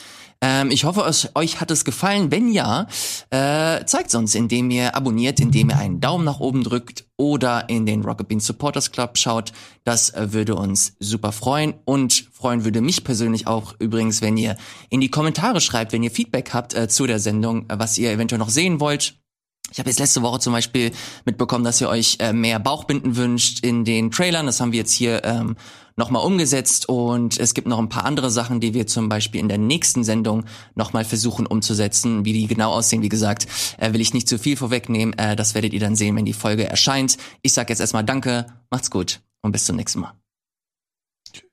Ähm, 0.42 0.72
ich 0.72 0.84
hoffe, 0.84 1.04
euch 1.36 1.62
hat 1.62 1.72
es 1.72 1.86
gefallen. 1.86 2.32
Wenn 2.32 2.52
ja, 2.52 2.88
äh, 3.30 3.84
zeigt 3.86 4.10
es 4.10 4.16
uns, 4.16 4.36
indem 4.36 4.70
ihr 4.72 4.96
abonniert, 4.96 5.40
indem 5.40 5.70
ihr 5.70 5.78
einen 5.78 6.00
Daumen 6.00 6.26
nach 6.26 6.40
oben 6.40 6.64
drückt 6.64 7.06
oder 7.18 7.70
in 7.70 7.86
den 7.86 8.04
Rocket 8.04 8.28
Bean 8.28 8.40
Supporters 8.40 8.92
Club 8.92 9.18
schaut. 9.18 9.52
Das 9.84 10.12
äh, 10.12 10.34
würde 10.34 10.56
uns 10.56 10.94
super 11.00 11.32
freuen 11.32 11.74
und 11.86 12.28
freuen 12.32 12.64
würde 12.64 12.82
mich 12.82 13.04
persönlich 13.04 13.48
auch 13.48 13.74
übrigens, 13.80 14.22
wenn 14.22 14.38
ihr 14.38 14.58
in 14.90 15.02
die 15.02 15.10
Kommentare 15.10 15.62
schreibt, 15.62 15.94
wenn 15.94 16.04
ihr 16.04 16.12
Feedback 16.12 16.54
habt 16.54 16.76
äh, 16.76 16.88
zu 16.88 17.08
der 17.08 17.20
Sendung, 17.20 17.70
äh, 17.70 17.80
was 17.80 17.98
ihr 17.98 18.12
eventuell 18.12 18.40
noch 18.40 18.50
sehen 18.50 18.80
wollt. 18.80 19.16
Ich 19.72 19.80
habe 19.80 19.90
jetzt 19.90 20.00
letzte 20.00 20.22
Woche 20.22 20.40
zum 20.40 20.54
Beispiel 20.54 20.92
mitbekommen, 21.26 21.64
dass 21.64 21.82
ihr 21.82 21.90
euch 21.90 22.18
äh, 22.20 22.34
mehr 22.34 22.60
Bauchbinden 22.60 23.16
wünscht 23.16 23.64
in 23.64 23.86
den 23.86 24.12
Trailern. 24.12 24.46
Das 24.46 24.62
haben 24.62 24.72
wir 24.72 24.80
jetzt 24.80 24.94
hier 24.94 25.24
ähm, 25.24 25.58
nochmal 25.98 26.24
umgesetzt 26.24 26.88
und 26.88 27.40
es 27.40 27.54
gibt 27.54 27.68
noch 27.68 27.80
ein 27.80 27.90
paar 27.90 28.06
andere 28.06 28.32
Sachen, 28.32 28.60
die 28.60 28.74
wir 28.74 28.88
zum 28.88 29.10
Beispiel 29.10 29.42
in 29.42 29.50
der 29.50 29.58
nächsten 29.58 30.04
Sendung 30.04 30.46
nochmal 30.76 31.04
versuchen 31.04 31.46
umzusetzen. 31.46 32.24
Wie 32.24 32.34
die 32.34 32.48
genau 32.48 32.72
aussehen, 32.72 33.02
wie 33.02 33.10
gesagt, 33.10 33.48
äh, 33.78 33.92
will 33.94 34.02
ich 34.02 34.14
nicht 34.14 34.30
zu 34.30 34.40
viel 34.40 34.56
vorwegnehmen. 34.56 35.18
Äh, 35.18 35.36
das 35.36 35.54
werdet 35.56 35.74
ihr 35.74 35.80
dann 35.80 35.96
sehen, 35.96 36.16
wenn 36.16 36.26
die 36.26 36.34
Folge 36.34 36.66
erscheint. 36.66 37.18
Ich 37.42 37.54
sage 37.54 37.70
jetzt 37.70 37.80
erstmal 37.80 38.06
Danke, 38.06 38.46
macht's 38.70 38.92
gut 38.92 39.22
und 39.42 39.52
bis 39.52 39.66
zum 39.66 39.76
nächsten 39.76 40.00
Mal. 40.00 40.14
Tschüss. 41.34 41.44